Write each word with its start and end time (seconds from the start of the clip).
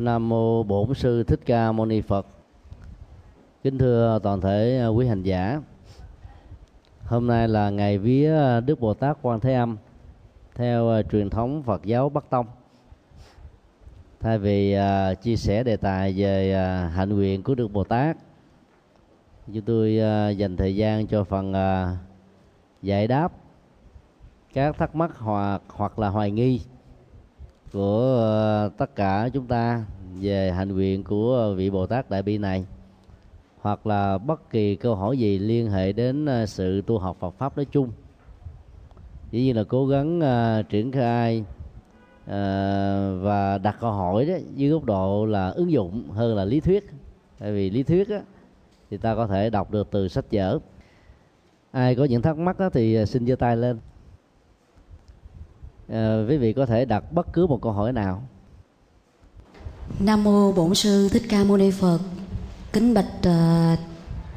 Nam 0.00 0.28
mô 0.28 0.62
Bổn 0.62 0.94
sư 0.94 1.22
Thích 1.22 1.40
Ca 1.46 1.72
Mâu 1.72 1.86
Ni 1.86 2.00
Phật. 2.00 2.26
Kính 3.62 3.78
thưa 3.78 4.18
toàn 4.22 4.40
thể 4.40 4.78
à, 4.78 4.86
quý 4.86 5.06
hành 5.06 5.22
giả. 5.22 5.60
Hôm 7.04 7.26
nay 7.26 7.48
là 7.48 7.70
ngày 7.70 7.98
vía 7.98 8.60
Đức 8.66 8.80
Bồ 8.80 8.94
Tát 8.94 9.18
Quan 9.22 9.40
Thế 9.40 9.54
Âm 9.54 9.76
theo 10.54 10.90
à, 10.90 11.02
truyền 11.02 11.30
thống 11.30 11.62
Phật 11.62 11.84
giáo 11.84 12.08
Bắc 12.08 12.30
Tông. 12.30 12.46
Thay 14.20 14.38
vì 14.38 14.76
uh, 14.76 15.22
chia 15.22 15.36
sẻ 15.36 15.62
đề 15.62 15.76
tài 15.76 16.12
về 16.16 16.54
uh, 16.54 16.92
hạnh 16.92 17.08
nguyện 17.08 17.42
của 17.42 17.54
Đức 17.54 17.68
Bồ 17.68 17.84
Tát, 17.84 18.16
chúng 19.54 19.62
tôi 19.62 19.98
uh, 19.98 20.36
dành 20.36 20.56
thời 20.56 20.76
gian 20.76 21.06
cho 21.06 21.24
phần 21.24 21.52
uh, 21.52 21.98
giải 22.82 23.06
đáp 23.06 23.32
các 24.52 24.78
thắc 24.78 24.94
mắc 24.94 25.18
hoặc 25.18 25.62
hoặc 25.68 25.98
là 25.98 26.08
hoài 26.08 26.30
nghi 26.30 26.60
của 27.72 28.18
ờ, 28.20 28.70
tất 28.76 28.96
cả 28.96 29.28
chúng 29.32 29.46
ta 29.46 29.84
về 30.20 30.50
hành 30.50 30.68
nguyện 30.68 31.04
của 31.04 31.54
vị 31.56 31.70
Bồ 31.70 31.86
Tát 31.86 32.10
Đại 32.10 32.22
Bi 32.22 32.38
này 32.38 32.64
hoặc 33.60 33.86
là 33.86 34.18
bất 34.18 34.50
kỳ 34.50 34.76
câu 34.76 34.94
hỏi 34.94 35.18
gì 35.18 35.38
liên 35.38 35.70
hệ 35.70 35.92
đến 35.92 36.26
ờ, 36.26 36.46
sự 36.46 36.82
tu 36.86 36.98
học 36.98 37.16
Phật 37.20 37.34
pháp 37.38 37.56
nói 37.56 37.66
chung. 37.72 37.90
Dĩ 39.30 39.42
nhiên 39.42 39.56
là 39.56 39.64
cố 39.64 39.86
gắng 39.86 40.18
uh, 40.18 40.68
triển 40.68 40.92
khai 40.92 41.44
uh, 42.24 42.30
và 43.22 43.58
đặt 43.62 43.76
câu 43.80 43.92
hỏi 43.92 44.26
đó 44.26 44.34
dưới 44.54 44.70
góc 44.70 44.84
độ 44.84 45.26
là 45.26 45.48
ứng 45.48 45.72
dụng 45.72 46.10
hơn 46.10 46.36
là 46.36 46.44
lý 46.44 46.60
thuyết. 46.60 46.90
Tại 47.38 47.52
vì 47.52 47.70
lý 47.70 47.82
thuyết 47.82 48.08
á, 48.08 48.20
thì 48.90 48.96
ta 48.96 49.14
có 49.14 49.26
thể 49.26 49.50
đọc 49.50 49.70
được 49.70 49.88
từ 49.90 50.08
sách 50.08 50.24
vở. 50.32 50.58
Ai 51.70 51.94
có 51.94 52.04
những 52.04 52.22
thắc 52.22 52.38
mắc 52.38 52.58
đó 52.58 52.70
thì 52.70 53.06
xin 53.06 53.26
giơ 53.26 53.36
tay 53.36 53.56
lên 53.56 53.78
à, 55.92 56.24
quý 56.28 56.36
vị 56.36 56.52
có 56.52 56.66
thể 56.66 56.84
đặt 56.84 57.12
bất 57.12 57.32
cứ 57.32 57.46
một 57.46 57.62
câu 57.62 57.72
hỏi 57.72 57.92
nào 57.92 58.22
Nam 59.98 60.24
mô 60.24 60.52
Bổn 60.52 60.74
sư 60.74 61.08
Thích 61.08 61.22
Ca 61.28 61.44
Mâu 61.44 61.56
Ni 61.56 61.70
Phật. 61.70 61.98
Kính 62.72 62.94
bạch 62.94 63.12
uh, 63.18 63.78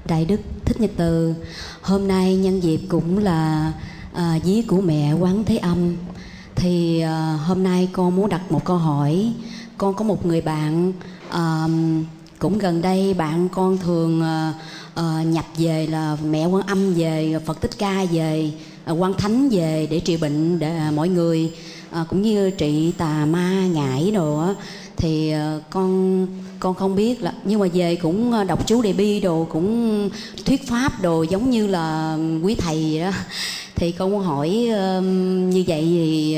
Đại 0.05 0.25
đức 0.25 0.39
Thích 0.65 0.81
Nhật 0.81 0.91
Từ. 0.97 1.35
Hôm 1.81 2.07
nay 2.07 2.37
nhân 2.37 2.63
dịp 2.63 2.79
cũng 2.89 3.17
là 3.17 3.73
uh, 4.13 4.43
dí 4.43 4.61
của 4.61 4.81
mẹ 4.81 5.13
Quán 5.13 5.43
Thế 5.43 5.57
Âm. 5.57 5.95
Thì 6.55 7.03
uh, 7.05 7.41
hôm 7.47 7.63
nay 7.63 7.89
con 7.93 8.15
muốn 8.15 8.29
đặt 8.29 8.51
một 8.51 8.65
câu 8.65 8.77
hỏi. 8.77 9.33
Con 9.77 9.93
có 9.93 10.03
một 10.03 10.25
người 10.25 10.41
bạn 10.41 10.93
cũng 12.39 12.57
gần 12.57 12.81
đây 12.81 13.13
bạn 13.13 13.49
con 13.49 13.77
thường 13.77 14.21
uh, 14.21 15.27
nhập 15.27 15.45
về 15.57 15.87
là 15.87 16.17
mẹ 16.25 16.45
Quan 16.45 16.67
Âm 16.67 16.93
về 16.93 17.39
Phật 17.45 17.61
Tích 17.61 17.77
Ca 17.77 18.05
về 18.11 18.51
À, 18.85 18.91
Quan 18.91 19.13
Thánh 19.13 19.49
về 19.49 19.87
để 19.91 19.99
trị 19.99 20.17
bệnh 20.17 20.59
để 20.59 20.77
à, 20.77 20.91
mọi 20.95 21.09
người. 21.09 21.51
À, 21.91 22.05
cũng 22.09 22.21
như 22.21 22.49
trị 22.49 22.91
tà 22.97 23.25
ma 23.25 23.67
ngải 23.73 24.11
đồ 24.11 24.39
á 24.39 24.53
thì 24.97 25.31
à, 25.31 25.59
con 25.69 26.27
con 26.59 26.75
không 26.75 26.95
biết 26.95 27.21
là 27.21 27.33
nhưng 27.43 27.59
mà 27.59 27.67
về 27.73 27.95
cũng 27.95 28.47
đọc 28.47 28.67
chú 28.67 28.81
đề 28.81 28.93
bi 28.93 29.19
đồ 29.19 29.47
cũng 29.51 30.09
thuyết 30.45 30.67
pháp 30.67 31.01
đồ 31.01 31.23
giống 31.23 31.49
như 31.49 31.67
là 31.67 32.17
quý 32.43 32.55
thầy 32.55 32.99
đó. 32.99 33.11
Thì 33.75 33.91
con 33.91 34.11
muốn 34.11 34.21
hỏi 34.21 34.49
như 35.49 35.63
vậy 35.67 35.81
thì 35.83 36.37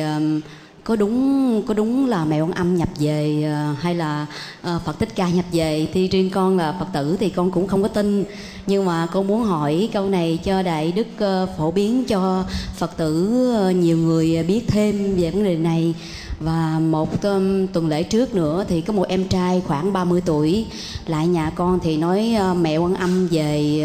có 0.86 0.96
đúng 0.96 1.62
có 1.68 1.74
đúng 1.74 2.08
là 2.08 2.26
mẹ 2.26 2.42
quan 2.42 2.52
âm 2.52 2.76
nhập 2.76 2.90
về 3.00 3.44
ờ, 3.44 3.76
hay 3.80 3.96
là 3.96 4.26
ờ, 4.62 4.80
phật 4.86 5.00
thích 5.00 5.10
ca 5.16 5.30
nhập 5.30 5.46
về 5.52 5.88
thì 5.94 6.08
riêng 6.08 6.30
con 6.30 6.58
là 6.58 6.76
phật 6.80 6.88
tử 6.94 7.18
thì 7.20 7.30
con 7.30 7.52
cũng 7.52 7.68
không 7.68 7.82
có 7.82 7.88
tin. 7.88 8.26
Nhưng 8.68 8.86
mà 8.86 9.06
con 9.06 9.28
muốn 9.28 9.44
hỏi 9.44 9.90
câu 9.94 10.10
này 10.10 10.40
cho 10.44 10.62
đại 10.62 10.92
đức 10.92 11.08
ờ, 11.18 11.48
phổ 11.58 11.72
biến 11.72 12.04
cho 12.06 12.44
phật 12.78 12.98
tử 12.98 13.40
nhiều 13.76 13.98
người 13.98 14.44
biết 14.44 14.62
thêm 14.68 15.16
về 15.16 15.32
vấn 15.32 15.44
đề 15.44 15.56
này. 15.56 15.94
Và 16.40 16.80
một 16.80 17.22
tuần 17.22 17.88
lễ 17.88 18.04
trước 18.04 18.36
nữa 18.36 18.66
thì 18.68 18.82
có 18.82 18.94
một 18.94 19.08
em 19.08 19.28
trai 19.28 19.62
khoảng 19.68 19.94
30 19.94 20.22
tuổi 20.26 20.66
lại 21.08 21.28
nhà 21.28 21.50
con 21.56 21.80
thì 21.84 21.98
nói 21.98 22.36
mẹ 22.58 22.78
quan 22.78 22.96
âm 22.96 23.28
về 23.28 23.82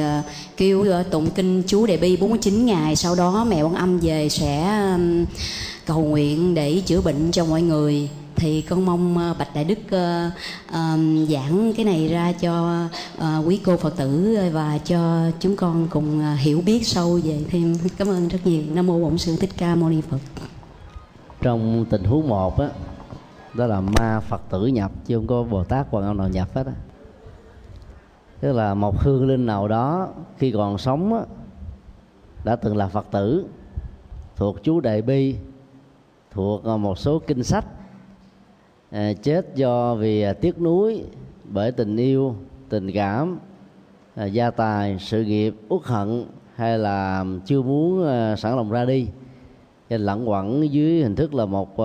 kêu 0.56 0.86
tụng 1.10 1.30
kinh 1.30 1.62
chú 1.66 1.86
đề 1.86 1.96
bi 1.96 2.16
49 2.16 2.66
ngày, 2.66 2.96
sau 2.96 3.14
đó 3.14 3.46
mẹ 3.48 3.62
quan 3.62 3.74
âm 3.74 3.98
về 3.98 4.28
sẽ 4.28 4.66
cầu 5.90 6.04
nguyện 6.04 6.54
để 6.54 6.82
chữa 6.86 7.00
bệnh 7.00 7.30
cho 7.30 7.44
mọi 7.44 7.62
người. 7.62 8.10
Thì 8.36 8.62
con 8.62 8.86
mong 8.86 9.18
ờ, 9.18 9.34
bạch 9.38 9.54
đại 9.54 9.64
đức 9.64 9.78
uh, 9.78 10.32
uh, 10.68 11.28
giảng 11.28 11.72
cái 11.76 11.84
này 11.84 12.08
ra 12.08 12.32
cho 12.32 12.84
uh, 13.16 13.46
quý 13.46 13.60
cô 13.64 13.76
phật 13.76 13.96
tử 13.96 14.38
và 14.52 14.78
cho 14.78 15.30
chúng 15.40 15.56
con 15.56 15.88
cùng 15.90 16.18
uh, 16.18 16.38
hiểu 16.38 16.62
biết 16.66 16.86
sâu 16.86 17.20
về 17.24 17.44
thêm. 17.50 17.74
Cảm 17.98 18.08
ơn 18.08 18.28
rất 18.28 18.38
nhiều. 18.44 18.62
Nam 18.70 18.86
mô 18.86 18.98
bổn 18.98 19.18
sư 19.18 19.36
thích 19.40 19.50
ca 19.58 19.74
mâu 19.74 19.88
ni 19.90 20.00
phật. 20.00 20.18
Trong 21.42 21.84
tình 21.90 22.04
huống 22.04 22.28
một 22.28 22.60
á 22.60 22.68
đó 23.54 23.66
là 23.66 23.80
ma 23.80 24.20
phật 24.20 24.40
tử 24.50 24.66
nhập 24.66 24.92
chứ 25.06 25.16
không 25.16 25.26
có 25.26 25.42
bồ 25.42 25.64
tát 25.64 25.86
quan 25.90 26.04
âm 26.04 26.16
nào 26.16 26.28
nhập 26.28 26.48
hết 26.54 26.66
á. 26.66 26.72
Tức 28.40 28.52
là 28.52 28.74
một 28.74 29.00
hương 29.00 29.28
linh 29.28 29.46
nào 29.46 29.68
đó 29.68 30.08
khi 30.38 30.52
còn 30.52 30.78
sống 30.78 31.14
á, 31.14 31.20
đã 32.44 32.56
từng 32.56 32.76
là 32.76 32.88
phật 32.88 33.06
tử 33.10 33.46
thuộc 34.36 34.64
chú 34.64 34.80
đại 34.80 35.02
bi 35.02 35.36
thuộc 36.30 36.64
ờ, 36.64 36.76
một 36.76 36.98
số 36.98 37.18
kinh 37.18 37.44
sách 37.44 37.64
à, 38.90 39.12
chết 39.22 39.54
do 39.54 39.94
vì 39.94 40.22
ờ, 40.22 40.32
tiếc 40.32 40.60
nuối 40.60 41.04
bởi 41.44 41.72
tình 41.72 41.96
yêu 41.96 42.34
tình 42.68 42.90
cảm 42.92 43.38
à, 44.14 44.24
gia 44.24 44.50
tài 44.50 44.98
sự 44.98 45.24
nghiệp 45.24 45.54
uất 45.68 45.82
hận 45.84 46.24
hay 46.54 46.78
là 46.78 47.24
chưa 47.46 47.62
muốn 47.62 48.08
à, 48.08 48.36
sẵn 48.36 48.56
lòng 48.56 48.70
ra 48.70 48.84
đi. 48.84 49.06
Lẩn 49.88 50.24
quẩn 50.24 50.72
dưới 50.72 51.02
hình 51.02 51.16
thức 51.16 51.34
là 51.34 51.46
một 51.46 51.78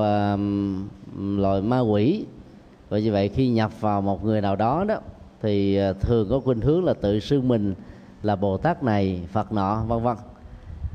loài 1.17 1.61
ma 1.61 1.79
quỷ. 1.79 2.25
Và 2.89 2.99
như 2.99 3.11
vậy 3.11 3.29
khi 3.29 3.49
nhập 3.49 3.81
vào 3.81 4.01
một 4.01 4.25
người 4.25 4.41
nào 4.41 4.55
đó 4.55 4.83
đó 4.83 4.95
thì 5.41 5.79
thường 6.01 6.27
có 6.29 6.39
khuynh 6.39 6.61
hướng 6.61 6.83
là 6.83 6.93
tự 6.93 7.19
xưng 7.19 7.47
mình 7.47 7.75
là 8.23 8.35
bồ 8.35 8.57
tát 8.57 8.83
này 8.83 9.21
phật 9.31 9.51
nọ 9.51 9.83
vân 9.87 10.03
vân. 10.03 10.17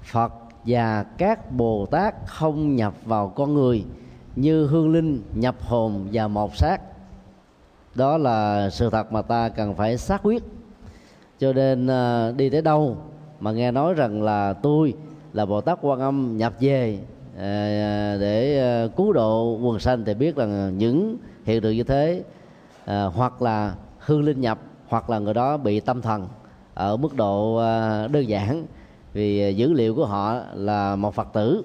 Phật 0.03 0.33
và 0.67 1.03
các 1.03 1.53
bồ 1.53 1.87
tát 1.87 2.15
không 2.27 2.77
nhập 2.77 2.95
vào 3.05 3.29
con 3.29 3.55
người, 3.55 3.85
như 4.37 4.67
hương 4.67 4.93
linh, 4.93 5.23
nhập 5.35 5.57
hồn 5.61 6.09
và 6.13 6.29
một 6.29 6.57
xác 6.57 6.79
đó 7.95 8.19
là 8.19 8.71
sự 8.71 8.91
thật 8.91 9.13
mà 9.13 9.23
ta 9.23 9.49
cần 9.49 9.75
phải 9.75 9.99
xác 9.99 10.23
quyết. 10.23 10.43
Cho 11.39 11.53
nên 11.53 11.87
à, 11.87 12.33
đi 12.37 12.51
tới 12.51 12.63
đâu 12.63 12.97
mà 13.41 13.53
nghe 13.53 13.71
nói 13.71 13.95
rằng 13.95 14.23
là 14.23 14.53
tôi 14.53 14.95
là 15.33 15.47
bồ 15.47 15.61
tát 15.61 15.79
quan 15.83 16.01
âm 16.01 16.37
nhập 16.37 16.53
về 16.61 16.99
à, 17.39 18.17
để 18.21 18.61
à, 18.61 18.89
cứu 18.97 19.13
độ 19.13 19.59
quần 19.63 19.79
sanh 19.79 20.05
thì 20.05 20.15
biết 20.15 20.37
rằng 20.37 20.79
những 20.79 21.17
hiện 21.45 21.63
tượng 21.63 21.77
như 21.77 21.83
thế 21.83 22.23
hoặc 22.87 23.43
là 23.43 23.75
hương 23.99 24.23
linh 24.23 24.41
nhập, 24.41 24.59
hoặc 24.89 25.11
là 25.11 25.19
người 25.19 25.35
đó 25.35 25.57
bị 25.57 25.81
tâm 25.81 26.03
thần 26.03 26.29
ở 26.75 26.97
mức 26.97 27.17
độ 27.17 27.59
đơn 28.13 28.29
giản 28.29 28.67
vì 29.13 29.43
à, 29.43 29.49
dữ 29.49 29.73
liệu 29.73 29.95
của 29.95 30.07
họ 30.07 30.41
là 30.55 30.97
một 30.97 31.15
phật 31.15 31.29
tử 31.33 31.65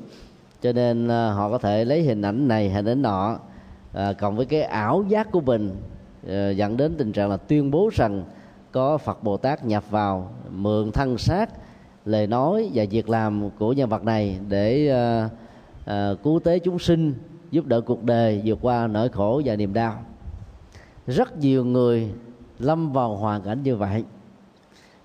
cho 0.62 0.72
nên 0.72 1.08
à, 1.08 1.32
họ 1.32 1.50
có 1.50 1.58
thể 1.58 1.86
lấy 1.86 2.04
hình 2.04 2.22
ảnh 2.22 2.48
này 2.48 2.70
hình 2.70 2.86
ảnh 2.86 3.02
nọ 3.02 3.40
à, 3.94 4.14
cộng 4.14 4.36
với 4.36 4.46
cái 4.46 4.62
ảo 4.62 5.04
giác 5.08 5.32
của 5.32 5.42
mình 5.42 5.76
à, 6.30 6.50
dẫn 6.50 6.78
đến 6.78 6.96
tình 6.98 7.12
trạng 7.12 7.30
là 7.30 7.38
tuyên 7.38 7.72
bố 7.72 7.90
rằng 7.94 8.24
có 8.72 8.98
phật 8.98 9.24
bồ 9.24 9.38
tát 9.38 9.66
nhập 9.66 9.84
vào 9.90 10.32
mượn 10.50 10.92
thân 10.92 11.18
xác 11.18 11.50
lời 12.06 12.28
nói 12.28 12.72
và 12.74 12.86
việc 12.92 13.10
làm 13.10 13.50
của 13.60 13.74
nhân 13.74 13.90
vật 13.90 14.04
này 14.04 14.40
để 14.50 14.90
à, 14.90 15.30
à, 15.86 16.14
cứu 16.24 16.40
tế 16.40 16.60
chúng 16.60 16.80
sinh 16.80 17.14
giúp 17.52 17.66
đỡ 17.66 17.82
cuộc 17.82 18.04
đời 18.04 18.42
vượt 18.46 18.60
qua 18.62 18.88
nỗi 18.88 19.10
khổ 19.10 19.42
và 19.46 19.56
niềm 19.56 19.74
đau 19.74 20.02
rất 21.08 21.38
nhiều 21.38 21.66
người 21.66 22.10
lâm 22.60 22.92
vào 22.92 23.16
hoàn 23.16 23.42
cảnh 23.42 23.64
như 23.64 23.76
vậy 23.76 24.04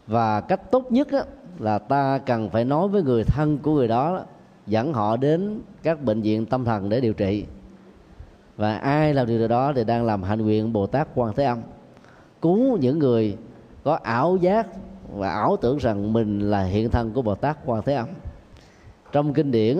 và 0.06 0.40
cách 0.40 0.70
tốt 0.70 0.92
nhất 0.92 1.10
đó 1.10 1.22
là 1.60 1.78
ta 1.78 2.19
cần 2.19 2.50
phải 2.50 2.65
nói 2.65 2.88
với 2.88 3.03
người 3.03 3.25
thân 3.25 3.59
của 3.59 3.75
người 3.75 3.88
đó 3.88 4.25
dẫn 4.66 4.93
họ 4.93 5.16
đến 5.16 5.60
các 5.82 6.03
bệnh 6.03 6.21
viện 6.21 6.47
tâm 6.47 6.65
thần 6.65 6.88
để 6.88 7.00
điều 7.00 7.12
trị. 7.12 7.44
Và 8.56 8.76
ai 8.76 9.15
làm 9.15 9.26
điều 9.26 9.48
đó 9.48 9.72
thì 9.76 9.84
đang 9.84 10.04
làm 10.04 10.22
hạnh 10.22 10.43
nguyện 10.43 10.72
bồ 10.72 10.86
tát 10.86 11.09
quan 11.15 11.34
thế 11.34 11.45
âm. 11.45 11.59
Cứu 12.42 12.77
những 12.77 12.98
người 12.98 13.36
có 13.84 13.98
ảo 14.03 14.36
giác 14.36 14.66
và 15.15 15.30
ảo 15.30 15.57
tưởng 15.57 15.78
rằng 15.78 16.12
mình 16.12 16.51
là 16.51 16.62
hiện 16.62 16.91
thân 16.91 17.12
của 17.12 17.22
bồ 17.22 17.34
tát 17.34 17.59
quan 17.66 17.83
thế 17.83 17.95
âm. 17.95 18.09
Trong 19.13 19.34
kinh 19.34 19.51
điển 19.51 19.78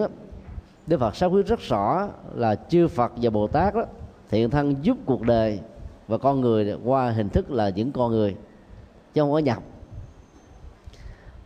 đức 0.87 1.01
phật 1.01 1.17
xác 1.17 1.27
quyết 1.27 1.47
rất 1.47 1.61
rõ 1.61 2.09
là 2.35 2.55
chư 2.55 2.89
phật 2.89 3.13
và 3.17 3.31
bồ 3.31 3.47
tát 3.47 3.75
đó, 3.75 3.85
hiện 4.31 4.51
thân 4.51 4.75
giúp 4.83 4.97
cuộc 5.07 5.23
đời 5.23 5.61
và 6.09 6.19
con 6.19 6.41
người 6.41 6.77
qua 6.85 7.11
hình 7.11 7.29
thức 7.29 7.51
là 7.51 7.69
những 7.69 7.93
con 7.93 8.11
người 8.11 8.37
chứ 9.15 9.21
không 9.21 9.33
có 9.33 9.39
nhập 9.39 9.63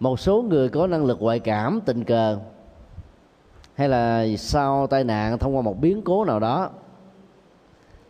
một 0.00 0.20
số 0.20 0.42
người 0.42 0.68
có 0.68 0.86
năng 0.86 1.04
lực 1.04 1.22
ngoại 1.22 1.38
cảm 1.38 1.80
tình 1.84 2.04
cờ 2.04 2.38
hay 3.74 3.88
là 3.88 4.26
sau 4.38 4.86
tai 4.86 5.04
nạn 5.04 5.38
thông 5.38 5.56
qua 5.56 5.62
một 5.62 5.80
biến 5.80 6.02
cố 6.04 6.24
nào 6.24 6.40
đó 6.40 6.70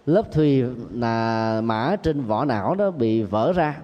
lớp 0.06 0.32
thùy 0.32 0.64
là 0.92 1.60
mã 1.64 1.96
trên 2.02 2.20
vỏ 2.20 2.44
não 2.44 2.74
đó 2.74 2.90
bị 2.90 3.22
vỡ 3.22 3.52
ra. 3.52 3.80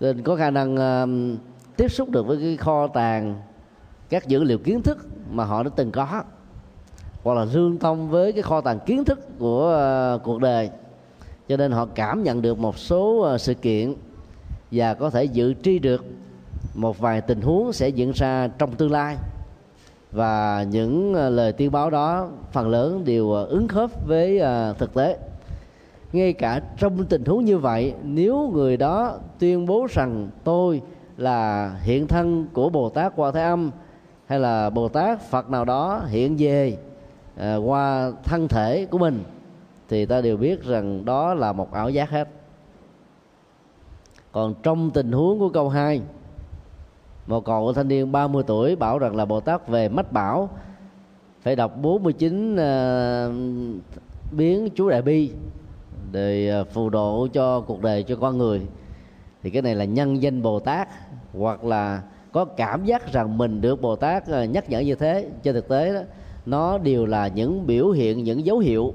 Nên 0.00 0.22
có 0.22 0.36
khả 0.36 0.50
năng 0.50 0.74
uh, 0.74 1.38
tiếp 1.76 1.88
xúc 1.88 2.10
được 2.10 2.26
với 2.26 2.36
cái 2.36 2.56
kho 2.56 2.86
tàng 2.86 3.42
các 4.08 4.26
dữ 4.26 4.44
liệu 4.44 4.58
kiến 4.58 4.82
thức 4.82 5.06
mà 5.30 5.44
họ 5.44 5.62
đã 5.62 5.70
từng 5.76 5.90
có 5.90 6.22
hoặc 7.24 7.34
là 7.34 7.44
lương 7.44 7.78
thông 7.78 8.10
với 8.10 8.32
cái 8.32 8.42
kho 8.42 8.60
tàng 8.60 8.80
kiến 8.86 9.04
thức 9.04 9.20
của 9.38 9.68
uh, 10.16 10.22
cuộc 10.22 10.40
đời. 10.40 10.70
Cho 11.48 11.56
nên 11.56 11.72
họ 11.72 11.86
cảm 11.94 12.22
nhận 12.22 12.42
được 12.42 12.58
một 12.58 12.78
số 12.78 13.32
uh, 13.34 13.40
sự 13.40 13.54
kiện 13.54 13.94
và 14.70 14.94
có 14.94 15.10
thể 15.10 15.24
dự 15.24 15.54
tri 15.62 15.78
được 15.78 16.04
một 16.74 16.98
vài 16.98 17.20
tình 17.20 17.40
huống 17.40 17.72
sẽ 17.72 17.88
diễn 17.88 18.12
ra 18.14 18.48
trong 18.58 18.72
tương 18.72 18.90
lai. 18.90 19.16
Và 20.12 20.66
những 20.70 21.14
ờ, 21.14 21.30
lời 21.30 21.52
tiên 21.52 21.72
báo 21.72 21.90
đó 21.90 22.28
phần 22.52 22.68
lớn 22.68 23.04
đều 23.04 23.32
ờ, 23.32 23.44
ứng 23.44 23.68
khớp 23.68 24.06
với 24.06 24.38
ờ, 24.38 24.74
thực 24.78 24.94
tế. 24.94 25.18
Ngay 26.12 26.32
cả 26.32 26.60
trong 26.78 27.04
tình 27.04 27.24
huống 27.24 27.44
như 27.44 27.58
vậy 27.58 27.94
nếu 28.02 28.50
người 28.52 28.76
đó 28.76 29.18
tuyên 29.38 29.66
bố 29.66 29.86
rằng 29.90 30.30
tôi 30.44 30.82
là 31.16 31.74
hiện 31.82 32.06
thân 32.06 32.46
của 32.52 32.70
bồ 32.70 32.88
tát 32.88 33.12
Qua 33.16 33.30
thế 33.30 33.42
âm 33.42 33.70
hay 34.26 34.38
là 34.38 34.70
bồ 34.70 34.88
tát 34.88 35.20
phật 35.20 35.50
nào 35.50 35.64
đó 35.64 36.02
hiện 36.08 36.36
về 36.38 36.78
à, 37.36 37.56
qua 37.56 38.12
thân 38.24 38.48
thể 38.48 38.86
của 38.90 38.98
mình 38.98 39.24
thì 39.88 40.06
ta 40.06 40.20
đều 40.20 40.36
biết 40.36 40.64
rằng 40.64 41.04
đó 41.04 41.34
là 41.34 41.52
một 41.52 41.72
ảo 41.72 41.90
giác 41.90 42.10
hết. 42.10 42.28
Còn 44.32 44.54
trong 44.62 44.90
tình 44.90 45.12
huống 45.12 45.38
của 45.38 45.48
câu 45.48 45.68
2 45.68 46.02
một 47.28 47.44
cậu 47.44 47.72
thanh 47.72 47.88
niên 47.88 48.12
30 48.12 48.42
tuổi 48.46 48.76
bảo 48.76 48.98
rằng 48.98 49.16
là 49.16 49.24
Bồ 49.24 49.40
Tát 49.40 49.68
về 49.68 49.88
mách 49.88 50.12
bảo 50.12 50.50
phải 51.40 51.56
đọc 51.56 51.72
49 51.82 52.52
uh, 52.52 52.58
ờ, 52.58 53.32
biến 54.32 54.68
chú 54.74 54.88
đại 54.88 55.02
bi 55.02 55.30
để 56.12 56.48
ờ, 56.48 56.64
phù 56.64 56.90
độ 56.90 57.28
cho 57.32 57.60
cuộc 57.60 57.82
đời 57.82 58.02
cho 58.02 58.16
con 58.16 58.38
người. 58.38 58.60
Thì 59.42 59.50
cái 59.50 59.62
này 59.62 59.74
là 59.74 59.84
nhân 59.84 60.22
danh 60.22 60.42
Bồ 60.42 60.60
Tát 60.60 60.88
hoặc 61.38 61.64
là 61.64 62.02
có 62.32 62.44
cảm 62.44 62.84
giác 62.84 63.12
rằng 63.12 63.38
mình 63.38 63.60
được 63.60 63.80
Bồ 63.80 63.96
Tát 63.96 64.26
ờ, 64.26 64.44
nhắc 64.44 64.70
nhở 64.70 64.80
như 64.80 64.94
thế. 64.94 65.28
Trên 65.42 65.54
thực 65.54 65.68
tế 65.68 65.94
đó 65.94 66.00
nó 66.46 66.78
đều 66.78 67.06
là 67.06 67.28
những 67.28 67.66
biểu 67.66 67.90
hiện 67.90 68.24
những 68.24 68.46
dấu 68.46 68.58
hiệu 68.58 68.94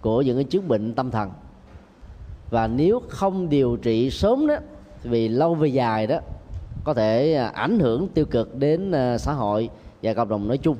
của 0.00 0.22
những 0.22 0.36
cái 0.36 0.44
chứng 0.44 0.68
bệnh 0.68 0.94
tâm 0.94 1.10
thần. 1.10 1.30
Và 2.50 2.66
nếu 2.66 3.02
không 3.08 3.48
điều 3.48 3.76
trị 3.76 4.10
sớm 4.10 4.46
đó 4.46 4.56
vì 5.04 5.28
lâu 5.28 5.54
về 5.54 5.68
dài 5.68 6.06
đó 6.06 6.18
có 6.84 6.94
thể 6.94 7.34
à, 7.34 7.46
ảnh 7.46 7.78
hưởng 7.78 8.08
tiêu 8.08 8.24
cực 8.24 8.56
đến 8.56 8.92
à, 8.92 9.18
xã 9.18 9.32
hội 9.32 9.70
và 10.02 10.14
cộng 10.14 10.28
đồng 10.28 10.48
nói 10.48 10.58
chung. 10.58 10.76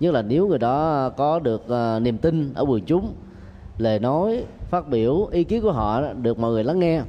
Nhất 0.00 0.14
là 0.14 0.22
nếu 0.22 0.48
người 0.48 0.58
đó 0.58 1.08
có 1.08 1.38
được 1.38 1.68
à, 1.68 1.98
niềm 1.98 2.18
tin 2.18 2.54
ở 2.54 2.64
quần 2.68 2.84
chúng, 2.84 3.14
lời 3.78 3.98
nói, 3.98 4.44
phát 4.70 4.88
biểu, 4.88 5.28
ý 5.32 5.44
kiến 5.44 5.62
của 5.62 5.72
họ 5.72 6.02
được 6.12 6.38
mọi 6.38 6.50
người 6.50 6.64
lắng 6.64 6.78
nghe, 6.78 7.02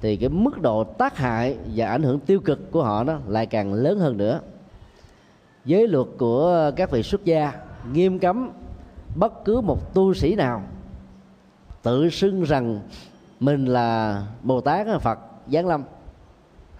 thì 0.00 0.16
cái 0.16 0.28
mức 0.28 0.60
độ 0.62 0.84
tác 0.84 1.16
hại 1.16 1.56
và 1.74 1.86
ảnh 1.86 2.02
hưởng 2.02 2.20
tiêu 2.20 2.40
cực 2.40 2.70
của 2.70 2.82
họ 2.82 3.04
đó 3.04 3.18
lại 3.28 3.46
càng 3.46 3.74
lớn 3.74 3.98
hơn 3.98 4.16
nữa. 4.16 4.40
Giới 5.64 5.88
luật 5.88 6.06
của 6.18 6.70
các 6.76 6.90
vị 6.90 7.02
xuất 7.02 7.24
gia 7.24 7.52
nghiêm 7.92 8.18
cấm 8.18 8.50
bất 9.16 9.44
cứ 9.44 9.60
một 9.60 9.94
tu 9.94 10.14
sĩ 10.14 10.34
nào 10.34 10.62
tự 11.82 12.10
xưng 12.10 12.42
rằng 12.42 12.80
mình 13.40 13.66
là 13.66 14.22
bồ 14.42 14.60
tát, 14.60 14.86
phật, 15.00 15.18
giáng 15.48 15.66
lâm 15.66 15.82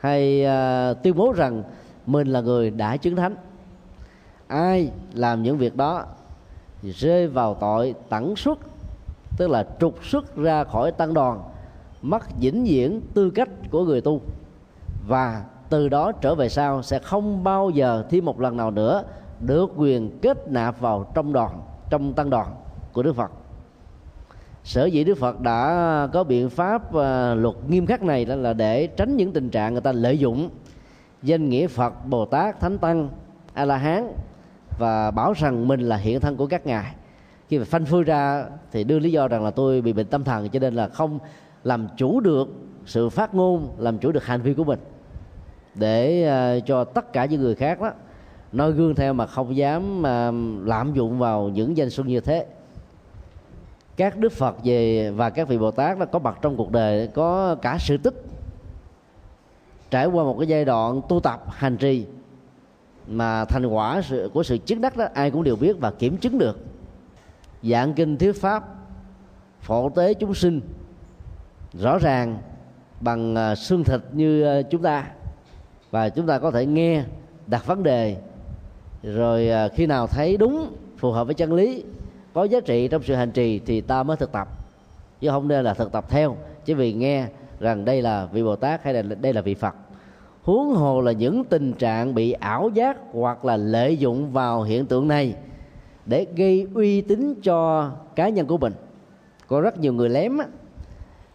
hay 0.05 0.47
uh, 0.47 1.03
tuyên 1.03 1.17
bố 1.17 1.33
rằng 1.33 1.63
mình 2.07 2.29
là 2.29 2.41
người 2.41 2.71
đã 2.71 2.97
chứng 2.97 3.17
thánh. 3.17 3.37
Ai 4.47 4.91
làm 5.15 5.43
những 5.43 5.59
việc 5.59 5.77
đó 5.77 6.05
thì 6.83 6.91
rơi 6.91 7.29
vào 7.29 7.55
tội 7.55 7.95
tẩn 8.09 8.37
xuất 8.37 8.59
tức 9.37 9.51
là 9.51 9.67
trục 9.81 10.05
xuất 10.05 10.37
ra 10.37 10.65
khỏi 10.65 10.93
tăng 10.93 11.15
đoàn 11.15 11.43
mất 12.03 12.23
vĩnh 12.41 12.65
viễn 12.65 13.01
tư 13.15 13.31
cách 13.31 13.49
của 13.71 13.85
người 13.85 14.01
tu. 14.01 14.21
Và 15.09 15.45
từ 15.69 15.89
đó 15.89 16.13
trở 16.13 16.35
về 16.35 16.49
sau 16.49 16.83
sẽ 16.83 16.99
không 16.99 17.45
bao 17.45 17.71
giờ 17.71 18.05
thêm 18.11 18.25
một 18.25 18.41
lần 18.41 18.57
nào 18.57 18.71
nữa 18.71 19.03
được 19.41 19.73
quyền 19.77 20.19
kết 20.19 20.49
nạp 20.49 20.81
vào 20.81 21.11
trong 21.15 21.33
đoàn 21.33 21.61
trong 21.91 22.13
tăng 22.13 22.31
đoàn 22.31 22.49
của 22.93 23.03
Đức 23.03 23.17
Phật 23.17 23.31
sở 24.65 24.85
dĩ 24.85 25.05
Đức 25.05 25.19
Phật 25.19 25.41
đã 25.41 26.09
có 26.13 26.25
biện 26.25 26.51
pháp 26.51 26.95
à, 26.95 27.35
luật 27.35 27.55
nghiêm 27.69 27.87
khắc 27.87 28.03
này 28.03 28.27
là 28.27 28.53
để 28.53 28.87
tránh 28.87 29.17
những 29.17 29.33
tình 29.33 29.51
trạng 29.51 29.73
người 29.73 29.81
ta 29.81 29.93
lợi 29.93 30.19
dụng 30.19 30.51
danh 31.23 31.49
nghĩa 31.49 31.67
Phật 31.67 32.07
Bồ 32.07 32.27
Tát 32.27 32.61
Thánh 32.61 32.79
Tăng 32.79 33.09
A 33.55 33.65
La 33.65 33.77
Hán 33.77 34.13
và 34.79 35.11
bảo 35.11 35.33
rằng 35.33 35.69
mình 35.69 35.81
là 35.81 35.97
hiện 35.97 36.21
thân 36.21 36.37
của 36.37 36.47
các 36.47 36.67
ngài. 36.67 36.95
Khi 37.49 37.59
mà 37.59 37.65
phanh 37.65 37.85
phui 37.85 38.05
ra 38.05 38.45
thì 38.73 38.85
đưa 38.85 38.99
lý 38.99 39.13
do 39.13 39.29
rằng 39.29 39.45
là 39.45 39.51
tôi 39.51 39.81
bị 39.81 39.93
bệnh 39.93 40.07
tâm 40.07 40.25
thần 40.25 40.49
cho 40.49 40.61
nên 40.61 40.75
là 40.75 40.89
không 40.89 41.19
làm 41.65 41.89
chủ 41.97 42.21
được 42.21 42.49
sự 42.87 43.09
phát 43.09 43.35
ngôn 43.35 43.75
làm 43.79 43.99
chủ 43.99 44.13
được 44.13 44.25
hành 44.25 44.43
vi 44.43 44.55
của 44.55 44.65
mình. 44.65 44.79
Để 45.75 46.29
uh, 46.59 46.67
cho 46.67 46.85
tất 46.85 47.13
cả 47.13 47.25
những 47.25 47.41
người 47.41 47.55
khác 47.55 47.81
đó 47.81 47.93
noi 48.53 48.73
gương 48.73 48.95
theo 48.95 49.13
mà 49.13 49.27
không 49.27 49.57
dám 49.57 49.99
uh, 49.99 50.69
lạm 50.69 50.95
dụng 50.95 51.19
vào 51.19 51.49
những 51.49 51.77
danh 51.77 51.91
xuân 51.91 52.07
như 52.07 52.21
thế 52.21 52.47
các 53.97 54.19
đức 54.19 54.33
phật 54.33 54.57
về 54.65 55.11
và 55.11 55.31
các 55.31 55.49
vị 55.49 55.59
bồ 55.59 55.71
tát 55.71 55.99
đã 55.99 56.07
có 56.07 56.19
mặt 56.19 56.39
trong 56.43 56.57
cuộc 56.57 56.73
đời, 56.73 57.09
có 57.15 57.55
cả 57.55 57.77
sự 57.81 57.97
tích. 57.97 58.25
Trải 59.91 60.07
qua 60.07 60.25
một 60.25 60.37
cái 60.39 60.49
giai 60.49 60.65
đoạn 60.65 61.01
tu 61.09 61.21
tập, 61.21 61.45
hành 61.49 61.77
trì, 61.77 62.07
mà 63.07 63.45
thành 63.45 63.67
quả 63.67 64.03
của 64.33 64.43
sự 64.43 64.59
chứng 64.59 64.81
đắc 64.81 64.97
đó, 64.97 65.07
ai 65.15 65.31
cũng 65.31 65.43
đều 65.43 65.57
biết 65.57 65.77
và 65.81 65.91
kiểm 65.91 66.17
chứng 66.17 66.39
được. 66.39 66.59
Dạng 67.63 67.95
kinh 67.95 68.19
thuyết 68.19 68.33
pháp, 68.33 68.65
phổ 69.61 69.89
tế 69.89 70.15
chúng 70.15 70.35
sinh, 70.35 70.61
rõ 71.73 71.99
ràng 71.99 72.39
bằng 73.01 73.35
à, 73.35 73.55
xương 73.55 73.85
thịt 73.85 74.01
như 74.13 74.43
à, 74.43 74.63
chúng 74.63 74.83
ta. 74.83 75.11
Và 75.91 76.09
chúng 76.09 76.27
ta 76.27 76.39
có 76.39 76.51
thể 76.51 76.67
nghe, 76.67 77.05
đặt 77.47 77.67
vấn 77.67 77.83
đề, 77.83 78.17
rồi 79.03 79.49
à, 79.49 79.69
khi 79.69 79.87
nào 79.87 80.07
thấy 80.07 80.37
đúng, 80.37 80.77
phù 80.97 81.13
hợp 81.13 81.25
với 81.25 81.35
chân 81.35 81.53
lý 81.53 81.85
có 82.35 82.45
giá 82.45 82.61
trị 82.61 82.89
trong 82.89 83.03
sự 83.03 83.15
hành 83.15 83.31
trì 83.31 83.59
thì 83.59 83.81
ta 83.81 84.03
mới 84.03 84.17
thực 84.17 84.33
tập. 84.33 84.49
Chứ 85.21 85.29
không 85.29 85.49
nên 85.49 85.65
là 85.65 85.75
thực 85.75 85.93
tập 85.93 86.05
theo, 86.09 86.37
chỉ 86.65 86.75
vì 86.75 86.93
nghe 86.93 87.27
rằng 87.61 87.85
đây 87.85 88.03
là 88.03 88.27
vị 88.33 88.43
bồ 88.43 88.57
tát 88.57 88.85
hay 88.85 88.95
là 88.95 89.03
đây 89.03 89.33
là 89.33 89.41
vị 89.41 89.55
phật. 89.55 89.75
Huống 90.43 90.75
hồ 90.75 91.01
là 91.01 91.13
những 91.13 91.45
tình 91.45 91.73
trạng 91.73 92.15
bị 92.15 92.33
ảo 92.33 92.71
giác 92.75 92.97
hoặc 93.13 93.45
là 93.45 93.57
lợi 93.57 93.97
dụng 93.97 94.33
vào 94.33 94.63
hiện 94.63 94.87
tượng 94.87 95.09
này 95.09 95.35
để 96.07 96.27
gây 96.37 96.67
uy 96.75 97.01
tín 97.01 97.35
cho 97.43 97.91
cá 98.17 98.29
nhân 98.29 98.47
của 98.47 98.59
mình. 98.59 98.73
Có 99.49 99.61
rất 99.61 99.79
nhiều 99.79 99.93
người 99.93 100.09
lém 100.09 100.39
á. 100.39 100.47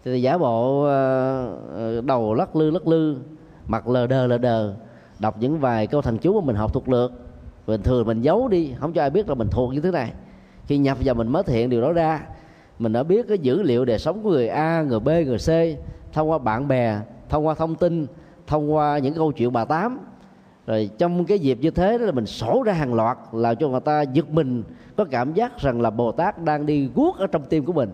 Thì 0.05 0.21
giả 0.21 0.37
bộ 0.37 0.83
ờ, 0.83 1.55
ờ, 1.75 2.01
đầu 2.01 2.33
lắc 2.33 2.55
lư 2.55 2.71
lắc 2.71 2.87
lư, 2.87 3.17
mặt 3.67 3.87
lờ 3.87 4.07
đờ 4.07 4.27
lờ 4.27 4.37
đờ, 4.37 4.73
đọc 5.19 5.35
những 5.39 5.59
vài 5.59 5.87
câu 5.87 6.01
thần 6.01 6.17
chú 6.17 6.41
mà 6.41 6.45
mình 6.45 6.55
học 6.55 6.73
thuộc 6.73 6.89
lược 6.89 7.11
bình 7.67 7.81
thường 7.81 8.07
mình 8.07 8.21
giấu 8.21 8.47
đi, 8.47 8.73
không 8.79 8.93
cho 8.93 9.01
ai 9.01 9.09
biết 9.09 9.29
là 9.29 9.35
mình 9.35 9.47
thuộc 9.51 9.73
như 9.73 9.81
thế 9.81 9.91
này 9.91 10.11
khi 10.69 10.77
nhập 10.77 10.97
vào 11.03 11.15
mình 11.15 11.27
mới 11.27 11.43
thể 11.43 11.53
hiện 11.53 11.69
điều 11.69 11.81
đó 11.81 11.91
ra. 11.91 12.21
Mình 12.79 12.93
đã 12.93 13.03
biết 13.03 13.25
cái 13.27 13.37
dữ 13.37 13.61
liệu 13.61 13.85
đời 13.85 13.99
sống 13.99 14.23
của 14.23 14.29
người 14.29 14.47
A, 14.47 14.81
người 14.81 14.99
B, 14.99 15.07
người 15.07 15.37
C 15.37 15.49
thông 16.13 16.29
qua 16.29 16.37
bạn 16.37 16.67
bè, 16.67 16.99
thông 17.29 17.47
qua 17.47 17.53
thông 17.53 17.75
tin, 17.75 18.07
thông 18.47 18.73
qua 18.73 18.97
những 18.97 19.13
câu 19.13 19.31
chuyện 19.31 19.53
bà 19.53 19.65
tám. 19.65 19.99
Rồi 20.67 20.89
trong 20.97 21.25
cái 21.25 21.39
dịp 21.39 21.57
như 21.61 21.71
thế 21.71 21.97
đó 21.97 22.05
là 22.05 22.11
mình 22.11 22.25
sổ 22.25 22.63
ra 22.65 22.73
hàng 22.73 22.93
loạt 22.93 23.17
làm 23.31 23.55
cho 23.55 23.67
người 23.67 23.79
ta 23.79 24.01
giật 24.01 24.29
mình 24.29 24.63
có 24.97 25.05
cảm 25.11 25.33
giác 25.33 25.59
rằng 25.59 25.81
là 25.81 25.89
Bồ 25.89 26.11
Tát 26.11 26.43
đang 26.43 26.65
đi 26.65 26.89
guốc 26.95 27.17
ở 27.17 27.27
trong 27.27 27.43
tim 27.49 27.65
của 27.65 27.73
mình. 27.73 27.89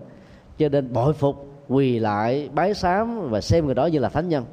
Cho 0.58 0.70
nên 0.70 0.94
bội 0.94 1.14
phục 1.14 1.56
quỳ 1.68 2.00
lại 2.00 2.50
bái 2.54 2.74
sám 2.74 3.30
và 3.30 3.42
xem 3.42 3.66
người 3.66 3.76
đó 3.76 3.86
như 3.86 4.00
là 4.00 4.10
thánh 4.10 4.30
nhân. 4.30 4.46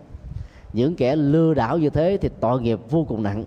Những 0.72 0.96
kẻ 0.96 1.16
lừa 1.16 1.54
đảo 1.54 1.78
như 1.78 1.90
thế 1.90 2.18
thì 2.20 2.28
tội 2.40 2.62
nghiệp 2.62 2.78
vô 2.90 3.04
cùng 3.08 3.22
nặng 3.22 3.44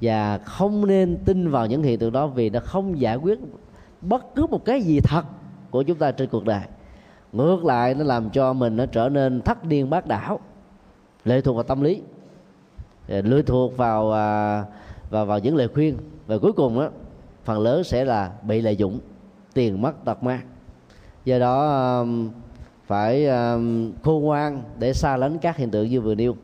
và 0.00 0.38
không 0.38 0.86
nên 0.86 1.18
tin 1.24 1.50
vào 1.50 1.66
những 1.66 1.82
hiện 1.82 1.98
tượng 1.98 2.12
đó 2.12 2.26
vì 2.26 2.50
nó 2.50 2.60
không 2.60 3.00
giải 3.00 3.16
quyết 3.16 3.38
bất 4.00 4.34
cứ 4.34 4.46
một 4.46 4.64
cái 4.64 4.82
gì 4.82 5.00
thật 5.00 5.22
của 5.70 5.82
chúng 5.82 5.98
ta 5.98 6.10
trên 6.10 6.28
cuộc 6.28 6.44
đời. 6.44 6.62
Ngược 7.32 7.64
lại, 7.64 7.94
nó 7.94 8.04
làm 8.04 8.30
cho 8.30 8.52
mình 8.52 8.76
nó 8.76 8.86
trở 8.86 9.08
nên 9.08 9.40
thất 9.40 9.64
điên 9.64 9.90
bác 9.90 10.06
đảo, 10.06 10.40
lệ 11.24 11.40
thuộc 11.40 11.54
vào 11.54 11.64
tâm 11.64 11.80
lý. 11.80 12.02
Ờ, 13.08 13.22
lệ 13.22 13.42
thuộc 13.42 13.76
vào 13.76 14.08
và 14.08 14.64
vào 15.10 15.26
vào 15.26 15.38
những 15.38 15.56
lời 15.56 15.68
khuyên. 15.68 15.96
Và 16.26 16.38
cuối 16.38 16.52
cùng 16.52 16.80
đó 16.80 16.88
phần 17.44 17.60
lớn 17.60 17.84
sẽ 17.84 18.04
là 18.04 18.32
bị 18.42 18.60
lợi 18.60 18.76
dụng 18.76 18.98
tiền 19.54 19.82
mất 19.82 20.04
tật 20.04 20.22
mang. 20.22 20.40
Do 21.24 21.38
đó 21.38 22.04
phải 22.86 23.28
khôn 24.02 24.22
ngoan 24.22 24.62
để 24.78 24.92
xa 24.92 25.16
lánh 25.16 25.38
các 25.38 25.56
hiện 25.56 25.70
tượng 25.70 25.88
như 25.88 26.00
vừa 26.00 26.14
nêu 26.14 26.36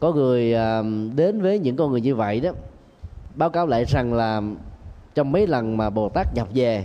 có 0.00 0.12
người 0.12 0.54
à, 0.54 0.82
đến 1.14 1.40
với 1.42 1.58
những 1.58 1.76
con 1.76 1.90
người 1.90 2.00
như 2.00 2.14
vậy 2.14 2.40
đó, 2.40 2.50
báo 3.34 3.50
cáo 3.50 3.66
lại 3.66 3.84
rằng 3.84 4.14
là 4.14 4.42
trong 5.14 5.32
mấy 5.32 5.46
lần 5.46 5.76
mà 5.76 5.90
bồ 5.90 6.08
tát 6.08 6.34
nhập 6.34 6.48
về, 6.54 6.84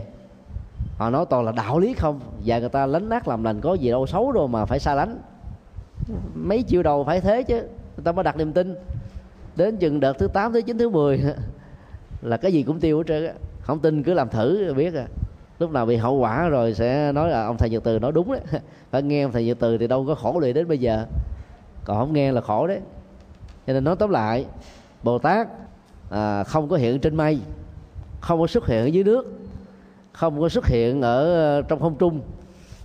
họ 0.98 1.10
nói 1.10 1.26
toàn 1.30 1.46
là 1.46 1.52
đạo 1.52 1.80
lý 1.80 1.94
không? 1.94 2.20
Và 2.46 2.60
người 2.60 2.70
ta 2.70 2.86
lánh 2.86 3.10
nát 3.10 3.28
làm 3.28 3.44
lành 3.44 3.62
có 3.62 3.74
gì 3.74 3.90
đâu 3.90 4.08
xấu 4.08 4.32
đâu 4.32 4.48
mà 4.48 4.66
phải 4.66 4.80
xa 4.80 4.96
lánh. 4.96 5.22
Mấy 6.36 6.64
chiêu 6.64 6.84
đầu 6.84 7.04
phải 7.04 7.22
thế 7.22 7.44
chứ, 7.44 7.56
người 7.56 8.04
ta 8.04 8.12
mới 8.12 8.24
đặt 8.24 8.38
niềm 8.38 8.54
tin. 8.54 8.76
Đến 9.56 9.78
chừng 9.78 10.00
đợt 10.00 10.14
thứ 10.14 10.28
8 10.28 10.54
thứ 10.54 10.62
9 10.62 10.78
thứ 10.78 10.90
10 10.90 11.24
là 12.22 12.38
cái 12.38 12.54
gì 12.54 12.64
cũng 12.64 12.80
tiêu 12.80 12.98
hết 12.98 13.04
trơn 13.08 13.26
á. 13.26 13.34
Không 13.62 13.80
tin 13.80 14.04
cứ 14.04 14.14
làm 14.14 14.30
thử, 14.30 14.74
biết 14.78 14.94
à. 14.94 15.06
Lúc 15.60 15.72
nào 15.72 15.86
bị 15.86 15.96
hậu 15.96 16.16
quả 16.16 16.48
rồi 16.48 16.74
sẽ 16.74 17.12
nói 17.12 17.30
là 17.30 17.46
ông 17.46 17.58
thầy 17.58 17.70
nhật 17.70 17.84
từ 17.84 18.00
nói 18.00 18.12
đúng 18.12 18.32
đấy. 18.32 18.42
Phải 18.92 19.04
nghe 19.04 19.22
ông 19.24 19.32
thầy 19.32 19.46
nhật 19.46 19.58
từ 19.60 19.78
thì 19.78 19.88
đâu 19.88 20.06
có 20.08 20.16
khổ 20.16 20.40
lụy 20.40 20.54
đến 20.54 20.68
bây 20.68 20.78
giờ. 20.78 21.06
Còn 21.86 21.98
không 21.98 22.14
nghe 22.14 22.32
là 22.32 22.42
khổ 22.42 22.68
đấy 22.68 22.80
cho 23.68 23.74
nên 23.74 23.84
nói 23.84 23.96
tóm 23.96 24.10
lại 24.10 24.46
bồ 25.04 25.20
tát 25.20 25.48
à, 26.10 26.44
không 26.44 26.70
có 26.70 26.76
hiện 26.76 27.00
trên 27.00 27.16
mây 27.16 27.40
không 28.22 28.40
có 28.40 28.48
xuất 28.48 28.68
hiện 28.68 28.84
ở 28.84 28.86
dưới 28.86 29.04
nước 29.04 29.40
không 30.20 30.42
có 30.42 30.50
xuất 30.50 30.68
hiện 30.68 31.02
ở 31.02 31.34
ờ, 31.34 31.62
trong 31.62 31.80
không 31.80 31.96
trung 31.96 32.22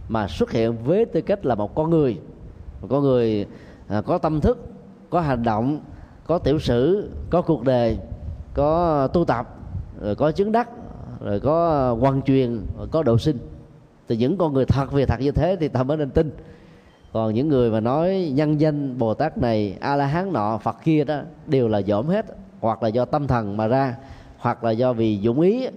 mà 0.09 0.29
xuất 0.29 0.51
hiện 0.51 0.77
với 0.85 1.05
tư 1.05 1.21
cách 1.21 1.47
là 1.47 1.55
một 1.55 1.75
con 1.75 1.91
người. 1.91 2.19
Một 2.81 2.89
con 2.91 3.03
người 3.03 3.47
à, 3.89 4.01
có 4.01 4.19
tâm 4.19 4.41
thức 4.41 4.59
có 5.11 5.21
hành 5.21 5.43
động 5.43 5.81
có 6.27 6.39
tiểu 6.39 6.59
sử 6.59 7.11
có 7.31 7.43
cuộc 7.43 7.63
đời 7.63 7.99
có 8.55 9.07
tu 9.07 9.25
tập 9.25 9.57
rồi 10.01 10.15
có 10.15 10.33
chứng 10.33 10.53
đắc 10.53 10.69
rồi 11.21 11.41
có 11.41 11.93
quan 12.01 12.23
truyền 12.23 12.67
rồi 12.79 12.89
có 12.91 13.03
độ 13.03 13.19
sinh. 13.19 13.39
Thì 14.09 14.17
những 14.17 14.37
con 14.39 14.53
người 14.53 14.67
thật 14.67 14.93
về 14.93 15.07
thật 15.07 15.21
như 15.21 15.31
thế 15.31 15.57
thì 15.61 15.69
ta 15.69 15.83
mới 15.83 15.97
nên 15.97 16.11
tin 16.11 16.31
còn 17.15 17.35
những 17.35 17.49
người 17.49 17.71
mà 17.71 17.81
nói 17.81 18.33
nhân 18.35 18.61
danh 18.61 18.99
bồ 18.99 19.15
tát 19.15 19.39
này 19.39 19.77
a 19.81 19.97
la 19.97 20.07
hán 20.07 20.33
nọ 20.33 20.59
phật 20.59 20.77
kia 20.85 21.05
đó 21.05 21.21
đều 21.47 21.69
là 21.69 21.83
dỗm 21.83 22.07
hết 22.07 22.27
hoặc 22.61 22.83
là 22.83 22.89
do 22.89 23.05
tâm 23.05 23.27
thần 23.27 23.57
mà 23.57 23.67
ra 23.67 23.97
hoặc 24.39 24.65
là 24.65 24.71
do 24.71 24.93
vì 24.93 25.21
dũng 25.25 25.41
ý 25.41 25.69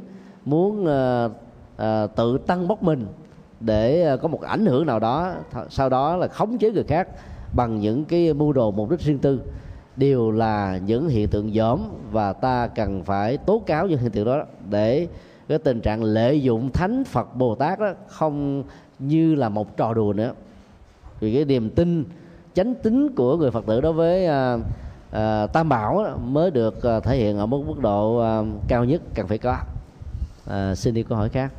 muốn 0.45 0.83
uh, 0.83 1.31
uh, 1.75 2.15
tự 2.15 2.37
tăng 2.37 2.67
bốc 2.67 2.83
mình 2.83 3.07
để 3.59 4.13
uh, 4.13 4.21
có 4.21 4.27
một 4.27 4.41
ảnh 4.41 4.65
hưởng 4.65 4.85
nào 4.85 4.99
đó 4.99 5.33
sau 5.69 5.89
đó 5.89 6.15
là 6.15 6.27
khống 6.27 6.57
chế 6.57 6.71
người 6.71 6.83
khác 6.83 7.07
bằng 7.55 7.79
những 7.79 8.05
cái 8.05 8.33
mưu 8.33 8.53
đồ 8.53 8.71
mục 8.71 8.89
đích 8.89 8.99
riêng 8.99 9.19
tư 9.19 9.41
đều 9.95 10.31
là 10.31 10.79
những 10.85 11.09
hiện 11.09 11.27
tượng 11.27 11.53
dởm 11.53 11.79
và 12.11 12.33
ta 12.33 12.67
cần 12.67 13.03
phải 13.03 13.37
tố 13.37 13.61
cáo 13.65 13.87
những 13.87 13.99
hiện 13.99 14.11
tượng 14.11 14.25
đó 14.25 14.43
để 14.69 15.07
cái 15.47 15.57
tình 15.57 15.81
trạng 15.81 16.03
lợi 16.03 16.41
dụng 16.41 16.71
thánh 16.71 17.03
phật 17.03 17.35
bồ 17.35 17.55
tát 17.55 17.79
đó 17.79 17.93
không 18.07 18.63
như 18.99 19.35
là 19.35 19.49
một 19.49 19.77
trò 19.77 19.93
đùa 19.93 20.13
nữa 20.13 20.33
vì 21.19 21.33
cái 21.33 21.45
niềm 21.45 21.69
tin 21.69 22.05
chánh 22.55 22.75
tính 22.75 23.15
của 23.15 23.37
người 23.37 23.51
phật 23.51 23.65
tử 23.67 23.81
đối 23.81 23.93
với 23.93 24.25
à, 24.25 24.57
à, 25.11 25.47
tam 25.47 25.69
bảo 25.69 26.03
đó, 26.03 26.17
mới 26.17 26.51
được 26.51 26.83
à, 26.83 26.99
thể 26.99 27.17
hiện 27.17 27.37
ở 27.37 27.45
mức 27.45 27.63
mức 27.67 27.79
độ 27.79 28.17
à, 28.17 28.41
cao 28.67 28.85
nhất 28.85 29.01
cần 29.15 29.27
phải 29.27 29.37
có. 29.37 29.57
À, 30.49 30.75
xin 30.75 30.93
đi 30.93 31.03
câu 31.03 31.17
hỏi 31.17 31.29
khác. 31.29 31.51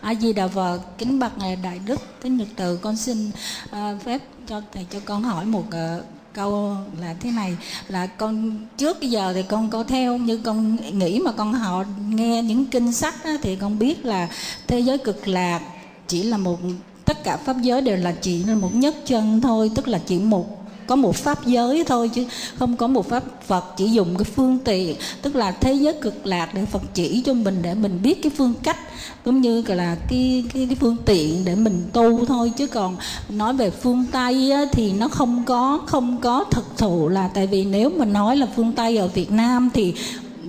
A 0.00 0.14
di 0.14 0.32
đà 0.32 0.48
phật 0.48 0.80
kính 0.98 1.18
bạch 1.18 1.38
ngài 1.38 1.56
đại 1.56 1.80
đức 1.86 2.00
kính 2.20 2.36
nhật 2.36 2.48
từ 2.56 2.76
con 2.76 2.96
xin 2.96 3.30
uh, 3.64 4.02
phép 4.02 4.20
cho 4.46 4.62
thầy 4.72 4.86
cho 4.90 4.98
con 5.04 5.22
hỏi 5.22 5.44
một 5.44 5.64
uh, 5.68 6.04
câu 6.32 6.76
là 7.00 7.14
thế 7.20 7.30
này 7.30 7.56
là 7.88 8.06
con 8.06 8.58
trước 8.76 8.96
bây 9.00 9.10
giờ 9.10 9.32
thì 9.32 9.42
con 9.42 9.70
có 9.70 9.84
theo 9.84 10.16
như 10.16 10.40
con 10.44 10.76
nghĩ 10.98 11.20
mà 11.24 11.32
con 11.32 11.52
họ 11.52 11.84
nghe 12.08 12.42
những 12.42 12.66
kinh 12.66 12.92
sách 12.92 13.14
đó, 13.24 13.30
thì 13.42 13.56
con 13.56 13.78
biết 13.78 14.04
là 14.04 14.28
thế 14.66 14.80
giới 14.80 14.98
cực 14.98 15.28
lạc 15.28 15.60
chỉ 16.06 16.22
là 16.22 16.36
một 16.36 16.58
tất 17.04 17.24
cả 17.24 17.36
pháp 17.36 17.56
giới 17.62 17.80
đều 17.80 17.96
là 17.96 18.12
chỉ 18.12 18.44
là 18.44 18.54
một 18.54 18.74
nhất 18.74 18.94
chân 19.06 19.40
thôi 19.40 19.70
tức 19.74 19.88
là 19.88 20.00
chỉ 20.06 20.18
một 20.18 20.62
có 20.86 20.96
một 20.96 21.16
pháp 21.16 21.46
giới 21.46 21.84
thôi 21.84 22.10
chứ 22.14 22.26
không 22.58 22.76
có 22.76 22.86
một 22.86 23.08
pháp 23.08 23.22
Phật 23.46 23.64
chỉ 23.76 23.90
dùng 23.90 24.16
cái 24.16 24.24
phương 24.24 24.58
tiện. 24.64 24.96
Tức 25.22 25.36
là 25.36 25.50
thế 25.50 25.72
giới 25.72 25.92
cực 25.92 26.26
lạc 26.26 26.54
để 26.54 26.64
Phật 26.64 26.82
chỉ 26.94 27.22
cho 27.26 27.34
mình 27.34 27.58
để 27.62 27.74
mình 27.74 28.02
biết 28.02 28.22
cái 28.22 28.32
phương 28.36 28.54
cách 28.62 28.76
cũng 29.24 29.40
như 29.40 29.62
là 29.66 29.96
cái 30.08 30.44
cái, 30.54 30.66
cái 30.66 30.76
phương 30.80 30.96
tiện 31.04 31.44
để 31.44 31.54
mình 31.54 31.82
tu 31.92 32.24
thôi. 32.26 32.52
Chứ 32.56 32.66
còn 32.66 32.96
nói 33.28 33.54
về 33.54 33.70
phương 33.70 34.04
Tây 34.12 34.50
á, 34.50 34.64
thì 34.72 34.92
nó 34.92 35.08
không 35.08 35.42
có 35.46 35.80
không 35.86 36.18
có 36.20 36.44
thực 36.50 36.76
thụ 36.76 37.08
là 37.08 37.28
tại 37.28 37.46
vì 37.46 37.64
nếu 37.64 37.90
mà 37.90 38.04
nói 38.04 38.36
là 38.36 38.46
phương 38.56 38.72
Tây 38.72 38.96
ở 38.96 39.08
Việt 39.08 39.30
Nam 39.30 39.70
thì 39.74 39.94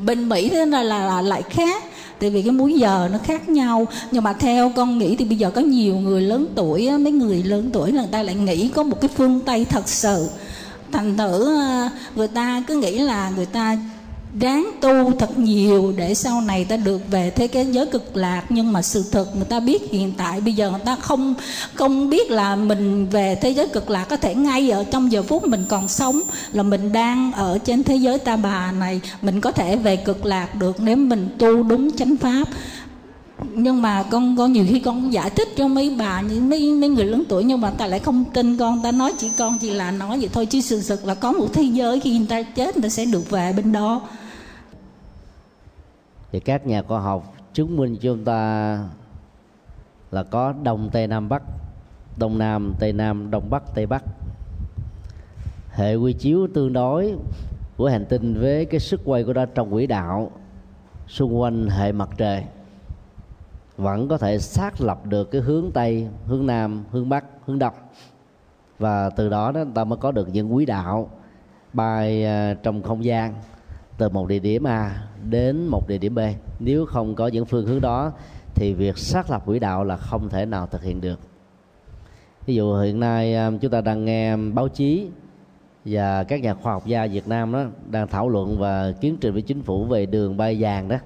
bên 0.06 0.30
Mỹ 0.30 0.50
thế 0.50 0.66
là, 0.66 0.84
là, 0.84 1.06
là 1.06 1.22
lại 1.22 1.42
khác 1.42 1.84
tại 2.20 2.30
vì 2.30 2.42
cái 2.42 2.52
múi 2.52 2.74
giờ 2.74 3.10
nó 3.12 3.18
khác 3.24 3.50
nhau. 3.50 3.88
Nhưng 4.12 4.24
mà 4.24 4.34
theo 4.34 4.72
con 4.76 4.98
nghĩ 4.98 5.16
thì 5.16 5.26
bây 5.26 5.38
giờ 5.38 5.52
có 5.52 5.62
nhiều 5.62 5.96
người 5.96 6.22
lớn 6.22 6.48
tuổi 6.56 6.98
mấy 6.98 7.14
người 7.14 7.44
lớn 7.44 7.70
tuổi 7.74 7.92
người 7.92 8.08
ta 8.12 8.24
lại 8.24 8.36
nghĩ 8.36 8.70
có 8.70 8.84
một 8.84 9.02
cái 9.02 9.10
phương 9.16 9.40
tây 9.40 9.66
thật 9.66 9.90
sự. 9.90 10.28
Thành 10.92 11.18
thử 11.18 11.60
à, 11.62 11.90
người 12.16 12.28
ta 12.28 12.64
cứ 12.68 12.78
nghĩ 12.78 12.98
là 12.98 13.32
người 13.36 13.46
ta 13.46 13.78
ráng 14.40 14.72
tu 14.82 15.12
thật 15.20 15.40
nhiều 15.40 15.94
để 15.98 16.14
sau 16.14 16.42
này 16.42 16.66
ta 16.66 16.78
được 16.78 17.02
về 17.12 17.30
thế 17.30 17.48
cái 17.48 17.66
giới 17.66 17.86
cực 17.86 18.18
lạc. 18.18 18.44
Nhưng 18.50 18.74
mà 18.74 18.82
sự 18.82 19.04
thật 19.12 19.36
người 19.36 19.46
ta 19.46 19.60
biết 19.60 19.92
hiện 19.92 20.14
tại 20.18 20.42
bây 20.42 20.54
giờ 20.54 20.72
người 20.72 20.80
ta 20.86 20.96
không 20.96 21.34
không 21.74 22.10
biết 22.10 22.32
là 22.32 22.56
mình 22.56 23.08
về 23.10 23.36
thế 23.42 23.50
giới 23.50 23.68
cực 23.68 23.90
lạc 23.90 24.06
có 24.10 24.18
thể 24.18 24.36
ngay 24.36 24.70
ở 24.70 24.84
trong 24.84 25.12
giờ 25.12 25.24
phút 25.24 25.48
mình 25.48 25.66
còn 25.70 25.88
sống, 25.88 26.22
là 26.54 26.64
mình 26.64 26.92
đang 26.92 27.32
ở 27.32 27.58
trên 27.58 27.84
thế 27.84 27.96
giới 27.96 28.18
ta 28.18 28.36
bà 28.36 28.72
này. 28.72 29.02
Mình 29.22 29.42
có 29.42 29.52
thể 29.52 29.76
về 29.76 29.96
cực 29.96 30.26
lạc 30.26 30.56
được 30.56 30.80
nếu 30.80 30.96
mình 30.96 31.30
tu 31.40 31.64
đúng 31.64 31.98
chánh 31.98 32.18
pháp. 32.18 32.48
Nhưng 33.54 33.82
mà 33.82 34.04
con 34.04 34.38
con 34.38 34.54
nhiều 34.54 34.66
khi 34.70 34.80
con 34.80 35.14
giải 35.14 35.30
thích 35.30 35.50
cho 35.58 35.68
mấy 35.68 35.90
bà 35.90 36.22
những 36.22 36.50
mấy 36.50 36.72
mấy 36.72 36.90
người 36.90 37.06
lớn 37.06 37.24
tuổi, 37.30 37.44
nhưng 37.44 37.62
mà 37.62 37.70
ta 37.70 37.88
lại 37.88 38.00
không 38.00 38.24
tin 38.34 38.58
con. 38.58 38.84
Ta 38.84 38.92
nói 38.92 39.14
chỉ 39.18 39.28
con 39.38 39.58
chỉ 39.62 39.70
là 39.70 39.92
nói 39.92 40.20
vậy 40.20 40.30
thôi, 40.34 40.46
chứ 40.46 40.62
sự 40.62 40.82
thật 40.88 41.06
là 41.06 41.16
có 41.16 41.32
một 41.32 41.48
thế 41.54 41.64
giới 41.64 42.00
khi 42.00 42.18
người 42.18 42.28
ta 42.28 42.42
chết, 42.42 42.78
người 42.78 42.84
ta 42.84 42.90
sẽ 42.90 43.06
được 43.06 43.30
về 43.30 43.54
bên 43.54 43.72
đó 43.72 44.02
thì 46.34 46.40
các 46.40 46.68
nhà 46.68 46.82
khoa 46.82 47.00
học 47.00 47.34
chứng 47.54 47.78
minh 47.78 47.96
cho 47.96 48.02
chúng 48.02 48.26
ta 48.26 48.80
là 50.12 50.24
có 50.24 50.54
đông 50.64 50.90
tây 50.92 51.08
nam 51.08 51.30
bắc, 51.30 51.44
đông 52.18 52.38
nam, 52.38 52.74
tây 52.80 52.94
nam, 52.94 53.32
đông 53.32 53.50
bắc, 53.50 53.64
tây 53.76 53.86
bắc. 53.86 54.04
Hệ 55.70 55.96
quy 55.96 56.14
chiếu 56.14 56.48
tương 56.54 56.74
đối 56.74 57.16
của 57.78 57.88
hành 57.88 58.06
tinh 58.06 58.40
với 58.40 58.66
cái 58.66 58.80
sức 58.80 59.02
quay 59.06 59.24
của 59.24 59.34
nó 59.34 59.46
trong 59.46 59.72
quỹ 59.72 59.88
đạo 59.88 60.32
xung 61.08 61.40
quanh 61.40 61.70
hệ 61.70 61.92
mặt 61.92 62.10
trời. 62.18 62.44
Vẫn 63.78 64.08
có 64.08 64.18
thể 64.18 64.40
xác 64.40 64.82
lập 64.82 65.06
được 65.06 65.32
cái 65.32 65.42
hướng 65.42 65.72
tây, 65.72 66.08
hướng 66.26 66.46
nam, 66.46 66.84
hướng 66.92 67.10
bắc, 67.10 67.26
hướng 67.46 67.60
đông. 67.60 67.74
Và 68.80 69.10
từ 69.10 69.30
đó 69.30 69.52
đó 69.52 69.64
ta 69.76 69.84
mới 69.84 69.98
có 69.98 70.12
được 70.12 70.30
những 70.30 70.54
quỹ 70.54 70.66
đạo 70.66 71.10
bay 71.74 72.26
à, 72.26 72.54
trong 72.64 72.84
không 72.84 73.04
gian 73.04 73.34
từ 73.98 74.10
một 74.10 74.28
địa 74.28 74.40
điểm 74.40 74.64
A 74.64 75.08
đến 75.30 75.68
một 75.68 75.88
địa 75.88 75.98
điểm 75.98 76.16
B. 76.16 76.20
Nếu 76.60 76.86
không 76.86 77.16
có 77.16 77.28
những 77.28 77.46
phương 77.46 77.66
hướng 77.66 77.82
đó 77.82 78.12
thì 78.56 78.74
việc 78.74 78.98
xác 78.98 79.30
lập 79.30 79.46
quỹ 79.46 79.60
đạo 79.60 79.84
là 79.84 79.98
không 79.98 80.30
thể 80.30 80.46
nào 80.46 80.68
thực 80.68 80.84
hiện 80.84 81.02
được. 81.02 81.20
Ví 82.46 82.56
dụ 82.56 82.76
hiện 82.76 83.00
nay 83.00 83.36
à, 83.36 83.52
chúng 83.62 83.72
ta 83.72 83.82
đang 83.82 84.06
nghe 84.06 84.38
báo 84.38 84.68
chí 84.68 85.08
và 85.86 86.24
các 86.24 86.42
nhà 86.42 86.54
khoa 86.54 86.74
học 86.74 86.86
gia 86.86 87.08
Việt 87.08 87.28
Nam 87.28 87.52
đó 87.52 87.66
đang 87.90 88.08
thảo 88.08 88.30
luận 88.30 88.56
và 88.60 88.92
kiến 89.02 89.18
trình 89.22 89.34
với 89.34 89.42
chính 89.42 89.62
phủ 89.62 89.86
về 89.86 90.06
đường 90.06 90.38
bay 90.38 90.58
vàng 90.60 90.88
đó. 90.88 90.98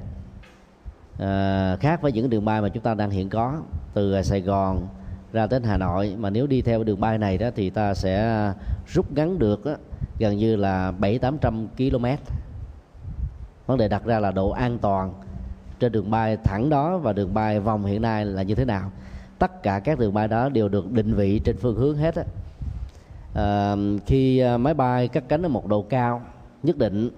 À, 1.20 1.78
khác 1.80 2.02
với 2.02 2.12
những 2.12 2.30
đường 2.30 2.46
bay 2.46 2.62
mà 2.62 2.70
chúng 2.70 2.84
ta 2.84 2.94
đang 2.94 3.10
hiện 3.10 3.30
có 3.30 3.62
từ 3.94 4.22
Sài 4.22 4.42
Gòn 4.42 4.88
ra 5.34 5.48
đến 5.48 5.64
Hà 5.64 5.78
Nội 5.78 6.16
mà 6.18 6.30
nếu 6.30 6.48
đi 6.48 6.62
theo 6.62 6.84
đường 6.84 7.00
bay 7.00 7.18
này 7.18 7.38
đó 7.38 7.50
thì 7.56 7.70
ta 7.70 7.94
sẽ 7.94 8.54
rút 8.88 9.12
ngắn 9.12 9.40
được 9.40 9.66
đó, 9.66 9.76
gần 10.20 10.38
như 10.38 10.56
là 10.56 10.92
bảy 10.92 11.20
tám 11.20 11.38
trăm 11.38 11.68
km 11.78 12.06
vấn 13.68 13.78
đề 13.78 13.88
đặt 13.88 14.06
ra 14.06 14.20
là 14.20 14.32
độ 14.32 14.50
an 14.50 14.78
toàn 14.78 15.14
trên 15.80 15.92
đường 15.92 16.12
bay 16.12 16.38
thẳng 16.38 16.70
đó 16.70 16.98
và 16.98 17.14
đường 17.14 17.34
bay 17.34 17.60
vòng 17.60 17.86
hiện 17.86 18.02
nay 18.02 18.26
là 18.26 18.44
như 18.44 18.56
thế 18.56 18.66
nào. 18.66 18.92
Tất 19.40 19.64
cả 19.64 19.80
các 19.80 20.00
đường 20.00 20.14
bay 20.14 20.28
đó 20.28 20.50
đều 20.50 20.70
được 20.70 20.92
định 20.92 21.14
vị 21.14 21.40
trên 21.40 21.58
phương 21.58 21.76
hướng 21.76 21.98
hết 21.98 22.16
á. 22.16 22.24
À, 23.34 23.76
khi 24.06 24.40
à, 24.40 24.58
máy 24.58 24.74
bay 24.74 25.08
cất 25.08 25.24
cánh 25.30 25.44
ở 25.44 25.50
một 25.50 25.68
độ 25.68 25.82
cao 25.82 26.22
nhất 26.64 26.78
định 26.78 27.10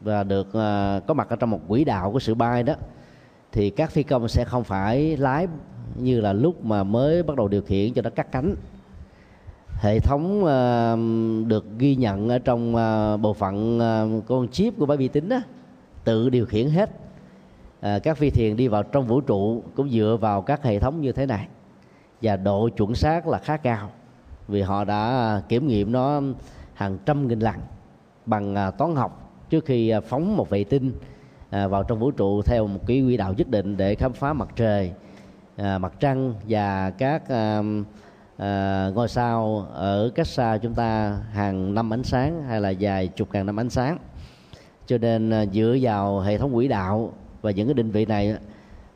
và 0.00 0.22
được 0.22 0.54
à, 0.54 1.00
có 1.06 1.14
mặt 1.14 1.28
ở 1.30 1.36
trong 1.36 1.50
một 1.50 1.60
quỹ 1.68 1.84
đạo 1.84 2.12
của 2.12 2.18
sự 2.18 2.34
bay 2.34 2.62
đó 2.62 2.74
thì 3.52 3.70
các 3.70 3.90
phi 3.90 4.02
công 4.02 4.28
sẽ 4.28 4.44
không 4.44 4.64
phải 4.64 5.16
lái 5.16 5.46
như 5.96 6.20
là 6.20 6.32
lúc 6.32 6.64
mà 6.64 6.84
mới 6.84 7.22
bắt 7.22 7.36
đầu 7.36 7.48
điều 7.48 7.62
khiển 7.62 7.94
cho 7.94 8.02
nó 8.02 8.10
cắt 8.10 8.32
cánh. 8.32 8.54
Hệ 9.80 9.98
thống 9.98 10.44
à, 10.46 10.96
được 11.46 11.64
ghi 11.78 11.96
nhận 11.96 12.28
ở 12.28 12.38
trong 12.38 12.76
à, 12.76 13.16
bộ 13.16 13.32
phận 13.32 13.80
à, 13.80 14.04
con 14.26 14.48
chip 14.48 14.78
của 14.78 14.86
máy 14.86 14.96
vi 14.96 15.08
tính 15.08 15.28
đó 15.28 15.40
tự 16.04 16.30
điều 16.30 16.46
khiển 16.46 16.70
hết. 16.70 16.90
À, 17.80 17.98
các 17.98 18.16
phi 18.16 18.30
thuyền 18.30 18.56
đi 18.56 18.68
vào 18.68 18.82
trong 18.82 19.06
vũ 19.06 19.20
trụ 19.20 19.62
cũng 19.74 19.90
dựa 19.90 20.18
vào 20.20 20.42
các 20.42 20.62
hệ 20.62 20.78
thống 20.78 21.00
như 21.00 21.12
thế 21.12 21.26
này. 21.26 21.48
Và 22.22 22.36
độ 22.36 22.68
chuẩn 22.68 22.94
xác 22.94 23.26
là 23.26 23.38
khá 23.38 23.56
cao 23.56 23.90
vì 24.48 24.62
họ 24.62 24.84
đã 24.84 25.42
kiểm 25.48 25.66
nghiệm 25.66 25.92
nó 25.92 26.20
hàng 26.74 26.98
trăm 27.06 27.28
nghìn 27.28 27.38
lần 27.38 27.54
bằng 28.26 28.54
à, 28.54 28.70
toán 28.70 28.96
học 28.96 29.32
trước 29.50 29.64
khi 29.64 29.88
à, 29.88 30.00
phóng 30.00 30.36
một 30.36 30.50
vệ 30.50 30.64
tinh 30.64 30.92
à, 31.50 31.66
vào 31.66 31.82
trong 31.82 31.98
vũ 31.98 32.10
trụ 32.10 32.42
theo 32.42 32.66
một 32.66 32.80
cái 32.86 33.02
quỹ 33.06 33.16
đạo 33.16 33.34
nhất 33.36 33.48
định 33.48 33.76
để 33.76 33.94
khám 33.94 34.12
phá 34.12 34.32
mặt 34.32 34.48
trời 34.56 34.92
mặt 35.56 35.92
trăng 36.00 36.34
và 36.48 36.90
các 36.90 37.22
ngôi 38.94 39.08
sao 39.08 39.66
ở 39.72 40.10
cách 40.14 40.26
xa 40.26 40.58
chúng 40.62 40.74
ta 40.74 41.18
hàng 41.32 41.74
năm 41.74 41.92
ánh 41.92 42.02
sáng 42.02 42.42
hay 42.42 42.60
là 42.60 42.70
dài 42.70 43.08
chục 43.08 43.28
ngàn 43.32 43.46
năm 43.46 43.60
ánh 43.60 43.70
sáng 43.70 43.98
cho 44.86 44.98
nên 44.98 45.30
à, 45.30 45.46
dựa 45.46 45.76
vào 45.80 46.20
hệ 46.20 46.38
thống 46.38 46.54
quỹ 46.54 46.68
đạo 46.68 47.12
và 47.42 47.50
những 47.50 47.66
cái 47.66 47.74
định 47.74 47.90
vị 47.90 48.04
này 48.04 48.36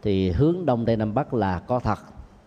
thì 0.02 0.30
hướng 0.30 0.66
đông 0.66 0.86
tây 0.86 0.96
nam 0.96 1.14
bắc 1.14 1.34
là 1.34 1.58
có 1.58 1.80
thật. 1.80 1.98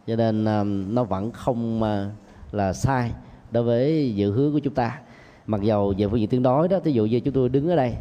Cho 0.08 0.16
nên 0.16 0.46
à, 0.46 0.64
nó 0.64 1.04
vẫn 1.04 1.32
không 1.32 1.84
à, 1.84 2.10
là 2.52 2.74
sai 2.74 3.12
đối 3.52 3.64
với 3.64 4.16
dự 4.16 4.32
hướng 4.32 4.54
của 4.54 4.60
chúng 4.60 4.74
ta. 4.74 5.00
Mặc 5.48 5.62
dầu 5.62 5.94
về 5.98 6.08
phương 6.08 6.20
diện 6.20 6.30
tương 6.30 6.44
đối 6.44 6.68
đó 6.68 6.80
ví 6.80 6.94
dụ 6.94 7.06
như 7.06 7.20
chúng 7.20 7.34
tôi 7.34 7.50
đứng 7.50 7.70
ở 7.70 7.76
đây 7.76 7.94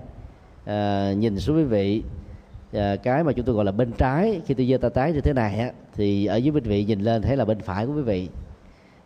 à, 0.64 1.12
nhìn 1.12 1.40
xuống 1.40 1.56
quý 1.56 1.64
vị 1.64 2.02
à, 2.72 2.96
cái 2.96 3.24
mà 3.24 3.32
chúng 3.32 3.44
tôi 3.44 3.54
gọi 3.54 3.64
là 3.64 3.72
bên 3.72 3.92
trái 3.92 4.40
khi 4.46 4.54
tôi 4.54 4.66
giơ 4.66 4.78
tay 4.78 4.90
trái 4.94 5.12
như 5.12 5.20
thế 5.20 5.32
này 5.32 5.58
á, 5.58 5.72
thì 5.94 6.26
ở 6.26 6.36
dưới 6.36 6.52
quý 6.54 6.60
vị 6.60 6.84
nhìn 6.84 7.00
lên 7.00 7.22
thấy 7.22 7.36
là 7.36 7.44
bên 7.44 7.60
phải 7.60 7.86
của 7.86 7.94
quý 7.94 8.02
vị. 8.02 8.28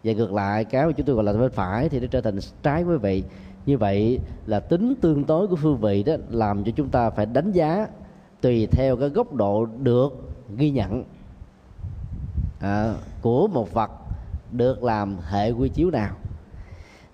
Và 0.05 0.13
ngược 0.13 0.33
lại 0.33 0.65
cái 0.65 0.87
mà 0.87 0.93
chúng 0.93 1.07
tôi 1.07 1.17
gọi 1.17 1.25
là 1.25 1.33
bên 1.33 1.51
phải 1.51 1.89
thì 1.89 2.01
nó 2.01 2.07
trở 2.11 2.21
thành 2.21 2.39
trái 2.63 2.83
quý 2.83 2.97
vị 2.97 3.25
như 3.67 3.79
vậy 3.79 4.21
là 4.47 4.61
tính 4.61 4.95
tương 5.01 5.27
đối 5.27 5.47
của 5.47 5.57
phương 5.57 5.79
vị 5.79 6.03
đó 6.03 6.15
làm 6.31 6.65
cho 6.65 6.73
chúng 6.77 6.89
ta 6.89 7.11
phải 7.11 7.27
đánh 7.27 7.53
giá 7.53 7.89
tùy 8.41 8.67
theo 8.67 8.97
cái 8.97 9.09
góc 9.09 9.35
độ 9.35 9.67
được 9.67 10.13
ghi 10.57 10.71
nhận. 10.71 11.05
À, 12.61 12.95
của 13.23 13.49
một 13.49 13.73
vật 13.73 13.91
được 14.53 14.83
làm 14.83 15.17
hệ 15.31 15.51
quy 15.51 15.69
chiếu 15.69 15.91
nào. 15.91 16.15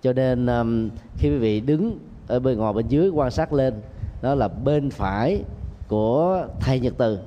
Cho 0.03 0.13
nên 0.13 0.47
um, 0.47 0.91
khi 1.17 1.29
quý 1.29 1.39
vị 1.39 1.61
đứng 1.61 1.99
ở 2.27 2.41
bên 2.41 2.59
ngoài 2.59 2.73
bên 2.73 2.89
dưới 2.89 3.09
quan 3.09 3.31
sát 3.31 3.53
lên 3.53 3.75
đó 4.23 4.35
là 4.35 4.49
bên 4.49 4.91
phải 4.91 5.45
của 5.89 6.47
thầy 6.61 6.81
nhật 6.81 6.95
từ. 6.99 7.19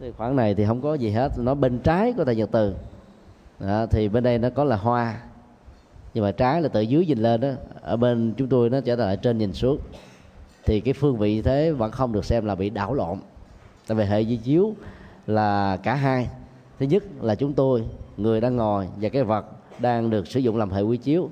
Thì 0.00 0.12
khoảng 0.16 0.36
này 0.36 0.54
thì 0.54 0.64
không 0.64 0.80
có 0.80 0.94
gì 0.94 1.10
hết 1.10 1.32
nó 1.38 1.54
bên 1.54 1.78
trái 1.78 2.12
của 2.16 2.24
thầy 2.24 2.36
nhật 2.36 2.48
từ. 2.52 2.74
Đó, 3.60 3.86
thì 3.90 4.08
bên 4.08 4.24
đây 4.24 4.38
nó 4.38 4.50
có 4.50 4.64
là 4.64 4.76
hoa 4.76 5.22
nhưng 6.16 6.24
mà 6.24 6.32
trái 6.32 6.62
là 6.62 6.68
từ 6.68 6.80
dưới 6.80 7.06
nhìn 7.06 7.18
lên 7.18 7.40
đó 7.40 7.48
ở 7.80 7.96
bên 7.96 8.34
chúng 8.36 8.48
tôi 8.48 8.70
nó 8.70 8.80
trở 8.80 8.96
lại 8.96 9.16
trên 9.16 9.38
nhìn 9.38 9.52
xuống. 9.52 9.78
Thì 10.64 10.80
cái 10.80 10.94
phương 10.94 11.16
vị 11.16 11.42
thế 11.42 11.72
vẫn 11.72 11.90
không 11.90 12.12
được 12.12 12.24
xem 12.24 12.46
là 12.46 12.54
bị 12.54 12.70
đảo 12.70 12.94
lộn. 12.94 13.18
Tại 13.86 13.96
vì 13.96 14.04
hệ 14.04 14.24
di 14.24 14.36
chiếu 14.36 14.74
là 15.26 15.76
cả 15.76 15.94
hai. 15.94 16.28
Thứ 16.78 16.86
nhất 16.86 17.02
là 17.20 17.34
chúng 17.34 17.52
tôi 17.52 17.84
người 18.16 18.40
đang 18.40 18.56
ngồi 18.56 18.88
và 19.00 19.08
cái 19.08 19.22
vật 19.22 19.44
đang 19.78 20.10
được 20.10 20.26
sử 20.26 20.40
dụng 20.40 20.56
làm 20.56 20.70
hệ 20.70 20.82
quy 20.82 20.96
chiếu. 20.96 21.30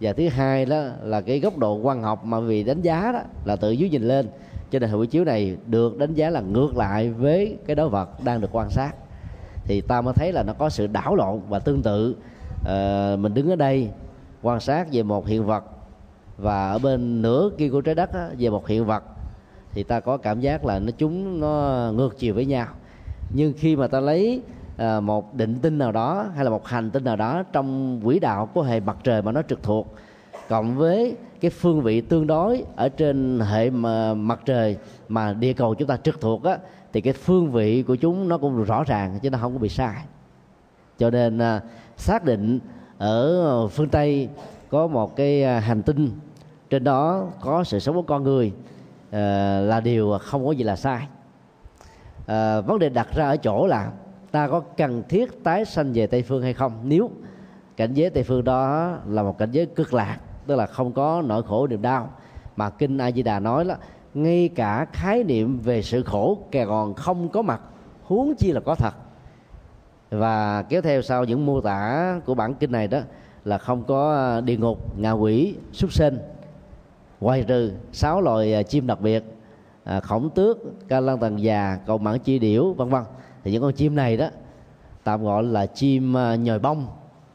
Và 0.00 0.12
thứ 0.12 0.28
hai 0.28 0.66
đó 0.66 0.84
là 1.02 1.20
cái 1.20 1.40
góc 1.40 1.58
độ 1.58 1.74
quan 1.74 2.02
học 2.02 2.24
mà 2.24 2.40
vì 2.40 2.64
đánh 2.64 2.82
giá 2.82 3.12
đó 3.12 3.20
là 3.44 3.56
từ 3.56 3.70
dưới 3.70 3.90
nhìn 3.90 4.02
lên. 4.02 4.28
Cho 4.70 4.78
nên 4.78 4.90
hệ 4.90 4.96
quy 4.96 5.06
chiếu 5.06 5.24
này 5.24 5.56
được 5.66 5.98
đánh 5.98 6.14
giá 6.14 6.30
là 6.30 6.40
ngược 6.40 6.76
lại 6.76 7.10
với 7.10 7.56
cái 7.66 7.76
đối 7.76 7.88
vật 7.88 8.24
đang 8.24 8.40
được 8.40 8.50
quan 8.52 8.70
sát. 8.70 8.92
Thì 9.64 9.80
ta 9.80 10.00
mới 10.00 10.14
thấy 10.14 10.32
là 10.32 10.42
nó 10.42 10.52
có 10.52 10.68
sự 10.68 10.86
đảo 10.86 11.16
lộn 11.16 11.40
và 11.48 11.58
tương 11.58 11.82
tự. 11.82 12.16
Uh, 12.60 13.18
mình 13.18 13.34
đứng 13.34 13.50
ở 13.50 13.56
đây 13.56 13.88
quan 14.42 14.60
sát 14.60 14.88
về 14.92 15.02
một 15.02 15.26
hiện 15.26 15.46
vật 15.46 15.64
và 16.38 16.70
ở 16.70 16.78
bên 16.78 17.22
nửa 17.22 17.50
kia 17.58 17.68
của 17.68 17.80
trái 17.80 17.94
đất 17.94 18.12
á, 18.12 18.28
về 18.38 18.50
một 18.50 18.66
hiện 18.66 18.84
vật 18.84 19.02
thì 19.72 19.82
ta 19.82 20.00
có 20.00 20.16
cảm 20.16 20.40
giác 20.40 20.64
là 20.64 20.78
nó 20.78 20.90
chúng 20.98 21.40
nó 21.40 21.90
ngược 21.94 22.18
chiều 22.18 22.34
với 22.34 22.46
nhau. 22.46 22.66
Nhưng 23.34 23.52
khi 23.56 23.76
mà 23.76 23.86
ta 23.86 24.00
lấy 24.00 24.42
à, 24.76 25.00
một 25.00 25.34
định 25.34 25.58
tinh 25.62 25.78
nào 25.78 25.92
đó 25.92 26.26
hay 26.34 26.44
là 26.44 26.50
một 26.50 26.66
hành 26.66 26.90
tinh 26.90 27.04
nào 27.04 27.16
đó 27.16 27.42
trong 27.52 28.00
quỹ 28.04 28.18
đạo 28.18 28.48
của 28.54 28.62
hệ 28.62 28.80
mặt 28.80 28.96
trời 29.04 29.22
mà 29.22 29.32
nó 29.32 29.42
trực 29.42 29.62
thuộc 29.62 29.94
cộng 30.48 30.76
với 30.76 31.16
cái 31.40 31.50
phương 31.50 31.82
vị 31.82 32.00
tương 32.00 32.26
đối 32.26 32.64
ở 32.76 32.88
trên 32.88 33.40
hệ 33.40 33.70
mà 33.70 34.14
mặt 34.14 34.40
trời 34.44 34.76
mà 35.08 35.32
địa 35.32 35.52
cầu 35.52 35.74
chúng 35.74 35.88
ta 35.88 35.96
trực 35.96 36.20
thuộc 36.20 36.44
á 36.44 36.58
thì 36.92 37.00
cái 37.00 37.12
phương 37.12 37.50
vị 37.50 37.82
của 37.82 37.96
chúng 37.96 38.28
nó 38.28 38.38
cũng 38.38 38.64
rõ 38.64 38.84
ràng 38.84 39.18
chứ 39.22 39.30
nó 39.30 39.38
không 39.38 39.52
có 39.52 39.58
bị 39.58 39.68
sai. 39.68 39.96
Cho 40.98 41.10
nên 41.10 41.38
à, 41.38 41.60
xác 41.96 42.24
định 42.24 42.60
ở 42.98 43.44
ờ, 43.44 43.68
phương 43.68 43.88
tây 43.88 44.28
có 44.70 44.86
một 44.86 45.16
cái 45.16 45.44
à, 45.44 45.60
hành 45.60 45.82
tinh. 45.82 46.10
Trên 46.70 46.84
đó 46.84 47.26
có 47.40 47.64
sự 47.64 47.78
sống 47.78 47.94
của 47.94 48.02
con 48.02 48.22
người 48.22 48.52
à, 49.10 49.60
là 49.60 49.80
điều 49.80 50.18
không 50.20 50.46
có 50.46 50.52
gì 50.52 50.64
là 50.64 50.76
sai. 50.76 51.06
À, 52.26 52.60
vấn 52.60 52.78
đề 52.78 52.88
đặt 52.88 53.08
ra 53.14 53.28
ở 53.28 53.36
chỗ 53.36 53.66
là 53.66 53.90
ta 54.30 54.48
có 54.48 54.60
cần 54.60 55.02
thiết 55.08 55.44
tái 55.44 55.64
sanh 55.64 55.92
về 55.92 56.06
tây 56.06 56.22
phương 56.22 56.42
hay 56.42 56.52
không? 56.52 56.72
Nếu 56.82 57.10
cảnh 57.76 57.94
giới 57.94 58.10
tây 58.10 58.22
phương 58.22 58.44
đó 58.44 58.92
là 59.06 59.22
một 59.22 59.38
cảnh 59.38 59.50
giới 59.50 59.66
cực 59.66 59.94
lạc 59.94 60.18
tức 60.46 60.56
là 60.56 60.66
không 60.66 60.92
có 60.92 61.22
nỗi 61.26 61.42
khổ 61.42 61.66
niềm 61.66 61.82
đau 61.82 62.10
mà 62.56 62.70
kinh 62.70 62.98
a 62.98 63.10
di 63.10 63.22
đà 63.22 63.40
nói 63.40 63.64
là 63.64 63.76
ngay 64.14 64.48
cả 64.54 64.86
khái 64.92 65.24
niệm 65.24 65.60
về 65.60 65.82
sự 65.82 66.02
khổ 66.02 66.38
còn 66.52 66.94
không 66.94 67.28
có 67.28 67.42
mặt 67.42 67.60
huống 68.02 68.34
chi 68.34 68.52
là 68.52 68.60
có 68.60 68.74
thật 68.74 68.94
và 70.10 70.62
kéo 70.62 70.82
theo 70.82 71.02
sau 71.02 71.24
những 71.24 71.46
mô 71.46 71.60
tả 71.60 72.20
của 72.26 72.34
bản 72.34 72.54
kinh 72.54 72.72
này 72.72 72.88
đó 72.88 73.00
là 73.44 73.58
không 73.58 73.84
có 73.84 74.12
ờ, 74.12 74.40
địa 74.40 74.56
ngục 74.56 74.98
ngạ 74.98 75.12
quỷ 75.12 75.54
súc 75.72 75.92
sinh 75.92 76.18
ngoài 77.20 77.44
trừ 77.48 77.72
sáu 77.92 78.20
loài 78.20 78.54
ờ, 78.54 78.62
chim 78.62 78.86
đặc 78.86 79.00
biệt 79.00 79.24
à, 79.84 80.00
khổng 80.00 80.30
tước 80.30 80.58
ca 80.88 81.00
lăng 81.00 81.18
tần 81.18 81.42
già 81.42 81.78
cầu 81.86 81.98
mãn 81.98 82.18
chi 82.18 82.38
điểu 82.38 82.72
vân 82.72 82.88
vân. 82.88 83.02
Thì 83.44 83.52
những 83.52 83.62
con 83.62 83.72
chim 83.72 83.94
này 83.94 84.16
đó 84.16 84.28
tạm 85.04 85.24
gọi 85.24 85.42
là 85.42 85.66
chim 85.66 86.16
nhồi 86.40 86.58
bông 86.58 86.86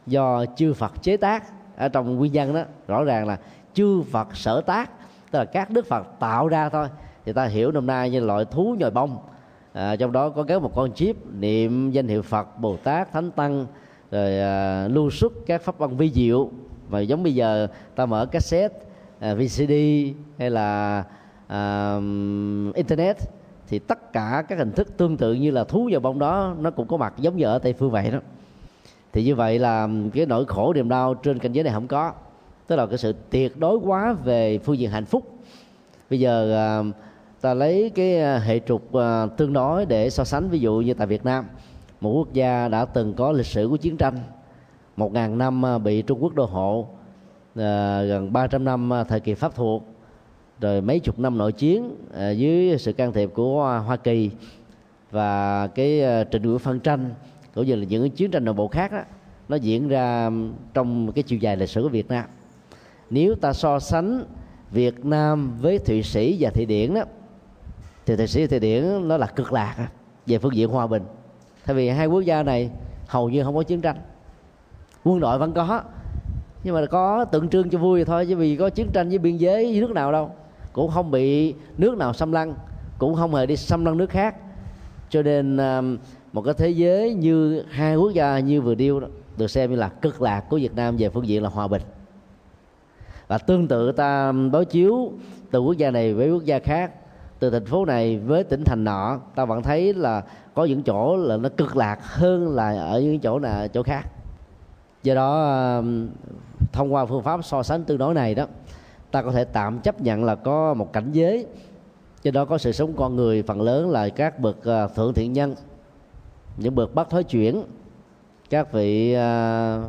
do 0.08 0.46
chư 0.56 0.74
Phật 0.74 0.92
chế 1.02 1.18
tác. 1.18 1.44
Ở 1.78 1.90
trong 1.90 2.16
nguyên 2.16 2.32
văn 2.34 2.54
đó 2.54 2.64
rõ 2.88 3.04
ràng 3.04 3.28
là 3.28 3.38
chư 3.74 4.04
Phật 4.12 4.36
sở 4.36 4.62
tác 4.62 4.92
tức 5.32 5.40
là 5.40 5.46
các 5.46 5.70
đức 5.70 5.86
Phật 5.88 6.08
tạo 6.20 6.48
ra 6.48 6.70
thôi. 6.70 6.88
Thì 7.26 7.34
ta 7.34 7.46
hiểu 7.46 7.72
năm 7.72 7.88
nay 7.88 8.10
như 8.10 8.20
loại 8.20 8.46
thú 8.46 8.76
nhồi 8.80 8.92
bông 8.92 9.18
à, 9.74 9.96
trong 9.96 10.12
đó 10.12 10.30
có 10.30 10.44
kéo 10.44 10.60
một 10.60 10.76
con 10.76 10.94
chip 10.94 11.16
niệm 11.40 11.92
danh 11.92 12.08
hiệu 12.08 12.22
Phật 12.22 12.60
Bồ 12.60 12.78
Tát 12.78 13.12
Thánh 13.12 13.32
Tăng 13.32 13.66
rồi 14.12 14.40
à, 14.40 14.88
lưu 14.88 15.10
xuất 15.10 15.34
các 15.46 15.62
pháp 15.62 15.78
văn 15.78 15.98
vi 15.98 16.12
diệu. 16.12 16.50
Và 16.90 17.00
giống 17.00 17.24
bây 17.24 17.36
giờ 17.36 17.68
ta 17.96 18.06
mở 18.06 18.26
cassette 18.26 18.80
à, 19.20 19.34
VCD 19.34 19.74
hay 20.38 20.50
là 20.50 21.04
à, 21.48 21.96
internet 22.76 23.18
thì 23.68 23.80
tất 23.80 24.14
cả 24.14 24.44
các 24.50 24.58
hình 24.58 24.72
thức 24.72 24.98
tương 24.98 25.18
tự 25.18 25.34
như 25.34 25.52
là 25.52 25.64
thú 25.64 25.90
vào 25.92 26.00
bông 26.00 26.20
đó 26.20 26.56
nó 26.60 26.72
cũng 26.72 26.88
có 26.88 26.98
mặt 26.98 27.14
giống 27.18 27.38
như 27.38 27.46
ở 27.46 27.60
tây 27.60 27.74
phương 27.74 27.92
vậy 27.92 28.12
đó. 28.12 28.20
Thì 29.14 29.24
như 29.24 29.36
vậy 29.36 29.60
là 29.60 29.90
cái 30.14 30.26
nỗi 30.26 30.46
khổ 30.46 30.74
niềm 30.74 30.90
đau 30.90 31.14
trên 31.14 31.40
cảnh 31.40 31.52
giới 31.52 31.64
này 31.64 31.74
không 31.74 31.88
có. 31.88 32.14
Tức 32.68 32.76
là 32.76 32.86
cái 32.86 32.98
sự 32.98 33.14
tuyệt 33.30 33.60
đối 33.60 33.78
quá 33.78 34.14
về 34.14 34.58
phương 34.58 34.78
diện 34.78 34.90
hạnh 34.90 35.06
phúc. 35.06 35.38
Bây 36.10 36.20
giờ 36.20 36.56
à, 36.56 36.84
ta 37.44 37.54
lấy 37.54 37.92
cái 37.96 38.22
à, 38.22 38.40
hệ 38.40 38.60
trục 38.60 38.94
à, 38.94 39.26
tương 39.38 39.54
đối 39.54 39.86
để 39.86 40.10
so 40.10 40.24
sánh. 40.24 40.50
Ví 40.50 40.60
dụ 40.60 40.80
như 40.80 40.94
tại 40.94 41.08
Việt 41.08 41.26
Nam, 41.26 41.46
một 42.02 42.12
quốc 42.12 42.34
gia 42.34 42.68
đã 42.68 42.86
từng 42.86 43.14
có 43.14 43.32
lịch 43.32 43.46
sử 43.46 43.68
của 43.70 43.78
chiến 43.78 43.98
tranh, 43.98 44.18
một 44.98 45.14
ngàn 45.14 45.38
năm 45.38 45.66
à, 45.66 45.78
bị 45.78 46.02
Trung 46.02 46.24
Quốc 46.24 46.34
đô 46.36 46.46
hộ 46.46 46.88
gần 47.56 48.34
300 48.34 48.66
năm 48.66 48.92
thời 49.10 49.20
kỳ 49.20 49.34
pháp 49.34 49.56
thuộc, 49.56 49.84
rồi 50.62 50.82
mấy 50.82 51.00
chục 51.00 51.20
năm 51.20 51.38
nội 51.38 51.52
chiến 51.52 51.96
dưới 52.36 52.78
sự 52.78 52.94
can 52.94 53.14
thiệp 53.14 53.30
của 53.34 53.82
Hoa 53.86 53.96
Kỳ 53.96 54.30
và 55.12 55.68
cái 55.68 56.02
trình 56.32 56.42
độ 56.42 56.58
phân 56.58 56.80
tranh, 56.80 57.14
cũng 57.56 57.66
như 57.66 57.76
là 57.76 57.86
những 57.86 58.10
chiến 58.10 58.32
tranh 58.32 58.46
nội 58.46 58.54
bộ 58.54 58.68
khác 58.68 58.92
đó 58.92 59.02
nó 59.50 59.56
diễn 59.56 59.88
ra 59.88 60.30
trong 60.74 61.12
cái 61.12 61.24
chiều 61.24 61.40
dài 61.40 61.58
lịch 61.58 61.70
sử 61.70 61.82
của 61.82 61.90
Việt 61.90 62.08
Nam. 62.08 62.26
Nếu 63.10 63.36
ta 63.36 63.54
so 63.54 63.80
sánh 63.80 64.24
Việt 64.72 65.06
Nam 65.06 65.58
với 65.62 65.80
Thụy 65.80 66.04
Sĩ 66.04 66.38
và 66.40 66.50
Thụy 66.50 66.66
Điển 66.66 66.94
đó 66.94 67.04
thì 68.06 68.16
Thụy 68.16 68.28
Sĩ 68.28 68.42
và 68.42 68.48
Thụy 68.48 68.60
Điển 68.60 69.08
nó 69.08 69.18
là 69.18 69.28
cực 69.28 69.54
lạc 69.54 69.76
à, 69.78 69.88
về 70.26 70.38
phương 70.38 70.56
diện 70.56 70.70
hòa 70.70 70.88
bình. 70.88 71.04
Thay 71.66 71.76
vì 71.76 71.90
hai 71.90 72.08
quốc 72.08 72.22
gia 72.22 72.44
này 72.44 72.70
hầu 73.08 73.30
như 73.30 73.44
không 73.44 73.56
có 73.56 73.64
chiến 73.64 73.82
tranh. 73.82 73.96
Quân 75.04 75.20
đội 75.20 75.40
vẫn 75.40 75.54
có, 75.54 75.82
nhưng 76.64 76.76
mà 76.76 76.86
có 76.86 77.26
tượng 77.26 77.50
trưng 77.50 77.70
cho 77.70 77.80
vui 77.80 78.06
thôi, 78.06 78.26
chứ 78.30 78.36
vì 78.36 78.56
có 78.56 78.70
chiến 78.70 78.88
tranh 78.94 79.10
với 79.10 79.18
biên 79.18 79.38
giới 79.38 79.66
với 79.66 79.82
nước 79.82 79.92
nào 79.92 80.12
đâu. 80.12 80.32
Cũng 80.74 80.92
không 80.92 81.12
bị 81.12 81.54
nước 81.78 81.98
nào 81.98 82.14
xâm 82.14 82.32
lăng, 82.32 82.56
cũng 82.98 83.16
không 83.16 83.36
hề 83.36 83.46
đi 83.46 83.56
xâm 83.56 83.86
lăng 83.86 83.98
nước 83.98 84.10
khác. 84.10 84.36
Cho 85.10 85.22
nên 85.22 85.58
à, 85.58 85.82
một 86.34 86.42
cái 86.42 86.54
thế 86.58 86.70
giới 86.70 87.14
như 87.14 87.64
hai 87.70 87.96
quốc 87.96 88.14
gia 88.14 88.40
như 88.40 88.62
vừa 88.62 88.76
điêu 88.76 89.00
đó, 89.00 89.08
được 89.38 89.48
xem 89.48 89.70
như 89.70 89.76
là 89.76 89.90
cực 89.90 90.22
lạc 90.22 90.42
của 90.50 90.58
Việt 90.58 90.76
Nam 90.76 90.98
về 90.98 91.10
phương 91.10 91.28
diện 91.28 91.44
là 91.44 91.50
hòa 91.50 91.68
bình. 91.68 91.82
Và 93.28 93.38
tương 93.38 93.68
tự 93.68 93.92
ta 93.92 94.34
đối 94.52 94.66
chiếu 94.66 95.12
từ 95.52 95.60
quốc 95.60 95.78
gia 95.78 95.92
này 95.92 96.14
với 96.14 96.32
quốc 96.32 96.44
gia 96.44 96.60
khác 96.60 96.92
từ 97.44 97.50
thành 97.50 97.66
phố 97.66 97.86
này 97.86 98.18
với 98.18 98.44
tỉnh 98.44 98.64
thành 98.64 98.84
nọ 98.84 99.20
ta 99.36 99.46
vẫn 99.46 99.64
thấy 99.64 99.94
là 99.94 100.24
có 100.54 100.66
những 100.66 100.84
chỗ 100.84 101.18
là 101.18 101.38
nó 101.38 101.50
cực 101.50 101.78
lạc 101.78 102.00
hơn 102.04 102.56
là 102.56 102.86
ở 102.86 103.02
những 103.02 103.20
chỗ 103.20 103.40
nào 103.40 103.68
chỗ 103.68 103.84
khác. 103.84 104.08
Do 105.04 105.16
đó 105.16 105.82
thông 106.72 106.94
qua 106.94 107.06
phương 107.06 107.24
pháp 107.24 107.46
so 107.46 107.64
sánh 107.64 107.84
tương 107.84 107.98
đối 107.98 108.14
này 108.14 108.36
đó 108.36 108.46
ta 109.12 109.22
có 109.22 109.32
thể 109.32 109.44
tạm 109.44 109.80
chấp 109.80 110.02
nhận 110.02 110.24
là 110.24 110.36
có 110.36 110.74
một 110.74 110.94
cảnh 110.94 111.12
giới. 111.12 111.46
Trên 112.24 112.34
đó 112.34 112.46
có 112.46 112.58
sự 112.58 112.72
sống 112.72 112.94
con 112.98 113.16
người 113.16 113.44
phần 113.44 113.62
lớn 113.62 113.90
là 113.90 114.10
các 114.10 114.40
bậc 114.40 114.64
ờ, 114.64 114.88
thượng 114.96 115.14
thiện 115.14 115.34
nhân 115.34 115.56
những 116.58 116.76
bậc 116.76 116.96
bắt 116.96 117.08
thối 117.10 117.24
chuyển 117.24 117.64
các 118.50 118.72
vị 118.72 119.14
à, 119.14 119.80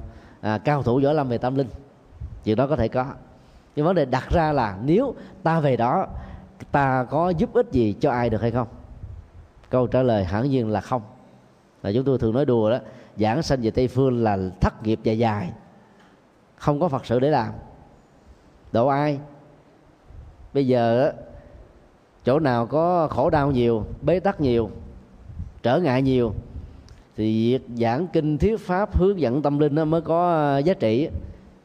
à, 0.40 0.59
cao 0.59 0.83
thủ 0.83 1.01
võ 1.05 1.12
lâm 1.12 1.29
về 1.29 1.38
tâm 1.38 1.57
linh. 1.57 1.69
Chuyện 2.45 2.57
đó 2.57 2.67
có 2.67 2.77
thể 2.77 2.88
có. 2.88 3.07
Nhưng 3.77 3.87
vấn 3.87 3.95
đề 3.95 4.05
đặt 4.05 4.31
ra 4.31 4.53
là 4.53 4.79
nếu 4.85 5.14
ta 5.43 5.61
về 5.61 5.77
đó 5.77 6.07
ta 6.73 7.07
có 7.11 7.29
giúp 7.29 7.53
ích 7.53 7.73
gì 7.73 7.95
cho 8.01 8.11
ai 8.11 8.31
được 8.31 8.40
hay 8.40 8.51
không? 8.51 8.69
Câu 9.71 9.87
trả 9.87 10.03
lời 10.03 10.25
hẳn 10.25 10.51
nhiên 10.51 10.69
là 10.69 10.81
không. 10.81 11.03
Là 11.83 11.93
chúng 11.95 12.05
tôi 12.05 12.19
thường 12.19 12.35
nói 12.35 12.45
đùa 12.45 12.71
đó, 12.71 12.79
giảng 13.17 13.43
sanh 13.43 13.61
về 13.62 13.71
tây 13.71 13.88
phương 13.88 14.23
là 14.23 14.38
thất 14.61 14.83
nghiệp 14.83 15.01
dài 15.03 15.19
dài. 15.19 15.53
Không 16.57 16.81
có 16.81 16.88
phật 16.88 17.07
sự 17.07 17.21
để 17.21 17.31
làm. 17.31 17.53
Độ 18.73 18.87
ai? 18.87 19.19
Bây 20.55 20.67
giờ 20.67 21.12
chỗ 22.25 22.38
nào 22.38 22.67
có 22.67 23.09
khổ 23.09 23.31
đau 23.31 23.51
nhiều, 23.51 23.85
bế 24.03 24.21
tắc 24.21 24.40
nhiều, 24.40 24.71
trở 25.62 25.81
ngại 25.81 26.03
nhiều, 26.03 26.35
thì 27.17 27.53
việc 27.53 27.67
giảng 27.75 28.07
kinh 28.07 28.38
thuyết 28.38 28.61
pháp, 28.61 28.97
hướng 28.97 29.21
dẫn 29.21 29.43
tâm 29.43 29.59
linh 29.59 29.75
nó 29.75 29.85
mới 29.85 30.01
có 30.01 30.59
giá 30.59 30.75
trị. 30.75 31.09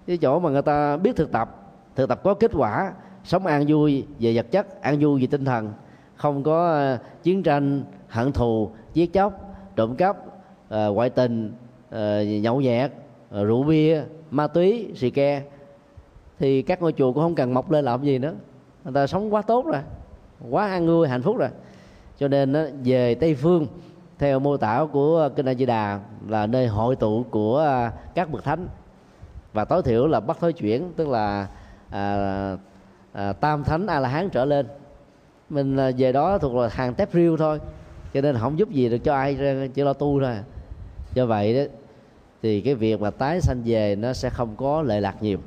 Cái 0.08 0.18
chỗ 0.18 0.40
mà 0.40 0.50
người 0.50 0.62
ta 0.62 0.98
biết 0.98 1.16
thực 1.16 1.32
tập 1.32 1.56
thực 1.96 2.10
tập 2.10 2.22
có 2.24 2.34
kết 2.34 2.52
quả 2.54 2.94
sống 3.24 3.46
an 3.46 3.66
vui 3.68 4.06
về 4.20 4.36
vật 4.36 4.46
chất 4.52 4.82
an 4.82 4.98
vui 5.00 5.22
về 5.22 5.28
tinh 5.28 5.46
thần. 5.46 5.74
Không 6.16 6.44
có 6.44 6.72
ờ, 6.72 6.98
chiến 7.24 7.44
tranh 7.44 7.84
hận 8.08 8.32
thù 8.32 8.72
giết 8.94 9.14
chóc 9.14 9.34
trộm 9.76 9.96
cắp 9.96 10.18
ờ, 10.70 10.92
ngoại 10.92 11.10
tình 11.10 11.54
ờ, 11.90 12.24
nhậu 12.24 12.62
nhẹt 12.62 12.92
rượu 13.32 13.64
bia 13.64 14.04
ma 14.32 14.48
túy 14.48 14.92
xì 14.96 15.10
ke. 15.10 15.44
Thì 16.40 16.62
các 16.62 16.82
ngôi 16.82 16.94
chùa 16.94 17.14
cũng 17.14 17.24
không 17.24 17.36
cần 17.36 17.54
mọc 17.54 17.72
lên 17.72 17.86
làm 17.86 18.04
gì 18.04 18.20
nữa. 18.20 18.34
Người 18.84 18.94
ta 18.94 19.08
sống 19.08 19.34
quá 19.34 19.42
tốt 19.42 19.66
rồi 19.66 19.82
quá 20.50 20.68
an 20.68 20.88
vui 20.88 21.08
hạnh 21.08 21.22
phúc 21.22 21.38
rồi. 21.38 21.50
Cho 22.18 22.28
nên 22.28 22.54
về 22.84 23.16
tây 23.16 23.36
phương 23.36 23.68
theo 24.20 24.40
mô 24.40 24.58
tả 24.58 24.86
của 24.92 25.30
kinh 25.36 25.46
A 25.46 25.54
Di 25.54 25.66
Đà 25.66 26.00
là 26.28 26.46
nơi 26.46 26.68
hội 26.68 26.96
tụ 26.96 27.26
của 27.30 27.90
các 28.16 28.32
bậc 28.32 28.44
thánh. 28.44 28.68
Và 29.54 29.66
tối 29.66 29.82
thiểu 29.84 30.08
là 30.08 30.20
bắt 30.20 30.38
thối 30.40 30.54
chuyển 30.54 30.92
tức 30.96 31.08
là 31.08 31.48
à, 31.90 32.58
à, 33.20 33.34
tam 33.34 33.64
thánh 33.64 33.88
a 33.88 34.00
la 34.00 34.10
hán 34.10 34.30
trở 34.30 34.46
lên. 34.46 34.68
Mình 35.50 35.78
à, 35.78 35.92
về 35.98 36.12
đó 36.12 36.38
thuộc 36.38 36.56
là 36.56 36.70
hàng 36.72 36.94
tép 36.94 37.14
riêu 37.14 37.38
thôi 37.38 37.60
cho 38.14 38.22
nên 38.22 38.38
không 38.38 38.60
giúp 38.60 38.70
gì 38.70 38.90
được 38.90 38.98
cho 38.98 39.14
ai 39.16 39.38
chỉ 39.74 39.82
lo 39.82 39.94
tu 39.94 40.20
thôi. 40.20 40.36
Do 41.14 41.26
vậy 41.26 41.56
đó 41.56 41.72
thì 42.42 42.62
cái 42.62 42.76
việc 42.76 43.02
mà 43.02 43.10
tái 43.10 43.42
sanh 43.42 43.62
về 43.66 43.96
nó 43.96 44.14
sẽ 44.14 44.30
không 44.30 44.56
có 44.58 44.82
lệ 44.82 45.02
lạc 45.02 45.24
nhiều. 45.24 45.40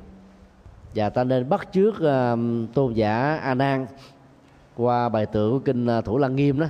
Và 0.94 1.10
ta 1.10 1.24
nên 1.24 1.48
bắt 1.48 1.72
trước 1.72 1.94
uh, 1.96 2.02
à, 2.02 2.36
tôn 2.74 2.92
giả 2.92 3.36
a 3.42 3.54
nan 3.54 3.86
qua 4.76 5.08
bài 5.08 5.26
tựa 5.26 5.50
của 5.50 5.58
kinh 5.58 5.86
à, 5.86 6.00
thủ 6.00 6.18
lăng 6.18 6.36
nghiêm 6.36 6.60
đó. 6.60 6.66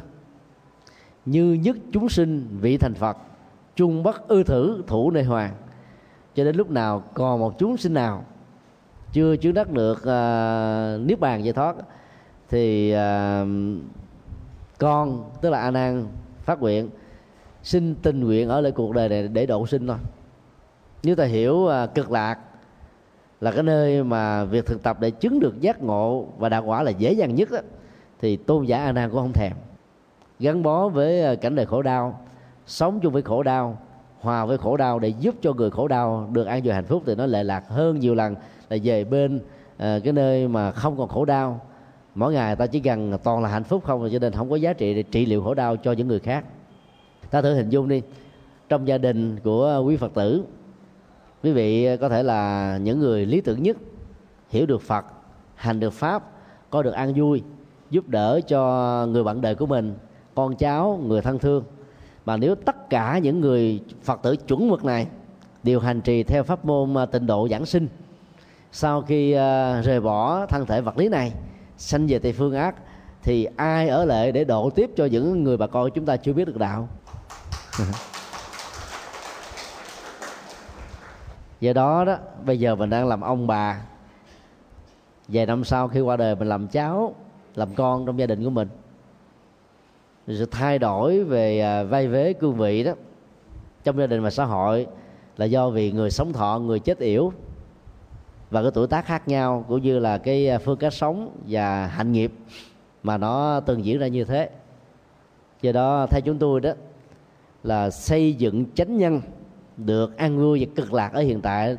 Như 1.27 1.53
nhất 1.53 1.77
chúng 1.93 2.09
sinh 2.09 2.59
vị 2.61 2.77
thành 2.77 2.95
phật 2.95 3.17
chung 3.77 4.03
bất 4.03 4.29
ư 4.29 4.43
thử 4.43 4.83
thủ 4.87 5.11
nơi 5.11 5.23
hoàng. 5.23 5.55
Cho 6.35 6.45
đến 6.45 6.57
lúc 6.57 6.71
nào 6.71 7.03
còn 7.15 7.41
một 7.41 7.59
chúng 7.59 7.77
sinh 7.77 7.95
nào 7.95 8.25
chưa 9.13 9.37
chứng 9.37 9.55
đắc 9.55 9.71
được 9.71 9.99
uh, 9.99 11.07
niết 11.07 11.21
bàn 11.21 11.45
giải 11.45 11.53
thoát 11.53 11.77
thì 12.49 12.95
uh, 12.95 13.49
con 14.79 15.31
tức 15.41 15.51
là 15.51 15.61
a 15.61 15.71
nan 15.71 16.07
phát 16.41 16.61
nguyện 16.61 16.91
xin 17.63 17.95
tình 17.95 18.25
nguyện 18.25 18.49
ở 18.49 18.61
lại 18.61 18.73
cuộc 18.73 18.95
đời 18.95 19.09
này 19.09 19.29
để 19.29 19.47
độ 19.47 19.67
sinh 19.67 19.87
thôi. 19.87 19.97
Nếu 21.03 21.17
ta 21.17 21.25
hiểu 21.25 21.55
uh, 21.55 21.95
cực 21.95 22.11
lạc 22.11 22.39
là 23.41 23.51
cái 23.51 23.63
nơi 23.63 24.05
mà 24.05 24.45
việc 24.45 24.67
thực 24.67 24.83
tập 24.83 25.01
để 25.01 25.11
chứng 25.11 25.41
được 25.41 25.61
giác 25.61 25.83
ngộ 25.83 26.27
và 26.39 26.49
đạt 26.49 26.65
quả 26.67 26.83
là 26.83 26.91
dễ 26.91 27.13
dàng 27.13 27.35
nhất 27.35 27.51
đó, 27.51 27.59
thì 28.21 28.37
tôn 28.37 28.65
giả 28.65 28.85
a 28.85 28.93
nan 28.93 29.11
cũng 29.11 29.21
không 29.21 29.33
thèm. 29.33 29.53
Gắn 30.39 30.63
bó 30.63 30.89
với 30.89 31.37
cảnh 31.37 31.55
đời 31.55 31.67
khổ 31.67 31.83
đau 31.83 32.21
sống 32.67 33.01
chung 33.01 33.13
với 33.13 33.23
khổ 33.23 33.43
đau 33.43 33.79
hòa 34.23 34.45
với 34.45 34.59
khổ 34.59 34.77
đau 34.77 34.99
để 34.99 35.09
giúp 35.09 35.35
cho 35.43 35.53
người 35.53 35.71
khổ 35.71 35.89
đau 35.89 36.29
được 36.33 36.45
an 36.45 36.63
vui 36.65 36.75
hạnh 36.75 36.85
phúc 36.85 37.03
thì 37.07 37.15
nó 37.15 37.27
lệ 37.27 37.45
lạc 37.45 37.69
hơn 37.69 38.01
nhiều 38.01 38.15
lần 38.15 38.35
là 38.69 38.77
về 38.83 39.05
bên 39.05 39.41
à, 39.77 39.99
cái 40.05 40.13
nơi 40.13 40.49
mà 40.49 40.71
không 40.71 40.99
còn 40.99 41.09
khổ 41.09 41.25
đau. 41.25 41.61
Mỗi 42.15 42.33
ngày 42.33 42.57
ta 42.57 42.67
chỉ 42.67 42.81
cần 42.81 43.19
toàn 43.25 43.43
là 43.43 43.49
hạnh 43.49 43.65
phúc 43.65 43.85
không 43.85 44.05
à, 44.05 44.09
cho 44.13 44.19
nên 44.19 44.33
không 44.33 44.51
có 44.51 44.57
giá 44.57 44.73
trị 44.73 44.95
để 44.95 45.03
trị 45.03 45.27
liệu 45.27 45.43
khổ 45.43 45.55
đau 45.55 45.77
cho 45.77 45.93
những 45.93 46.09
người 46.09 46.21
khác. 46.21 46.45
Ta 47.31 47.43
thử 47.43 47.55
hình 47.55 47.69
dung 47.69 47.89
đi 47.89 48.03
trong 48.69 48.89
gia 48.89 48.99
đình 48.99 49.39
của 49.41 49.83
quý 49.87 49.97
phật 49.97 50.15
tử 50.15 50.45
quý 51.43 51.53
vị 51.53 51.97
có 51.97 52.09
thể 52.09 52.23
là 52.23 52.79
những 52.83 52.99
người 52.99 53.27
lý 53.27 53.41
tưởng 53.41 53.63
nhất 53.63 53.77
hiểu 54.49 54.67
được 54.67 54.83
phật 54.83 55.05
hành 55.55 55.81
được 55.81 55.93
pháp 55.93 56.31
có 56.71 56.83
được 56.83 56.91
an 56.91 57.13
vui 57.17 57.43
giúp 57.91 58.09
đỡ 58.09 58.41
cho 58.49 59.07
người 59.07 59.25
bạn 59.25 59.41
đời 59.41 59.55
của 59.55 59.67
mình 59.67 59.95
con 60.35 60.57
cháu 60.57 61.01
người 61.07 61.23
thân 61.23 61.39
thương 61.39 61.65
mà 62.25 62.37
nếu 62.37 62.55
tất 62.55 62.91
cả 62.91 63.19
những 63.19 63.41
người 63.41 63.83
phật 64.03 64.23
tử 64.23 64.37
chuẩn 64.37 64.69
mực 64.69 64.85
này 64.85 65.07
đều 65.63 65.81
hành 65.81 66.01
trì 66.01 66.23
theo 66.23 66.43
pháp 66.43 66.65
môn 66.65 66.99
à, 66.99 67.07
tịnh 67.07 67.27
độ 67.27 67.49
giảng 67.51 67.67
sinh, 67.67 67.89
sau 68.73 69.03
khi 69.03 69.33
à, 69.33 69.81
rời 69.81 70.01
bỏ 70.01 70.47
thân 70.47 70.67
thể 70.67 70.81
vật 70.81 70.99
lý 70.99 71.09
này, 71.09 71.33
sanh 71.77 72.07
về 72.07 72.19
tây 72.19 72.33
phương 72.33 72.55
ác, 72.55 72.75
thì 73.23 73.49
ai 73.57 73.89
ở 73.89 74.05
lại 74.05 74.33
để 74.33 74.45
độ 74.45 74.71
tiếp 74.71 74.91
cho 74.97 75.05
những 75.05 75.45
người 75.45 75.57
bà 75.57 75.67
con 75.67 75.91
chúng 75.95 76.07
ta 76.07 76.17
chưa 76.17 76.33
biết 76.33 76.45
được 76.45 76.59
đạo? 76.59 76.89
Do 81.61 81.73
đó 81.73 82.05
đó, 82.05 82.17
bây 82.45 82.59
giờ 82.61 82.75
mình 82.75 82.91
đang 82.91 83.09
làm 83.09 83.21
ông 83.21 83.47
bà. 83.47 83.81
Vài 85.29 85.47
năm 85.47 85.65
sau 85.65 85.89
khi 85.89 86.01
qua 86.01 86.17
đời, 86.17 86.35
mình 86.35 86.49
làm 86.49 86.69
cháu, 86.69 87.15
làm 87.55 87.75
con 87.75 88.07
trong 88.07 88.19
gia 88.19 88.27
đình 88.27 88.45
của 88.45 88.51
mình 88.51 88.69
sự 90.29 90.47
thay 90.47 90.79
đổi 90.79 91.25
về 91.25 91.61
à, 91.61 91.83
vai 91.83 92.09
vế 92.09 92.33
cương 92.33 92.57
vị 92.57 92.85
đó 92.85 92.93
trong 93.85 93.99
gia 93.99 94.07
đình 94.07 94.23
và 94.23 94.31
xã 94.31 94.45
hội 94.45 94.87
là 95.37 95.45
do 95.45 95.71
vì 95.71 95.93
người 95.93 96.11
sống 96.11 96.33
thọ, 96.33 96.59
người 96.59 96.79
chết 96.79 96.99
yểu 96.99 97.33
và 98.51 98.63
cái 98.63 98.71
tuổi 98.75 98.87
tác 98.87 99.07
khác 99.07 99.29
nhau 99.29 99.65
cũng 99.69 99.83
như 99.83 99.99
là 99.99 100.19
cái 100.19 100.49
à, 100.49 100.59
phương 100.59 100.79
cách 100.79 100.95
sống 100.95 101.37
và 101.49 101.87
hạnh 101.87 102.13
nghiệp 102.13 102.33
mà 103.03 103.19
nó 103.19 103.61
từng 103.61 103.85
diễn 103.85 103.99
ra 103.99 104.07
như 104.07 104.25
thế. 104.25 104.51
Do 105.63 105.73
đó, 105.73 106.07
theo 106.11 106.21
chúng 106.25 106.39
tôi 106.39 106.61
đó, 106.61 106.73
là 107.63 107.91
xây 107.91 108.35
dựng 108.35 108.65
chánh 108.75 108.97
nhân 108.97 109.21
được 109.77 110.17
an 110.17 110.39
vui 110.39 110.67
và 110.67 110.73
cực 110.77 110.93
lạc 110.93 111.13
ở 111.13 111.21
hiện 111.21 111.41
tại 111.41 111.77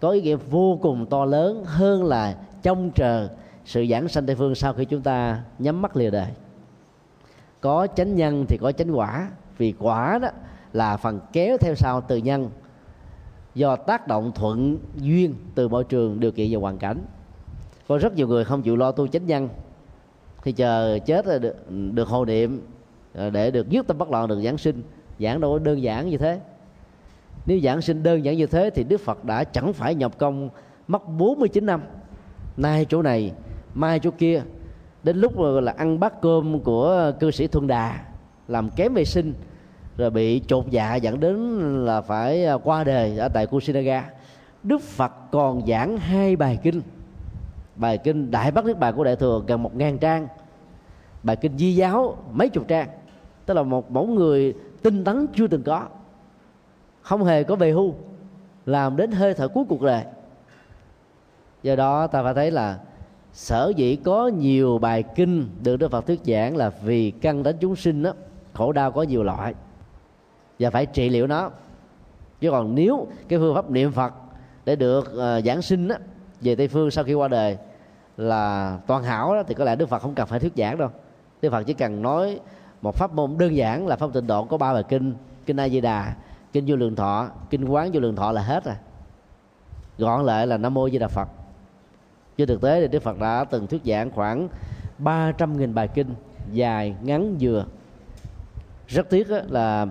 có 0.00 0.10
ý 0.10 0.22
nghĩa 0.22 0.36
vô 0.36 0.78
cùng 0.82 1.06
to 1.06 1.24
lớn 1.24 1.64
hơn 1.64 2.04
là 2.04 2.36
trông 2.62 2.90
chờ 2.94 3.28
sự 3.64 3.86
giảng 3.90 4.08
sanh 4.08 4.26
tây 4.26 4.36
phương 4.36 4.54
sau 4.54 4.72
khi 4.72 4.84
chúng 4.84 5.02
ta 5.02 5.42
nhắm 5.58 5.82
mắt 5.82 5.96
lìa 5.96 6.10
đời 6.10 6.26
có 7.60 7.86
chánh 7.96 8.14
nhân 8.16 8.44
thì 8.48 8.58
có 8.60 8.72
chánh 8.72 8.98
quả. 8.98 9.28
Vì 9.58 9.74
quả 9.78 10.18
đó 10.22 10.28
là 10.72 10.96
phần 10.96 11.20
kéo 11.32 11.56
theo 11.60 11.74
sau 11.74 12.00
từ 12.00 12.16
nhân. 12.16 12.50
Do 13.54 13.76
tác 13.76 14.06
động 14.06 14.32
thuận 14.34 14.78
duyên 14.96 15.34
từ 15.54 15.68
môi 15.68 15.84
trường 15.84 16.20
điều 16.20 16.32
kiện 16.32 16.48
và 16.50 16.60
hoàn 16.60 16.78
cảnh. 16.78 16.98
Có 17.88 17.98
rất 17.98 18.14
nhiều 18.14 18.28
người 18.28 18.44
không 18.44 18.62
chịu 18.62 18.76
lo 18.76 18.92
tu 18.92 19.06
chánh 19.06 19.26
nhân. 19.26 19.48
Thì 20.42 20.52
chờ 20.52 20.98
chết 21.06 21.26
rồi 21.26 21.38
được, 21.38 21.70
được 21.70 22.08
hồ 22.08 22.24
niệm 22.24 22.66
à, 23.14 23.30
để 23.30 23.50
được 23.50 23.68
dứt 23.68 23.86
tâm 23.86 23.98
bất 23.98 24.10
loạn 24.10 24.28
được 24.28 24.40
giảng 24.44 24.58
sinh. 24.58 24.82
Giảng 25.18 25.40
đâu 25.40 25.52
có 25.52 25.58
đơn 25.58 25.82
giản 25.82 26.08
như 26.08 26.18
thế. 26.18 26.40
Nếu 27.46 27.60
giảng 27.60 27.82
sinh 27.82 28.02
đơn 28.02 28.24
giản 28.24 28.36
như 28.36 28.46
thế 28.46 28.70
thì 28.70 28.84
Đức 28.84 29.00
Phật 29.00 29.24
đã 29.24 29.44
chẳng 29.44 29.72
phải 29.72 29.94
nhập 29.94 30.18
công 30.18 30.50
mất 30.88 31.08
49 31.08 31.66
năm. 31.66 31.82
Nay 32.56 32.86
chỗ 32.88 33.02
này 33.02 33.32
mai 33.74 34.00
chỗ 34.00 34.10
kia 34.10 34.42
đến 35.02 35.16
lúc 35.16 35.38
là 35.38 35.74
ăn 35.76 36.00
bát 36.00 36.20
cơm 36.20 36.60
của 36.60 37.12
cư 37.20 37.30
sĩ 37.30 37.46
Thuần 37.46 37.66
Đà, 37.66 37.98
làm 38.48 38.70
kém 38.70 38.94
vệ 38.94 39.04
sinh, 39.04 39.34
rồi 39.96 40.10
bị 40.10 40.42
chột 40.46 40.64
dạ 40.70 40.94
dẫn 40.94 41.20
đến 41.20 41.60
là 41.84 42.00
phải 42.00 42.44
à, 42.44 42.56
qua 42.56 42.84
đời 42.84 43.18
ở 43.18 43.28
tại 43.28 43.46
Kusinaga 43.46 44.10
Đức 44.62 44.82
Phật 44.82 45.12
còn 45.30 45.66
giảng 45.66 45.96
hai 45.96 46.36
bài 46.36 46.58
kinh. 46.62 46.82
Bài 47.76 47.98
kinh 47.98 48.30
Đại 48.30 48.50
Bắc 48.50 48.64
Niết 48.64 48.78
Bàn 48.78 48.96
của 48.96 49.04
Đại 49.04 49.16
thừa 49.16 49.42
gần 49.46 49.62
một 49.62 49.76
ngàn 49.76 49.98
trang. 49.98 50.28
Bài 51.22 51.36
kinh 51.36 51.58
Di 51.58 51.74
giáo 51.74 52.16
mấy 52.32 52.48
chục 52.48 52.64
trang. 52.68 52.88
Tức 53.46 53.54
là 53.54 53.62
một 53.62 53.90
mẫu 53.90 54.06
người 54.06 54.54
tinh 54.82 55.04
tấn 55.04 55.26
chưa 55.34 55.46
từng 55.46 55.62
có. 55.62 55.86
Không 57.02 57.24
hề 57.24 57.42
có 57.42 57.56
về 57.56 57.70
hưu. 57.70 57.94
Làm 58.66 58.96
đến 58.96 59.10
hơi 59.10 59.34
thở 59.34 59.48
cuối 59.48 59.64
cuộc 59.68 59.82
đời. 59.82 60.04
Do 61.62 61.76
đó 61.76 62.06
ta 62.06 62.22
phải 62.22 62.34
thấy 62.34 62.50
là 62.50 62.78
sở 63.32 63.72
dĩ 63.76 63.96
có 63.96 64.28
nhiều 64.28 64.78
bài 64.78 65.02
kinh 65.02 65.48
được 65.62 65.76
Đức 65.76 65.90
Phật 65.90 66.06
thuyết 66.06 66.20
giảng 66.24 66.56
là 66.56 66.70
vì 66.70 67.10
căn 67.10 67.42
đến 67.42 67.56
chúng 67.60 67.76
sinh 67.76 68.02
đó, 68.02 68.12
khổ 68.52 68.72
đau 68.72 68.92
có 68.92 69.02
nhiều 69.02 69.22
loại. 69.22 69.54
Và 70.58 70.70
phải 70.70 70.86
trị 70.86 71.08
liệu 71.08 71.26
nó. 71.26 71.50
Chứ 72.40 72.50
còn 72.50 72.74
nếu 72.74 73.06
cái 73.28 73.38
phương 73.38 73.54
pháp 73.54 73.70
niệm 73.70 73.92
Phật 73.92 74.14
để 74.64 74.76
được 74.76 75.12
uh, 75.12 75.44
giảng 75.44 75.62
sinh 75.62 75.88
đó, 75.88 75.96
về 76.40 76.56
Tây 76.56 76.68
phương 76.68 76.90
sau 76.90 77.04
khi 77.04 77.14
qua 77.14 77.28
đời 77.28 77.58
là 78.16 78.78
toàn 78.86 79.02
hảo 79.04 79.34
đó, 79.34 79.42
thì 79.46 79.54
có 79.54 79.64
lẽ 79.64 79.76
Đức 79.76 79.88
Phật 79.88 79.98
không 79.98 80.14
cần 80.14 80.26
phải 80.26 80.40
thuyết 80.40 80.52
giảng 80.56 80.78
đâu. 80.78 80.88
Đức 81.42 81.50
Phật 81.50 81.62
chỉ 81.62 81.74
cần 81.74 82.02
nói 82.02 82.40
một 82.82 82.94
pháp 82.94 83.14
môn 83.14 83.38
đơn 83.38 83.56
giản 83.56 83.86
là 83.86 83.96
pháp 83.96 84.12
tịnh 84.12 84.26
độ 84.26 84.44
có 84.44 84.56
ba 84.56 84.72
bài 84.74 84.82
kinh 84.88 85.14
kinh 85.46 85.60
A 85.60 85.68
Di 85.68 85.80
Đà 85.80 86.14
kinh 86.52 86.64
vô 86.66 86.76
lượng 86.76 86.96
thọ 86.96 87.28
kinh 87.50 87.64
quán 87.68 87.90
vô 87.92 88.00
lượng 88.00 88.16
thọ 88.16 88.32
là 88.32 88.42
hết 88.42 88.64
rồi. 88.64 88.74
Gọn 89.98 90.26
lại 90.26 90.46
là 90.46 90.56
nam 90.56 90.74
mô 90.74 90.90
di 90.90 90.98
đà 90.98 91.08
phật 91.08 91.28
trên 92.40 92.48
thực 92.48 92.60
tế 92.60 92.80
thì 92.80 92.88
đức 92.88 93.02
phật 93.02 93.18
đã 93.18 93.44
từng 93.44 93.66
thuyết 93.66 93.80
giảng 93.84 94.10
khoảng 94.10 94.48
300.000 94.98 95.74
bài 95.74 95.88
kinh 95.88 96.14
dài 96.52 96.94
ngắn 97.02 97.36
vừa. 97.40 97.64
Rất 98.88 99.10
tiếc 99.10 99.30
là 99.30 99.86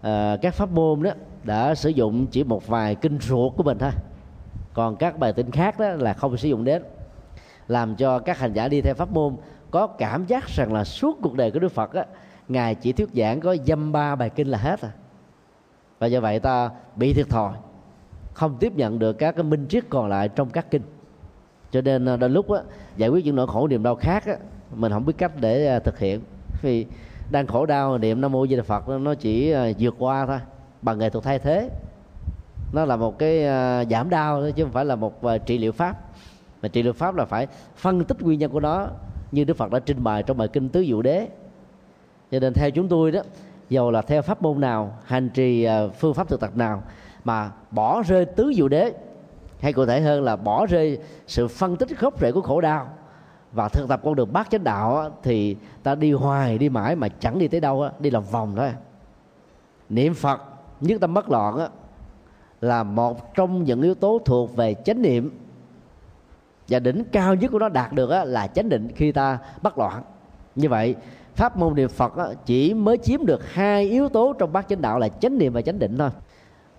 à, 0.00 0.36
các 0.42 0.54
pháp 0.54 0.70
môn 0.70 1.02
đó 1.02 1.10
đã 1.44 1.74
sử 1.74 1.88
dụng 1.88 2.26
chỉ 2.26 2.44
một 2.44 2.66
vài 2.66 2.94
kinh 2.94 3.18
ruột 3.20 3.52
của 3.56 3.62
mình 3.62 3.78
thôi. 3.78 3.90
Còn 4.74 4.96
các 4.96 5.18
bài 5.18 5.32
kinh 5.32 5.50
khác 5.50 5.78
đó 5.78 5.88
là 5.88 6.12
không 6.12 6.36
sử 6.36 6.48
dụng 6.48 6.64
đến. 6.64 6.82
Làm 7.68 7.96
cho 7.96 8.18
các 8.18 8.38
hành 8.38 8.52
giả 8.52 8.68
đi 8.68 8.80
theo 8.80 8.94
pháp 8.94 9.10
môn 9.12 9.36
có 9.70 9.86
cảm 9.86 10.26
giác 10.26 10.48
rằng 10.48 10.72
là 10.72 10.84
suốt 10.84 11.18
cuộc 11.22 11.34
đời 11.34 11.50
của 11.50 11.58
đức 11.58 11.72
phật 11.72 11.92
á 11.92 12.04
ngài 12.48 12.74
chỉ 12.74 12.92
thuyết 12.92 13.08
giảng 13.12 13.40
có 13.40 13.56
dăm 13.66 13.92
ba 13.92 14.14
bài 14.14 14.30
kinh 14.30 14.48
là 14.48 14.58
hết 14.58 14.80
à 14.80 14.90
và 15.98 16.06
do 16.06 16.20
vậy 16.20 16.40
ta 16.40 16.70
bị 16.96 17.12
thiệt 17.12 17.28
thòi 17.28 17.52
không 18.32 18.56
tiếp 18.60 18.72
nhận 18.76 18.98
được 18.98 19.12
các 19.12 19.36
cái 19.36 19.44
minh 19.44 19.66
triết 19.68 19.84
còn 19.88 20.08
lại 20.08 20.28
trong 20.28 20.50
các 20.50 20.70
kinh 20.70 20.82
cho 21.72 21.80
nên 21.80 22.04
ờ, 22.04 22.16
đôi 22.16 22.30
lúc 22.30 22.50
á, 22.50 22.60
giải 22.96 23.08
quyết 23.08 23.24
những 23.24 23.36
nỗi 23.36 23.46
khổ 23.46 23.68
niềm 23.68 23.82
đau 23.82 23.96
khác 23.96 24.26
á, 24.26 24.36
mình 24.74 24.92
không 24.92 25.04
biết 25.04 25.14
cách 25.18 25.32
để 25.40 25.66
ờ, 25.66 25.78
thực 25.78 25.98
hiện. 25.98 26.20
Vì 26.62 26.86
đang 27.30 27.46
khổ 27.46 27.66
đau 27.66 27.98
niệm 27.98 28.20
nam 28.20 28.32
mô 28.32 28.46
di 28.46 28.56
đà 28.56 28.62
phật 28.62 28.88
nó 28.88 29.14
chỉ 29.14 29.50
ờ, 29.50 29.72
vượt 29.78 29.94
qua 29.98 30.26
thôi 30.26 30.38
bằng 30.82 30.98
nghệ 30.98 31.10
thuật 31.10 31.24
thay 31.24 31.38
thế. 31.38 31.70
Nó 32.72 32.84
là 32.84 32.96
một 32.96 33.18
cái 33.18 33.44
giảm 33.90 34.10
đau 34.10 34.42
chứ 34.56 34.62
không 34.64 34.72
phải 34.72 34.84
là 34.84 34.96
một 34.96 35.20
trị 35.46 35.58
liệu 35.58 35.72
pháp. 35.72 35.96
Mà 36.62 36.68
trị 36.68 36.82
liệu 36.82 36.92
pháp 36.92 37.14
là 37.14 37.24
phải 37.24 37.46
phân 37.76 38.04
tích 38.04 38.22
nguyên 38.22 38.38
nhân 38.38 38.50
của 38.50 38.60
nó 38.60 38.88
như 39.32 39.44
đức 39.44 39.56
phật 39.56 39.72
đã 39.72 39.78
trình 39.78 40.04
bày 40.04 40.22
trong 40.22 40.36
bài 40.36 40.48
kinh 40.48 40.68
tứ 40.68 40.80
dụ 40.80 41.02
đế. 41.02 41.28
Cho 42.30 42.40
nên 42.40 42.52
theo 42.52 42.70
chúng 42.70 42.88
tôi 42.88 43.12
đó 43.12 43.20
dầu 43.68 43.90
là 43.90 44.02
theo 44.02 44.22
pháp 44.22 44.42
môn 44.42 44.60
nào 44.60 44.98
hành 45.04 45.28
trì 45.28 45.66
phương 45.98 46.14
pháp 46.14 46.28
thực 46.28 46.40
tập 46.40 46.56
nào 46.56 46.82
mà 47.24 47.50
bỏ 47.70 48.02
rơi 48.02 48.24
tứ 48.24 48.52
diệu 48.56 48.68
đế 48.68 48.92
hay 49.62 49.72
cụ 49.72 49.86
thể 49.86 50.00
hơn 50.00 50.22
là 50.22 50.36
bỏ 50.36 50.66
rơi 50.66 50.98
sự 51.26 51.48
phân 51.48 51.76
tích 51.76 52.00
gốc 52.00 52.20
rễ 52.20 52.32
của 52.32 52.40
khổ 52.40 52.60
đau. 52.60 52.88
Và 53.52 53.68
thực 53.68 53.88
tập 53.88 54.00
con 54.04 54.14
đường 54.14 54.32
bát 54.32 54.50
chánh 54.50 54.64
đạo 54.64 55.10
thì 55.22 55.56
ta 55.82 55.94
đi 55.94 56.12
hoài 56.12 56.58
đi 56.58 56.68
mãi 56.68 56.96
mà 56.96 57.08
chẳng 57.08 57.38
đi 57.38 57.48
tới 57.48 57.60
đâu 57.60 57.88
đi 57.98 58.10
làm 58.10 58.22
vòng 58.22 58.52
thôi. 58.56 58.70
Niệm 59.88 60.14
phật 60.14 60.40
nhất 60.80 61.00
tâm 61.00 61.14
bất 61.14 61.30
loạn 61.30 61.58
á, 61.58 61.68
là 62.60 62.82
một 62.82 63.34
trong 63.34 63.64
những 63.64 63.82
yếu 63.82 63.94
tố 63.94 64.20
thuộc 64.24 64.56
về 64.56 64.74
chánh 64.74 65.02
niệm. 65.02 65.38
Và 66.68 66.78
đỉnh 66.78 67.04
cao 67.04 67.34
nhất 67.34 67.50
của 67.50 67.58
nó 67.58 67.68
đạt 67.68 67.92
được 67.92 68.10
á, 68.10 68.24
là 68.24 68.46
chánh 68.46 68.68
định 68.68 68.88
khi 68.96 69.12
ta 69.12 69.38
bất 69.62 69.78
loạn. 69.78 70.02
Như 70.54 70.68
vậy 70.68 70.94
pháp 71.34 71.56
môn 71.56 71.74
niệm 71.74 71.88
phật 71.88 72.16
á, 72.16 72.26
chỉ 72.46 72.74
mới 72.74 72.96
chiếm 72.96 73.26
được 73.26 73.52
hai 73.52 73.84
yếu 73.84 74.08
tố 74.08 74.32
trong 74.32 74.52
bát 74.52 74.68
chánh 74.68 74.82
đạo 74.82 74.98
là 74.98 75.08
chánh 75.08 75.38
niệm 75.38 75.52
và 75.52 75.62
chánh 75.62 75.78
định 75.78 75.98
thôi. 75.98 76.10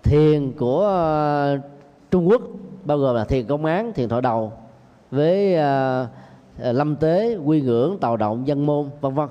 Thiền 0.02 0.52
của 0.52 1.58
trung 2.14 2.28
quốc 2.28 2.42
bao 2.84 2.98
gồm 2.98 3.16
là 3.16 3.24
thiền 3.24 3.46
công 3.46 3.64
án 3.64 3.92
thiền 3.92 4.08
thọ 4.08 4.20
đầu 4.20 4.52
với 5.10 5.54
uh, 5.54 6.08
lâm 6.58 6.96
tế 6.96 7.36
quy 7.36 7.60
ngưỡng 7.60 7.98
tàu 7.98 8.16
động 8.16 8.46
dân 8.46 8.66
môn 8.66 8.90
vân 9.00 9.14
vân. 9.14 9.28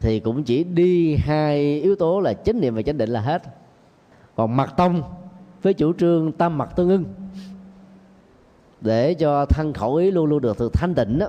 Thì 0.00 0.20
cũng 0.20 0.44
chỉ 0.44 0.64
đi 0.64 1.16
hai 1.16 1.80
yếu 1.80 1.96
tố 1.96 2.20
là 2.20 2.34
chánh 2.34 2.60
niệm 2.60 2.74
và 2.74 2.82
chánh 2.82 2.98
định 2.98 3.10
là 3.10 3.20
hết. 3.20 3.42
Còn 4.36 4.56
mặt 4.56 4.74
tông 4.76 5.02
với 5.62 5.74
chủ 5.74 5.92
trương 5.92 6.32
tam 6.32 6.58
mặt 6.58 6.76
tương 6.76 6.88
ưng. 6.88 7.04
Để 8.80 9.14
cho 9.14 9.44
thân 9.44 9.72
khẩu 9.72 9.94
ý 9.94 10.10
luôn 10.10 10.26
luôn 10.26 10.40
được 10.40 10.58
thực 10.58 10.72
thanh 10.72 10.94
tịnh 10.94 11.18
đó, 11.18 11.26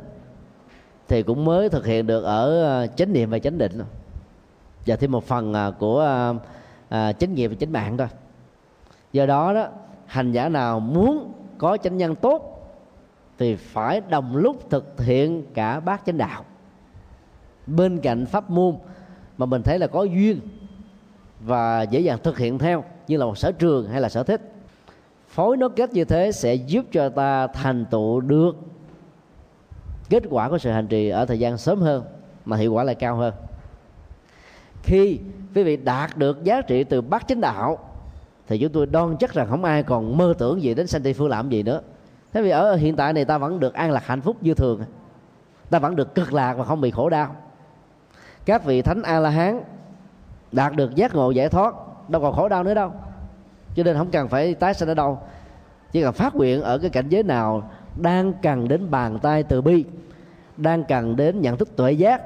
thì 1.08 1.24
cũng 1.24 1.46
mới 1.46 1.70
thực 1.70 1.86
hiện 1.86 2.08
được 2.08 2.24
ở 2.24 2.64
à, 2.64 2.88
chánh 2.88 3.14
niệm 3.14 3.30
và 3.30 3.40
chánh 3.40 3.58
định. 3.58 3.82
Và 4.86 4.96
thêm 4.96 5.12
một 5.12 5.24
phần 5.24 5.54
của 5.80 6.34
chánh 6.90 7.34
nghiệp 7.34 7.48
và 7.48 7.56
chánh 7.60 7.72
mạng 7.72 7.98
thôi. 7.98 8.08
Do 9.14 9.26
đó 9.26 9.54
đó 9.54 9.68
hành 10.12 10.32
giả 10.32 10.50
nào 10.50 10.80
muốn 10.80 11.34
có 11.58 11.78
chánh 11.78 11.98
nhân 11.98 12.16
tốt 12.16 12.68
thì 13.38 13.56
phải 13.56 14.02
đồng 14.02 14.36
lúc 14.36 14.70
thực 14.70 15.02
hiện 15.02 15.46
cả 15.54 15.80
bát 15.80 16.02
chánh 16.06 16.18
đạo. 16.18 16.46
Bên 17.68 18.00
cạnh 18.00 18.26
pháp 18.26 18.50
môn 18.50 18.76
mà 19.38 19.46
mình 19.46 19.64
thấy 19.64 19.80
là 19.80 19.88
có 19.88 20.04
duyên 20.04 20.40
và 21.40 21.82
dễ 21.82 22.00
dàng 22.00 22.20
thực 22.24 22.38
hiện 22.38 22.60
theo, 22.60 22.84
như 23.08 23.18
là 23.18 23.26
một 23.26 23.38
sở 23.38 23.52
trường 23.52 23.90
hay 23.90 24.02
là 24.02 24.10
sở 24.10 24.24
thích, 24.24 24.54
phối 25.28 25.58
nối 25.58 25.70
kết 25.70 25.94
như 25.94 26.06
thế 26.06 26.32
sẽ 26.32 26.56
giúp 26.56 26.86
cho 26.92 27.10
ta 27.10 27.48
thành 27.48 27.86
tựu 27.86 28.22
được 28.22 28.56
kết 30.10 30.24
quả 30.30 30.50
của 30.50 30.58
sự 30.58 30.72
hành 30.72 30.88
trì 30.88 31.10
ở 31.10 31.26
thời 31.26 31.40
gian 31.40 31.58
sớm 31.58 31.80
hơn 31.80 32.04
mà 32.46 32.58
hiệu 32.58 32.74
quả 32.74 32.84
lại 32.84 32.96
cao 32.96 33.16
hơn. 33.16 33.34
Khi 34.84 35.20
quý 35.56 35.64
vị 35.64 35.78
đạt 35.78 36.18
được 36.18 36.44
giá 36.44 36.62
trị 36.62 36.84
từ 36.84 37.02
bát 37.02 37.28
chánh 37.28 37.42
đạo 37.42 37.91
thì 38.52 38.58
chúng 38.58 38.72
tôi 38.72 38.86
đoan 38.86 39.18
chắc 39.18 39.34
rằng 39.34 39.48
không 39.50 39.64
ai 39.64 39.84
còn 39.84 40.18
mơ 40.18 40.34
tưởng 40.38 40.62
gì 40.62 40.74
đến 40.74 40.88
sanh 40.88 41.02
tây 41.04 41.14
phương 41.14 41.30
làm 41.30 41.50
gì 41.50 41.64
nữa. 41.64 41.82
Thế 42.34 42.42
vì 42.42 42.50
ở 42.50 42.76
hiện 42.76 42.96
tại 42.96 43.14
này 43.14 43.26
ta 43.26 43.38
vẫn 43.38 43.60
được 43.60 43.74
an 43.74 43.92
lạc 43.92 44.06
hạnh 44.06 44.22
phúc 44.22 44.38
như 44.42 44.54
thường. 44.54 44.82
Ta 45.70 45.80
vẫn 45.80 45.96
được 45.96 46.16
cực 46.16 46.34
lạc 46.34 46.54
và 46.54 46.64
không 46.64 46.82
bị 46.82 46.92
khổ 46.92 47.10
đau. 47.10 47.36
Các 48.46 48.66
vị 48.66 48.82
thánh 48.82 49.02
a 49.04 49.20
la 49.20 49.30
hán 49.30 49.62
đạt 50.52 50.76
được 50.76 50.96
giác 50.96 51.16
ngộ 51.16 51.32
giải 51.32 51.50
thoát, 51.50 51.74
đâu 52.10 52.22
còn 52.22 52.36
khổ 52.36 52.50
đau 52.50 52.64
nữa 52.64 52.74
đâu. 52.74 52.92
Cho 53.76 53.84
nên 53.84 53.98
không 53.98 54.12
cần 54.12 54.28
phải 54.28 54.54
tái 54.54 54.74
sanh 54.74 54.90
ở 54.90 54.94
đâu. 54.94 55.20
Chỉ 55.92 56.02
cần 56.02 56.14
phát 56.14 56.36
nguyện 56.36 56.62
ở 56.62 56.78
cái 56.78 56.90
cảnh 56.90 57.10
giới 57.10 57.24
nào 57.24 57.72
đang 58.02 58.34
cần 58.42 58.68
đến 58.68 58.92
bàn 58.92 59.20
tay 59.20 59.44
từ 59.44 59.62
bi, 59.62 59.86
đang 60.58 60.84
cần 60.84 61.16
đến 61.16 61.42
nhận 61.42 61.58
thức 61.58 61.76
tuệ 61.76 61.92
giác, 61.92 62.22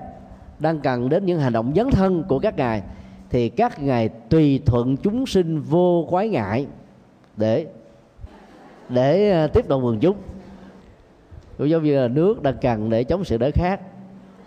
đang 0.60 0.80
cần 0.80 1.10
đến 1.10 1.26
những 1.26 1.40
hành 1.40 1.54
động 1.54 1.74
dấn 1.76 1.92
thân 1.92 2.24
của 2.24 2.40
các 2.40 2.58
ngài 2.58 2.84
thì 3.36 3.50
các 3.50 3.84
ngài 3.84 4.10
tùy 4.10 4.62
thuận 4.66 4.98
chúng 4.98 5.26
sinh 5.26 5.62
vô 5.62 6.08
quái 6.10 6.30
ngại. 6.30 6.68
Để 7.38 7.68
để 8.90 9.32
à, 9.32 9.48
tiếp 9.48 9.68
tục 9.68 9.82
quần 9.84 10.00
chúng. 10.00 10.18
Cũng 11.58 11.70
giống 11.70 11.84
như 11.84 12.02
là 12.02 12.08
nước 12.08 12.42
đang 12.42 12.58
cần 12.62 12.90
để 12.90 13.04
chống 13.04 13.24
sự 13.24 13.38
đỡ 13.38 13.52
khát. 13.54 13.82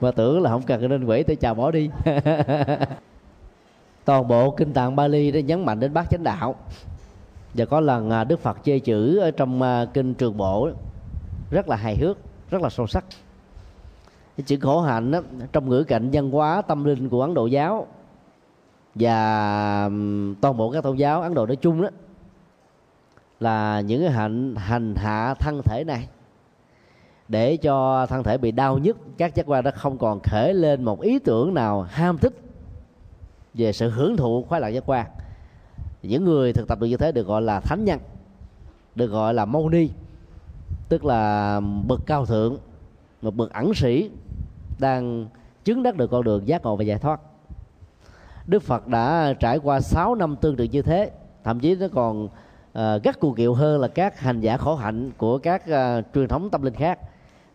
Mà 0.00 0.10
tưởng 0.10 0.42
là 0.42 0.50
không 0.50 0.62
cần 0.62 0.88
nên 0.88 1.04
quỷ 1.04 1.22
tới 1.22 1.36
chào 1.36 1.54
bỏ 1.54 1.70
đi. 1.70 1.90
Toàn 4.04 4.28
bộ 4.28 4.50
kinh 4.50 4.72
tạng 4.72 4.96
Bali 4.96 5.30
đã 5.30 5.40
nhấn 5.40 5.64
mạnh 5.64 5.80
đến 5.80 5.94
bát 5.94 6.10
chánh 6.10 6.22
đạo. 6.22 6.54
Và 7.54 7.64
có 7.64 7.80
lần 7.80 8.10
à, 8.10 8.24
Đức 8.24 8.40
Phật 8.40 8.58
chê 8.64 8.78
chữ 8.78 9.18
ở 9.18 9.30
trong 9.30 9.62
à, 9.62 9.84
kinh 9.94 10.14
Trường 10.14 10.36
Bộ 10.36 10.70
rất 11.50 11.68
là 11.68 11.76
hài 11.76 11.96
hước 11.96 12.18
rất 12.50 12.62
là 12.62 12.68
sâu 12.68 12.86
sắc. 12.86 13.04
Chữ 14.46 14.56
khổ 14.60 14.80
hạnh 14.80 15.10
đó, 15.10 15.20
trong 15.52 15.68
ngữ 15.68 15.84
cảnh 15.84 16.08
văn 16.12 16.30
hóa 16.30 16.62
tâm 16.62 16.84
linh 16.84 17.08
của 17.08 17.22
Ấn 17.22 17.34
Độ 17.34 17.46
giáo 17.46 17.86
và 18.94 19.90
toàn 20.40 20.56
bộ 20.56 20.70
các 20.70 20.82
tôn 20.82 20.96
giáo, 20.96 21.22
Ấn 21.22 21.34
Độ 21.34 21.46
nói 21.46 21.56
chung 21.56 21.82
đó, 21.82 21.88
là 23.40 23.80
những 23.80 24.02
cái 24.02 24.10
hành 24.10 24.54
hành 24.56 24.94
hạ 24.96 25.34
thân 25.34 25.62
thể 25.64 25.84
này 25.84 26.08
để 27.28 27.56
cho 27.56 28.06
thân 28.06 28.22
thể 28.22 28.38
bị 28.38 28.50
đau 28.50 28.78
nhức, 28.78 28.96
các 29.18 29.34
giác 29.34 29.46
quan 29.46 29.64
đó 29.64 29.70
không 29.74 29.98
còn 29.98 30.20
khởi 30.20 30.54
lên 30.54 30.84
một 30.84 31.00
ý 31.00 31.18
tưởng 31.18 31.54
nào 31.54 31.82
ham 31.82 32.18
thích 32.18 32.32
về 33.54 33.72
sự 33.72 33.90
hưởng 33.90 34.16
thụ 34.16 34.44
khoái 34.48 34.60
lạc 34.60 34.68
giác 34.68 34.82
quan. 34.86 35.06
Những 36.02 36.24
người 36.24 36.52
thực 36.52 36.68
tập 36.68 36.80
được 36.80 36.86
như 36.86 36.96
thế 36.96 37.12
được 37.12 37.26
gọi 37.26 37.42
là 37.42 37.60
thánh 37.60 37.84
nhân, 37.84 38.00
được 38.94 39.06
gọi 39.06 39.34
là 39.34 39.44
mâu 39.44 39.68
ni, 39.68 39.88
tức 40.88 41.04
là 41.04 41.60
bậc 41.88 42.00
cao 42.06 42.26
thượng, 42.26 42.56
một 43.22 43.34
bậc 43.34 43.52
ẩn 43.52 43.74
sĩ 43.74 44.10
đang 44.78 45.26
chứng 45.64 45.82
đắc 45.82 45.96
được 45.96 46.10
con 46.10 46.24
đường 46.24 46.48
giác 46.48 46.62
ngộ 46.62 46.76
và 46.76 46.84
giải 46.84 46.98
thoát. 46.98 47.20
Đức 48.48 48.62
Phật 48.62 48.86
đã 48.86 49.34
trải 49.40 49.58
qua 49.58 49.80
6 49.80 50.14
năm 50.14 50.36
tương 50.36 50.56
tự 50.56 50.64
như 50.64 50.82
thế. 50.82 51.10
Thậm 51.44 51.60
chí 51.60 51.74
nó 51.74 51.86
còn 51.92 52.28
ờ, 52.72 52.94
uh, 52.96 53.02
gắt 53.02 53.20
cuồng 53.20 53.34
kiệu 53.34 53.54
hơn 53.54 53.80
là 53.80 53.88
các 53.88 54.20
hành 54.20 54.40
giả 54.40 54.56
khổ 54.56 54.74
hạnh 54.74 55.10
của 55.16 55.38
các 55.38 55.62
uh, 55.62 56.04
truyền 56.14 56.28
thống 56.28 56.50
tâm 56.50 56.62
linh 56.62 56.74
khác. 56.74 56.98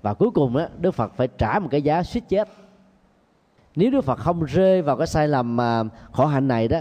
Và 0.01 0.13
cuối 0.13 0.31
cùng 0.31 0.57
đó, 0.57 0.65
Đức 0.79 0.91
Phật 0.91 1.13
phải 1.15 1.27
trả 1.37 1.59
một 1.59 1.67
cái 1.71 1.81
giá 1.81 2.03
suýt 2.03 2.23
chết. 2.29 2.49
Nếu 3.75 3.91
Đức 3.91 4.01
Phật 4.01 4.19
không 4.19 4.43
rơi 4.43 4.81
vào 4.81 4.97
cái 4.97 5.07
sai 5.07 5.27
lầm 5.27 5.57
uh, 5.57 5.91
khổ 6.11 6.25
hạnh 6.25 6.47
này 6.47 6.67
đó 6.67 6.79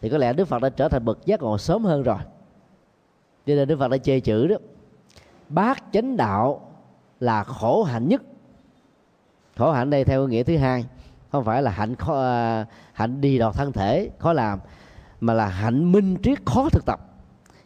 thì 0.00 0.08
có 0.08 0.18
lẽ 0.18 0.32
Đức 0.32 0.48
Phật 0.48 0.62
đã 0.62 0.68
trở 0.68 0.88
thành 0.88 1.04
bậc 1.04 1.26
giác 1.26 1.42
ngộ 1.42 1.58
sớm 1.58 1.84
hơn 1.84 2.02
rồi. 2.02 2.18
Cho 3.46 3.54
nên 3.54 3.68
Đức 3.68 3.78
Phật 3.78 3.88
đã 3.88 3.96
chê 3.96 4.20
chữ 4.20 4.46
đó 4.46 4.56
bát 5.48 5.84
chánh 5.92 6.16
đạo 6.16 6.72
là 7.20 7.44
khổ 7.44 7.82
hạnh 7.82 8.08
nhất. 8.08 8.22
Khổ 9.56 9.72
hạnh 9.72 9.90
đây 9.90 10.04
theo 10.04 10.28
nghĩa 10.28 10.42
thứ 10.42 10.56
hai 10.56 10.84
không 11.32 11.44
phải 11.44 11.62
là 11.62 11.70
hạnh 11.70 11.96
khó, 11.96 12.12
uh, 12.12 12.18
à, 12.18 12.66
hạnh 12.92 13.20
đi 13.20 13.38
đọt 13.38 13.54
thân 13.54 13.72
thể 13.72 14.10
khó 14.18 14.32
làm 14.32 14.58
mà 15.20 15.34
là 15.34 15.46
hạnh 15.46 15.92
minh 15.92 16.16
triết 16.22 16.38
khó 16.46 16.68
thực 16.68 16.84
tập. 16.86 17.00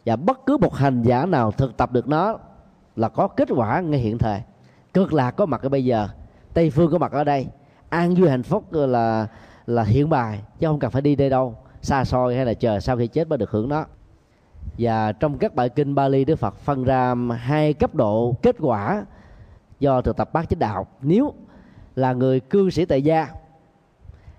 Và 0.05 0.15
bất 0.15 0.39
cứ 0.45 0.57
một 0.57 0.75
hành 0.75 1.03
giả 1.03 1.25
nào 1.25 1.51
thực 1.51 1.77
tập 1.77 1.91
được 1.91 2.07
nó 2.07 2.37
là 2.95 3.09
có 3.09 3.27
kết 3.27 3.49
quả 3.55 3.79
ngay 3.79 3.99
hiện 3.99 4.17
thời. 4.17 4.41
Cực 4.93 5.13
lạc 5.13 5.31
có 5.31 5.45
mặt 5.45 5.61
ở 5.61 5.69
bây 5.69 5.85
giờ 5.85 6.07
tây 6.53 6.69
phương 6.69 6.91
có 6.91 6.97
mặt 6.97 7.11
ở 7.11 7.23
đây. 7.23 7.47
An 7.89 8.15
vui 8.15 8.29
hạnh 8.29 8.43
phúc 8.43 8.73
là 8.73 9.27
là 9.67 9.83
hiện 9.83 10.09
bài 10.09 10.41
chứ 10.59 10.67
không 10.67 10.79
cần 10.79 10.91
phải 10.91 11.01
đi 11.01 11.15
đây 11.15 11.29
đâu. 11.29 11.55
Xa 11.81 12.05
xôi 12.05 12.35
hay 12.35 12.45
là 12.45 12.53
chờ 12.53 12.79
sau 12.79 12.97
khi 12.97 13.07
chết 13.07 13.27
mới 13.27 13.37
được 13.37 13.51
hưởng 13.51 13.69
nó. 13.69 13.85
Và 14.77 15.11
trong 15.11 15.37
các 15.37 15.55
bài 15.55 15.69
kinh 15.69 15.95
Bali 15.95 16.25
Đức 16.25 16.35
Phật 16.35 16.55
phân 16.55 16.83
ra 16.83 17.15
hai 17.39 17.73
cấp 17.73 17.95
độ 17.95 18.35
kết 18.41 18.55
quả 18.59 19.05
do 19.79 20.01
thực 20.01 20.17
tập 20.17 20.33
bát 20.33 20.49
chánh 20.49 20.59
đạo. 20.59 20.87
Nếu 21.01 21.33
là 21.95 22.13
người 22.13 22.39
cư 22.39 22.69
sĩ 22.69 22.85
tại 22.85 23.01
gia 23.01 23.27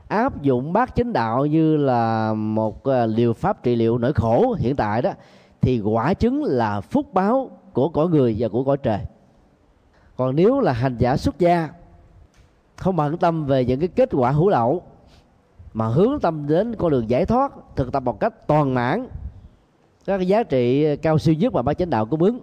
áp 0.08 0.42
dụng 0.42 0.72
bát 0.72 0.94
chính 0.94 1.12
đạo 1.12 1.46
như 1.46 1.76
là 1.76 2.32
một 2.34 2.84
ờ, 2.84 3.06
liều 3.06 3.32
pháp 3.32 3.62
trị 3.62 3.76
liệu 3.76 3.98
nỗi 3.98 4.12
khổ 4.12 4.56
hiện 4.58 4.76
tại 4.76 5.02
đó, 5.02 5.10
thì 5.60 5.80
quả 5.80 6.14
chứng 6.14 6.44
là 6.44 6.80
phúc 6.80 7.14
báo 7.14 7.50
của 7.72 7.88
cõi 7.88 8.08
người 8.08 8.36
và 8.38 8.48
của 8.48 8.64
cõi 8.64 8.76
trời. 8.76 9.00
Còn 10.16 10.36
nếu 10.36 10.60
là 10.60 10.72
hành 10.72 10.96
giả 10.98 11.16
xuất 11.16 11.38
gia, 11.38 11.68
không 12.76 12.96
bận 12.96 13.16
tâm 13.16 13.46
về 13.46 13.64
những 13.64 13.80
cái 13.80 13.88
kết 13.88 14.08
quả 14.12 14.30
hữu 14.30 14.48
lậu, 14.48 14.82
mà 15.72 15.88
hướng 15.88 16.20
tâm 16.20 16.46
đến 16.46 16.74
con 16.74 16.90
đường 16.90 17.10
giải 17.10 17.26
thoát, 17.26 17.52
thực 17.76 17.92
tập 17.92 18.02
một 18.02 18.20
cách 18.20 18.46
toàn 18.46 18.74
mãn, 18.74 19.08
các 20.04 20.20
giá 20.20 20.42
trị 20.42 20.96
cao 20.96 21.18
siêu 21.18 21.34
nhất 21.34 21.52
mà 21.52 21.62
bác 21.62 21.78
chánh 21.78 21.90
đạo 21.90 22.06
cung 22.06 22.22
ứng, 22.22 22.40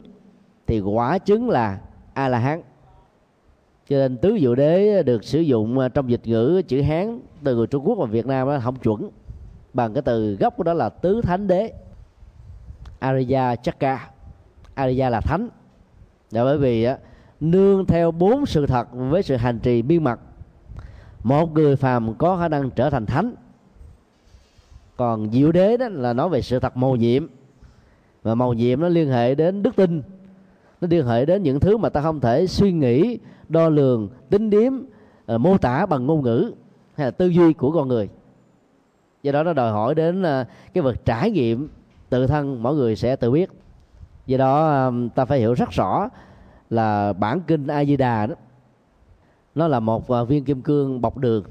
thì 0.67 0.79
quả 0.79 1.17
chứng 1.17 1.49
là 1.49 1.79
a 2.13 2.27
la 2.27 2.39
hán 2.39 2.61
cho 3.89 3.97
nên 3.97 4.17
tứ 4.17 4.37
diệu 4.41 4.55
đế 4.55 5.03
được 5.03 5.23
sử 5.23 5.39
dụng 5.39 5.79
à, 5.79 5.89
trong 5.89 6.09
dịch 6.09 6.21
ngữ 6.27 6.61
chữ 6.67 6.81
hán 6.81 7.19
từ 7.43 7.55
người 7.55 7.67
trung 7.67 7.87
quốc 7.87 7.97
và 7.97 8.05
việt 8.05 8.25
nam 8.25 8.47
không 8.63 8.75
chuẩn. 8.75 9.09
Bằng 9.73 9.93
cái 9.93 10.01
từ 10.01 10.35
gốc 10.35 10.53
của 10.57 10.63
đó 10.63 10.73
là 10.73 10.89
tứ 10.89 11.21
thánh 11.21 11.47
đế. 11.47 11.73
Arya 12.99 13.55
Chakra 13.55 14.09
Arya 14.73 15.09
là 15.09 15.21
thánh. 15.21 15.49
Là 16.31 16.43
bởi 16.43 16.57
vì 16.57 16.83
á, 16.83 16.97
nương 17.39 17.85
theo 17.85 18.11
bốn 18.11 18.45
sự 18.45 18.65
thật 18.65 18.87
với 18.91 19.23
sự 19.23 19.35
hành 19.35 19.59
trì 19.59 19.81
biên 19.81 20.03
mật 20.03 20.19
một 21.23 21.53
người 21.53 21.75
phàm 21.75 22.15
có 22.15 22.37
khả 22.37 22.47
năng 22.47 22.69
trở 22.69 22.89
thành 22.89 23.05
thánh. 23.05 23.35
Còn 24.97 25.31
diệu 25.31 25.51
đế 25.51 25.77
đó 25.77 25.87
là 25.89 26.13
nói 26.13 26.29
về 26.29 26.41
sự 26.41 26.59
thật 26.59 26.77
màu 26.77 26.95
nhiệm. 26.95 27.27
Và 28.23 28.35
màu 28.35 28.53
nhiệm 28.53 28.81
nó 28.81 28.89
liên 28.89 29.09
hệ 29.09 29.35
đến 29.35 29.63
đức 29.63 29.75
tin. 29.75 30.01
Nó 30.81 30.87
liên 30.91 31.07
hệ 31.07 31.25
đến 31.25 31.43
những 31.43 31.59
thứ 31.59 31.77
mà 31.77 31.89
ta 31.89 32.01
không 32.01 32.19
thể 32.19 32.47
suy 32.47 32.71
nghĩ 32.71 33.19
đo 33.49 33.69
lường 33.69 34.09
tính 34.29 34.49
điếm 34.49 34.73
uh, 34.73 34.83
ờ, 35.25 35.37
mô 35.37 35.57
tả 35.57 35.85
bằng 35.85 36.05
ngôn 36.05 36.21
ngữ 36.21 36.51
hay 36.95 37.07
là 37.07 37.11
tư 37.11 37.27
duy 37.27 37.53
của 37.53 37.71
con 37.71 37.87
người. 37.87 38.09
Do 39.23 39.31
đó 39.31 39.43
nó 39.43 39.53
đòi 39.53 39.71
hỏi 39.71 39.95
đến 39.95 40.21
uh, 40.21 40.47
cái 40.73 40.81
vật 40.81 41.05
trải 41.05 41.31
nghiệm 41.31 41.69
tự 42.09 42.27
thân 42.27 42.63
mỗi 42.63 42.75
người 42.75 42.95
sẽ 42.95 43.15
tự 43.15 43.31
biết. 43.31 43.49
Do 44.25 44.37
đó 44.37 44.85
um, 44.85 45.09
ta 45.09 45.25
phải 45.25 45.39
hiểu 45.39 45.53
rất 45.53 45.69
rõ 45.71 46.09
là 46.69 47.13
bản 47.13 47.41
kinh 47.47 47.67
a 47.67 47.85
di 47.85 47.97
đà 47.97 48.25
đó 48.25 48.35
nó 49.55 49.67
là 49.67 49.79
một 49.79 50.11
uh, 50.11 50.27
viên 50.27 50.45
kim 50.45 50.61
cương 50.61 51.01
bọc 51.01 51.17
đường 51.17 51.43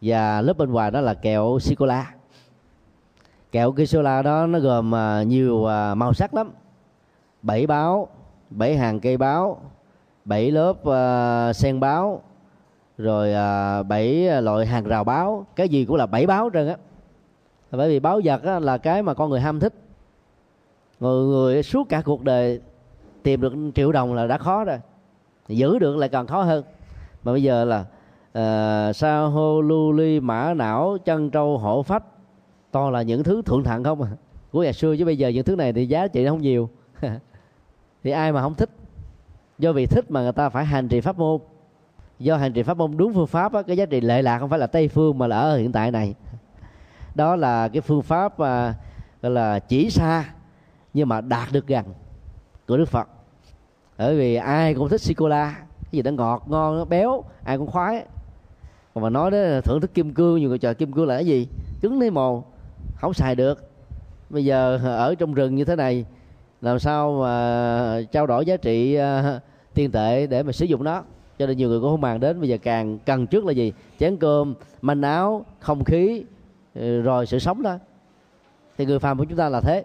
và 0.00 0.40
lớp 0.40 0.58
bên 0.58 0.72
ngoài 0.72 0.90
đó 0.90 1.00
là 1.00 1.14
kẹo 1.14 1.58
sô 1.58 1.74
cô 1.78 1.86
la 1.86 2.14
kẹo 3.52 3.72
cây 3.72 3.86
sô 3.86 4.02
la 4.02 4.22
đó 4.22 4.46
nó 4.46 4.58
gồm 4.58 4.92
uh, 4.92 5.26
nhiều 5.26 5.56
uh, 5.56 5.96
màu 5.96 6.12
sắc 6.12 6.34
lắm. 6.34 6.50
Bảy 7.42 7.66
báo 7.66 8.08
bảy 8.50 8.76
hàng 8.76 9.00
cây 9.00 9.16
báo 9.16 9.60
bảy 10.24 10.50
lớp 10.50 10.70
uh, 10.70 11.56
sen 11.56 11.80
báo 11.80 12.22
rồi 12.98 13.32
uh, 13.80 13.86
bảy 13.86 14.42
loại 14.42 14.66
hàng 14.66 14.84
rào 14.84 15.04
báo. 15.04 15.46
Cái 15.56 15.68
gì 15.68 15.84
cũng 15.84 15.96
là 15.96 16.06
bảy 16.06 16.26
báo 16.26 16.50
trơn 16.52 16.68
á. 16.68 16.76
Bởi 17.70 17.88
vì 17.88 18.00
báo 18.00 18.20
vật 18.24 18.42
á, 18.42 18.58
là 18.58 18.78
cái 18.78 19.02
mà 19.02 19.14
con 19.14 19.30
người 19.30 19.40
ham 19.40 19.60
thích. 19.60 19.74
Người 21.00 21.26
người 21.26 21.62
suốt 21.62 21.88
cả 21.88 22.02
cuộc 22.04 22.22
đời 22.22 22.60
tìm 23.22 23.40
được 23.40 23.52
triệu 23.74 23.92
đồng 23.92 24.14
là 24.14 24.26
đã 24.26 24.38
khó 24.38 24.64
rồi. 24.64 24.78
Giữ 25.48 25.78
được 25.78 25.96
lại 25.96 26.08
còn 26.08 26.26
khó 26.26 26.42
hơn. 26.42 26.64
Mà 27.22 27.32
bây 27.32 27.42
giờ 27.42 27.64
là 27.64 27.84
ờ, 28.32 28.86
uh, 28.90 28.96
sa 28.96 29.20
hô 29.20 29.60
lưu 29.60 29.92
ly 29.92 30.20
mã 30.20 30.54
não 30.54 30.98
chân 31.04 31.30
trâu 31.30 31.58
hổ 31.58 31.82
phách 31.82 32.04
toàn 32.70 32.92
là 32.92 33.02
những 33.02 33.22
thứ 33.22 33.42
thượng 33.42 33.64
thặng 33.64 33.84
không 33.84 34.02
à? 34.02 34.10
Của 34.52 34.62
ngày 34.62 34.72
xưa 34.72 34.96
chứ 34.96 35.04
bây 35.04 35.18
giờ 35.18 35.28
những 35.28 35.44
thứ 35.44 35.56
này 35.56 35.72
thì 35.72 35.86
giá 35.86 36.08
trị 36.08 36.24
nó 36.24 36.30
không 36.30 36.42
nhiều. 36.42 36.68
Thì 38.04 38.10
ai 38.10 38.32
mà 38.32 38.42
không 38.42 38.54
thích? 38.54 38.70
Do 39.58 39.72
vì 39.72 39.86
thích 39.86 40.10
mà 40.10 40.22
người 40.22 40.32
ta 40.32 40.48
phải 40.48 40.64
hành 40.64 40.88
trì 40.88 41.00
pháp 41.00 41.18
môn. 41.18 41.40
Do 42.18 42.36
hành 42.36 42.52
trì 42.52 42.62
pháp 42.62 42.76
môn 42.76 42.96
đúng 42.96 43.14
phương 43.14 43.26
pháp 43.26 43.52
á, 43.52 43.62
cái 43.62 43.76
giá 43.76 43.86
trị 43.86 44.00
lệ 44.00 44.22
lạc 44.22 44.38
không 44.38 44.50
phải 44.50 44.58
là 44.58 44.66
tây 44.66 44.88
phương 44.88 45.18
mà 45.18 45.26
là 45.26 45.38
ở 45.40 45.56
hiện 45.56 45.72
tại 45.72 45.90
này. 45.90 46.14
Đó 47.14 47.36
là 47.36 47.68
cái 47.68 47.80
phương 47.80 48.02
pháp 48.02 48.38
mà 48.38 48.74
gọi 49.22 49.32
là 49.32 49.58
chỉ 49.58 49.90
xa 49.90 50.24
nhưng 50.94 51.08
mà 51.08 51.20
đạt 51.20 51.52
được 51.52 51.66
gần 51.66 51.84
của 52.68 52.76
đức 52.76 52.88
phật. 52.88 53.08
Bởi 53.98 54.16
vì 54.16 54.34
ai 54.34 54.74
cũng 54.74 54.88
thích 54.88 55.00
sô 55.00 55.14
cô 55.16 55.28
la 55.28 55.54
cái 55.56 55.88
gì 55.92 56.02
đó 56.02 56.10
ngọt 56.10 56.44
ngon 56.46 56.78
nó 56.78 56.84
béo 56.84 57.24
ai 57.44 57.58
cũng 57.58 57.66
khoái. 57.66 58.04
Còn 58.94 59.04
mà 59.04 59.10
nói 59.10 59.30
đó 59.30 59.38
thưởng 59.64 59.80
thức 59.80 59.94
kim 59.94 60.14
cương 60.14 60.40
nhiều 60.40 60.48
người 60.48 60.58
chờ 60.58 60.74
kim 60.74 60.92
cương 60.92 61.06
là 61.06 61.14
cái 61.14 61.26
gì? 61.26 61.48
Cứng 61.80 62.00
lấy 62.00 62.10
mồ 62.10 62.44
không 62.96 63.14
xài 63.14 63.34
được. 63.34 63.70
Bây 64.30 64.44
giờ 64.44 64.80
ở 64.84 65.14
trong 65.14 65.34
rừng 65.34 65.54
như 65.54 65.64
thế 65.64 65.76
này 65.76 66.04
làm 66.64 66.78
sao 66.78 67.18
mà 67.22 68.00
trao 68.12 68.26
đổi 68.26 68.46
giá 68.46 68.56
trị 68.56 68.98
uh, 68.98 69.42
tiền 69.74 69.90
tệ 69.90 70.26
để 70.26 70.42
mà 70.42 70.52
sử 70.52 70.64
dụng 70.64 70.84
nó? 70.84 71.02
Cho 71.38 71.46
nên 71.46 71.56
nhiều 71.56 71.68
người 71.68 71.80
cũng 71.80 71.90
không 71.90 72.00
màng 72.00 72.20
đến. 72.20 72.40
Bây 72.40 72.48
giờ 72.48 72.58
càng 72.62 72.98
cần 72.98 73.26
trước 73.26 73.44
là 73.44 73.52
gì? 73.52 73.72
Chén 73.98 74.16
cơm 74.16 74.54
manh 74.82 75.02
áo 75.02 75.44
không 75.60 75.84
khí 75.84 76.24
ờ, 76.74 77.00
rồi 77.00 77.26
sự 77.26 77.38
sống 77.38 77.62
đó. 77.62 77.78
Thì 78.78 78.86
người 78.86 78.98
phàm 78.98 79.18
của 79.18 79.24
chúng 79.24 79.38
ta 79.38 79.48
là 79.48 79.60
thế. 79.60 79.84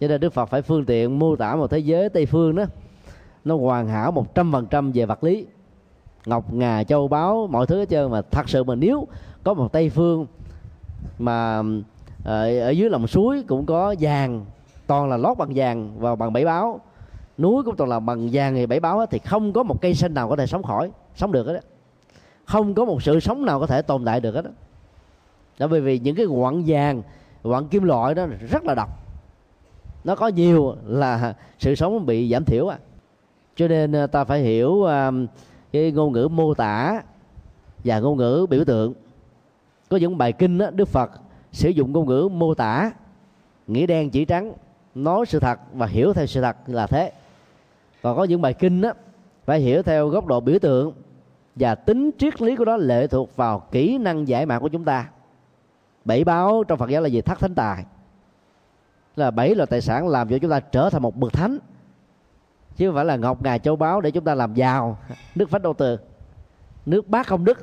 Cho 0.00 0.08
nên 0.08 0.20
đức 0.20 0.32
phật 0.32 0.46
phải 0.46 0.62
phương 0.62 0.84
tiện 0.84 1.18
mô 1.18 1.36
tả 1.36 1.56
một 1.56 1.70
thế 1.70 1.78
giới 1.78 2.08
tây 2.08 2.26
phương 2.26 2.56
đó. 2.56 2.64
Nó 3.44 3.56
hoàn 3.56 3.88
hảo 3.88 4.12
một 4.12 4.34
trăm 4.34 4.52
phần 4.52 4.66
trăm 4.66 4.92
về 4.92 5.06
vật 5.06 5.24
lý. 5.24 5.46
Ngọc 6.26 6.52
ngà 6.52 6.84
châu 6.84 7.08
báu 7.08 7.46
mọi 7.50 7.66
thứ 7.66 7.78
hết 7.78 7.88
trơn. 7.88 8.10
Mà 8.10 8.22
thật 8.22 8.48
sự 8.48 8.64
mà 8.64 8.74
nếu 8.74 9.06
có 9.44 9.54
một 9.54 9.72
tây 9.72 9.90
phương 9.90 10.26
mà 11.18 11.62
ở, 12.24 12.58
ở 12.58 12.70
dưới 12.70 12.90
lòng 12.90 13.06
suối 13.06 13.44
cũng 13.48 13.66
có 13.66 13.94
vàng 14.00 14.44
toàn 14.88 15.08
là 15.08 15.16
lót 15.16 15.38
bằng 15.38 15.52
vàng 15.54 15.92
và 15.98 16.16
bằng 16.16 16.32
bảy 16.32 16.44
báo. 16.44 16.80
Núi 17.38 17.62
cũng 17.62 17.76
toàn 17.76 17.90
là 17.90 18.00
bằng 18.00 18.28
vàng 18.32 18.54
thì 18.54 18.66
bảy 18.66 18.80
báo 18.80 19.06
thì 19.06 19.18
không 19.18 19.52
có 19.52 19.62
một 19.62 19.80
cây 19.82 19.94
xanh 19.94 20.14
nào 20.14 20.28
có 20.28 20.36
thể 20.36 20.46
sống 20.46 20.62
khỏi 20.62 20.90
sống 21.14 21.32
được 21.32 21.46
đó 21.46 21.60
không 22.48 22.74
có 22.74 22.84
một 22.84 23.02
sự 23.02 23.20
sống 23.20 23.44
nào 23.44 23.60
có 23.60 23.66
thể 23.66 23.82
tồn 23.82 24.04
tại 24.04 24.20
được 24.20 24.34
hết 24.34 24.44
đó. 24.44 24.50
đó 25.58 25.66
bởi 25.66 25.80
vì 25.80 25.98
những 25.98 26.16
cái 26.16 26.26
quặng 26.26 26.62
vàng 26.66 27.02
quặng 27.42 27.68
kim 27.68 27.82
loại 27.82 28.14
đó 28.14 28.26
rất 28.50 28.64
là 28.64 28.74
độc. 28.74 28.88
Nó 30.04 30.14
có 30.14 30.28
nhiều 30.28 30.76
là 30.86 31.34
sự 31.58 31.74
sống 31.74 32.06
bị 32.06 32.30
giảm 32.32 32.44
thiểu 32.44 32.68
à 32.68 32.78
cho 33.56 33.68
nên 33.68 33.92
à, 33.92 34.06
ta 34.06 34.24
phải 34.24 34.40
hiểu 34.40 34.84
à, 34.84 35.10
cái 35.72 35.92
ngôn 35.92 36.12
ngữ 36.12 36.28
mô 36.28 36.54
tả 36.54 37.02
và 37.84 38.00
ngôn 38.00 38.16
ngữ 38.16 38.46
biểu 38.50 38.64
tượng. 38.64 38.94
Có 39.88 39.96
những 39.96 40.18
bài 40.18 40.32
kinh 40.32 40.58
đó, 40.58 40.70
đức 40.70 40.88
phật 40.88 41.10
sử 41.52 41.68
dụng 41.68 41.92
ngôn 41.92 42.06
ngữ 42.06 42.28
mô 42.32 42.54
tả 42.54 42.92
nghĩa 43.66 43.86
đen 43.86 44.10
chỉ 44.10 44.24
trắng 44.24 44.52
nói 44.94 45.26
sự 45.26 45.40
thật 45.40 45.58
và 45.72 45.86
hiểu 45.86 46.12
theo 46.12 46.26
sự 46.26 46.40
thật 46.42 46.56
là 46.66 46.86
thế. 46.86 47.12
Còn 48.02 48.16
có 48.16 48.24
những 48.24 48.42
bài 48.42 48.54
kinh 48.54 48.80
đó 48.80 48.92
phải 49.44 49.60
hiểu 49.60 49.82
theo 49.82 50.08
góc 50.08 50.26
độ 50.26 50.40
biểu 50.40 50.58
tượng 50.58 50.92
và 51.56 51.74
tính 51.74 52.10
triết 52.18 52.42
lý 52.42 52.56
của 52.56 52.64
nó 52.64 52.76
lệ 52.76 53.06
thuộc 53.06 53.36
vào 53.36 53.60
kỹ 53.70 53.98
năng 53.98 54.28
giải 54.28 54.46
mã 54.46 54.58
của 54.58 54.68
chúng 54.68 54.84
ta. 54.84 55.08
Bảy 56.04 56.24
báo 56.24 56.64
trong 56.68 56.78
phật 56.78 56.90
giáo 56.90 57.02
là 57.02 57.08
gì? 57.08 57.20
Thất 57.20 57.38
thánh 57.38 57.54
tài. 57.54 57.84
Là 59.16 59.30
bảy 59.30 59.54
loại 59.54 59.66
tài 59.66 59.80
sản 59.80 60.08
làm 60.08 60.28
cho 60.28 60.38
chúng 60.38 60.50
ta 60.50 60.60
trở 60.60 60.90
thành 60.90 61.02
một 61.02 61.16
bậc 61.16 61.32
thánh. 61.32 61.58
Chứ 62.76 62.88
không 62.88 62.94
phải 62.94 63.04
là 63.04 63.16
ngọc 63.16 63.42
ngà 63.42 63.58
châu 63.58 63.76
báu 63.76 64.00
để 64.00 64.10
chúng 64.10 64.24
ta 64.24 64.34
làm 64.34 64.54
giàu. 64.54 64.98
Nước 65.34 65.50
phách 65.50 65.62
đô 65.62 65.72
từ. 65.72 65.98
Nước 66.86 67.08
bát 67.08 67.26
không 67.26 67.44
đức. 67.44 67.58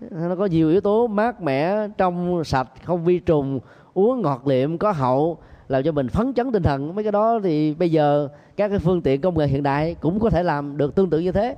Nó 0.00 0.36
có 0.36 0.46
nhiều 0.46 0.68
yếu 0.68 0.80
tố 0.80 1.06
mát 1.06 1.42
mẻ 1.42 1.88
trong 1.98 2.44
sạch, 2.44 2.68
không 2.84 3.04
vi 3.04 3.18
trùng, 3.18 3.60
uống 3.94 4.22
ngọt 4.22 4.46
liệm, 4.46 4.78
có 4.78 4.92
hậu 4.92 5.38
làm 5.68 5.82
cho 5.82 5.92
mình 5.92 6.08
phấn 6.08 6.34
chấn 6.34 6.52
tinh 6.52 6.62
thần. 6.62 6.94
Mấy 6.94 7.04
cái 7.04 7.12
đó 7.12 7.40
thì 7.42 7.74
bây 7.74 7.90
giờ 7.90 8.28
các 8.56 8.68
cái 8.68 8.78
phương 8.78 9.02
tiện 9.02 9.20
công 9.20 9.38
nghệ 9.38 9.46
hiện 9.46 9.62
đại 9.62 9.96
cũng 10.00 10.20
có 10.20 10.30
thể 10.30 10.42
làm 10.42 10.76
được 10.76 10.94
tương 10.94 11.10
tự 11.10 11.18
như 11.18 11.32
thế. 11.32 11.56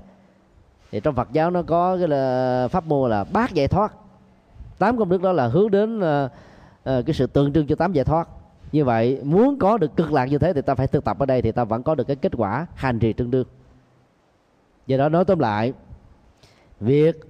Thì 0.90 1.00
trong 1.00 1.14
Phật 1.14 1.32
giáo 1.32 1.50
nó 1.50 1.62
có 1.62 1.96
cái 1.96 2.08
là 2.08 2.68
pháp 2.70 2.86
môn 2.86 3.10
là 3.10 3.24
bát 3.24 3.54
giải 3.54 3.68
thoát. 3.68 3.92
Tám 4.78 4.98
công 4.98 5.08
đức 5.08 5.22
đó 5.22 5.32
là 5.32 5.46
hướng 5.46 5.70
đến 5.70 5.98
uh, 5.98 6.04
uh, 6.04 7.06
cái 7.06 7.14
sự 7.14 7.26
tượng 7.26 7.52
trưng 7.52 7.66
cho 7.66 7.76
tám 7.76 7.92
giải 7.92 8.04
thoát. 8.04 8.28
Như 8.72 8.84
vậy 8.84 9.20
muốn 9.24 9.58
có 9.58 9.78
được 9.78 9.96
cực 9.96 10.12
lạc 10.12 10.24
như 10.24 10.38
thế 10.38 10.52
thì 10.52 10.62
ta 10.62 10.74
phải 10.74 10.86
thực 10.86 11.04
tập 11.04 11.18
ở 11.18 11.26
đây 11.26 11.42
thì 11.42 11.52
ta 11.52 11.64
vẫn 11.64 11.82
có 11.82 11.94
được 11.94 12.06
cái 12.06 12.16
kết 12.16 12.32
quả 12.36 12.66
hành 12.74 12.98
trì 12.98 13.12
tương 13.12 13.30
đương. 13.30 13.46
Do 14.86 14.96
đó 14.96 15.08
nói 15.08 15.24
tóm 15.24 15.38
lại 15.38 15.72
việc 16.80 17.20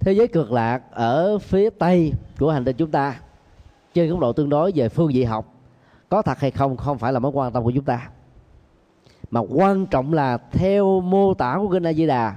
thế 0.00 0.12
giới 0.12 0.28
cực 0.28 0.52
lạc 0.52 0.82
ở 0.90 1.38
phía 1.38 1.70
tây 1.70 2.12
của 2.38 2.50
hành 2.50 2.64
tinh 2.64 2.76
chúng 2.76 2.90
ta 2.90 3.20
trên 3.94 4.10
góc 4.10 4.20
độ 4.20 4.32
tương 4.32 4.48
đối 4.48 4.72
về 4.74 4.88
phương 4.88 5.10
vị 5.14 5.24
học 5.24 5.53
có 6.08 6.22
thật 6.22 6.38
hay 6.38 6.50
không 6.50 6.76
không 6.76 6.98
phải 6.98 7.12
là 7.12 7.18
mối 7.18 7.32
quan 7.34 7.52
tâm 7.52 7.64
của 7.64 7.72
chúng 7.74 7.84
ta. 7.84 8.10
Mà 9.30 9.40
quan 9.40 9.86
trọng 9.86 10.12
là 10.12 10.38
theo 10.38 11.00
mô 11.00 11.34
tả 11.34 11.56
của 11.58 11.68
kinh 11.68 11.86
A 11.86 11.92
Di 11.92 12.06
Đà 12.06 12.36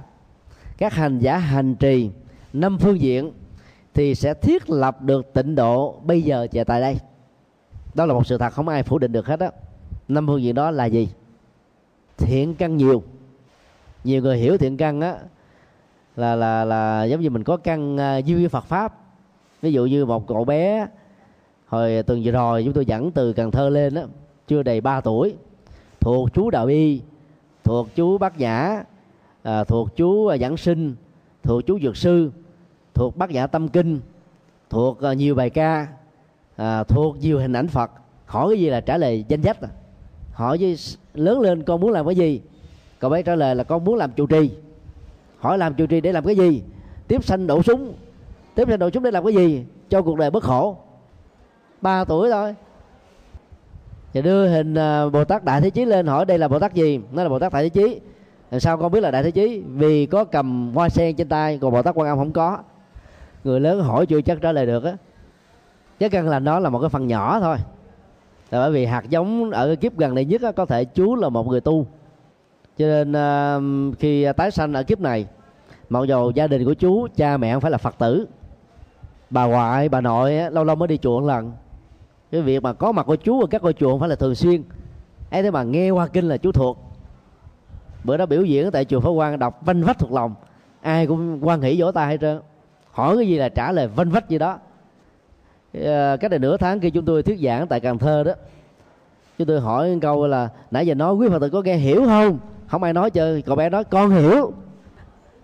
các 0.78 0.92
hành 0.92 1.18
giả 1.18 1.38
hành 1.38 1.74
trì 1.74 2.10
năm 2.52 2.78
phương 2.78 3.00
diện 3.00 3.32
thì 3.94 4.14
sẽ 4.14 4.34
thiết 4.34 4.70
lập 4.70 5.02
được 5.02 5.32
tịnh 5.32 5.54
độ 5.54 6.00
bây 6.04 6.22
giờ 6.22 6.46
và 6.52 6.64
tại 6.64 6.80
đây. 6.80 6.96
Đó 7.94 8.06
là 8.06 8.14
một 8.14 8.26
sự 8.26 8.38
thật 8.38 8.52
không 8.52 8.68
ai 8.68 8.82
phủ 8.82 8.98
định 8.98 9.12
được 9.12 9.26
hết 9.26 9.40
á. 9.40 9.50
Năm 10.08 10.26
phương 10.26 10.42
diện 10.42 10.54
đó 10.54 10.70
là 10.70 10.84
gì? 10.84 11.08
Thiện 12.16 12.54
căn 12.54 12.76
nhiều. 12.76 13.02
Nhiều 14.04 14.22
người 14.22 14.38
hiểu 14.38 14.58
thiện 14.58 14.76
căn 14.76 15.00
á 15.00 15.16
là 16.16 16.34
là 16.34 16.64
là 16.64 17.04
giống 17.04 17.20
như 17.20 17.30
mình 17.30 17.44
có 17.44 17.56
căn 17.56 17.96
uh, 17.96 18.24
duy 18.24 18.48
Phật 18.48 18.64
pháp. 18.64 18.94
Ví 19.62 19.72
dụ 19.72 19.86
như 19.86 20.06
một 20.06 20.26
cậu 20.26 20.44
bé 20.44 20.86
hồi 21.68 22.02
tuần 22.02 22.22
vừa 22.24 22.32
rồi 22.32 22.62
chúng 22.64 22.72
tôi 22.72 22.86
dẫn 22.86 23.10
từ 23.10 23.32
Cần 23.32 23.50
Thơ 23.50 23.68
lên 23.68 23.94
đó 23.94 24.02
chưa 24.48 24.62
đầy 24.62 24.80
3 24.80 25.00
tuổi 25.00 25.34
thuộc 26.00 26.34
chú 26.34 26.50
Đạo 26.50 26.66
Y 26.66 27.00
thuộc 27.64 27.88
chú 27.94 28.18
Bát 28.18 28.38
Nhã 28.38 28.82
à, 29.42 29.64
thuộc 29.64 29.96
chú 29.96 30.30
Giảng 30.40 30.56
Sinh 30.56 30.94
thuộc 31.42 31.66
chú 31.66 31.78
Dược 31.80 31.96
Sư 31.96 32.30
thuộc 32.94 33.16
Bát 33.16 33.30
Nhã 33.30 33.46
Tâm 33.46 33.68
Kinh 33.68 34.00
thuộc 34.70 35.00
à, 35.00 35.12
nhiều 35.12 35.34
bài 35.34 35.50
ca 35.50 35.86
à, 36.56 36.84
thuộc 36.84 37.16
nhiều 37.20 37.38
hình 37.38 37.52
ảnh 37.52 37.68
Phật. 37.68 37.90
Hỏi 38.26 38.48
cái 38.50 38.60
gì 38.60 38.70
là 38.70 38.80
trả 38.80 38.96
lời 38.98 39.24
danh 39.28 39.42
sách 39.42 39.60
à. 39.60 39.68
hỏi 40.32 40.58
với 40.60 40.76
lớn 41.14 41.40
lên 41.40 41.62
con 41.62 41.80
muốn 41.80 41.90
làm 41.90 42.06
cái 42.06 42.14
gì? 42.14 42.40
Cậu 42.98 43.10
bé 43.10 43.22
trả 43.22 43.34
lời 43.34 43.54
là 43.54 43.64
con 43.64 43.84
muốn 43.84 43.96
làm 43.96 44.12
trụ 44.12 44.26
trì. 44.26 44.50
Hỏi 45.38 45.58
làm 45.58 45.74
trụ 45.74 45.86
trì 45.86 46.00
để 46.00 46.12
làm 46.12 46.24
cái 46.24 46.36
gì? 46.36 46.62
Tiếp 47.08 47.24
sanh 47.24 47.46
đổ 47.46 47.62
súng. 47.62 47.94
Tiếp 48.54 48.68
sanh 48.68 48.78
đổ 48.78 48.90
súng 48.90 49.02
để 49.02 49.10
làm 49.10 49.24
cái 49.24 49.34
gì? 49.34 49.64
Cho 49.88 50.02
cuộc 50.02 50.18
đời 50.18 50.30
bất 50.30 50.42
khổ 50.42 50.76
ba 51.80 52.04
tuổi 52.04 52.30
thôi. 52.30 52.54
Và 54.14 54.20
đưa 54.20 54.48
hình 54.48 54.74
à, 54.74 55.08
bồ 55.08 55.24
tát 55.24 55.44
đại 55.44 55.60
thế 55.60 55.70
chí 55.70 55.84
lên 55.84 56.06
hỏi 56.06 56.24
đây 56.24 56.38
là 56.38 56.48
bồ 56.48 56.58
tát 56.58 56.74
gì? 56.74 57.00
Nó 57.12 57.22
là 57.22 57.28
bồ 57.28 57.38
tát 57.38 57.52
đại 57.52 57.62
thế 57.62 57.68
chí. 57.68 58.00
Sao 58.58 58.78
con 58.78 58.92
biết 58.92 59.00
là 59.00 59.10
đại 59.10 59.22
thế 59.22 59.30
chí? 59.30 59.62
Vì 59.66 60.06
có 60.06 60.24
cầm 60.24 60.72
hoa 60.74 60.88
sen 60.88 61.16
trên 61.16 61.28
tay 61.28 61.58
còn 61.58 61.72
bồ 61.72 61.82
tát 61.82 61.94
quan 61.94 62.08
âm 62.08 62.18
không 62.18 62.32
có. 62.32 62.58
Người 63.44 63.60
lớn 63.60 63.80
hỏi 63.80 64.06
chưa 64.06 64.20
chắc 64.20 64.40
trả 64.40 64.52
lời 64.52 64.66
được 64.66 64.84
á. 64.84 64.96
Chắc 66.00 66.10
căn 66.10 66.28
là 66.28 66.38
nó 66.38 66.58
là 66.58 66.70
một 66.70 66.80
cái 66.80 66.88
phần 66.88 67.06
nhỏ 67.06 67.40
thôi. 67.40 67.56
Là 68.50 68.58
bởi 68.60 68.70
vì 68.70 68.86
hạt 68.86 69.04
giống 69.08 69.50
ở 69.50 69.76
kiếp 69.80 69.98
gần 69.98 70.14
đây 70.14 70.24
nhất 70.24 70.42
á, 70.42 70.52
có 70.52 70.66
thể 70.66 70.84
chú 70.84 71.16
là 71.16 71.28
một 71.28 71.46
người 71.46 71.60
tu. 71.60 71.86
Cho 72.78 72.86
nên 72.86 73.12
uh, 73.12 73.98
khi 73.98 74.26
tái 74.36 74.50
sanh 74.50 74.72
ở 74.72 74.82
kiếp 74.82 75.00
này 75.00 75.26
mặc 75.88 76.00
dù 76.08 76.32
gia 76.34 76.46
đình 76.46 76.64
của 76.64 76.74
chú 76.74 77.06
cha 77.16 77.36
mẹ 77.36 77.52
không 77.52 77.60
phải 77.60 77.70
là 77.70 77.78
phật 77.78 77.98
tử 77.98 78.26
bà 79.30 79.44
ngoại 79.44 79.88
bà 79.88 80.00
nội 80.00 80.38
á, 80.38 80.50
lâu 80.50 80.64
lâu 80.64 80.76
mới 80.76 80.88
đi 80.88 80.98
chùa 80.98 81.20
một 81.20 81.26
lần 81.26 81.52
cái 82.30 82.42
việc 82.42 82.62
mà 82.62 82.72
có 82.72 82.92
mặt 82.92 83.06
của 83.06 83.16
chú 83.16 83.40
ở 83.40 83.46
các 83.46 83.62
ngôi 83.62 83.72
chùa 83.72 83.90
không 83.90 84.00
phải 84.00 84.08
là 84.08 84.16
thường 84.16 84.34
xuyên. 84.34 84.62
Ấy 85.30 85.42
thế 85.42 85.50
mà 85.50 85.62
nghe 85.62 85.90
qua 85.90 86.06
kinh 86.06 86.28
là 86.28 86.36
chú 86.36 86.52
thuộc. 86.52 86.78
Bữa 88.04 88.16
đó 88.16 88.26
biểu 88.26 88.44
diễn 88.44 88.70
tại 88.70 88.84
chùa 88.84 89.00
Pháp 89.00 89.10
Quang 89.16 89.38
đọc 89.38 89.60
vanh 89.64 89.82
vách 89.82 89.98
thuộc 89.98 90.12
lòng. 90.12 90.34
Ai 90.80 91.06
cũng 91.06 91.46
quan 91.46 91.60
hỷ 91.60 91.80
vỗ 91.80 91.92
tay 91.92 92.06
hết 92.06 92.18
trơn. 92.20 92.40
Hỏi 92.90 93.16
cái 93.16 93.28
gì 93.28 93.38
là 93.38 93.48
trả 93.48 93.72
lời 93.72 93.88
vanh 93.88 94.10
vách 94.10 94.28
gì 94.28 94.38
đó. 94.38 94.58
Ờ, 95.84 96.16
cách 96.16 96.30
đây 96.30 96.40
nửa 96.40 96.56
tháng 96.56 96.80
khi 96.80 96.90
chúng 96.90 97.04
tôi 97.04 97.22
thuyết 97.22 97.38
giảng 97.42 97.66
tại 97.66 97.80
Cần 97.80 97.98
Thơ 97.98 98.24
đó 98.24 98.32
chúng 99.38 99.48
tôi 99.48 99.60
hỏi 99.60 99.98
câu 100.02 100.26
là 100.26 100.48
nãy 100.70 100.86
giờ 100.86 100.94
nói 100.94 101.14
quý 101.14 101.28
phật 101.28 101.38
tử 101.38 101.50
có 101.50 101.62
nghe 101.62 101.76
hiểu 101.76 102.04
không? 102.06 102.38
Không 102.66 102.82
ai 102.82 102.92
nói 102.92 103.10
chơi 103.10 103.42
cậu 103.42 103.56
bé 103.56 103.70
nói 103.70 103.84
con 103.84 104.10
hiểu. 104.10 104.52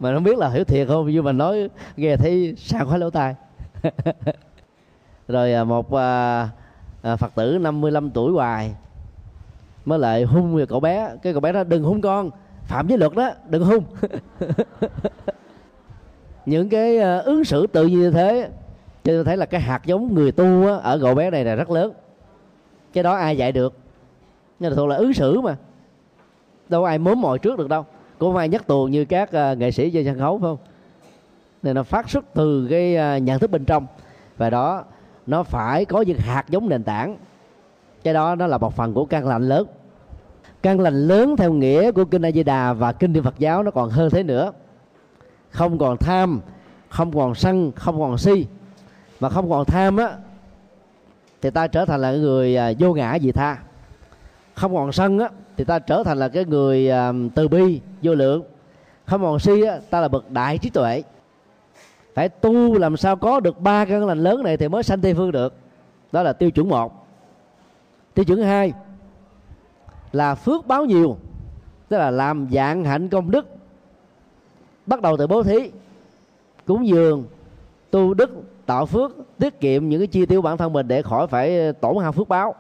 Mà 0.01 0.15
không 0.15 0.25
biết 0.25 0.39
là 0.39 0.49
hiểu 0.49 0.65
thiệt 0.65 0.89
không 0.89 1.07
nhưng 1.07 1.25
mà 1.25 1.33
nói 1.33 1.69
nghe 1.97 2.17
thấy 2.17 2.55
sao 2.57 2.87
khóa 2.87 2.97
lỗ 2.97 3.11
tai. 3.11 3.35
Rồi 5.29 5.53
à, 5.53 5.65
một 5.65 5.95
à, 5.95 6.49
à, 7.05 7.17
phật 7.17 7.35
tử 7.35 7.59
55 7.61 8.11
tuổi 8.11 8.33
hoài. 8.33 8.75
Mới 9.85 9.99
lại 9.99 10.23
hung 10.23 10.55
người 10.55 10.67
cậu 10.67 10.81
bé. 10.81 11.11
Cái 11.23 11.33
cậu 11.33 11.41
bé 11.41 11.53
đó 11.53 11.65
đừng 11.65 11.83
hung 11.85 12.01
con 12.01 12.31
phạm 12.67 12.89
giới 12.89 12.99
luật 12.99 13.13
đó 13.15 13.31
đừng 13.49 13.65
hung. 13.65 13.85
Những 16.47 16.69
cái 16.69 16.99
à, 16.99 17.19
ứng 17.19 17.45
xử 17.45 17.67
tự 17.67 17.87
nhiên 17.87 18.01
như 18.01 18.11
thế 18.11 18.51
cho 19.05 19.13
tôi 19.13 19.25
thấy 19.25 19.37
là 19.37 19.47
cái 19.47 19.61
hạt 19.61 19.87
giống 19.87 20.15
người 20.15 20.33
tu 20.33 20.67
á, 20.67 20.75
ở 20.77 20.99
cậu 21.03 21.15
bé 21.15 21.31
này 21.31 21.45
là 21.45 21.55
rất 21.55 21.71
lớn. 21.71 21.93
Cái 22.93 23.05
đó 23.05 23.15
ai 23.15 23.37
dạy 23.37 23.53
được? 23.53 23.77
Nhưng 24.59 24.71
là 24.71 24.77
thuộc 24.77 24.89
là 24.89 24.97
ứng 24.97 25.15
xử 25.15 25.41
mà. 25.41 25.57
Đâu 26.69 26.85
ai 26.85 26.99
mớm 26.99 27.21
mồi 27.21 27.39
trước 27.39 27.59
được 27.59 27.69
đâu. 27.69 27.87
Cũng 28.19 28.37
ai 28.37 28.49
nhắc 28.49 28.67
tuồng 28.67 28.91
như 28.91 29.05
các 29.05 29.31
uh, 29.53 29.59
nghệ 29.59 29.71
sĩ 29.71 29.91
trên 29.91 30.05
sân 30.05 30.19
khấu 30.19 30.39
phải 30.39 30.47
không? 30.49 30.59
Nên 31.63 31.75
nó 31.75 31.83
phát 31.83 32.11
xuất 32.11 32.25
từ 32.35 32.67
cái 32.71 32.97
à, 32.97 33.17
uh, 33.17 33.23
nhận 33.23 33.39
thức 33.39 33.51
bên 33.51 33.65
trong. 33.65 33.87
Và 34.37 34.51
đó 34.51 34.85
nó 35.27 35.43
phải 35.43 35.85
có 35.85 36.01
những 36.01 36.19
hạt 36.19 36.45
giống 36.49 36.69
nền 36.69 36.83
tảng. 36.83 37.17
Cái 38.03 38.15
đó 38.15 38.35
nó 38.35 38.47
là 38.47 38.59
một 38.59 38.77
phần 38.77 38.95
của 38.95 39.05
căn 39.05 39.29
lành 39.29 39.49
lớn. 39.49 39.67
Căn 40.63 40.81
lành 40.81 41.09
lớn 41.09 41.37
theo 41.37 41.53
nghĩa 41.53 41.93
của 41.93 42.05
kinh 42.05 42.23
A 42.27 42.31
Di 42.31 42.43
Đà 42.43 42.73
và 42.73 42.93
kinh 42.93 43.13
Niệm 43.13 43.25
Phật 43.25 43.39
giáo 43.39 43.63
nó 43.63 43.71
còn 43.71 43.91
hơn 43.91 44.11
thế 44.11 44.23
nữa. 44.23 44.53
Không 45.51 45.79
còn 45.79 45.97
tham, 45.97 46.41
không 46.89 47.13
còn 47.13 47.35
sân, 47.35 47.73
không 47.73 48.01
còn 48.01 48.19
si. 48.19 48.47
Mà 49.21 49.29
không 49.29 49.51
còn 49.51 49.65
tham 49.65 49.97
á, 49.97 50.17
thì 51.43 51.51
ta 51.51 51.67
trở 51.67 51.85
thành 51.85 52.01
là 52.01 52.13
người 52.13 52.57
à, 52.57 52.73
vô 52.79 52.95
ngã 52.95 53.19
dị 53.19 53.33
tha. 53.33 53.59
Không 54.55 54.75
còn 54.75 54.93
sân 54.93 55.19
á, 55.19 55.29
thì 55.57 55.65
ta 55.65 55.79
trở 55.79 56.03
thành 56.05 56.19
là 56.19 56.29
cái 56.29 56.45
người 56.45 56.91
à, 56.91 57.13
từ 57.35 57.49
bi, 57.49 57.81
vô 58.03 58.15
lượng. 58.15 58.43
Không 59.07 59.23
còn 59.23 59.39
si 59.39 59.63
á, 59.63 59.79
ta 59.91 60.01
là 60.01 60.09
bậc 60.09 60.31
đại 60.31 60.59
trí 60.59 60.71
tuệ 60.71 61.03
phải 62.15 62.29
tu 62.29 62.79
làm 62.79 62.97
sao 62.97 63.17
có 63.17 63.41
được 63.41 63.61
ba 63.61 63.85
căn 63.85 64.07
lành 64.07 64.19
lớn 64.19 64.43
này 64.43 64.57
thì 64.57 64.69
mới 64.69 64.83
sanh 64.83 65.01
tây 65.01 65.15
phương 65.15 65.33
được. 65.33 65.55
Đó 66.13 66.23
là 66.23 66.33
tiêu 66.33 66.51
chuẩn 66.51 66.69
một. 66.69 67.07
Tiêu 68.15 68.25
chuẩn 68.25 68.43
hai 68.43 68.73
là 70.13 70.35
phước 70.35 70.67
báo 70.67 70.85
nhiều, 70.85 71.17
tức 71.89 71.99
là 71.99 72.11
làm 72.11 72.49
dạng 72.53 72.85
hạnh 72.85 73.09
công 73.09 73.31
đức, 73.31 73.47
bắt 74.87 75.03
đầu 75.03 75.17
từ 75.17 75.27
bố 75.27 75.43
thí, 75.43 75.71
cúng 76.67 76.87
dường, 76.87 77.25
tu 77.91 78.15
đức, 78.15 78.31
tạo 78.67 78.87
phước, 78.87 79.13
tiết 79.39 79.61
kiệm 79.61 79.89
những 79.89 80.01
cái 80.01 80.07
chi 80.07 80.27
tiêu 80.27 80.43
bản 80.43 80.57
thân 80.57 80.73
mình 80.73 80.89
để 80.89 81.03
khỏi 81.03 81.27
phải 81.27 81.73
tổn 81.73 81.97
hao 82.03 82.13
phước 82.13 82.29
báo. 82.29 82.55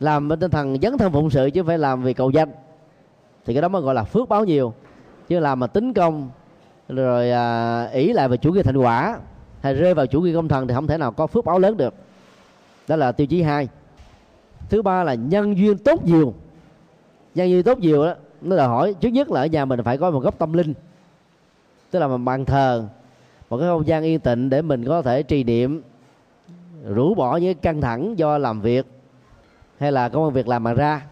Làm 0.00 0.28
bên 0.28 0.40
tinh 0.40 0.50
thần 0.50 0.76
dấn 0.82 0.98
thân 0.98 1.12
phụng 1.12 1.30
sự 1.30 1.50
chứ 1.50 1.62
phải 1.62 1.78
làm 1.78 2.02
vì 2.02 2.12
cầu 2.14 2.30
danh. 2.30 2.50
Thì 3.44 3.54
cái 3.54 3.62
đó 3.62 3.68
mới 3.68 3.82
gọi 3.82 3.94
là 3.94 4.04
phước 4.04 4.28
báo 4.28 4.44
nhiều. 4.44 4.74
Chứ 5.28 5.40
làm 5.40 5.60
mà 5.60 5.66
tính 5.66 5.94
công 5.94 6.30
rồi 6.88 7.30
à, 7.30 7.84
ý 7.84 8.12
lại 8.12 8.28
về 8.28 8.36
chủ 8.36 8.52
nghĩa 8.52 8.62
thành 8.62 8.76
quả 8.76 9.18
hay 9.60 9.74
rơi 9.74 9.94
vào 9.94 10.06
chủ 10.06 10.20
nghĩa 10.20 10.34
công 10.34 10.48
thần 10.48 10.68
thì 10.68 10.74
không 10.74 10.86
thể 10.86 10.98
nào 10.98 11.12
có 11.12 11.26
phước 11.26 11.44
báo 11.44 11.58
lớn 11.58 11.76
được. 11.76 11.94
Đó 12.88 12.96
là 12.96 13.12
tiêu 13.12 13.26
chí 13.26 13.42
hai. 13.42 13.68
Thứ 14.68 14.82
ba 14.82 15.04
là 15.04 15.14
nhân 15.14 15.58
duyên 15.58 15.78
tốt 15.78 16.04
nhiều. 16.04 16.34
Nhân 17.34 17.50
duyên 17.50 17.62
tốt 17.62 17.78
nhiều 17.78 18.04
đó 18.04 18.14
nó 18.40 18.56
đòi 18.56 18.68
hỏi 18.68 18.94
trước 19.00 19.08
nhất 19.08 19.30
là 19.30 19.40
ở 19.40 19.46
nhà 19.46 19.64
mình 19.64 19.80
phải 19.84 19.98
có 19.98 20.10
một 20.10 20.20
góc 20.20 20.38
tâm 20.38 20.52
linh. 20.52 20.74
Tức 21.90 21.98
là 21.98 22.06
một 22.06 22.18
bàn 22.18 22.44
thờ 22.44 22.88
một 23.50 23.58
cái 23.58 23.68
không 23.68 23.86
gian 23.86 24.02
yên 24.02 24.20
tĩnh 24.20 24.50
để 24.50 24.62
mình 24.62 24.84
có 24.84 25.02
thể 25.02 25.22
trì 25.22 25.44
niệm 25.44 25.82
rũ 26.88 27.14
bỏ 27.14 27.36
những 27.36 27.58
căng 27.58 27.80
thẳng 27.80 28.18
do 28.18 28.38
làm 28.38 28.60
việc 28.60 28.86
hay 29.78 29.92
là 29.92 30.08
công 30.08 30.32
việc 30.32 30.48
làm 30.48 30.62
mà 30.62 30.74
ra 30.74 31.02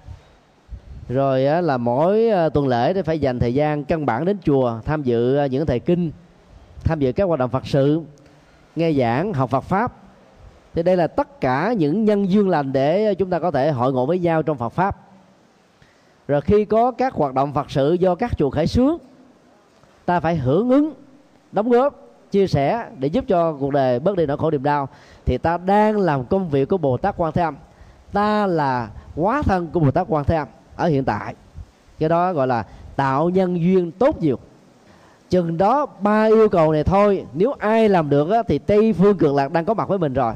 rồi 1.09 1.41
là 1.41 1.77
mỗi 1.77 2.29
ờ, 2.29 2.49
tuần 2.49 2.69
lễ 2.69 2.93
để 2.93 3.03
phải 3.03 3.19
dành 3.19 3.39
thời 3.39 3.55
gian 3.55 3.85
căn 3.85 4.07
bản 4.07 4.25
đến 4.25 4.39
chùa 4.45 4.81
tham 4.85 5.03
dự 5.03 5.37
ờ, 5.37 5.47
những 5.47 5.67
thầy 5.67 5.81
kinh, 5.81 6.11
tham 6.85 6.99
dự 6.99 7.13
các 7.13 7.25
hoạt 7.25 7.41
động 7.41 7.51
phật 7.51 7.67
sự, 7.67 8.01
nghe 8.77 8.93
giảng, 8.93 9.33
học 9.33 9.51
phật 9.51 9.61
pháp. 9.61 9.93
Thì 10.75 10.83
đây 10.83 10.97
là 10.97 11.07
tất 11.07 11.41
cả 11.41 11.75
những 11.79 12.05
nhân 12.05 12.31
duyên 12.31 12.49
lành 12.49 12.73
để 12.73 13.07
ờ, 13.07 13.15
chúng 13.15 13.31
ta 13.31 13.39
có 13.39 13.51
thể 13.51 13.71
hội 13.71 13.93
ngộ 13.93 14.07
với 14.07 14.19
nhau 14.19 14.43
trong 14.43 14.59
phật 14.59 14.69
pháp. 14.69 14.97
Rồi 16.29 16.41
khi 16.41 16.65
có 16.65 16.91
các 16.91 17.15
hoạt 17.15 17.35
động 17.35 17.53
phật 17.53 17.71
sự 17.71 17.93
do 17.93 18.15
các 18.15 18.39
chùa 18.39 18.51
khởi 18.51 18.67
xướng, 18.67 18.99
ta 20.07 20.21
phải 20.21 20.37
hưởng 20.37 20.71
ứng, 20.71 20.93
đóng 21.53 21.71
góp, 21.71 21.95
chia 22.31 22.47
sẻ 22.47 22.87
để 22.99 23.09
giúp 23.09 23.25
cho 23.29 23.53
cuộc 23.53 23.71
đời 23.71 24.01
bớt 24.01 24.17
đi 24.17 24.27
nỗi 24.27 24.37
khổ 24.37 24.51
niềm 24.51 24.63
đau. 24.63 24.89
Thì 25.25 25.39
ta 25.39 25.59
đang 25.59 25.97
làm 25.97 26.25
công 26.25 26.49
việc 26.49 26.69
của 26.69 26.79
bồ 26.79 26.97
tát 26.97 27.15
quan 27.17 27.33
thế 27.33 27.43
âm. 27.43 27.57
Ta 28.13 28.47
là 28.47 28.91
quá 29.17 29.43
thân 29.43 29.67
của 29.73 29.81
bồ 29.81 29.91
tát 29.91 30.07
quan 30.11 30.25
thế 30.25 30.37
âm 30.37 30.49
ở 30.77 30.87
hiện 30.87 31.05
tại. 31.05 31.35
Cái 31.99 32.09
đó 32.09 32.33
gọi 32.33 32.47
là 32.47 32.64
tạo 32.97 33.29
nhân 33.29 33.61
duyên 33.61 33.91
tốt 33.91 34.22
nhiều. 34.22 34.39
Chừng 35.31 35.59
đó 35.59 35.87
ba 36.01 36.24
yêu 36.24 36.49
cầu 36.49 36.72
này 36.72 36.85
thôi 36.85 37.24
nếu 37.35 37.53
ai 37.59 37.89
làm 37.89 38.11
được 38.11 38.31
á, 38.31 38.43
thì 38.49 38.59
tây 38.59 38.93
phương 38.93 39.18
cực 39.18 39.35
lạc 39.35 39.53
đang 39.53 39.64
có 39.64 39.74
mặt 39.74 39.89
với 39.89 39.99
mình 39.99 40.14
rồi. 40.14 40.35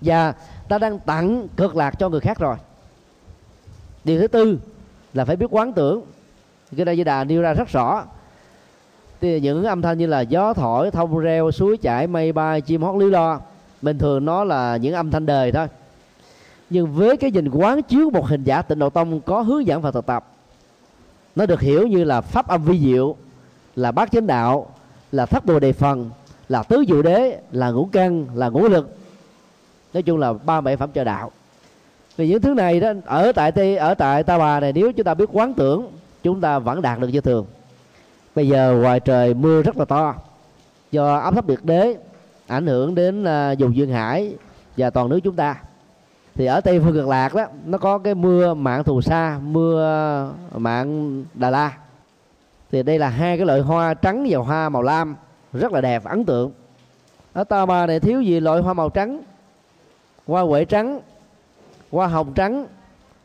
Và 0.00 0.34
ta 0.68 0.78
đang 0.78 0.98
tặng 0.98 1.48
cực 1.56 1.76
lạc 1.76 1.98
cho 1.98 2.08
người 2.08 2.20
khác 2.20 2.38
rồi. 2.38 2.56
Điều 4.04 4.20
thứ 4.20 4.26
tư 4.26 4.58
là 5.14 5.24
phải 5.24 5.36
biết 5.36 5.46
quán 5.50 5.72
tưởng. 5.72 6.02
Cái 6.76 6.84
đây 6.84 6.96
di 6.96 7.04
đà 7.04 7.24
nêu 7.24 7.42
ra 7.42 7.54
rất 7.54 7.68
rõ. 7.68 8.04
Thì 9.20 9.40
những 9.40 9.64
âm 9.64 9.82
thanh 9.82 9.98
như 9.98 10.06
là 10.06 10.20
gió 10.20 10.54
thổi 10.54 10.90
thông 10.90 11.18
reo 11.18 11.50
suối 11.50 11.76
chảy 11.76 12.06
mây 12.06 12.32
bay 12.32 12.60
chim 12.60 12.82
hót 12.82 12.96
lý 12.96 13.10
lo 13.10 13.40
bình 13.82 13.98
thường 13.98 14.24
nó 14.24 14.44
là 14.44 14.76
những 14.76 14.94
âm 14.94 15.10
thanh 15.10 15.26
đời 15.26 15.52
thôi 15.52 15.66
nhưng 16.70 16.92
với 16.92 17.16
cái 17.16 17.30
nhìn 17.30 17.48
quán 17.50 17.82
chiếu 17.82 18.10
một 18.10 18.26
hình 18.26 18.44
giả 18.44 18.62
tịnh 18.62 18.78
độ 18.78 18.90
tông 18.90 19.20
có 19.20 19.42
hướng 19.42 19.66
dẫn 19.66 19.82
và 19.82 19.90
thực 19.90 20.06
tập. 20.06 20.26
Nó 21.36 21.46
được 21.46 21.60
hiểu 21.60 21.86
như 21.86 22.04
là 22.04 22.20
pháp 22.20 22.48
âm 22.48 22.64
vi 22.64 22.78
diệu 22.78 23.16
là 23.76 23.92
bát 23.92 24.12
chánh 24.12 24.26
đạo 24.26 24.66
là 25.12 25.26
thất 25.26 25.46
bồ 25.46 25.58
đề 25.58 25.72
phần 25.72 26.10
là 26.48 26.62
tứ 26.62 26.84
diệu 26.88 27.02
đế 27.02 27.40
là 27.52 27.70
ngũ 27.70 27.88
căn 27.92 28.26
là 28.34 28.48
ngũ 28.48 28.68
lực. 28.68 28.96
Nói 29.94 30.02
chung 30.02 30.18
là 30.18 30.32
ba 30.32 30.60
bảy 30.60 30.76
phẩm 30.76 30.90
trợ 30.94 31.04
đạo. 31.04 31.30
Vì 32.16 32.28
những 32.28 32.40
thứ 32.40 32.54
này 32.54 32.80
đó 32.80 32.92
ở 33.04 33.32
tại 33.32 33.52
tây 33.52 33.76
ở 33.76 33.94
tại 33.94 34.22
ta 34.22 34.38
bà 34.38 34.60
này 34.60 34.72
nếu 34.72 34.92
chúng 34.92 35.04
ta 35.04 35.14
biết 35.14 35.28
quán 35.32 35.54
tưởng 35.54 35.88
chúng 36.22 36.40
ta 36.40 36.58
vẫn 36.58 36.82
đạt 36.82 36.98
được 36.98 37.08
như 37.08 37.20
thường. 37.20 37.46
Bây 38.34 38.48
giờ 38.48 38.78
ngoài 38.82 39.00
trời 39.00 39.34
mưa 39.34 39.62
rất 39.62 39.76
là 39.76 39.84
to 39.84 40.14
do 40.90 41.14
áp 41.14 41.34
thấp 41.34 41.48
nhiệt 41.48 41.58
đới 41.62 41.96
ảnh 42.46 42.66
hưởng 42.66 42.94
đến 42.94 43.22
uh, 43.22 43.58
vùng 43.58 43.76
duyên 43.76 43.90
hải 43.90 44.34
và 44.76 44.90
toàn 44.90 45.08
nước 45.08 45.20
chúng 45.24 45.36
ta 45.36 45.56
thì 46.34 46.46
ở 46.46 46.60
tây 46.60 46.80
phương 46.80 46.92
cực 46.92 47.08
lạc 47.08 47.34
đó, 47.34 47.46
nó 47.64 47.78
có 47.78 47.98
cái 47.98 48.14
mưa 48.14 48.54
mạng 48.54 48.84
thù 48.84 49.00
sa, 49.00 49.38
mưa 49.42 50.32
mạng 50.52 51.24
đà 51.34 51.50
la. 51.50 51.76
Thì 52.72 52.82
đây 52.82 52.98
là 52.98 53.08
hai 53.08 53.36
cái 53.36 53.46
loại 53.46 53.60
hoa 53.60 53.94
trắng 53.94 54.26
và 54.30 54.38
hoa 54.38 54.68
màu 54.68 54.82
lam, 54.82 55.16
rất 55.52 55.72
là 55.72 55.80
đẹp, 55.80 56.04
ấn 56.04 56.24
tượng. 56.24 56.52
Ở 57.32 57.44
ta 57.44 57.66
bà 57.66 57.86
này 57.86 58.00
thiếu 58.00 58.22
gì 58.22 58.40
loại 58.40 58.60
hoa 58.60 58.74
màu 58.74 58.88
trắng? 58.88 59.22
Hoa 60.26 60.44
quệ 60.48 60.64
trắng, 60.64 61.00
hoa 61.90 62.06
hồng 62.06 62.32
trắng, 62.34 62.66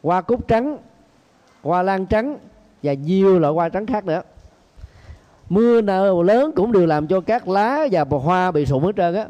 hoa 0.04 0.22
cúc 0.22 0.48
trắng, 0.48 0.78
hoa 1.64 1.84
lan 1.84 2.06
trắng 2.06 2.38
và 2.84 2.94
nhiều 2.94 3.40
loại 3.40 3.54
hoa 3.54 3.70
trắng 3.70 3.86
khác 3.86 4.06
nữa. 4.06 4.22
Mưa 5.50 5.82
nào 5.82 6.24
lớn 6.24 6.52
cũng 6.56 6.72
đều 6.72 6.86
làm 6.86 7.08
cho 7.08 7.22
các 7.22 7.48
lá 7.48 7.88
và 7.92 8.04
bò 8.04 8.18
hoa 8.18 8.52
bị 8.52 8.66
sụn 8.66 8.84
hết 8.84 8.92
trơn 8.98 9.16
á. 9.16 9.26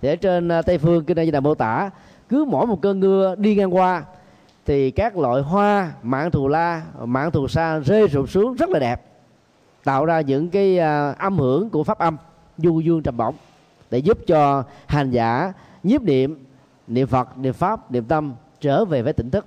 Thì 0.00 0.08
ở 0.08 0.16
trên 0.16 0.48
à, 0.48 0.62
tây 0.62 0.78
phương 0.78 1.04
kinh 1.04 1.16
đây 1.16 1.32
là 1.32 1.40
mô 1.40 1.54
tả 1.54 1.90
cứ 2.32 2.44
mỗi 2.44 2.66
một 2.66 2.82
cơn 2.82 3.00
mưa 3.00 3.34
đi 3.38 3.54
ngang 3.54 3.74
qua 3.74 4.04
thì 4.66 4.90
các 4.90 5.16
loại 5.16 5.42
hoa 5.42 5.92
mạng 6.02 6.30
thù 6.30 6.48
la 6.48 6.82
mạng 7.04 7.30
thù 7.30 7.48
sa 7.48 7.78
rơi 7.78 8.08
rụng 8.08 8.26
xuống 8.26 8.54
rất 8.54 8.70
là 8.70 8.78
đẹp 8.78 9.02
tạo 9.84 10.04
ra 10.04 10.20
những 10.20 10.50
cái 10.50 10.78
uh, 10.78 11.18
âm 11.18 11.38
hưởng 11.38 11.70
của 11.70 11.84
pháp 11.84 11.98
âm 11.98 12.16
du 12.58 12.80
dương 12.80 13.02
trầm 13.02 13.16
bổng 13.16 13.34
để 13.90 13.98
giúp 13.98 14.18
cho 14.26 14.64
hành 14.86 15.10
giả 15.10 15.52
nhiếp 15.82 16.02
niệm 16.02 16.44
niệm 16.86 17.06
phật 17.06 17.38
niệm 17.38 17.52
pháp 17.52 17.90
niệm 17.90 18.04
tâm 18.04 18.34
trở 18.60 18.84
về 18.84 19.02
với 19.02 19.12
tỉnh 19.12 19.30
thức. 19.30 19.46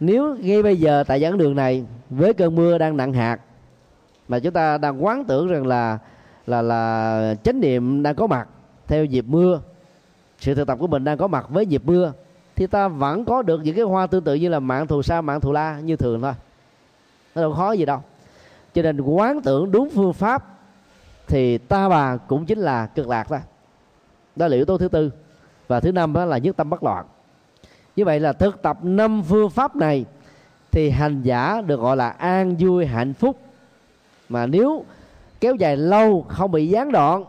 Nếu 0.00 0.36
ngay 0.40 0.62
bây 0.62 0.76
giờ 0.76 1.04
tại 1.06 1.20
giảng 1.20 1.38
đường 1.38 1.54
này 1.54 1.84
với 2.10 2.34
cơn 2.34 2.54
mưa 2.54 2.78
đang 2.78 2.96
nặng 2.96 3.12
hạt 3.12 3.40
mà 4.28 4.38
chúng 4.38 4.52
ta 4.52 4.78
đang 4.78 5.04
quán 5.04 5.24
tưởng 5.24 5.48
rằng 5.48 5.66
là 5.66 5.98
là 6.46 6.62
là 6.62 7.34
chánh 7.44 7.60
niệm 7.60 8.02
đang 8.02 8.14
có 8.14 8.26
mặt 8.26 8.48
theo 8.86 9.04
dịp 9.04 9.24
mưa 9.28 9.60
sự 10.38 10.54
thực 10.54 10.66
tập 10.66 10.78
của 10.80 10.86
mình 10.86 11.04
đang 11.04 11.18
có 11.18 11.26
mặt 11.26 11.46
với 11.48 11.66
dịp 11.66 11.82
mưa, 11.84 12.12
thì 12.56 12.66
ta 12.66 12.88
vẫn 12.88 13.24
có 13.24 13.42
được 13.42 13.60
những 13.64 13.76
cái 13.76 13.84
hoa 13.84 14.06
tương 14.06 14.24
tự 14.24 14.34
như 14.34 14.48
là 14.48 14.60
mạng 14.60 14.86
thù 14.86 15.02
sa, 15.02 15.20
mạng 15.20 15.40
thù 15.40 15.52
la 15.52 15.80
như 15.80 15.96
thường 15.96 16.22
thôi. 16.22 16.32
Nó 17.34 17.42
đâu 17.42 17.52
khó 17.52 17.72
gì 17.72 17.84
đâu. 17.84 18.02
Cho 18.74 18.82
nên 18.82 19.00
quán 19.00 19.40
tưởng 19.40 19.70
đúng 19.70 19.90
phương 19.94 20.12
pháp 20.12 20.44
thì 21.26 21.58
ta 21.58 21.88
bà 21.88 22.16
cũng 22.16 22.46
chính 22.46 22.58
là 22.58 22.86
cực 22.86 23.08
lạc 23.08 23.26
thôi. 23.28 23.38
Đó 24.36 24.48
là 24.48 24.56
yếu 24.56 24.64
tố 24.64 24.78
thứ 24.78 24.88
tư. 24.88 25.10
Và 25.68 25.80
thứ 25.80 25.92
năm 25.92 26.12
đó 26.12 26.24
là 26.24 26.38
nhất 26.38 26.56
tâm 26.56 26.70
bất 26.70 26.82
loạn. 26.82 27.06
Như 27.96 28.04
vậy 28.04 28.20
là 28.20 28.32
thực 28.32 28.62
tập 28.62 28.78
năm 28.82 29.22
phương 29.22 29.50
pháp 29.50 29.76
này 29.76 30.04
thì 30.70 30.90
hành 30.90 31.22
giả 31.22 31.60
được 31.66 31.80
gọi 31.80 31.96
là 31.96 32.08
an 32.10 32.56
vui 32.58 32.86
hạnh 32.86 33.14
phúc. 33.14 33.38
Mà 34.28 34.46
nếu 34.46 34.84
kéo 35.40 35.54
dài 35.54 35.76
lâu, 35.76 36.26
không 36.28 36.50
bị 36.50 36.68
gián 36.68 36.92
đoạn 36.92 37.24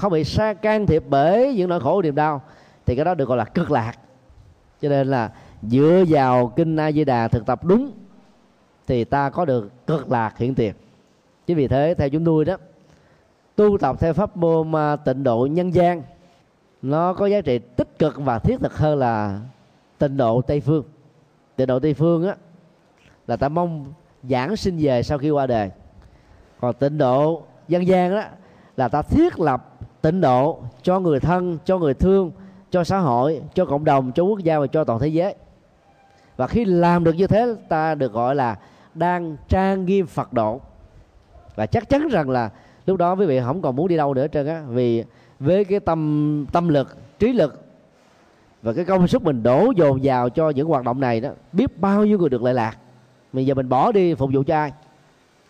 không 0.00 0.12
bị 0.12 0.24
sa 0.24 0.54
can 0.54 0.86
thiệp 0.86 1.04
bởi 1.08 1.54
những 1.54 1.68
nỗi 1.68 1.80
khổ 1.80 2.02
niềm 2.02 2.14
đau. 2.14 2.42
Thì 2.86 2.96
cái 2.96 3.04
đó 3.04 3.14
được 3.14 3.28
gọi 3.28 3.38
là 3.38 3.44
cực 3.44 3.70
lạc. 3.70 3.92
Cho 4.80 4.88
nên 4.88 5.06
là 5.06 5.30
dựa 5.62 6.04
vào 6.08 6.52
kinh 6.56 6.76
a 6.76 6.92
di 6.92 7.04
đà 7.04 7.28
thực 7.28 7.46
tập 7.46 7.64
đúng, 7.64 7.92
thì 8.86 9.04
ta 9.04 9.30
có 9.30 9.44
được 9.44 9.86
cực 9.86 10.10
lạc 10.10 10.38
hiện 10.38 10.54
tiền 10.54 10.74
chính 11.50 11.56
vì 11.56 11.68
thế, 11.68 11.94
theo 11.98 12.08
chúng 12.08 12.24
tôi 12.24 12.44
đó, 12.44 12.56
tu 13.56 13.78
tập 13.78 13.96
theo 14.00 14.12
pháp 14.12 14.36
môn 14.36 14.76
à, 14.76 14.96
tịnh 14.96 15.22
độ 15.22 15.48
nhân 15.50 15.74
gian, 15.74 16.02
nó 16.82 17.12
có 17.12 17.26
giá 17.26 17.40
trị 17.40 17.58
tích 17.58 17.98
cực 17.98 18.16
và 18.16 18.38
thiết 18.38 18.60
thực 18.60 18.76
hơn 18.76 18.98
là 18.98 19.40
tịnh 19.98 20.16
độ 20.16 20.42
tây 20.42 20.60
phương. 20.60 20.84
Tịnh 21.56 21.66
độ 21.66 21.78
tây 21.78 21.94
phương 21.94 22.28
á, 22.28 22.36
là 23.26 23.36
ta 23.36 23.48
mong 23.48 23.92
giảng 24.22 24.56
sinh 24.56 24.78
về 24.80 25.02
sau 25.02 25.18
khi 25.18 25.30
qua 25.30 25.46
đời. 25.46 25.70
Còn 26.60 26.74
tịnh 26.74 26.98
độ 26.98 27.42
dân 27.68 27.86
gian 27.86 28.10
đó 28.14 28.22
là 28.76 28.88
ta 28.88 29.02
thiết 29.02 29.40
lập 29.40 29.69
tịnh 30.02 30.20
độ 30.20 30.58
cho 30.82 31.00
người 31.00 31.20
thân 31.20 31.58
cho 31.64 31.78
người 31.78 31.94
thương 31.94 32.32
cho 32.70 32.84
xã 32.84 32.98
hội 32.98 33.42
cho 33.54 33.64
cộng 33.64 33.84
đồng 33.84 34.12
cho 34.12 34.22
quốc 34.22 34.38
gia 34.38 34.58
và 34.58 34.66
cho 34.66 34.84
toàn 34.84 34.98
thế 34.98 35.08
giới. 35.08 35.34
Và 36.36 36.46
khi 36.46 36.64
làm 36.64 37.04
được 37.04 37.12
như 37.12 37.26
thế 37.26 37.54
ta 37.68 37.94
được 37.94 38.12
gọi 38.12 38.34
là 38.34 38.56
đang 38.94 39.36
trang 39.48 39.84
nghiêm 39.84 40.06
phật 40.06 40.32
độ. 40.32 40.60
Và 41.56 41.66
chắc 41.66 41.88
chắn 41.88 42.08
rằng 42.08 42.30
là 42.30 42.50
lúc 42.86 42.98
đó 42.98 43.14
quý 43.14 43.26
vị 43.26 43.40
không 43.44 43.62
còn 43.62 43.76
muốn 43.76 43.88
đi 43.88 43.96
đâu 43.96 44.14
nữa 44.14 44.26
trơn 44.32 44.46
á 44.46 44.62
vì 44.68 45.04
với 45.40 45.64
cái 45.64 45.80
tâm 45.80 46.46
tâm 46.52 46.68
lực 46.68 46.96
trí 47.18 47.32
lực 47.32 47.64
và 48.62 48.72
cái 48.72 48.84
công 48.84 49.08
sức 49.08 49.22
mình 49.22 49.42
đổ 49.42 49.72
dồn 49.76 50.00
vào 50.02 50.28
cho 50.28 50.50
những 50.50 50.68
hoạt 50.68 50.84
động 50.84 51.00
này 51.00 51.20
đó 51.20 51.30
biết 51.52 51.80
bao 51.80 52.04
nhiêu 52.04 52.18
người 52.18 52.28
được 52.28 52.42
lợi 52.42 52.54
lạc. 52.54 52.76
Bây 53.32 53.46
giờ 53.46 53.54
mình 53.54 53.68
bỏ 53.68 53.92
đi 53.92 54.14
phục 54.14 54.30
vụ 54.32 54.42
cho 54.46 54.54
ai? 54.54 54.72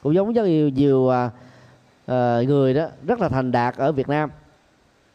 Cũng 0.03 0.15
giống 0.15 0.33
như 0.33 0.45
nhiều, 0.45 0.69
nhiều 0.69 0.99
uh, 0.99 2.49
người 2.49 2.75
đó 2.75 2.87
rất 3.07 3.21
là 3.21 3.29
thành 3.29 3.53
đạt 3.53 3.77
ở 3.77 3.93
Việt 3.93 4.09
Nam 4.09 4.31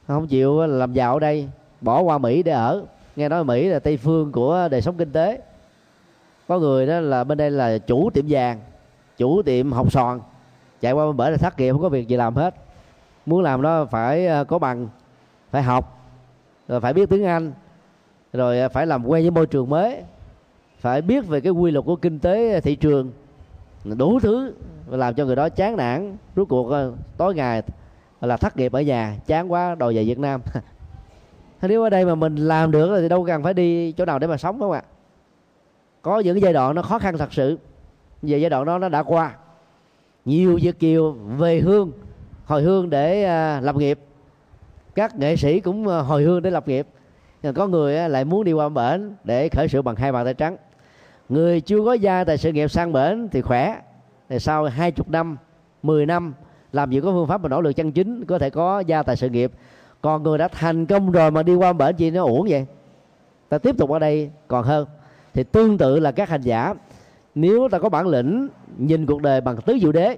không 0.07 0.27
chịu, 0.27 0.67
làm 0.67 0.93
giàu 0.93 1.13
ở 1.13 1.19
đây. 1.19 1.49
Bỏ 1.81 2.01
qua 2.01 2.17
Mỹ 2.17 2.43
để 2.43 2.51
ở. 2.51 2.83
Nghe 3.15 3.29
nói 3.29 3.43
Mỹ 3.43 3.67
là 3.67 3.79
tây 3.79 3.97
phương 3.97 4.31
của 4.31 4.67
đời 4.71 4.81
sống 4.81 4.95
kinh 4.97 5.11
tế. 5.11 5.41
Có 6.47 6.59
người 6.59 6.87
đó 6.87 6.99
là 6.99 7.23
bên 7.23 7.37
đây 7.37 7.51
là 7.51 7.77
chủ 7.77 8.09
tiệm 8.09 8.25
vàng, 8.27 8.59
chủ 9.17 9.41
tiệm 9.41 9.71
học 9.71 9.91
sòn. 9.91 10.19
Chạy 10.81 10.93
qua 10.93 11.05
bên 11.05 11.17
bển 11.17 11.31
là 11.31 11.37
thất 11.37 11.59
nghiệp, 11.59 11.71
không 11.71 11.81
có 11.81 11.89
việc 11.89 12.07
gì 12.07 12.15
làm 12.15 12.35
hết. 12.35 12.55
Muốn 13.25 13.41
làm 13.41 13.61
đó 13.61 13.85
phải 13.85 14.27
ờ, 14.27 14.43
có 14.43 14.59
bằng, 14.59 14.87
phải 15.51 15.63
học, 15.63 16.09
rồi 16.67 16.81
phải 16.81 16.93
biết 16.93 17.09
tiếng 17.09 17.25
Anh, 17.25 17.53
rồi 18.33 18.59
ờ, 18.59 18.69
phải 18.69 18.87
làm 18.87 19.05
quen 19.05 19.23
với 19.23 19.31
môi 19.31 19.47
trường 19.47 19.69
mới, 19.69 20.03
phải 20.79 21.01
biết 21.01 21.27
về 21.27 21.41
cái 21.41 21.51
quy 21.51 21.71
luật 21.71 21.85
của 21.85 21.95
kinh 21.95 22.19
tế 22.19 22.53
ờ, 22.53 22.59
thị 22.59 22.75
trường. 22.75 23.11
Đủ 23.83 24.19
thứ 24.19 24.53
làm 24.89 25.13
cho 25.13 25.25
người 25.25 25.35
đó 25.35 25.49
chán 25.49 25.77
nản. 25.77 26.17
Rốt 26.35 26.47
cuộc 26.49 26.73
tối 27.17 27.35
ngày 27.35 27.61
là 28.25 28.37
thất 28.37 28.57
nghiệp 28.57 28.71
ở 28.71 28.81
nhà 28.81 29.15
chán 29.27 29.51
quá 29.51 29.75
đòi 29.75 29.95
về 29.95 30.03
Việt 30.03 30.19
Nam. 30.19 30.41
Nếu 31.61 31.83
ở 31.83 31.89
đây 31.89 32.05
mà 32.05 32.15
mình 32.15 32.35
làm 32.35 32.71
được 32.71 32.97
thì 33.01 33.09
đâu 33.09 33.25
cần 33.25 33.43
phải 33.43 33.53
đi 33.53 33.91
chỗ 33.91 34.05
nào 34.05 34.19
để 34.19 34.27
mà 34.27 34.37
sống 34.37 34.59
không 34.59 34.71
ạ? 34.71 34.81
Có 36.01 36.19
những 36.19 36.41
giai 36.41 36.53
đoạn 36.53 36.75
nó 36.75 36.81
khó 36.81 36.99
khăn 36.99 37.17
thật 37.17 37.33
sự. 37.33 37.57
Về 38.21 38.37
giai 38.37 38.49
đoạn 38.49 38.65
đó 38.65 38.77
nó 38.77 38.89
đã 38.89 39.03
qua. 39.03 39.35
Nhiều 40.25 40.59
việt 40.61 40.79
kiều 40.79 41.11
về 41.11 41.59
hương 41.59 41.91
hồi 42.45 42.61
hương 42.61 42.89
để 42.89 43.23
à, 43.23 43.59
lập 43.61 43.75
nghiệp. 43.75 43.99
Các 44.95 45.15
nghệ 45.15 45.35
sĩ 45.35 45.59
cũng 45.59 45.87
à, 45.87 45.99
hồi 45.99 46.23
hương 46.23 46.41
để 46.41 46.51
lập 46.51 46.67
nghiệp. 46.67 46.87
Có 47.55 47.67
người 47.67 47.97
à, 47.97 48.07
lại 48.07 48.25
muốn 48.25 48.43
đi 48.43 48.53
qua 48.53 48.69
bển 48.69 49.15
để 49.23 49.49
khởi 49.49 49.67
sự 49.67 49.81
bằng 49.81 49.95
hai 49.95 50.11
bàn 50.11 50.25
tay 50.25 50.33
trắng. 50.33 50.57
Người 51.29 51.61
chưa 51.61 51.85
có 51.85 51.93
gia 51.93 52.23
tài 52.23 52.37
sự 52.37 52.51
nghiệp 52.51 52.71
sang 52.71 52.93
bển 52.93 53.29
thì 53.31 53.41
khỏe. 53.41 53.81
Thì 54.29 54.39
sau 54.39 54.65
hai 54.65 54.91
chục 54.91 55.09
năm 55.09 55.37
10 55.83 56.05
năm 56.05 56.33
làm 56.75 56.91
gì 56.91 57.01
có 57.01 57.11
phương 57.11 57.27
pháp 57.27 57.41
mà 57.41 57.49
nỗ 57.49 57.61
lực 57.61 57.73
chân 57.73 57.91
chính, 57.91 58.25
có 58.25 58.39
thể 58.39 58.49
có 58.49 58.79
gia 58.79 59.03
tài 59.03 59.15
sự 59.15 59.29
nghiệp. 59.29 59.51
Còn 60.01 60.23
người 60.23 60.37
đã 60.37 60.47
thành 60.47 60.85
công 60.85 61.11
rồi 61.11 61.31
mà 61.31 61.43
đi 61.43 61.55
qua 61.55 61.73
bển 61.73 61.95
gì 61.95 62.11
nó 62.11 62.23
uổng 62.23 62.47
vậy. 62.49 62.65
Ta 63.49 63.57
tiếp 63.57 63.77
tục 63.77 63.89
ở 63.89 63.99
đây. 63.99 64.31
Còn 64.47 64.63
hơn, 64.63 64.87
thì 65.33 65.43
tương 65.43 65.77
tự 65.77 65.99
là 65.99 66.11
các 66.11 66.29
hành 66.29 66.41
giả. 66.41 66.73
Nếu 67.35 67.69
ta 67.71 67.79
có 67.79 67.89
bản 67.89 68.07
lĩnh, 68.07 68.47
nhìn 68.77 69.05
cuộc 69.05 69.21
đời 69.21 69.41
bằng 69.41 69.61
tứ 69.61 69.77
diệu 69.81 69.91
đế, 69.91 70.17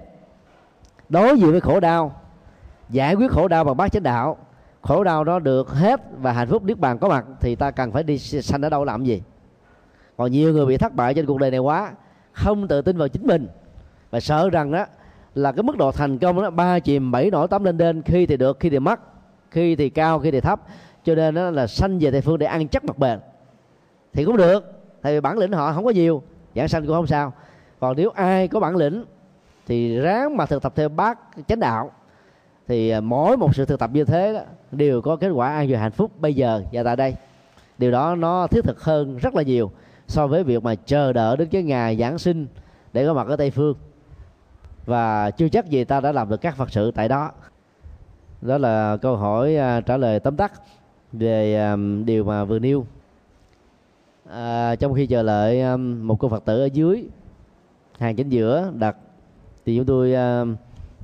đối 1.08 1.38
diện 1.38 1.50
với 1.50 1.60
khổ 1.60 1.80
đau, 1.80 2.20
giải 2.90 3.14
quyết 3.14 3.30
khổ 3.30 3.48
đau 3.48 3.64
bằng 3.64 3.76
bát 3.76 3.92
chánh 3.92 4.02
đạo, 4.02 4.36
khổ 4.82 5.04
đau 5.04 5.24
đó 5.24 5.38
được 5.38 5.70
hết 5.70 6.00
và 6.20 6.32
hạnh 6.32 6.48
phúc 6.48 6.64
niết 6.64 6.78
bàn 6.78 6.98
có 6.98 7.08
mặt, 7.08 7.24
thì 7.40 7.54
ta 7.54 7.70
cần 7.70 7.92
phải 7.92 8.02
đi 8.02 8.18
sanh 8.18 8.62
ở 8.62 8.68
đâu 8.68 8.84
làm 8.84 9.04
gì? 9.04 9.22
Còn 10.16 10.32
nhiều 10.32 10.52
người 10.52 10.66
bị 10.66 10.76
thất 10.76 10.94
bại 10.94 11.14
trên 11.14 11.26
cuộc 11.26 11.38
đời 11.38 11.50
này 11.50 11.60
quá, 11.60 11.92
không 12.32 12.68
tự 12.68 12.82
tin 12.82 12.98
vào 12.98 13.08
chính 13.08 13.26
mình. 13.26 13.48
Và 14.10 14.20
sợ 14.20 14.50
rằng 14.50 14.72
đó 14.72 14.86
là 15.34 15.52
cái 15.52 15.62
mức 15.62 15.76
độ 15.76 15.92
thành 15.92 16.18
công 16.18 16.42
đó 16.42 16.50
ba 16.50 16.78
chìm 16.78 17.10
bảy 17.10 17.30
nổi 17.30 17.48
tám 17.48 17.64
lên 17.64 17.78
đên 17.78 18.02
khi 18.02 18.26
thì 18.26 18.36
được 18.36 18.60
khi 18.60 18.70
thì 18.70 18.78
mất 18.78 19.00
khi 19.50 19.76
thì 19.76 19.88
cao 19.88 20.18
khi 20.18 20.30
thì 20.30 20.40
thấp. 20.40 20.60
Cho 21.04 21.14
nên 21.14 21.34
đó 21.34 21.50
là 21.50 21.66
sanh 21.66 21.98
về 21.98 22.10
tây 22.10 22.20
phương 22.20 22.38
để 22.38 22.46
ăn 22.46 22.68
chắc 22.68 22.84
mặt 22.84 22.98
bền. 22.98 23.18
Thì 24.12 24.24
cũng 24.24 24.36
được 24.36 24.64
tại 25.02 25.14
vì 25.14 25.20
bản 25.20 25.38
lĩnh 25.38 25.52
họ 25.52 25.72
không 25.72 25.84
có 25.84 25.90
nhiều 25.90 26.22
giảng 26.54 26.68
sanh 26.68 26.86
cũng 26.86 26.94
không 26.94 27.06
sao. 27.06 27.32
Còn 27.80 27.96
nếu 27.96 28.10
ai 28.10 28.48
có 28.48 28.60
bản 28.60 28.76
lĩnh 28.76 29.04
thì 29.66 29.98
ráng 29.98 30.36
mà 30.36 30.46
thực 30.46 30.62
tập 30.62 30.72
theo 30.76 30.88
bác 30.88 31.18
chánh 31.48 31.60
đạo 31.60 31.90
thì 32.68 32.90
à, 32.90 33.00
mỗi 33.00 33.36
một 33.36 33.54
sự 33.54 33.64
thực 33.64 33.78
tập 33.78 33.90
như 33.92 34.04
thế 34.04 34.32
đó, 34.32 34.40
đều 34.72 35.00
có 35.00 35.16
kết 35.16 35.28
quả 35.28 35.48
an 35.48 35.68
vui 35.68 35.76
hạnh 35.76 35.92
phúc 35.92 36.10
bây 36.20 36.34
giờ 36.34 36.62
và 36.72 36.82
tại 36.82 36.96
đây. 36.96 37.14
Điều 37.78 37.90
đó 37.90 38.14
nó 38.14 38.46
thiết 38.46 38.64
thực 38.64 38.82
hơn 38.82 39.16
rất 39.16 39.34
là 39.34 39.42
nhiều 39.42 39.70
so 40.06 40.26
với 40.26 40.44
việc 40.44 40.62
mà 40.62 40.74
chờ 40.74 41.12
đợi 41.12 41.36
đến 41.36 41.48
cái 41.48 41.62
ngày 41.62 41.96
giảng 41.96 42.18
sinh 42.18 42.46
để 42.92 43.06
có 43.06 43.14
mặt 43.14 43.26
ở 43.26 43.36
tây 43.36 43.50
phương 43.50 43.74
và 44.88 45.30
chưa 45.30 45.48
chắc 45.48 45.70
gì 45.70 45.84
ta 45.84 46.00
đã 46.00 46.12
làm 46.12 46.28
được 46.28 46.36
các 46.36 46.56
phật 46.56 46.70
sự 46.70 46.90
tại 46.90 47.08
đó. 47.08 47.30
Đó 48.40 48.58
là 48.58 48.96
câu 48.96 49.16
hỏi 49.16 49.56
uh, 49.56 49.86
trả 49.86 49.96
lời 49.96 50.20
tóm 50.20 50.36
tắt 50.36 50.52
về 51.12 51.70
um, 51.70 52.04
điều 52.04 52.24
mà 52.24 52.44
vừa 52.44 52.58
nêu. 52.58 52.86
À, 54.30 54.74
trong 54.74 54.94
khi 54.94 55.06
chờ 55.06 55.22
đợi 55.22 55.62
um, 55.62 56.06
một 56.06 56.16
cô 56.18 56.28
phật 56.28 56.44
tử 56.44 56.60
ở 56.60 56.66
dưới 56.66 57.04
hàng 57.98 58.16
chính 58.16 58.28
giữa 58.28 58.72
đặt 58.74 58.96
thì 59.66 59.76
chúng 59.76 59.86
tôi 59.86 60.12
uh, 60.12 60.58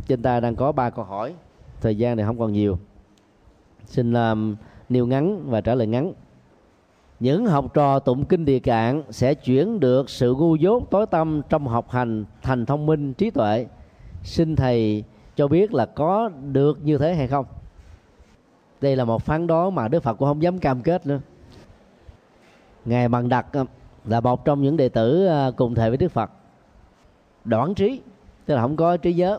trên 0.06 0.22
tay 0.22 0.40
đang 0.40 0.56
có 0.56 0.72
ba 0.72 0.90
câu 0.90 1.04
hỏi. 1.04 1.34
Thời 1.80 1.96
gian 1.96 2.16
này 2.16 2.26
không 2.26 2.38
còn 2.38 2.52
nhiều. 2.52 2.78
Xin 3.86 4.12
um, 4.12 4.56
nêu 4.88 5.06
ngắn 5.06 5.50
và 5.50 5.60
trả 5.60 5.74
lời 5.74 5.86
ngắn 5.86 6.12
những 7.20 7.46
học 7.46 7.74
trò 7.74 7.98
tụng 7.98 8.24
kinh 8.24 8.44
địa 8.44 8.58
cạn 8.58 9.02
sẽ 9.10 9.34
chuyển 9.34 9.80
được 9.80 10.10
sự 10.10 10.34
ngu 10.34 10.54
dốt 10.54 10.90
tối 10.90 11.06
tâm 11.06 11.42
trong 11.48 11.66
học 11.66 11.90
hành 11.90 12.24
thành 12.42 12.66
thông 12.66 12.86
minh, 12.86 13.14
trí 13.14 13.30
tuệ. 13.30 13.66
Xin 14.22 14.56
thầy 14.56 15.04
cho 15.36 15.48
biết 15.48 15.74
là 15.74 15.86
có 15.86 16.28
được 16.28 16.78
như 16.82 16.98
thế 16.98 17.14
hay 17.14 17.28
không? 17.28 17.46
Đây 18.80 18.96
là 18.96 19.04
một 19.04 19.22
phán 19.22 19.46
đoán 19.46 19.74
mà 19.74 19.88
đức 19.88 20.02
phật 20.02 20.14
cũng 20.14 20.28
không 20.28 20.42
dám 20.42 20.58
cam 20.58 20.82
kết 20.82 21.06
nữa. 21.06 21.20
Ngài 22.84 23.08
bằng 23.08 23.28
đặc 23.28 23.46
ờ, 23.52 23.64
là 24.04 24.20
một 24.20 24.44
trong 24.44 24.62
những 24.62 24.76
đệ 24.76 24.88
tử 24.88 25.26
ờ, 25.26 25.52
cùng 25.56 25.74
thầy 25.74 25.90
với 25.90 25.96
đức 25.96 26.12
phật. 26.12 26.30
Đoán 27.44 27.74
trí, 27.74 28.00
tức 28.46 28.54
là 28.54 28.62
không 28.62 28.76
có 28.76 28.96
trí 28.96 29.14
nhớ. 29.14 29.38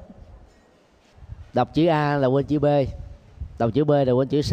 Đọc 1.54 1.74
chữ 1.74 1.86
a 1.88 2.18
là 2.18 2.28
quên 2.28 2.46
chữ 2.46 2.60
b. 2.60 2.66
Đọc 3.60 3.70
chữ 3.74 3.84
b 3.84 3.92
là 3.92 4.12
quên 4.12 4.28
chữ 4.28 4.42
c. 4.42 4.52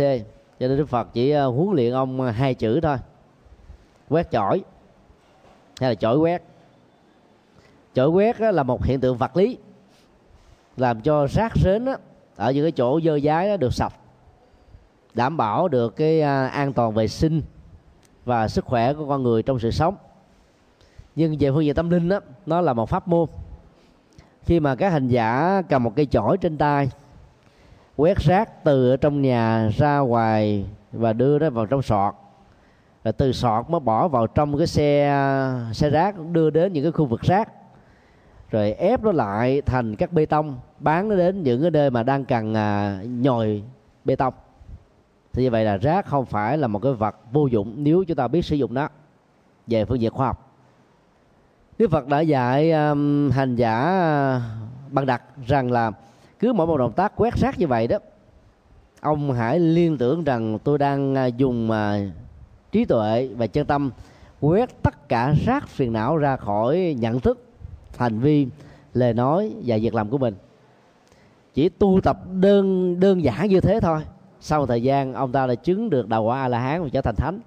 Cho 0.61 0.69
nên 0.69 0.79
đức 0.79 0.89
phật 0.89 1.09
chỉ 1.13 1.31
ờ, 1.31 1.49
huấn 1.49 1.69
luyện 1.77 1.93
ông 1.93 2.21
hai 2.21 2.55
chữ 2.55 2.81
thôi 2.81 2.97
quét 4.13 4.31
chổi. 4.31 4.63
Hay 5.81 5.91
là 5.91 5.95
chổi 5.95 6.17
quét. 6.17 6.43
Chổi 7.95 8.09
quét 8.09 8.41
là 8.41 8.63
một 8.63 8.85
hiện 8.85 9.01
tượng 9.01 9.17
vật 9.17 9.37
lý, 9.37 9.59
làm 10.77 11.01
cho 11.01 11.27
rác 11.27 11.53
rến 11.57 11.87
ở 12.37 12.53
những 12.53 12.65
cái 12.65 12.73
chỗ 12.73 13.01
dơ 13.01 13.21
dái 13.21 13.59
được 13.59 13.75
sạch 13.75 13.93
đảm 15.15 15.37
bảo 15.37 15.69
được 15.69 15.97
cái 15.97 16.21
à, 16.21 16.47
an 16.47 16.73
toàn 16.73 16.93
vệ 16.93 17.09
sinh 17.09 17.43
và 18.25 18.49
sức 18.49 18.65
khỏe 18.65 18.95
của 18.95 19.09
con 19.09 19.23
người 19.23 19.43
trong 19.43 19.59
sự 19.59 19.71
sống. 19.71 19.97
Nhưng 21.15 21.37
về 21.41 21.51
phương 21.51 21.65
diện 21.65 21.75
tâm 21.75 21.91
linh 21.91 22.09
đó 22.09 22.21
nó 22.47 22.61
là 22.61 22.73
một 22.73 22.89
pháp 22.89 23.09
môn. 23.09 23.29
Khi 24.43 24.61
mà 24.61 24.75
các 24.75 24.91
hành 24.91 25.09
giả 25.09 25.63
cầm 25.69 25.83
một 25.83 25.93
cây 25.97 26.07
chổi 26.07 26.39
trên 26.39 26.59
tay, 26.59 26.91
quét 27.97 28.19
rác 28.19 28.65
từ 28.65 28.97
trong 28.97 29.23
nhà 29.23 29.71
ra 29.77 29.99
ngoài 29.99 30.67
và 30.93 31.13
đưa 31.13 31.39
nó 31.39 31.51
vào 31.51 31.67
trong 31.67 31.83
sọt 31.83 32.15
rồi 33.05 33.13
từ 33.13 33.33
sọt 33.33 33.71
mới 33.71 33.81
bỏ 33.81 34.09
vào 34.09 34.27
trong 34.27 34.59
cái 34.59 34.67
xe 34.67 35.15
xe 35.73 35.91
rác 35.91 36.15
đưa 36.33 36.51
đến 36.51 36.73
những 36.73 36.85
cái 36.85 36.93
khu 36.93 37.05
vực 37.05 37.21
rác. 37.21 37.49
Rồi 38.51 38.73
ép 38.73 39.03
nó 39.03 39.13
lại 39.13 39.63
thành 39.63 39.97
các 39.97 40.13
bê 40.13 40.27
tông 40.27 40.59
bán 40.79 41.09
nó 41.09 41.17
đến 41.17 41.43
những 41.43 41.63
cái 41.63 41.71
nơi 41.71 41.91
mà 41.91 42.03
đang 42.03 42.25
cần 42.25 42.55
à, 42.55 43.01
nhồi 43.05 43.63
bê 44.05 44.17
tông. 44.17 44.35
Thì 45.33 45.43
như 45.43 45.51
vậy 45.51 45.65
là 45.65 45.77
rác 45.77 46.07
không 46.07 46.27
phải 46.27 46.59
là 46.59 46.67
một 46.69 46.79
cái 46.79 46.93
vật 46.93 47.17
vô 47.33 47.47
dụng 47.47 47.75
nếu 47.77 48.05
chúng 48.05 48.17
ta 48.17 48.29
biết 48.29 48.45
sử 48.45 48.57
dụng 48.57 48.75
nó. 48.75 48.89
Về 49.67 49.85
phương 49.85 50.01
diện 50.01 50.13
khoa 50.13 50.27
học. 50.27 50.53
Đức 51.79 51.91
Phật 51.91 52.07
đã 52.07 52.21
dạy 52.21 52.73
um, 52.73 53.31
hành 53.31 53.57
giả 53.57 53.75
à, 53.81 54.37
uh, 54.37 54.93
bằng 54.93 55.07
đặt 55.07 55.23
rằng 55.47 55.73
là 55.73 55.91
cứ 56.39 56.53
mỗi 56.53 56.67
một 56.67 56.77
động 56.77 56.93
tác 56.93 57.13
quét 57.17 57.37
rác 57.37 57.59
như 57.59 57.67
vậy 57.67 57.87
đó 57.87 57.99
ông 59.01 59.33
hãy 59.33 59.59
liên 59.59 59.99
tưởng 59.99 60.25
rằng 60.25 60.59
tôi 60.65 60.79
đang 60.79 61.15
uh, 61.15 61.37
dùng 61.37 61.71
uh, 61.71 62.13
trí 62.73 62.85
tuệ 62.85 63.29
và 63.37 63.47
chân 63.47 63.67
tâm 63.67 63.91
quét 64.41 64.83
tất 64.83 65.09
cả 65.09 65.35
rác 65.47 65.69
phiền 65.69 65.93
não 65.93 66.17
ra 66.17 66.37
khỏi 66.37 66.97
nhận 66.99 67.21
thức 67.21 67.45
hành 67.99 68.19
vi 68.19 68.47
lời 68.95 69.15
nói 69.15 69.53
và 69.65 69.77
việc 69.77 69.95
làm 69.95 70.11
của 70.11 70.19
mình. 70.19 70.35
Chỉ 71.55 71.69
tu 71.69 72.01
tập 72.01 72.19
đơn 72.33 73.01
đơn 73.01 73.25
giản 73.25 73.49
như 73.49 73.61
thế 73.61 73.81
thôi. 73.81 74.01
Sau 74.41 74.61
một 74.61 74.67
thời 74.67 74.83
gian 74.83 75.15
ông 75.15 75.33
ta 75.33 75.47
đã 75.47 75.55
chứng 75.55 75.91
được 75.91 76.09
đạo 76.09 76.23
quả 76.23 76.43
a 76.43 76.49
la 76.49 76.59
hán 76.59 76.83
và 76.83 76.89
trở 76.89 77.01
thành 77.01 77.15
thánh. 77.17 77.41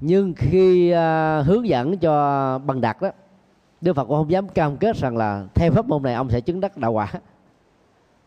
Nhưng 0.00 0.34
khi 0.36 0.92
uh, 0.92 1.46
hướng 1.46 1.68
dẫn 1.68 1.98
cho 1.98 2.58
bằng 2.58 2.80
đặt 2.80 3.02
đó 3.02 3.10
đức 3.80 3.92
phật 3.92 4.04
cũng 4.04 4.16
không 4.16 4.30
dám 4.30 4.48
cam 4.48 4.76
kết 4.76 4.96
rằng 4.96 5.16
là 5.16 5.44
theo 5.54 5.72
pháp 5.72 5.86
môn 5.86 6.02
này 6.02 6.14
ông 6.14 6.30
sẽ 6.30 6.40
chứng 6.40 6.60
đắc 6.60 6.76
đạo 6.76 6.92
quả. 6.92 7.12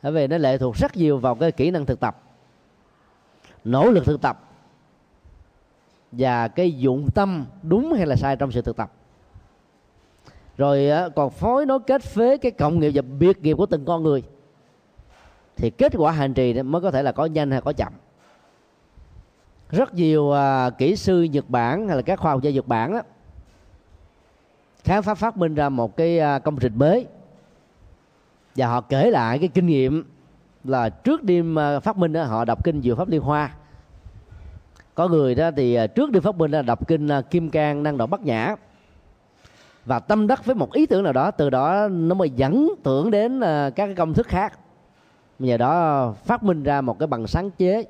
Bởi 0.04 0.12
vì 0.12 0.28
nó 0.28 0.38
lệ 0.38 0.58
thuộc 0.58 0.76
rất 0.76 0.98
nhiều 0.98 1.18
vào 1.18 1.36
cái 1.36 1.52
kỹ 1.52 1.72
năng 1.72 1.86
thực 1.86 2.00
tập. 2.00 2.22
Nỗ 3.64 3.92
lực 3.92 4.06
thực 4.06 4.22
tập 4.22 4.47
và 6.12 6.48
cái 6.48 6.72
dụng 6.72 7.10
tâm 7.16 7.46
đúng 7.64 7.94
hay 7.94 8.06
là 8.06 8.16
sai 8.16 8.36
trong 8.36 8.52
sự 8.52 8.62
thực 8.62 8.78
tập. 8.78 8.92
Rồi 10.58 10.90
còn 11.16 11.30
phối 11.30 11.66
nó 11.66 11.80
kết 11.80 12.02
phế 12.02 12.38
cái 12.38 12.52
cộng 12.52 12.80
nghiệp 12.80 12.92
và 12.96 13.02
biệt 13.02 13.42
nghiệp 13.42 13.54
của 13.54 13.66
từng 13.66 13.86
con 13.86 14.04
người 14.04 14.24
thì 15.56 15.70
kết 15.70 15.94
quả 15.98 16.12
hành 16.12 16.34
trì 16.34 16.62
mới 16.62 16.82
có 16.82 16.92
thể 16.92 17.04
là 17.04 17.12
có 17.12 17.26
nhanh 17.26 17.52
hay 17.52 17.62
có 17.62 17.74
chậm. 17.74 17.94
Rất 19.70 19.94
nhiều 19.94 20.32
à, 20.32 20.70
kỹ 20.70 20.96
sư 20.96 21.24
Nhật 21.24 21.50
Bản 21.50 21.88
hay 21.88 21.96
là 21.96 22.02
các 22.02 22.20
khoa 22.20 22.32
học 22.32 22.42
gia 22.42 22.52
Nhật 22.52 22.68
Bản 22.68 22.94
đó, 22.94 23.02
khám 24.84 25.04
phá 25.04 25.14
phát 25.14 25.38
minh 25.38 25.56
ra 25.56 25.70
một 25.70 25.98
cái 25.98 26.20
à, 26.20 26.40
công 26.40 26.60
trình 26.60 26.74
mới 26.80 27.08
và 28.56 28.68
họ 28.68 28.82
kể 28.82 29.12
lại 29.12 29.40
cái 29.40 29.48
kinh 29.48 29.68
nghiệm 29.68 30.04
là 30.64 30.90
trước 30.90 31.24
đêm 31.24 31.60
à, 31.60 31.80
phát 31.80 31.98
minh 31.98 32.14
đó, 32.14 32.24
họ 32.24 32.46
đọc 32.46 32.64
kinh 32.64 32.82
diệu 32.82 32.96
pháp 32.96 33.08
liên 33.08 33.22
hoa 33.22 33.56
có 34.98 35.08
người 35.08 35.36
đó 35.36 35.52
thì 35.56 35.76
à, 35.76 35.88
trước 35.88 36.12
đi 36.12 36.20
phát 36.20 36.36
minh 36.36 36.52
là 36.52 36.62
đọc 36.62 36.88
kinh 36.88 37.08
à, 37.08 37.22
kim 37.22 37.50
cang 37.50 37.84
năng 37.84 37.98
động 37.98 38.10
bát 38.10 38.22
nhã. 38.22 38.56
Và 39.86 40.00
tâm 40.00 40.28
đắc 40.28 40.46
với 40.46 40.56
một 40.56 40.74
ý 40.74 40.86
tưởng 40.86 41.04
nào 41.04 41.14
đó, 41.14 41.32
từ 41.32 41.50
đó 41.50 41.88
nó 41.88 42.16
mới 42.16 42.30
dẫn 42.30 42.70
tưởng 42.84 43.12
đến 43.12 43.40
à, 43.40 43.70
các 43.70 43.86
cái 43.86 43.96
công 43.96 44.14
thức 44.14 44.28
khác. 44.28 44.60
Nhờ 45.40 45.58
đó 45.58 46.14
phát 46.26 46.44
minh 46.44 46.64
ra 46.64 46.82
một 46.82 47.00
cái 47.00 47.08
bằng 47.08 47.28
sáng 47.28 47.52
chế, 47.52 47.84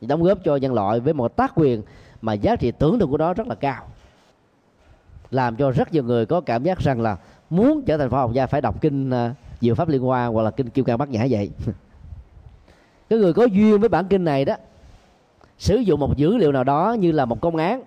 đóng 0.00 0.22
góp 0.22 0.38
cho 0.44 0.56
nhân 0.56 0.74
loại 0.74 1.00
với 1.00 1.12
một 1.12 1.36
tác 1.36 1.52
quyền 1.54 1.82
mà 2.20 2.32
giá 2.32 2.56
trị 2.56 2.70
tưởng 2.70 2.98
tượng 2.98 3.10
của 3.10 3.18
nó 3.18 3.34
rất 3.34 3.46
là 3.46 3.54
cao. 3.54 3.86
Làm 5.30 5.56
cho 5.56 5.70
rất 5.70 5.92
nhiều 5.92 6.04
người 6.04 6.26
có 6.26 6.40
cảm 6.40 6.62
giác 6.62 6.78
rằng 6.78 7.00
là 7.00 7.16
muốn 7.50 7.82
trở 7.86 7.98
thành 7.98 8.10
khoa 8.10 8.20
học 8.20 8.32
gia 8.32 8.46
phải 8.46 8.60
đọc 8.60 8.80
kinh 8.80 9.12
diệu 9.60 9.74
pháp 9.74 9.88
liên 9.88 10.02
hoa 10.02 10.26
hoặc 10.26 10.42
là 10.42 10.50
kinh 10.50 10.70
kim 10.70 10.84
cang 10.84 10.98
bát 10.98 11.08
nhã 11.08 11.26
vậy. 11.30 11.50
Cái 13.08 13.18
người 13.18 13.32
có 13.32 13.44
duyên 13.44 13.80
với 13.80 13.88
bản 13.88 14.04
kinh 14.08 14.24
này 14.24 14.44
đó 14.44 14.54
sử 15.60 15.76
dụng 15.76 16.00
một 16.00 16.16
dữ 16.16 16.36
liệu 16.36 16.52
nào 16.52 16.64
đó 16.64 16.96
như 16.98 17.12
là 17.12 17.24
một 17.24 17.40
công 17.40 17.56
án, 17.56 17.82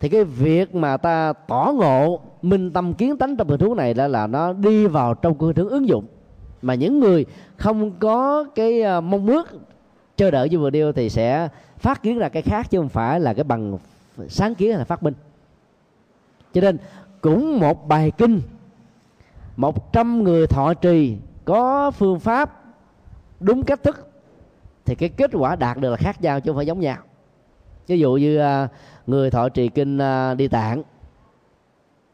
thì 0.00 0.08
cái 0.08 0.24
việc 0.24 0.74
mà 0.74 0.96
ta 0.96 1.32
tỏ 1.32 1.72
ngộ, 1.74 2.20
minh 2.42 2.70
tâm 2.70 2.94
kiến 2.94 3.16
tánh 3.16 3.36
trong 3.36 3.48
hình 3.48 3.60
thú 3.60 3.74
này 3.74 3.94
là 3.94 4.08
là 4.08 4.26
nó 4.26 4.52
đi 4.52 4.86
vào 4.86 5.14
trong 5.14 5.38
cơ 5.38 5.52
hướng 5.56 5.68
ứng 5.68 5.88
dụng. 5.88 6.06
Mà 6.62 6.74
những 6.74 7.00
người 7.00 7.26
không 7.56 7.90
có 7.90 8.44
cái 8.54 8.82
à, 8.82 9.00
mong 9.00 9.26
ước 9.26 9.48
chờ 10.16 10.30
đợi 10.30 10.48
như 10.48 10.58
vừa 10.58 10.70
điêu 10.70 10.92
thì 10.92 11.10
sẽ 11.10 11.48
phát 11.78 12.02
kiến 12.02 12.18
ra 12.18 12.28
cái 12.28 12.42
khác 12.42 12.70
chứ 12.70 12.78
không 12.78 12.88
phải 12.88 13.20
là 13.20 13.34
cái 13.34 13.44
bằng 13.44 13.78
sáng 14.28 14.54
kiến 14.54 14.70
hay 14.70 14.78
là 14.78 14.84
phát 14.84 15.02
minh. 15.02 15.14
Cho 16.54 16.60
nên 16.60 16.78
cũng 17.20 17.60
một 17.60 17.88
bài 17.88 18.10
kinh, 18.18 18.40
một 19.56 19.92
trăm 19.92 20.24
người 20.24 20.46
thọ 20.46 20.74
trì 20.74 21.16
có 21.44 21.90
phương 21.90 22.20
pháp 22.20 22.64
đúng 23.40 23.62
cách 23.62 23.82
thức 23.82 24.07
thì 24.88 24.94
cái 24.94 25.08
kết 25.08 25.30
quả 25.34 25.56
đạt 25.56 25.76
được 25.76 25.90
là 25.90 25.96
khác 25.96 26.22
nhau 26.22 26.40
chứ 26.40 26.50
không 26.50 26.56
phải 26.56 26.66
giống 26.66 26.80
nhau. 26.80 26.96
Ví 27.86 27.98
dụ 27.98 28.14
như 28.14 28.38
à, 28.38 28.68
người 29.06 29.30
thọ 29.30 29.48
trì 29.48 29.68
kinh 29.68 29.98
à, 29.98 30.34
đi 30.34 30.48
tạng 30.48 30.82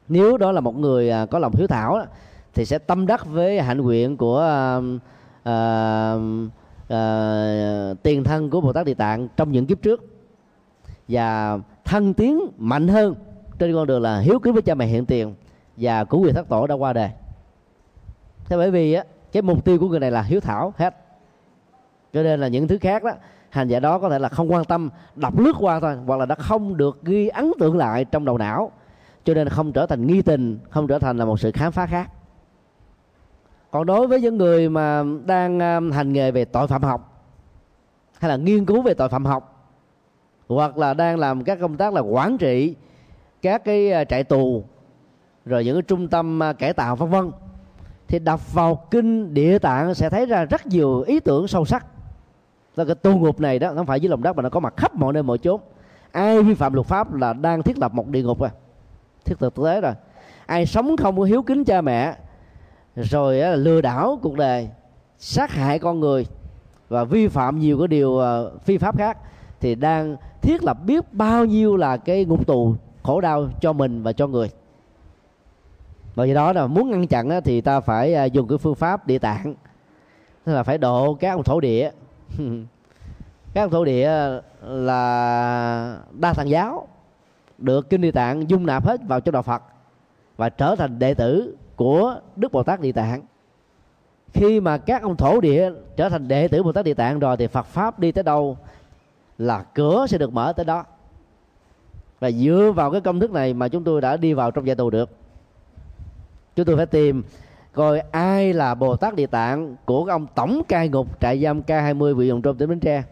nếu 0.08 0.36
đó 0.36 0.52
là 0.52 0.60
một 0.60 0.76
người 0.76 1.10
à, 1.10 1.26
có 1.26 1.38
lòng 1.38 1.54
hiếu 1.54 1.66
thảo 1.66 2.06
thì 2.54 2.64
sẽ 2.64 2.78
tâm 2.78 3.06
đắc 3.06 3.26
với 3.26 3.60
hạnh 3.60 3.80
nguyện 3.80 4.16
của 4.16 4.38
uh, 4.78 4.84
uh, 5.48 6.22
uh, 6.84 8.02
tiền 8.02 8.24
thân 8.24 8.50
của 8.50 8.60
bồ 8.60 8.72
tát 8.72 8.86
địa 8.86 8.94
tạng 8.94 9.28
trong 9.36 9.52
những 9.52 9.66
kiếp 9.66 9.82
trước. 9.82 10.04
Và 11.08 11.58
thân 11.84 12.14
tiến 12.14 12.40
mạnh 12.58 12.88
hơn 12.88 13.14
trên 13.58 13.74
con 13.74 13.86
đường 13.86 14.02
là 14.02 14.18
hiếu 14.18 14.38
kính 14.38 14.52
với 14.52 14.62
cha 14.62 14.74
mẹ 14.74 14.86
hiện 14.86 15.06
tiền 15.06 15.34
và 15.76 16.04
của 16.04 16.18
quyền 16.18 16.34
thất 16.34 16.48
tổ 16.48 16.66
đã 16.66 16.74
qua 16.74 16.92
đời. 16.92 17.10
Thế 18.44 18.56
bởi 18.56 18.70
vì 18.70 18.92
á 18.92 19.04
cái 19.32 19.42
mục 19.42 19.64
tiêu 19.64 19.78
của 19.78 19.88
người 19.88 20.00
này 20.00 20.10
là 20.10 20.22
hiếu 20.22 20.40
thảo 20.40 20.74
hết 20.76 21.03
cho 22.14 22.22
nên 22.22 22.40
là 22.40 22.48
những 22.48 22.68
thứ 22.68 22.78
khác 22.80 23.04
đó, 23.04 23.10
hành 23.50 23.68
giả 23.68 23.80
đó 23.80 23.98
có 23.98 24.08
thể 24.08 24.18
là 24.18 24.28
không 24.28 24.52
quan 24.52 24.64
tâm, 24.64 24.90
đọc 25.16 25.38
lướt 25.38 25.52
qua 25.58 25.80
thôi, 25.80 25.96
hoặc 26.06 26.16
là 26.16 26.26
đã 26.26 26.34
không 26.34 26.76
được 26.76 27.04
ghi 27.04 27.28
ấn 27.28 27.52
tượng 27.58 27.76
lại 27.76 28.04
trong 28.04 28.24
đầu 28.24 28.38
não. 28.38 28.72
Cho 29.24 29.34
nên 29.34 29.48
không 29.48 29.72
trở 29.72 29.86
thành 29.86 30.06
nghi 30.06 30.22
tình, 30.22 30.58
không 30.70 30.86
trở 30.86 30.98
thành 30.98 31.18
là 31.18 31.24
một 31.24 31.40
sự 31.40 31.50
khám 31.52 31.72
phá 31.72 31.86
khác. 31.86 32.10
Còn 33.70 33.86
đối 33.86 34.06
với 34.06 34.20
những 34.20 34.38
người 34.38 34.68
mà 34.68 35.02
đang 35.24 35.58
um, 35.60 35.90
hành 35.90 36.12
nghề 36.12 36.30
về 36.30 36.44
tội 36.44 36.66
phạm 36.66 36.82
học, 36.82 37.26
hay 38.18 38.28
là 38.28 38.36
nghiên 38.36 38.64
cứu 38.64 38.82
về 38.82 38.94
tội 38.94 39.08
phạm 39.08 39.24
học, 39.24 39.70
hoặc 40.48 40.78
là 40.78 40.94
đang 40.94 41.18
làm 41.18 41.44
các 41.44 41.58
công 41.60 41.76
tác 41.76 41.92
là 41.92 42.00
quản 42.00 42.38
trị 42.38 42.74
các 43.42 43.64
cái 43.64 43.92
à, 43.92 44.04
trại 44.04 44.24
tù, 44.24 44.64
rồi 45.44 45.64
những 45.64 45.74
cái 45.74 45.82
trung 45.82 46.08
tâm 46.08 46.42
à, 46.42 46.52
cải 46.52 46.72
tạo, 46.72 46.96
vân 46.96 47.10
vân, 47.10 47.30
thì 48.08 48.18
đọc 48.18 48.54
vào 48.54 48.86
kinh 48.90 49.34
địa 49.34 49.58
tạng 49.58 49.94
sẽ 49.94 50.10
thấy 50.10 50.26
ra 50.26 50.44
rất 50.44 50.66
nhiều 50.66 51.00
ý 51.00 51.20
tưởng 51.20 51.48
sâu 51.48 51.64
sắc 51.64 51.86
là 52.76 52.84
cái 52.84 52.94
tu 52.94 53.18
ngục 53.18 53.40
này 53.40 53.58
đó 53.58 53.72
không 53.74 53.86
phải 53.86 54.00
dưới 54.00 54.10
lòng 54.10 54.22
đất 54.22 54.36
mà 54.36 54.42
nó 54.42 54.48
có 54.48 54.60
mặt 54.60 54.74
khắp 54.76 54.94
mọi 54.94 55.12
nơi, 55.12 55.22
mọi 55.22 55.38
chốn. 55.38 55.60
Ai 56.12 56.42
vi 56.42 56.54
phạm 56.54 56.72
luật 56.72 56.86
pháp 56.86 57.14
là 57.14 57.32
đang 57.32 57.62
thiết 57.62 57.78
lập 57.78 57.94
một 57.94 58.08
địa 58.08 58.22
ngục 58.22 58.40
rồi. 58.40 58.50
Thiết 59.24 59.38
thực 59.38 59.54
tế 59.54 59.80
rồi. 59.80 59.92
Ai 60.46 60.66
sống 60.66 60.96
không 60.96 61.16
có 61.16 61.22
hiếu 61.22 61.42
kính 61.42 61.64
cha 61.64 61.80
mẹ, 61.80 62.14
rồi 62.96 63.56
lừa 63.56 63.80
đảo 63.80 64.18
cuộc 64.22 64.36
đời, 64.36 64.68
sát 65.18 65.50
hại 65.50 65.78
con 65.78 66.00
người, 66.00 66.26
và 66.88 67.04
vi 67.04 67.28
phạm 67.28 67.58
nhiều 67.58 67.78
cái 67.78 67.88
điều 67.88 68.18
ờ, 68.18 68.52
phi 68.64 68.78
pháp 68.78 68.98
khác, 68.98 69.18
thì 69.60 69.74
đang 69.74 70.16
thiết 70.42 70.64
lập 70.64 70.78
biết 70.84 71.12
bao 71.12 71.44
nhiêu 71.44 71.76
là 71.76 71.96
cái 71.96 72.24
ngục 72.24 72.46
tù 72.46 72.74
khổ 73.02 73.20
đau 73.20 73.48
cho 73.60 73.72
mình 73.72 74.02
và 74.02 74.12
cho 74.12 74.26
người. 74.26 74.50
Bởi 76.16 76.28
vì 76.28 76.34
đó 76.34 76.52
là 76.52 76.66
muốn 76.66 76.90
ngăn 76.90 77.06
chặn 77.06 77.40
thì 77.44 77.60
ta 77.60 77.80
phải 77.80 78.14
ờ, 78.14 78.24
dùng 78.24 78.48
cái 78.48 78.58
phương 78.58 78.74
pháp 78.74 79.06
địa 79.06 79.18
tạng. 79.18 79.54
Tức 80.44 80.54
là 80.54 80.62
phải 80.62 80.78
độ 80.78 81.14
các 81.14 81.30
ông 81.30 81.42
thổ 81.42 81.60
địa 81.60 81.90
các 83.54 83.62
ông 83.62 83.70
thổ 83.70 83.84
địa 83.84 84.10
là 84.62 85.98
đa 86.12 86.32
thần 86.32 86.48
giáo, 86.48 86.88
được 87.58 87.90
kinh 87.90 88.00
địa 88.00 88.10
tạng 88.10 88.50
dung 88.50 88.66
nạp 88.66 88.86
hết 88.86 89.00
vào 89.06 89.20
trong 89.20 89.32
đạo 89.32 89.42
phật 89.42 89.62
và 90.36 90.48
trở 90.48 90.76
thành 90.76 90.98
đệ 90.98 91.14
tử 91.14 91.56
của 91.76 92.20
đức 92.36 92.52
bồ 92.52 92.62
tát 92.62 92.80
địa 92.80 92.92
tạng. 92.92 93.22
Khi 94.32 94.60
mà 94.60 94.78
các 94.78 95.02
ông 95.02 95.16
thổ 95.16 95.40
địa 95.40 95.70
trở 95.96 96.08
thành 96.08 96.28
đệ 96.28 96.48
tử 96.48 96.62
bồ 96.62 96.72
tát 96.72 96.84
địa 96.84 96.94
tạng 96.94 97.18
rồi 97.18 97.36
thì 97.36 97.46
phật 97.46 97.66
pháp 97.66 97.98
đi 97.98 98.12
tới 98.12 98.24
đâu 98.24 98.58
là 99.38 99.62
cửa 99.62 100.06
sẽ 100.08 100.18
được 100.18 100.32
mở 100.32 100.52
tới 100.56 100.64
đó. 100.64 100.84
Và 102.20 102.30
dựa 102.30 102.72
vào 102.76 102.90
cái 102.90 103.00
công 103.00 103.20
thức 103.20 103.30
này 103.30 103.54
mà 103.54 103.68
chúng 103.68 103.84
tôi 103.84 104.00
đã 104.00 104.16
đi 104.16 104.32
vào 104.32 104.50
trong 104.50 104.66
gia 104.66 104.74
tù 104.74 104.90
được. 104.90 105.10
Chúng 106.56 106.66
tôi 106.66 106.76
phải 106.76 106.86
tìm 106.86 107.22
coi 107.74 108.00
ai 108.00 108.52
là 108.52 108.74
bồ 108.74 108.96
tát 108.96 109.14
địa 109.14 109.26
tạng 109.26 109.76
của 109.84 110.04
ông 110.04 110.26
tổng 110.34 110.62
cai 110.68 110.88
ngục 110.88 111.20
trại 111.20 111.42
giam 111.42 111.62
k 111.62 111.68
20 111.68 112.14
vị 112.14 112.28
dòng 112.28 112.42
trôm 112.42 112.56
tỉnh 112.56 112.68
bến 112.68 112.80
tre. 112.80 113.02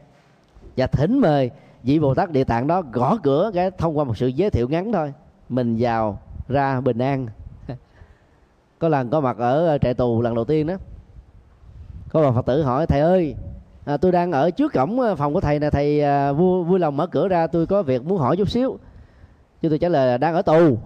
Và 0.76 0.86
thỉnh 0.86 1.18
mời 1.18 1.50
vị 1.82 1.98
bồ 1.98 2.14
tát 2.14 2.30
địa 2.30 2.44
tạng 2.44 2.66
đó 2.66 2.82
gõ 2.92 3.16
cửa 3.22 3.50
cái 3.54 3.70
thông 3.70 3.98
qua 3.98 4.04
một 4.04 4.16
sự 4.16 4.26
giới 4.26 4.50
thiệu 4.50 4.68
ngắn 4.68 4.92
thôi. 4.92 5.12
Mình 5.48 5.76
vào 5.78 6.18
ra 6.48 6.80
bình 6.80 6.98
an. 6.98 7.26
Có 8.78 8.88
lần 8.88 9.10
có 9.10 9.20
mặt 9.20 9.36
ở 9.38 9.66
ờ, 9.66 9.78
trại 9.78 9.94
tù 9.94 10.22
lần 10.22 10.34
đầu 10.34 10.44
tiên 10.44 10.66
đó. 10.66 10.74
Có 12.10 12.22
bà 12.22 12.30
phật 12.30 12.46
tử 12.46 12.62
hỏi 12.62 12.86
thầy 12.86 13.00
ơi 13.00 13.34
à, 13.84 13.96
tôi 13.96 14.12
đang 14.12 14.32
ở 14.32 14.50
trước 14.50 14.72
cổng 14.72 15.00
ờ, 15.00 15.16
phòng 15.16 15.34
của 15.34 15.40
thầy 15.40 15.58
nè 15.58 15.70
thầy 15.70 16.02
à, 16.02 16.32
vui 16.32 16.64
vui 16.64 16.78
lòng 16.78 16.96
mở 16.96 17.06
cửa 17.06 17.28
ra 17.28 17.46
tôi 17.46 17.66
có 17.66 17.82
việc 17.82 18.04
muốn 18.04 18.18
hỏi 18.18 18.36
chút 18.36 18.50
xíu. 18.50 18.78
Chứ 19.62 19.68
tôi 19.68 19.78
trả 19.78 19.88
lời 19.88 20.06
là 20.06 20.18
đang 20.18 20.34
ở 20.34 20.42
tù. 20.42 20.78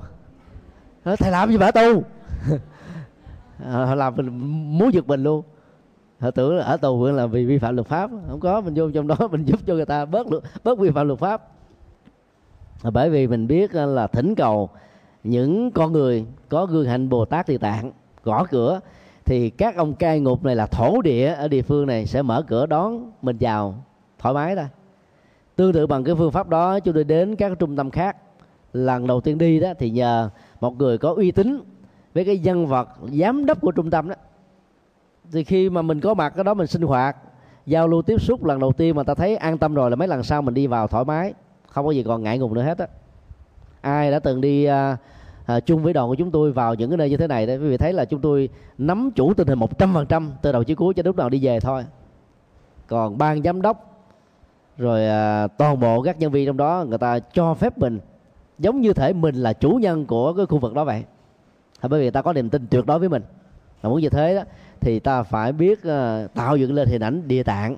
Thầy 1.04 1.30
làm 1.30 1.50
gì 1.50 1.58
mà 1.58 1.66
ở 1.66 1.70
tù? 1.70 2.02
họ 3.58 3.94
làm 3.94 4.16
mình 4.16 4.38
muốn 4.78 4.94
giật 4.94 5.06
mình 5.06 5.22
luôn. 5.22 5.42
Họ 6.18 6.30
tưởng 6.30 6.56
là 6.56 6.64
ở 6.64 6.76
tù 6.76 7.06
là 7.06 7.26
vì 7.26 7.44
vi 7.44 7.58
phạm 7.58 7.74
luật 7.74 7.86
pháp. 7.86 8.10
Không 8.28 8.40
có, 8.40 8.60
mình 8.60 8.74
vô 8.76 8.90
trong 8.90 9.06
đó, 9.06 9.16
mình 9.30 9.44
giúp 9.44 9.60
cho 9.66 9.74
người 9.74 9.84
ta 9.84 10.04
bớt 10.04 10.26
bớt 10.64 10.78
vi 10.78 10.90
phạm 10.90 11.06
luật 11.06 11.18
pháp. 11.18 11.48
Bởi 12.92 13.10
vì 13.10 13.26
mình 13.26 13.46
biết 13.46 13.72
ờ, 13.72 13.86
là 13.86 14.06
thỉnh 14.06 14.34
cầu 14.34 14.68
những 15.24 15.70
con 15.70 15.92
người 15.92 16.26
có 16.48 16.66
gương 16.66 16.86
hạnh 16.86 17.08
bồ 17.08 17.24
tát 17.24 17.48
địa 17.48 17.58
tạng 17.58 17.92
gõ 18.24 18.44
cửa, 18.44 18.80
thì 19.24 19.50
các 19.50 19.76
ông 19.76 19.94
cai 19.94 20.20
ngục 20.20 20.44
này 20.44 20.56
là 20.56 20.66
thổ 20.66 21.00
địa 21.02 21.26
ở 21.26 21.48
địa 21.48 21.62
phương 21.62 21.86
này 21.86 22.06
sẽ 22.06 22.22
mở 22.22 22.42
cửa 22.42 22.66
đón 22.66 23.12
mình 23.22 23.36
vào 23.40 23.74
thoải 24.18 24.34
mái 24.34 24.56
thôi 24.56 24.66
tương 25.56 25.72
tự 25.72 25.86
bằng 25.86 26.04
cái 26.04 26.14
phương 26.14 26.32
pháp 26.32 26.48
đó, 26.48 26.80
chúng 26.80 26.94
tôi 26.94 27.04
đến 27.04 27.36
các 27.36 27.52
trung 27.58 27.76
tâm 27.76 27.90
khác. 27.90 28.16
Lần 28.72 29.06
đầu 29.06 29.20
tiên 29.20 29.38
đi 29.38 29.60
đó 29.60 29.72
thì 29.78 29.90
nhờ 29.90 30.30
một 30.60 30.78
người 30.78 30.98
có 30.98 31.14
uy 31.16 31.30
tín 31.30 31.60
với 32.16 32.24
cái 32.24 32.38
nhân 32.38 32.66
vật 32.66 32.88
giám 33.12 33.46
đốc 33.46 33.60
của 33.60 33.70
trung 33.70 33.90
tâm 33.90 34.08
đó. 34.08 34.14
Thì 35.32 35.44
khi 35.44 35.70
mà 35.70 35.82
mình 35.82 36.00
có 36.00 36.14
mặt 36.14 36.32
cái 36.36 36.44
đó 36.44 36.54
mình 36.54 36.66
sinh 36.66 36.82
hoạt 36.82 37.16
giao 37.66 37.88
lưu 37.88 38.02
tiếp 38.02 38.20
xúc 38.20 38.44
lần 38.44 38.60
đầu 38.60 38.72
tiên 38.72 38.96
mà 38.96 39.02
ta 39.02 39.14
thấy 39.14 39.36
an 39.36 39.58
tâm 39.58 39.74
rồi 39.74 39.90
là 39.90 39.96
mấy 39.96 40.08
lần 40.08 40.22
sau 40.22 40.42
mình 40.42 40.54
đi 40.54 40.66
vào 40.66 40.88
thoải 40.88 41.04
mái 41.04 41.34
không 41.68 41.86
có 41.86 41.90
gì 41.90 42.02
còn 42.02 42.22
ngại 42.22 42.38
ngùng 42.38 42.54
nữa 42.54 42.62
hết 42.62 42.78
á. 42.78 42.86
Ai 43.80 44.10
đã 44.10 44.18
từng 44.18 44.40
đi 44.40 44.64
à, 44.64 44.96
à, 45.46 45.60
chung 45.60 45.82
với 45.82 45.92
đoàn 45.92 46.08
của 46.08 46.14
chúng 46.14 46.30
tôi 46.30 46.52
vào 46.52 46.74
những 46.74 46.90
cái 46.90 46.96
nơi 46.96 47.10
như 47.10 47.16
thế 47.16 47.26
này 47.26 47.46
đấy 47.46 47.58
quý 47.58 47.68
vị 47.68 47.76
thấy 47.76 47.92
là 47.92 48.04
chúng 48.04 48.20
tôi 48.20 48.48
nắm 48.78 49.10
chủ 49.14 49.34
tình 49.34 49.48
hình 49.48 49.58
một 49.58 49.78
trăm 49.78 49.94
phần 49.94 50.06
trăm 50.06 50.32
từ 50.42 50.52
đầu 50.52 50.64
chí 50.64 50.74
cuối 50.74 50.94
cho 50.94 51.02
lúc 51.06 51.16
nào 51.16 51.28
đi 51.28 51.46
về 51.46 51.60
thôi. 51.60 51.84
Còn 52.86 53.18
ban 53.18 53.42
giám 53.42 53.62
đốc 53.62 54.06
rồi 54.78 55.08
à, 55.08 55.46
toàn 55.46 55.80
bộ 55.80 56.02
các 56.02 56.18
nhân 56.18 56.32
viên 56.32 56.46
trong 56.46 56.56
đó 56.56 56.84
người 56.88 56.98
ta 56.98 57.18
cho 57.18 57.54
phép 57.54 57.78
mình 57.78 58.00
giống 58.58 58.80
như 58.80 58.92
thể 58.92 59.12
mình 59.12 59.34
là 59.34 59.52
chủ 59.52 59.70
nhân 59.70 60.06
của 60.06 60.32
cái 60.32 60.46
khu 60.46 60.58
vực 60.58 60.74
đó 60.74 60.84
vậy 60.84 61.04
thì 61.82 61.88
bởi 61.88 62.00
vì 62.00 62.10
ta 62.10 62.22
có 62.22 62.32
niềm 62.32 62.50
tin 62.50 62.66
tuyệt 62.70 62.86
đối 62.86 62.98
với 62.98 63.08
mình. 63.08 63.22
Và 63.80 63.88
muốn 63.88 64.00
như 64.00 64.08
thế 64.08 64.34
đó 64.34 64.42
thì 64.80 65.00
ta 65.00 65.22
phải 65.22 65.52
biết 65.52 65.78
uh, 65.78 66.34
tạo 66.34 66.56
dựng 66.56 66.74
lên 66.74 66.88
hình 66.88 67.02
ảnh 67.02 67.28
địa 67.28 67.42
tạng. 67.42 67.76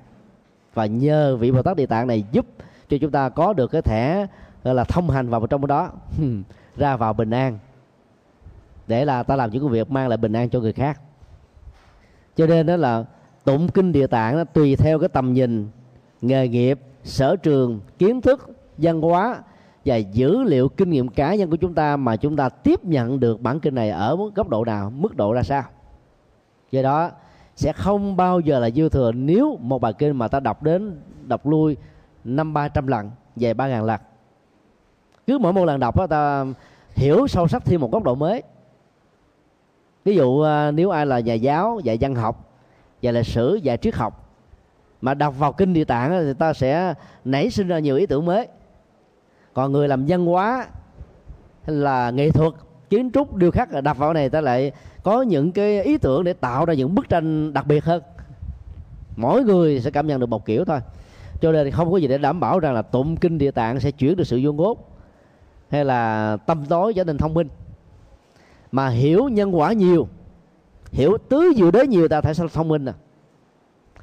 Và 0.73 0.85
nhờ 0.85 1.35
vị 1.35 1.51
bồ 1.51 1.61
tát 1.61 1.77
địa 1.77 1.85
tạng 1.85 2.07
này 2.07 2.23
giúp 2.31 2.45
cho 2.89 2.97
chúng 3.01 3.11
ta 3.11 3.29
có 3.29 3.53
được 3.53 3.71
cái 3.71 3.81
thẻ 3.81 4.27
gọi 4.63 4.75
là 4.75 4.83
thông 4.83 5.09
hành 5.09 5.29
vào 5.29 5.47
trong 5.47 5.67
đó 5.67 5.91
ra 6.77 6.95
vào 6.95 7.13
bình 7.13 7.29
an. 7.29 7.59
Để 8.87 9.05
là 9.05 9.23
ta 9.23 9.35
làm 9.35 9.51
những 9.51 9.63
công 9.63 9.71
việc 9.71 9.91
mang 9.91 10.07
lại 10.07 10.17
bình 10.17 10.33
an 10.33 10.49
cho 10.49 10.59
người 10.59 10.73
khác. 10.73 11.01
Cho 12.35 12.47
nên 12.47 12.65
đó 12.65 12.75
là 12.75 13.05
tụng 13.43 13.69
kinh 13.69 13.91
địa 13.91 14.07
tạng 14.07 14.37
nó 14.37 14.43
tùy 14.43 14.75
theo 14.75 14.99
cái 14.99 15.09
tầm 15.09 15.33
nhìn 15.33 15.67
nghề 16.21 16.47
nghiệp 16.47 16.79
sở 17.03 17.35
trường 17.35 17.79
kiến 17.97 18.21
thức 18.21 18.49
văn 18.77 19.01
hóa 19.01 19.37
và 19.89 19.95
dữ 19.95 20.43
liệu 20.43 20.69
kinh 20.69 20.89
nghiệm 20.89 21.07
cá 21.07 21.35
nhân 21.35 21.49
của 21.49 21.55
chúng 21.55 21.73
ta 21.73 21.97
mà 21.97 22.15
chúng 22.15 22.35
ta 22.35 22.49
tiếp 22.49 22.85
nhận 22.85 23.19
được 23.19 23.41
bản 23.41 23.59
kinh 23.59 23.75
này 23.75 23.89
ở 23.89 24.17
góc 24.35 24.49
độ 24.49 24.65
nào 24.65 24.89
mức 24.89 25.17
độ 25.17 25.33
ra 25.33 25.43
sao. 25.43 25.63
Do 26.71 26.81
đó 26.81 27.11
sẽ 27.55 27.73
không 27.73 28.17
bao 28.17 28.39
giờ 28.39 28.59
là 28.59 28.69
dư 28.69 28.89
thừa 28.89 29.11
nếu 29.11 29.57
một 29.61 29.81
bài 29.81 29.93
kinh 29.93 30.17
mà 30.17 30.27
ta 30.27 30.39
đọc 30.39 30.63
đến 30.63 31.01
đọc 31.27 31.47
lui 31.47 31.77
năm 32.23 32.53
ba 32.53 32.67
trăm 32.67 32.87
lần 32.87 33.11
về 33.35 33.53
ba 33.53 33.67
ngàn 33.67 33.83
lần. 33.83 34.01
Cứ 35.27 35.37
mỗi 35.37 35.53
một 35.53 35.65
lần 35.65 35.79
đọc 35.79 35.97
đó, 35.97 36.07
ta 36.07 36.45
hiểu 36.95 37.27
sâu 37.27 37.47
sắc 37.47 37.65
thêm 37.65 37.81
một 37.81 37.91
góc 37.91 38.03
độ 38.03 38.15
mới. 38.15 38.43
Ví 40.05 40.15
dụ 40.15 40.41
à, 40.41 40.71
nếu 40.71 40.89
ai 40.89 41.05
là 41.05 41.19
nhà 41.19 41.33
giáo 41.33 41.79
dạy 41.83 41.97
văn 42.01 42.15
học 42.15 42.51
dạy 43.01 43.13
lịch 43.13 43.25
sử 43.25 43.55
dạy 43.55 43.77
triết 43.77 43.95
học 43.95 44.29
mà 45.01 45.13
đọc 45.13 45.33
vào 45.39 45.53
kinh 45.53 45.73
địa 45.73 45.85
tạng 45.85 46.11
thì 46.25 46.33
ta 46.33 46.53
sẽ 46.53 46.93
nảy 47.25 47.49
sinh 47.49 47.67
ra 47.67 47.79
nhiều 47.79 47.95
ý 47.95 48.05
tưởng 48.05 48.25
mới 48.25 48.47
còn 49.53 49.71
người 49.71 49.87
làm 49.87 50.05
văn 50.07 50.25
hóa 50.25 50.67
hay 51.63 51.75
là 51.75 52.09
nghệ 52.09 52.31
thuật, 52.31 52.53
kiến 52.89 53.11
trúc 53.13 53.35
điêu 53.35 53.51
khắc 53.51 53.83
đập 53.83 53.97
vào 53.97 54.13
này, 54.13 54.29
ta 54.29 54.41
lại 54.41 54.71
có 55.03 55.21
những 55.21 55.51
cái 55.51 55.83
ý 55.83 55.97
tưởng 55.97 56.23
để 56.23 56.33
tạo 56.33 56.65
ra 56.65 56.73
những 56.73 56.95
bức 56.95 57.09
tranh 57.09 57.53
đặc 57.53 57.67
biệt 57.67 57.85
hơn. 57.85 58.03
Mỗi 59.15 59.43
người 59.43 59.81
sẽ 59.81 59.91
cảm 59.91 60.07
nhận 60.07 60.19
được 60.19 60.29
một 60.29 60.45
kiểu 60.45 60.65
thôi. 60.65 60.79
Cho 61.41 61.51
nên 61.51 61.71
không 61.71 61.91
có 61.91 61.97
gì 61.97 62.07
để 62.07 62.17
đảm 62.17 62.39
bảo 62.39 62.59
rằng 62.59 62.73
là 62.73 62.81
tụng 62.81 63.17
kinh 63.17 63.37
địa 63.37 63.51
tạng 63.51 63.79
sẽ 63.79 63.91
chuyển 63.91 64.15
được 64.15 64.23
sự 64.23 64.39
vô 64.43 64.51
ngốt 64.51 64.77
hay 65.69 65.85
là 65.85 66.37
tâm 66.37 66.65
tối 66.65 66.93
trở 66.93 67.03
nên 67.03 67.17
thông 67.17 67.33
minh. 67.33 67.47
Mà 68.71 68.89
hiểu 68.89 69.27
nhân 69.29 69.57
quả 69.57 69.73
nhiều, 69.73 70.07
hiểu 70.91 71.17
tứ 71.29 71.53
diệu 71.55 71.71
đế 71.71 71.87
nhiều 71.87 72.07
ta 72.07 72.21
phải 72.21 72.33
thông 72.53 72.67
minh 72.67 72.85
à? 72.85 72.93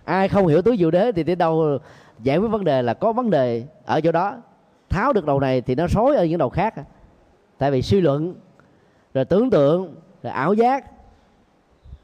Ai 0.04 0.28
không 0.28 0.46
hiểu 0.46 0.62
tứ 0.62 0.76
diệu 0.78 0.90
đế 0.90 1.12
thì 1.12 1.22
tới 1.22 1.36
đâu 1.36 1.78
giải 2.22 2.38
quyết 2.38 2.48
vấn 2.48 2.64
đề 2.64 2.82
là 2.82 2.94
có 2.94 3.12
vấn 3.12 3.30
đề 3.30 3.64
ở 3.84 4.00
chỗ 4.00 4.12
đó 4.12 4.36
tháo 4.96 5.12
được 5.12 5.26
đầu 5.26 5.40
này 5.40 5.60
thì 5.60 5.74
nó 5.74 5.88
xối 5.88 6.16
ở 6.16 6.24
những 6.24 6.38
đầu 6.38 6.48
khác 6.48 6.74
tại 7.58 7.70
vì 7.70 7.82
suy 7.82 8.00
luận, 8.00 8.34
rồi 9.14 9.24
tưởng 9.24 9.50
tượng, 9.50 9.94
rồi 10.22 10.32
ảo 10.32 10.54
giác, 10.54 10.84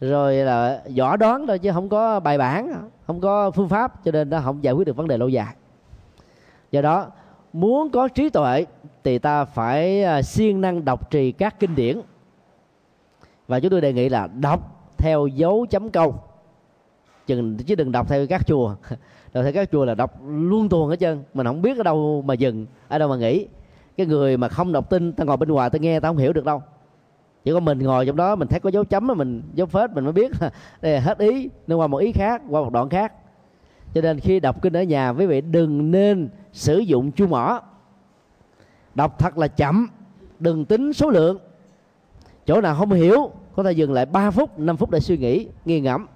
rồi 0.00 0.34
là 0.34 0.82
võ 0.98 1.16
đoán 1.16 1.46
thôi 1.46 1.58
chứ 1.58 1.72
không 1.72 1.88
có 1.88 2.20
bài 2.20 2.38
bản, 2.38 2.90
không 3.06 3.20
có 3.20 3.50
phương 3.50 3.68
pháp, 3.68 4.04
cho 4.04 4.10
nên 4.12 4.30
nó 4.30 4.40
không 4.40 4.64
giải 4.64 4.74
quyết 4.74 4.86
được 4.86 4.96
vấn 4.96 5.08
đề 5.08 5.18
lâu 5.18 5.28
dài. 5.28 5.54
Do 6.70 6.82
đó, 6.82 7.06
muốn 7.52 7.90
có 7.90 8.08
trí 8.08 8.30
tuệ 8.30 8.66
thì 9.04 9.18
ta 9.18 9.44
phải 9.44 10.04
à, 10.04 10.22
siêng 10.22 10.60
năng 10.60 10.84
đọc 10.84 11.10
trì 11.10 11.32
các 11.32 11.60
kinh 11.60 11.74
điển. 11.74 12.00
Và 13.48 13.60
chúng 13.60 13.70
tôi 13.70 13.80
đề 13.80 13.92
nghị 13.92 14.08
là 14.08 14.26
đọc 14.26 14.60
theo 14.98 15.26
dấu 15.26 15.66
chấm 15.70 15.90
câu. 15.90 16.14
Chừng, 17.26 17.56
chứ 17.56 17.74
đừng 17.74 17.92
đọc 17.92 18.08
theo 18.08 18.26
các 18.26 18.46
chùa 18.46 18.74
rồi 19.34 19.44
theo 19.44 19.52
các 19.52 19.68
chùa 19.72 19.84
là 19.84 19.94
đọc 19.94 20.20
luôn 20.26 20.68
tuồng 20.68 20.88
hết 20.88 20.96
trơn. 21.00 21.22
Mình 21.34 21.46
không 21.46 21.62
biết 21.62 21.76
ở 21.76 21.82
đâu 21.82 22.22
mà 22.26 22.34
dừng, 22.34 22.66
ở 22.88 22.98
đâu 22.98 23.08
mà 23.08 23.16
nghỉ. 23.16 23.46
Cái 23.96 24.06
người 24.06 24.36
mà 24.36 24.48
không 24.48 24.72
đọc 24.72 24.90
tin, 24.90 25.12
ta 25.12 25.24
ngồi 25.24 25.36
bên 25.36 25.48
ngoài 25.48 25.70
ta 25.70 25.78
nghe, 25.78 26.00
ta 26.00 26.08
không 26.08 26.16
hiểu 26.16 26.32
được 26.32 26.44
đâu. 26.44 26.62
Chỉ 27.44 27.52
có 27.52 27.60
mình 27.60 27.78
ngồi 27.78 28.06
trong 28.06 28.16
đó, 28.16 28.36
mình 28.36 28.48
thấy 28.48 28.60
có 28.60 28.70
dấu 28.70 28.84
chấm 28.84 29.06
mà 29.06 29.14
mình, 29.14 29.42
dấu 29.54 29.66
phết, 29.66 29.90
mình 29.90 30.04
mới 30.04 30.12
biết 30.12 30.32
đây 30.82 30.92
là 30.92 31.00
hết 31.00 31.18
ý 31.18 31.48
nên 31.66 31.78
qua 31.78 31.86
một 31.86 31.98
ý 31.98 32.12
khác, 32.12 32.42
qua 32.48 32.60
một 32.62 32.72
đoạn 32.72 32.88
khác. 32.88 33.12
Cho 33.94 34.00
nên 34.00 34.20
khi 34.20 34.40
đọc 34.40 34.62
kinh 34.62 34.72
ở 34.72 34.82
nhà, 34.82 35.10
quý 35.10 35.26
vị 35.26 35.40
đừng 35.40 35.90
nên 35.90 36.28
sử 36.52 36.78
dụng 36.78 37.12
chu 37.12 37.26
mỏ. 37.26 37.60
Đọc 38.94 39.18
thật 39.18 39.38
là 39.38 39.48
chậm, 39.48 39.88
đừng 40.38 40.64
tính 40.64 40.92
số 40.92 41.10
lượng. 41.10 41.38
Chỗ 42.46 42.60
nào 42.60 42.74
không 42.74 42.90
hiểu, 42.90 43.30
có 43.56 43.62
thể 43.62 43.72
dừng 43.72 43.92
lại 43.92 44.06
3 44.06 44.30
phút 44.30 44.58
5 44.58 44.76
phút 44.76 44.90
để 44.90 45.00
suy 45.00 45.18
nghĩ, 45.18 45.46
nghi 45.64 45.80
ngẫm 45.80 46.06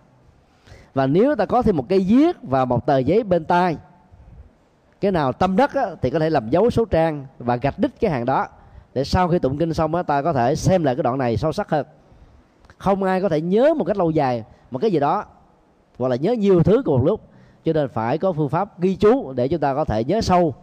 và 0.96 1.06
nếu 1.06 1.36
ta 1.36 1.46
có 1.46 1.62
thêm 1.62 1.76
một 1.76 1.84
cây 1.88 2.04
viết 2.08 2.36
và 2.42 2.64
một 2.64 2.86
tờ 2.86 2.98
giấy 2.98 3.24
bên 3.24 3.44
tay, 3.44 3.76
cái 5.00 5.12
nào 5.12 5.32
tâm 5.32 5.56
đất 5.56 5.74
á, 5.74 5.86
thì 6.02 6.10
có 6.10 6.18
thể 6.18 6.30
làm 6.30 6.50
dấu 6.50 6.70
số 6.70 6.84
trang 6.84 7.26
và 7.38 7.56
gạch 7.56 7.78
đích 7.78 8.00
cái 8.00 8.10
hàng 8.10 8.24
đó. 8.24 8.46
Để 8.94 9.04
sau 9.04 9.28
khi 9.28 9.38
tụng 9.38 9.58
kinh 9.58 9.74
xong 9.74 9.94
á, 9.94 10.02
ta 10.02 10.22
có 10.22 10.32
thể 10.32 10.54
xem 10.54 10.84
lại 10.84 10.96
cái 10.96 11.02
đoạn 11.02 11.18
này 11.18 11.36
sâu 11.36 11.52
sắc 11.52 11.70
hơn. 11.70 11.86
Không 12.78 13.02
ai 13.02 13.20
có 13.20 13.28
thể 13.28 13.40
nhớ 13.40 13.74
một 13.74 13.84
cách 13.84 13.96
lâu 13.96 14.10
dài 14.10 14.44
một 14.70 14.78
cái 14.78 14.90
gì 14.90 15.00
đó 15.00 15.24
hoặc 15.98 16.08
là 16.08 16.16
nhớ 16.16 16.32
nhiều 16.32 16.62
thứ 16.62 16.82
cùng 16.84 16.98
một 16.98 17.04
lúc. 17.04 17.20
Cho 17.64 17.72
nên 17.72 17.88
phải 17.88 18.18
có 18.18 18.32
phương 18.32 18.48
pháp 18.48 18.80
ghi 18.80 18.96
chú 18.96 19.32
để 19.32 19.48
chúng 19.48 19.60
ta 19.60 19.74
có 19.74 19.84
thể 19.84 20.04
nhớ 20.04 20.20
sâu. 20.20 20.54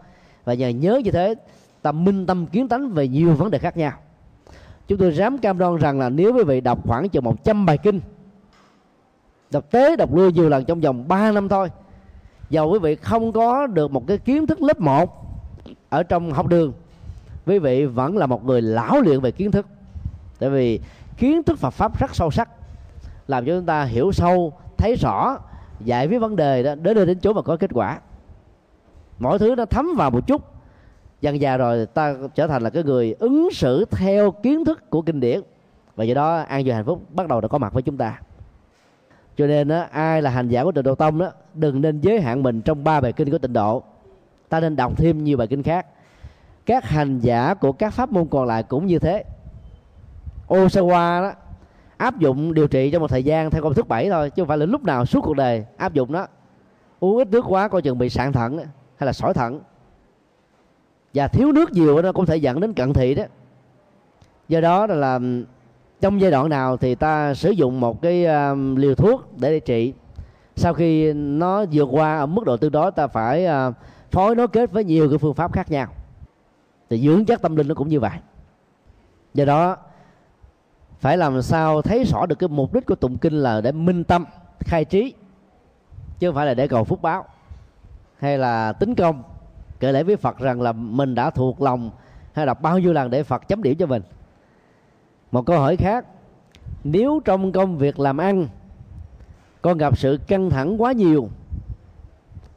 Và 0.45 0.53
nhờ 0.53 0.69
nhớ 0.69 1.01
như 1.03 1.11
thế 1.11 1.35
ta 1.81 1.91
minh 1.91 2.25
tâm 2.25 2.45
kiến 2.45 2.67
tánh 2.67 2.89
về 2.89 3.07
nhiều 3.07 3.33
vấn 3.33 3.51
đề 3.51 3.59
khác 3.59 3.77
nhau. 3.77 3.91
Chúng 4.87 4.97
tôi 4.97 5.15
dám 5.15 5.37
cam 5.37 5.57
đoan 5.57 5.75
rằng 5.75 5.99
là 5.99 6.09
nếu 6.09 6.33
quý 6.33 6.43
vị 6.43 6.61
đọc 6.61 6.87
khoảng 6.87 7.09
chừng 7.09 7.23
100 7.23 7.65
bài 7.65 7.77
kinh 7.77 7.99
đọc 9.53 9.71
tế 9.71 9.95
đọc 9.95 10.13
lui 10.13 10.31
nhiều 10.31 10.49
lần 10.49 10.65
trong 10.65 10.81
vòng 10.81 11.07
3 11.07 11.31
năm 11.31 11.49
thôi. 11.49 11.69
Dầu 12.49 12.69
quý 12.69 12.79
vị 12.79 12.95
không 12.95 13.31
có 13.31 13.67
được 13.67 13.91
một 13.91 14.07
cái 14.07 14.17
kiến 14.17 14.47
thức 14.47 14.61
lớp 14.61 14.79
1 14.79 15.25
ở 15.89 16.03
trong 16.03 16.31
học 16.31 16.47
đường. 16.47 16.73
Quý 17.45 17.59
vị 17.59 17.85
vẫn 17.85 18.17
là 18.17 18.25
một 18.25 18.45
người 18.45 18.61
lão 18.61 19.01
luyện 19.01 19.21
về 19.21 19.31
kiến 19.31 19.51
thức. 19.51 19.67
Tại 20.39 20.49
vì 20.49 20.79
kiến 21.17 21.43
thức 21.43 21.59
Phật 21.59 21.69
pháp 21.69 21.99
rất 21.99 22.15
sâu 22.15 22.31
sắc, 22.31 22.49
làm 23.27 23.45
cho 23.45 23.55
chúng 23.55 23.65
ta 23.65 23.83
hiểu 23.83 24.11
sâu, 24.11 24.53
thấy 24.77 24.95
rõ, 24.95 25.37
giải 25.79 26.07
quyết 26.07 26.19
vấn 26.19 26.35
đề 26.35 26.63
đó, 26.63 26.75
đến 26.75 26.95
nơi 26.95 27.05
đến 27.05 27.19
chỗ 27.19 27.33
mà 27.33 27.41
có 27.41 27.57
kết 27.57 27.69
quả. 27.73 27.99
Mọi 29.19 29.39
thứ 29.39 29.55
nó 29.55 29.65
thấm 29.65 29.89
vào 29.97 30.11
một 30.11 30.27
chút. 30.27 30.41
Dần 31.21 31.41
già 31.41 31.57
rồi 31.57 31.85
ta 31.85 32.15
trở 32.35 32.47
thành 32.47 32.61
là 32.61 32.69
cái 32.69 32.83
người 32.83 33.15
ứng 33.19 33.49
xử 33.51 33.85
theo 33.91 34.31
kiến 34.31 34.65
thức 34.65 34.89
của 34.89 35.01
kinh 35.01 35.19
điển. 35.19 35.41
Và 35.95 36.03
do 36.03 36.13
đó, 36.13 36.35
an 36.47 36.63
vui 36.63 36.73
hạnh 36.73 36.85
phúc 36.85 37.01
bắt 37.09 37.27
đầu 37.27 37.41
đã 37.41 37.47
có 37.47 37.57
mặt 37.57 37.73
với 37.73 37.83
chúng 37.83 37.97
ta 37.97 38.19
cho 39.37 39.47
nên 39.47 39.69
á 39.69 39.87
ai 39.91 40.21
là 40.21 40.29
hành 40.29 40.47
giả 40.47 40.63
của 40.63 40.71
tịnh 40.71 40.83
độ 40.83 40.95
tông 40.95 41.17
đó 41.17 41.31
đừng 41.53 41.81
nên 41.81 42.01
giới 42.01 42.21
hạn 42.21 42.43
mình 42.43 42.61
trong 42.61 42.83
ba 42.83 43.01
bài 43.01 43.13
kinh 43.13 43.31
của 43.31 43.37
tịnh 43.37 43.53
độ. 43.53 43.83
Ta 44.49 44.59
nên 44.59 44.75
đọc 44.75 44.97
thêm 44.97 45.23
nhiều 45.23 45.37
bài 45.37 45.47
kinh 45.47 45.63
khác. 45.63 45.85
Các 46.65 46.85
hành 46.85 47.19
giả 47.19 47.53
của 47.53 47.71
các 47.71 47.93
pháp 47.93 48.11
môn 48.11 48.27
còn 48.27 48.45
lại 48.45 48.63
cũng 48.63 48.85
như 48.85 48.99
thế. 48.99 49.23
Osawa 50.47 51.21
đó 51.21 51.31
áp 51.97 52.19
dụng 52.19 52.53
điều 52.53 52.67
trị 52.67 52.91
trong 52.91 53.01
một 53.01 53.07
thời 53.07 53.23
gian 53.23 53.49
theo 53.49 53.61
công 53.61 53.73
thức 53.73 53.87
7 53.87 54.09
thôi 54.09 54.29
chứ 54.29 54.41
không 54.41 54.47
phải 54.47 54.57
là 54.57 54.65
lúc 54.65 54.83
nào 54.83 55.05
suốt 55.05 55.21
cuộc 55.23 55.33
đời 55.33 55.65
áp 55.77 55.93
dụng 55.93 56.11
đó. 56.11 56.27
Uống 56.99 57.17
ít 57.17 57.27
nước 57.27 57.45
quá 57.47 57.67
coi 57.67 57.81
chừng 57.81 57.97
bị 57.97 58.09
sạn 58.09 58.31
thận 58.31 58.57
hay 58.97 59.05
là 59.05 59.13
sỏi 59.13 59.33
thận. 59.33 59.61
Và 61.13 61.27
thiếu 61.27 61.51
nước 61.51 61.71
nhiều 61.71 62.01
nó 62.01 62.11
cũng 62.11 62.25
thể 62.25 62.37
dẫn 62.37 62.59
đến 62.59 62.73
cận 62.73 62.93
thị 62.93 63.15
đó. 63.15 63.23
Do 64.47 64.61
đó 64.61 64.87
là, 64.87 64.95
là 64.95 65.19
trong 66.03 66.21
giai 66.21 66.31
đoạn 66.31 66.49
nào 66.49 66.77
thì 66.77 66.95
ta 66.95 67.33
sử 67.33 67.49
dụng 67.49 67.79
một 67.79 68.01
cái 68.01 68.25
um, 68.25 68.75
liều 68.75 68.95
thuốc 68.95 69.37
để 69.37 69.51
điều 69.51 69.59
trị. 69.59 69.93
Sau 70.55 70.73
khi 70.73 71.13
nó 71.13 71.65
vượt 71.71 71.87
qua 71.91 72.17
ở 72.17 72.25
mức 72.25 72.45
độ 72.45 72.57
tương 72.57 72.71
đối 72.71 72.91
ta 72.91 73.07
phải 73.07 73.45
uh, 73.45 73.75
phối 74.11 74.35
nối 74.35 74.47
kết 74.47 74.71
với 74.71 74.83
nhiều 74.83 75.09
cái 75.09 75.17
phương 75.17 75.33
pháp 75.33 75.53
khác 75.53 75.71
nhau. 75.71 75.87
Thì 76.89 76.99
dưỡng 76.99 77.25
chất 77.25 77.41
tâm 77.41 77.55
linh 77.55 77.67
nó 77.67 77.75
cũng 77.75 77.87
như 77.87 77.99
vậy. 77.99 78.17
Do 79.33 79.45
đó 79.45 79.77
phải 80.99 81.17
làm 81.17 81.41
sao 81.41 81.81
thấy 81.81 82.03
rõ 82.03 82.25
được 82.25 82.35
cái 82.39 82.49
mục 82.49 82.73
đích 82.73 82.85
của 82.85 82.95
tụng 82.95 83.17
kinh 83.17 83.33
là 83.33 83.61
để 83.61 83.71
minh 83.71 84.03
tâm 84.03 84.25
khai 84.59 84.85
trí 84.85 85.13
chứ 86.19 86.27
không 86.27 86.35
phải 86.35 86.45
là 86.45 86.53
để 86.53 86.67
cầu 86.67 86.83
phúc 86.83 87.01
báo 87.01 87.25
hay 88.19 88.37
là 88.37 88.73
tính 88.73 88.95
công. 88.95 89.23
Kể 89.79 89.91
lễ 89.91 90.03
với 90.03 90.15
phật 90.15 90.37
rằng 90.37 90.61
là 90.61 90.71
mình 90.71 91.15
đã 91.15 91.29
thuộc 91.29 91.61
lòng 91.61 91.91
hay 92.33 92.45
đọc 92.45 92.61
bao 92.61 92.79
nhiêu 92.79 92.93
lần 92.93 93.09
để 93.09 93.23
phật 93.23 93.47
chấm 93.47 93.63
điểm 93.63 93.77
cho 93.77 93.85
mình 93.85 94.01
một 95.33 95.45
câu 95.45 95.59
hỏi 95.59 95.77
khác. 95.77 96.05
Nếu 96.83 97.21
trong 97.25 97.51
công 97.51 97.77
việc 97.77 97.99
làm 97.99 98.17
ăn 98.17 98.47
con 99.61 99.77
gặp 99.77 99.97
sự 99.97 100.19
căng 100.27 100.49
thẳng 100.49 100.81
quá 100.81 100.91
nhiều, 100.91 101.29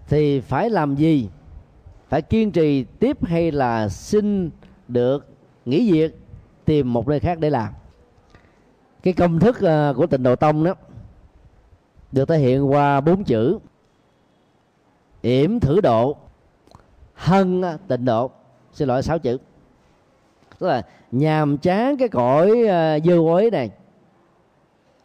thì 0.09 0.41
phải 0.41 0.71
làm 0.71 0.95
gì? 0.95 1.29
Phải 2.09 2.23
kiên 2.23 2.51
trì 2.53 2.85
tiếp 2.85 3.25
hay 3.25 3.53
là 3.53 3.89
xin 3.89 4.51
được 4.89 5.29
nghỉ 5.65 5.93
việc, 5.93 6.21
tìm 6.65 6.93
một 6.93 7.09
nơi 7.09 7.21
khác 7.21 7.39
để 7.39 7.51
làm? 7.51 7.73
Cái 9.03 9.15
công 9.15 9.39
thức 9.39 9.61
ờ, 9.61 9.95
của 9.97 10.07
tịnh 10.07 10.23
độ 10.23 10.37
tông 10.37 10.65
đó, 10.65 10.75
được 12.13 12.29
thể 12.29 12.39
hiện 12.39 12.71
qua 12.71 13.01
bốn 13.01 13.25
chữ. 13.25 13.59
Yểm 15.23 15.61
thử 15.61 15.81
độ, 15.81 16.17
hân 17.15 17.63
tịnh 17.89 18.05
độ. 18.05 18.31
Xin 18.73 18.89
lỗi, 18.89 19.03
sáu 19.03 19.19
chữ 19.19 19.39
tức 20.59 20.67
là 20.67 20.83
nhàm 21.13 21.59
chán 21.59 21.97
cái 21.97 22.09
cõi 22.09 22.67
ờ, 22.69 22.97
uh, 22.97 23.05
dơ 23.05 23.51
này. 23.53 23.71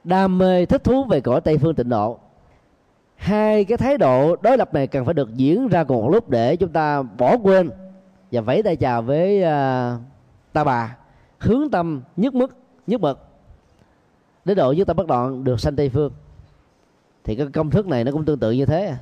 Đam 0.03 0.37
mê 0.37 0.65
thích 0.65 0.83
thú 0.83 1.03
về 1.03 1.21
cõi 1.21 1.41
tây 1.41 1.57
phương 1.57 1.75
tịnh 1.75 1.89
độ. 1.89 2.19
Hai 3.15 3.65
cái 3.65 3.77
thái 3.77 3.97
độ 3.97 4.35
đối 4.35 4.57
lập 4.57 4.73
này 4.73 4.87
cần 4.87 5.05
phải 5.05 5.13
được 5.13 5.35
diễn 5.35 5.67
ra 5.67 5.83
cùng 5.83 6.01
một 6.01 6.09
lúc 6.09 6.29
để 6.29 6.55
chúng 6.55 6.69
ta 6.69 7.01
bỏ 7.01 7.37
quên 7.37 7.69
và 8.31 8.41
vẫy 8.41 8.63
tay 8.63 8.75
chào 8.75 9.01
với 9.01 9.37
uh, 9.39 10.01
ta 10.53 10.63
bà. 10.63 10.97
Hướng 11.39 11.71
tâm 11.71 12.01
nhất 12.17 12.33
mức 12.33 12.57
nhất 12.87 13.01
bậc. 13.01 13.19
Đến 14.45 14.57
độ 14.57 14.73
chúng 14.73 14.85
ta 14.85 14.93
bất 14.93 15.07
đoạn 15.07 15.43
được 15.43 15.59
sanh 15.59 15.75
tây 15.75 15.89
phương. 15.89 16.11
Thì 17.23 17.35
cái 17.35 17.47
công 17.53 17.69
thức 17.69 17.87
này 17.87 18.03
nó 18.03 18.11
cũng 18.11 18.25
tương 18.25 18.39
tự 18.39 18.51
như 18.51 18.65
thế. 18.65 18.95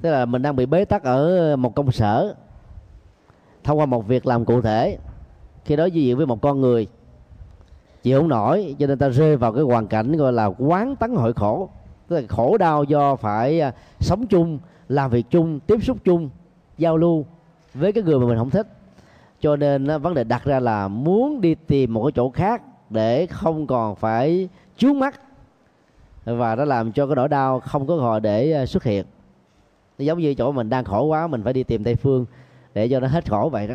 Tức 0.00 0.10
là 0.10 0.24
mình 0.24 0.42
đang 0.42 0.56
bị 0.56 0.66
bế 0.66 0.84
tắc 0.84 1.02
ở 1.02 1.56
một 1.56 1.74
công 1.74 1.92
sở 1.92 2.34
thông 3.66 3.78
qua 3.78 3.86
một 3.86 4.08
việc 4.08 4.26
làm 4.26 4.44
cụ 4.44 4.60
thể. 4.60 4.98
Khi 5.64 5.76
đối 5.76 5.90
diện 5.90 6.16
với 6.16 6.26
một 6.26 6.40
con 6.40 6.60
người 6.60 6.86
chịu 8.02 8.20
không 8.20 8.28
nổi, 8.28 8.74
cho 8.78 8.86
nên 8.86 8.98
ta 8.98 9.08
rơi 9.08 9.36
vào 9.36 9.52
cái 9.52 9.62
hoàn 9.62 9.86
cảnh 9.86 10.16
gọi 10.16 10.32
là 10.32 10.46
quán 10.46 10.96
tấn 10.96 11.14
hội 11.14 11.32
khổ. 11.32 11.68
Tức 12.08 12.16
là 12.16 12.22
khổ 12.28 12.58
đau 12.58 12.84
do 12.84 13.16
phải 13.16 13.60
à, 13.60 13.72
sống 14.00 14.26
chung, 14.26 14.58
làm 14.88 15.10
việc 15.10 15.26
chung, 15.30 15.60
tiếp 15.60 15.78
xúc 15.82 15.96
chung, 16.04 16.30
giao 16.78 16.96
lưu 16.96 17.26
với 17.74 17.92
cái 17.92 18.02
người 18.02 18.18
mà 18.18 18.26
mình 18.26 18.38
không 18.38 18.50
thích. 18.50 18.66
Cho 19.40 19.56
nên 19.56 19.86
à, 19.86 19.98
vấn 19.98 20.14
đề 20.14 20.24
đặt 20.24 20.44
ra 20.44 20.60
là 20.60 20.88
muốn 20.88 21.40
đi 21.40 21.54
tìm 21.54 21.94
một 21.94 22.04
cái 22.04 22.12
chỗ 22.14 22.30
khác 22.30 22.62
để 22.90 23.26
không 23.26 23.66
còn 23.66 23.96
phải 23.96 24.48
chướng 24.76 24.98
mắt. 24.98 25.20
Và 26.24 26.54
nó 26.54 26.64
làm 26.64 26.92
cho 26.92 27.06
cái 27.06 27.16
nỗi 27.16 27.28
đau 27.28 27.60
không 27.60 27.86
có 27.86 27.96
gò 27.96 28.18
để 28.18 28.52
à, 28.52 28.66
xuất 28.66 28.84
hiện. 28.84 29.06
Giống 29.98 30.18
như 30.18 30.34
chỗ 30.34 30.52
mình 30.52 30.68
đang 30.68 30.84
khổ 30.84 31.04
quá, 31.04 31.26
mình 31.26 31.42
phải 31.44 31.52
đi 31.52 31.62
tìm 31.62 31.84
tây 31.84 31.94
phương 31.94 32.26
để 32.76 32.88
cho 32.88 33.00
nó 33.00 33.08
hết 33.08 33.30
khổ 33.30 33.48
vậy 33.52 33.66
đó. 33.66 33.74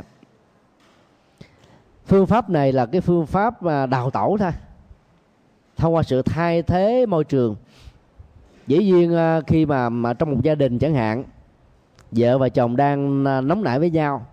Phương 2.05 2.27
pháp 2.27 2.49
này 2.49 2.71
là 2.71 2.85
cái 2.85 3.01
phương 3.01 3.25
pháp 3.25 3.63
mà 3.63 3.85
đào 3.85 4.11
tẩu 4.11 4.37
thôi. 4.37 4.51
Thông 5.77 5.95
qua 5.95 6.03
sự 6.03 6.21
thay 6.21 6.61
thế 6.61 7.05
môi 7.05 7.23
trường. 7.23 7.55
Dĩ 8.67 8.77
nhiên 8.77 9.15
à, 9.15 9.41
khi 9.47 9.65
mà, 9.65 9.89
mà 9.89 10.13
trong 10.13 10.31
một 10.31 10.37
gia 10.43 10.55
đình 10.55 10.79
chẳng 10.79 10.93
hạn 10.93 11.23
vợ 12.11 12.37
và 12.37 12.49
chồng 12.49 12.75
đang 12.75 13.25
à, 13.25 13.41
nóng 13.41 13.63
nảy 13.63 13.79
với 13.79 13.89
nhau 13.89 14.25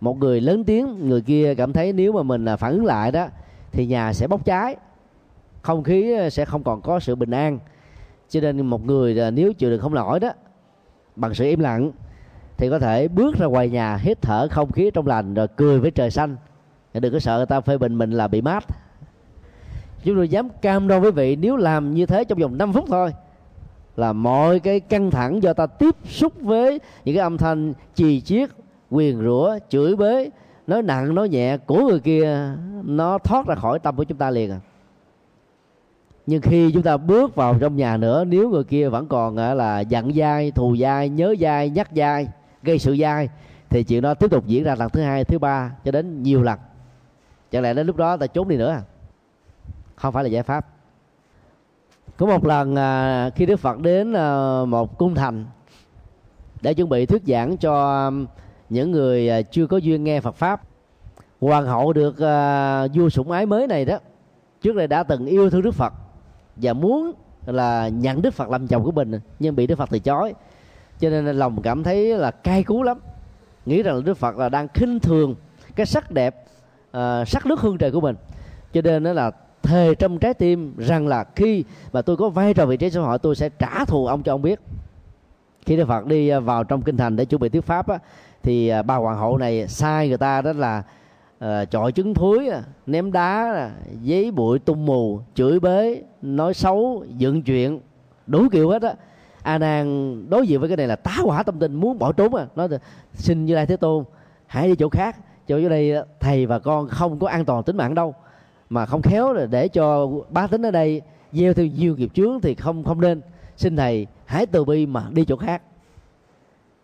một 0.00 0.18
người 0.18 0.40
lớn 0.40 0.64
tiếng 0.64 1.08
người 1.08 1.20
kia 1.20 1.54
cảm 1.54 1.72
thấy 1.72 1.92
nếu 1.92 2.12
mà 2.12 2.22
mình 2.22 2.44
à, 2.44 2.56
phản 2.56 2.72
ứng 2.72 2.84
lại 2.84 3.12
đó 3.12 3.26
thì 3.72 3.86
nhà 3.86 4.12
sẽ 4.12 4.26
bốc 4.26 4.44
cháy 4.44 4.76
không 5.62 5.84
khí 5.84 6.16
sẽ 6.30 6.44
không 6.44 6.64
còn 6.64 6.80
có 6.80 7.00
sự 7.00 7.14
bình 7.14 7.30
an. 7.30 7.58
Cho 8.28 8.40
nên 8.40 8.66
một 8.66 8.84
người 8.84 9.30
nếu 9.30 9.52
chịu 9.52 9.70
được 9.70 9.78
không 9.78 9.94
nổi 9.94 10.20
đó 10.20 10.30
bằng 11.16 11.34
sự 11.34 11.44
im 11.44 11.60
lặng 11.60 11.92
thì 12.56 12.70
có 12.70 12.78
thể 12.78 13.08
bước 13.08 13.38
ra 13.38 13.46
ngoài 13.46 13.68
nhà, 13.68 13.96
hít 13.96 14.22
thở 14.22 14.48
không 14.50 14.72
khí 14.72 14.90
trong 14.94 15.06
lành, 15.06 15.34
rồi 15.34 15.48
cười 15.56 15.80
với 15.80 15.90
trời 15.90 16.10
xanh. 16.10 16.36
Đừng 16.94 17.12
có 17.12 17.18
sợ 17.18 17.36
người 17.36 17.46
ta 17.46 17.60
phê 17.60 17.78
bình 17.78 17.98
mình 17.98 18.10
là 18.10 18.28
bị 18.28 18.40
mát. 18.40 18.64
Chúng 20.04 20.16
tôi 20.16 20.28
dám 20.28 20.48
cam 20.62 20.88
đoan 20.88 21.02
với 21.02 21.12
vị, 21.12 21.36
nếu 21.36 21.56
làm 21.56 21.94
như 21.94 22.06
thế 22.06 22.24
trong 22.24 22.38
vòng 22.38 22.58
5 22.58 22.72
phút 22.72 22.84
thôi, 22.88 23.12
là 23.96 24.12
mọi 24.12 24.60
cái 24.60 24.80
căng 24.80 25.10
thẳng 25.10 25.42
do 25.42 25.52
ta 25.52 25.66
tiếp 25.66 25.94
xúc 26.04 26.32
với 26.40 26.80
những 27.04 27.14
cái 27.14 27.22
âm 27.22 27.38
thanh 27.38 27.72
chì 27.94 28.20
chiết, 28.20 28.50
quyền 28.90 29.22
rủa, 29.22 29.58
chửi 29.68 29.96
bới 29.96 30.30
nói 30.66 30.82
nặng, 30.82 31.14
nói 31.14 31.28
nhẹ 31.28 31.56
của 31.56 31.88
người 31.88 32.00
kia, 32.00 32.50
nó 32.84 33.18
thoát 33.18 33.46
ra 33.46 33.54
khỏi 33.54 33.78
tâm 33.78 33.96
của 33.96 34.04
chúng 34.04 34.18
ta 34.18 34.30
liền 34.30 34.50
à. 34.50 34.60
Nhưng 36.26 36.42
khi 36.42 36.72
chúng 36.72 36.82
ta 36.82 36.96
bước 36.96 37.34
vào 37.34 37.56
trong 37.60 37.76
nhà 37.76 37.96
nữa, 37.96 38.24
nếu 38.24 38.50
người 38.50 38.64
kia 38.64 38.88
vẫn 38.88 39.06
còn 39.06 39.36
à, 39.36 39.54
là 39.54 39.80
giận 39.80 40.12
dai, 40.14 40.50
thù 40.50 40.76
dai, 40.76 41.08
nhớ 41.08 41.34
dai, 41.40 41.70
nhắc 41.70 41.90
dai 41.96 42.28
gây 42.66 42.78
sự 42.78 42.96
dai, 43.00 43.28
thì 43.70 43.84
chuyện 43.84 44.02
đó 44.02 44.14
tiếp 44.14 44.30
tục 44.30 44.46
diễn 44.46 44.64
ra 44.64 44.74
lần 44.74 44.90
thứ 44.90 45.02
hai, 45.02 45.24
thứ 45.24 45.38
ba 45.38 45.72
cho 45.84 45.90
đến 45.90 46.22
nhiều 46.22 46.42
lần. 46.42 46.58
Chẳng 47.50 47.62
lẽ 47.62 47.74
đến 47.74 47.86
lúc 47.86 47.96
đó 47.96 48.16
ta 48.16 48.26
trốn 48.26 48.48
đi 48.48 48.56
nữa 48.56 48.70
à? 48.70 48.82
Không 49.96 50.12
phải 50.12 50.24
là 50.24 50.30
giải 50.30 50.42
pháp. 50.42 50.66
Có 52.16 52.26
một 52.26 52.46
lần 52.46 52.76
à, 52.76 53.30
khi 53.30 53.46
đức 53.46 53.56
phật 53.56 53.78
đến 53.78 54.12
à, 54.12 54.60
một 54.64 54.98
cung 54.98 55.14
thành 55.14 55.44
để 56.62 56.74
chuẩn 56.74 56.88
bị 56.88 57.06
thuyết 57.06 57.22
giảng 57.26 57.56
cho 57.56 58.06
à, 58.08 58.10
những 58.68 58.90
người 58.90 59.42
chưa 59.50 59.66
có 59.66 59.76
duyên 59.76 60.04
nghe 60.04 60.20
phật 60.20 60.34
pháp, 60.34 60.62
hoàng 61.40 61.66
hậu 61.66 61.92
được 61.92 62.14
vua 62.94 63.08
sủng 63.08 63.30
ái 63.30 63.46
mới 63.46 63.66
này 63.66 63.84
đó, 63.84 63.98
trước 64.62 64.76
đây 64.76 64.86
đã 64.86 65.02
từng 65.02 65.26
yêu 65.26 65.50
thương 65.50 65.62
đức 65.62 65.74
phật 65.74 65.92
và 66.56 66.72
muốn 66.72 67.12
là 67.46 67.88
nhận 67.88 68.22
đức 68.22 68.34
phật 68.34 68.50
làm 68.50 68.66
chồng 68.66 68.84
của 68.84 68.92
mình, 68.92 69.12
nhưng 69.38 69.56
bị 69.56 69.66
đức 69.66 69.78
phật 69.78 69.90
từ 69.90 69.98
chối 69.98 70.34
cho 71.00 71.10
nên 71.10 71.26
lòng 71.26 71.62
cảm 71.62 71.82
thấy 71.82 72.18
là 72.18 72.30
cay 72.30 72.64
cú 72.64 72.82
lắm. 72.82 72.98
Nghĩ 73.66 73.82
rằng 73.82 73.96
là 73.96 74.02
đức 74.04 74.14
phật 74.14 74.36
là 74.36 74.48
đang 74.48 74.68
khinh 74.68 75.00
thường 75.00 75.34
cái 75.76 75.86
sắc 75.86 76.10
đẹp 76.10 76.44
uh, 76.96 77.28
sắc 77.28 77.46
nước 77.46 77.60
hương 77.60 77.78
trời 77.78 77.90
của 77.90 78.00
mình. 78.00 78.16
Cho 78.72 78.80
nên 78.82 79.02
nó 79.02 79.12
là 79.12 79.30
thề 79.62 79.94
trong 79.94 80.18
trái 80.18 80.34
tim 80.34 80.74
rằng 80.78 81.08
là 81.08 81.24
khi 81.36 81.64
mà 81.92 82.02
tôi 82.02 82.16
có 82.16 82.28
vai 82.28 82.54
trò 82.54 82.66
vị 82.66 82.76
trí 82.76 82.90
xã 82.90 83.00
hội 83.00 83.18
tôi 83.18 83.36
sẽ 83.36 83.48
trả 83.48 83.84
thù 83.84 84.06
ông 84.06 84.22
cho 84.22 84.34
ông 84.34 84.42
biết. 84.42 84.60
Khi 85.66 85.76
đức 85.76 85.88
phật 85.88 86.06
đi 86.06 86.28
ờ, 86.28 86.40
vào 86.40 86.64
trong 86.64 86.82
kinh 86.82 86.96
thành 86.96 87.16
để 87.16 87.24
chuẩn 87.24 87.40
bị 87.40 87.48
thuyết 87.48 87.64
pháp 87.64 87.88
á, 87.88 87.98
thì 88.42 88.70
ba 88.70 88.82
bà 88.82 88.96
hoàng 88.96 89.18
hậu 89.18 89.38
này 89.38 89.68
sai 89.68 90.08
người 90.08 90.18
ta 90.18 90.42
đó 90.42 90.52
là 90.52 90.82
uh, 91.44 91.70
chọi 91.70 91.92
trứng 91.92 92.14
thối, 92.14 92.50
ném 92.86 93.12
đá 93.12 93.70
giấy 94.02 94.30
bụi 94.30 94.58
tung 94.58 94.86
mù 94.86 95.20
chửi 95.34 95.60
bới 95.60 96.02
nói 96.22 96.54
xấu 96.54 97.04
dựng 97.16 97.42
chuyện 97.42 97.80
đủ 98.26 98.48
kiểu 98.52 98.70
hết 98.70 98.82
á 98.82 98.94
a 99.46 99.58
nan 99.58 100.24
đối 100.30 100.48
diện 100.48 100.60
với 100.60 100.68
cái 100.68 100.76
này 100.76 100.86
là 100.86 100.96
tá 100.96 101.12
hỏa 101.22 101.42
tâm 101.42 101.58
tình, 101.58 101.74
muốn 101.74 101.98
bỏ 101.98 102.12
trốn 102.12 102.34
à. 102.34 102.46
Nói 102.56 102.68
xin 103.14 103.44
như 103.44 103.54
lai 103.54 103.66
thế 103.66 103.76
tôn, 103.76 104.04
hãy 104.46 104.68
đi 104.68 104.76
chỗ 104.76 104.88
khác. 104.88 105.16
Chỗ 105.48 105.56
dưới 105.56 105.70
đây, 105.70 106.04
thầy 106.20 106.46
và 106.46 106.58
con 106.58 106.88
không 106.88 107.18
có 107.18 107.28
an 107.28 107.44
toàn 107.44 107.62
tính 107.62 107.76
mạng 107.76 107.94
đâu. 107.94 108.14
Mà 108.70 108.86
không 108.86 109.02
khéo 109.02 109.32
là 109.32 109.46
để 109.46 109.68
cho 109.68 110.08
bá 110.30 110.46
tính 110.46 110.62
ở 110.62 110.70
đây 110.70 111.02
gieo 111.32 111.54
theo 111.54 111.66
nhiều 111.66 111.96
nghiệp 111.96 112.10
chướng 112.14 112.40
thì 112.40 112.54
không 112.54 112.84
không 112.84 113.00
nên. 113.00 113.20
Xin 113.56 113.76
thầy 113.76 114.06
hãy 114.24 114.46
từ 114.46 114.64
bi 114.64 114.86
mà 114.86 115.06
đi 115.10 115.24
chỗ 115.24 115.36
khác. 115.36 115.62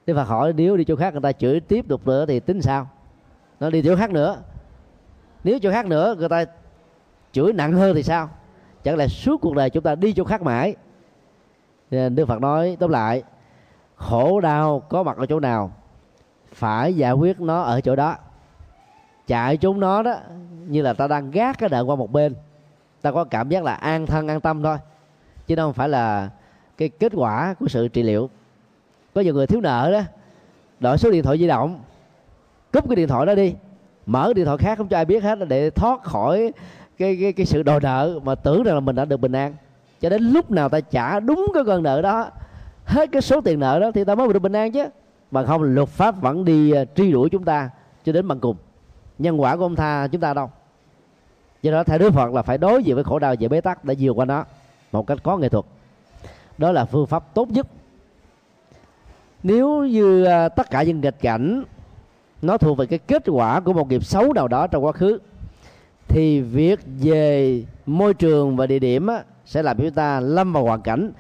Đức 0.07 0.15
Phật 0.15 0.25
hỏi, 0.25 0.53
nếu 0.53 0.77
đi 0.77 0.85
chỗ 0.85 0.97
khác 0.97 1.13
người 1.13 1.23
ta 1.23 1.33
chửi 1.33 1.61
tiếp 1.61 1.89
tục 1.89 2.07
nữa 2.07 2.27
thì 2.27 2.41
tính 2.41 2.63
sao? 2.63 2.89
Nó 3.61 3.71
đi 3.71 3.83
chỗ 3.83 3.97
khác 3.97 4.11
nữa. 4.11 4.43
Nếu 5.45 5.59
chỗ 5.59 5.71
khác 5.71 5.87
nữa, 5.87 6.15
người 6.19 6.29
ta 6.29 6.45
chửi 7.33 7.53
nặng 7.53 7.73
hơn 7.73 7.95
thì 7.95 8.03
sao? 8.03 8.29
Chẳng 8.85 8.97
lẽ 8.97 9.09
suốt 9.09 9.41
cuộc 9.41 9.55
đời 9.55 9.71
chúng 9.71 9.83
ta 9.83 9.95
đi 9.95 10.13
chỗ 10.13 10.25
khác 10.25 10.43
mãi? 10.43 10.77
Đức 11.93 12.27
Phật 12.27 12.41
nói, 12.41 12.77
tóm 12.81 12.91
lại, 12.91 13.23
khổ 13.97 14.41
đau 14.41 14.81
có 14.81 15.03
mặt 15.03 15.17
ở 15.17 15.27
chỗ 15.27 15.41
nào, 15.41 15.73
phải 16.55 16.95
giải 16.95 17.13
quyết 17.13 17.41
nó 17.41 17.63
ở 17.63 17.81
chỗ 17.81 17.97
đó. 17.97 18.17
Chạy 19.27 19.57
trốn 19.57 19.81
nó 19.81 20.03
đó, 20.03 20.15
như 20.67 20.83
là 20.83 20.93
ta 20.93 21.07
đang 21.07 21.31
gác 21.31 21.59
cái 21.59 21.69
nợ 21.69 21.85
qua 21.85 21.97
một 21.97 22.13
bên, 22.13 22.35
ta 23.03 23.13
có 23.13 23.25
cảm 23.25 23.49
giác 23.49 23.65
là 23.65 23.75
an 23.75 24.07
thân, 24.07 24.29
an 24.29 24.41
tâm 24.41 24.63
thôi, 24.63 24.77
chứ 25.47 25.55
đâu 25.55 25.73
phải 25.73 25.89
là 25.89 26.31
cái 26.77 26.89
kết 26.89 27.13
quả 27.15 27.55
của 27.61 27.69
sự 27.69 27.89
trị 27.89 28.03
liệu. 28.03 28.31
Có 29.15 29.21
nhiều 29.21 29.35
người 29.35 29.47
thiếu 29.47 29.61
nợ 29.61 29.91
đó, 29.93 30.01
đổi 30.81 30.99
số 30.99 31.11
điện 31.11 31.23
thoại 31.23 31.39
di 31.39 31.47
động, 31.47 31.81
cúp 32.73 32.89
cái 32.89 32.97
điện 32.97 33.09
thoại 33.09 33.27
đó 33.27 33.35
đi, 33.35 33.55
mở 34.07 34.33
điện 34.33 34.45
thoại 34.45 34.59
khác, 34.59 34.79
không 34.79 34.89
cho 34.89 34.97
ai 34.97 35.05
biết 35.05 35.23
hết, 35.23 35.39
để 35.49 35.71
thoát 35.71 36.03
khỏi 36.03 36.53
cái 36.99 37.19
cái 37.21 37.33
cái 37.33 37.47
sự 37.47 37.63
đòi 37.63 37.81
nợ 37.81 38.21
mà 38.23 38.35
tưởng 38.35 38.63
rằng 38.63 38.75
là 38.75 38.81
mình 38.81 38.97
đã 38.97 39.05
được 39.05 39.17
bình 39.17 39.33
an 39.33 39.55
cho 40.03 40.09
đến 40.09 40.23
lúc 40.23 40.51
nào 40.51 40.69
ta 40.69 40.81
trả 40.81 41.21
đúng 41.21 41.47
cái 41.55 41.65
con 41.67 41.83
nợ 41.83 42.03
đó 42.03 42.31
hết 42.85 43.13
cái 43.13 43.23
số 43.23 43.41
tiền 43.41 43.61
nợ 43.61 43.81
đó 43.81 43.91
thì 43.95 44.05
ta 44.05 44.15
mới 44.15 44.33
được 44.33 44.39
bình 44.39 44.53
an 44.53 44.73
chứ. 44.73 44.85
Bằng 45.31 45.47
không 45.47 45.63
luật 45.63 45.89
pháp 45.89 46.21
vẫn 46.21 46.45
đi 46.45 46.73
à, 46.73 46.85
truy 46.97 47.13
đuổi 47.13 47.31
chúng 47.31 47.45
ta 47.45 47.71
cho 48.05 48.13
đến 48.13 48.29
bằng 48.29 48.41
cùng. 48.41 48.57
Nhân 49.19 49.41
quả 49.41 49.57
của 49.57 49.65
ông 49.65 49.77
tha 49.77 50.07
chúng 50.07 50.21
ta 50.21 50.35
đâu. 50.35 50.51
Do 51.63 51.73
đó 51.73 51.85
theo 51.85 51.99
đức 51.99 52.13
phật 52.13 52.33
là 52.33 52.43
phải 52.43 52.59
đối 52.59 52.85
diện 52.85 52.95
với 52.95 53.05
khổ 53.05 53.19
đau 53.19 53.35
về 53.41 53.49
bế 53.49 53.61
tắc 53.61 53.85
để 53.85 53.97
vượt 53.99 54.13
qua 54.13 54.25
nó 54.25 54.45
một 54.93 55.07
cách 55.07 55.19
có 55.23 55.37
nghệ 55.37 55.49
thuật. 55.49 55.65
Đó 56.59 56.73
là 56.73 56.85
phương 56.85 57.07
pháp 57.07 57.35
tốt 57.35 57.51
nhất. 57.51 57.67
Nếu 59.43 59.85
như 59.85 60.25
à, 60.25 60.49
tất 60.49 60.71
cả 60.71 60.83
những 60.83 61.01
nghịch 61.01 61.21
cảnh 61.21 61.65
nó 62.43 62.59
thuộc 62.59 62.79
về 62.79 62.87
cái 62.87 62.99
kết 62.99 63.23
quả 63.27 63.61
của 63.61 63.73
một 63.73 63.91
nghiệp 63.91 64.05
xấu 64.05 64.33
nào 64.33 64.49
đó 64.49 64.67
trong 64.67 64.85
quá 64.85 64.93
khứ 64.93 65.19
thì 66.09 66.41
việc 66.41 66.81
về 67.01 67.63
môi 67.87 68.15
trường 68.15 68.57
và 68.57 68.67
địa 68.67 68.79
điểm 68.79 69.07
á, 69.07 69.23
sẽ 69.53 69.63
làm 69.63 69.79
cho 69.79 69.85
chúng 69.85 69.95
ta 69.95 70.21
lâm 70.21 70.53
vào 70.53 70.65
hoàn 70.65 70.83
cảnh 70.83 71.13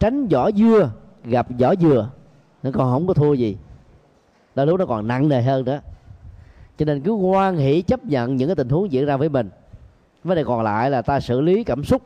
tránh 0.00 0.28
vỏ 0.28 0.50
dưa, 0.52 0.90
gặp 1.24 1.46
vỏ 1.58 1.74
dừa. 1.74 2.08
Nó 2.62 2.70
còn 2.74 2.92
không 2.92 3.06
có 3.06 3.14
thua 3.14 3.32
gì. 3.32 3.56
Đó 4.54 4.64
lúc 4.64 4.78
nó 4.78 4.86
còn 4.86 5.08
nặng 5.08 5.28
nề 5.28 5.42
hơn 5.42 5.64
nữa. 5.64 5.80
Cho 6.78 6.84
nên 6.84 7.00
cứ 7.00 7.12
quan 7.12 7.56
hỷ 7.56 7.82
chấp 7.82 8.04
nhận 8.04 8.36
những 8.36 8.48
cái 8.48 8.56
tình 8.56 8.68
huống 8.68 8.92
diễn 8.92 9.06
ra 9.06 9.16
với 9.16 9.28
mình. 9.28 9.50
Vấn 10.24 10.36
đề 10.36 10.44
còn 10.44 10.62
lại 10.62 10.90
là 10.90 11.02
ta 11.02 11.20
xử 11.20 11.40
lý 11.40 11.64
cảm 11.64 11.84
xúc 11.84 12.02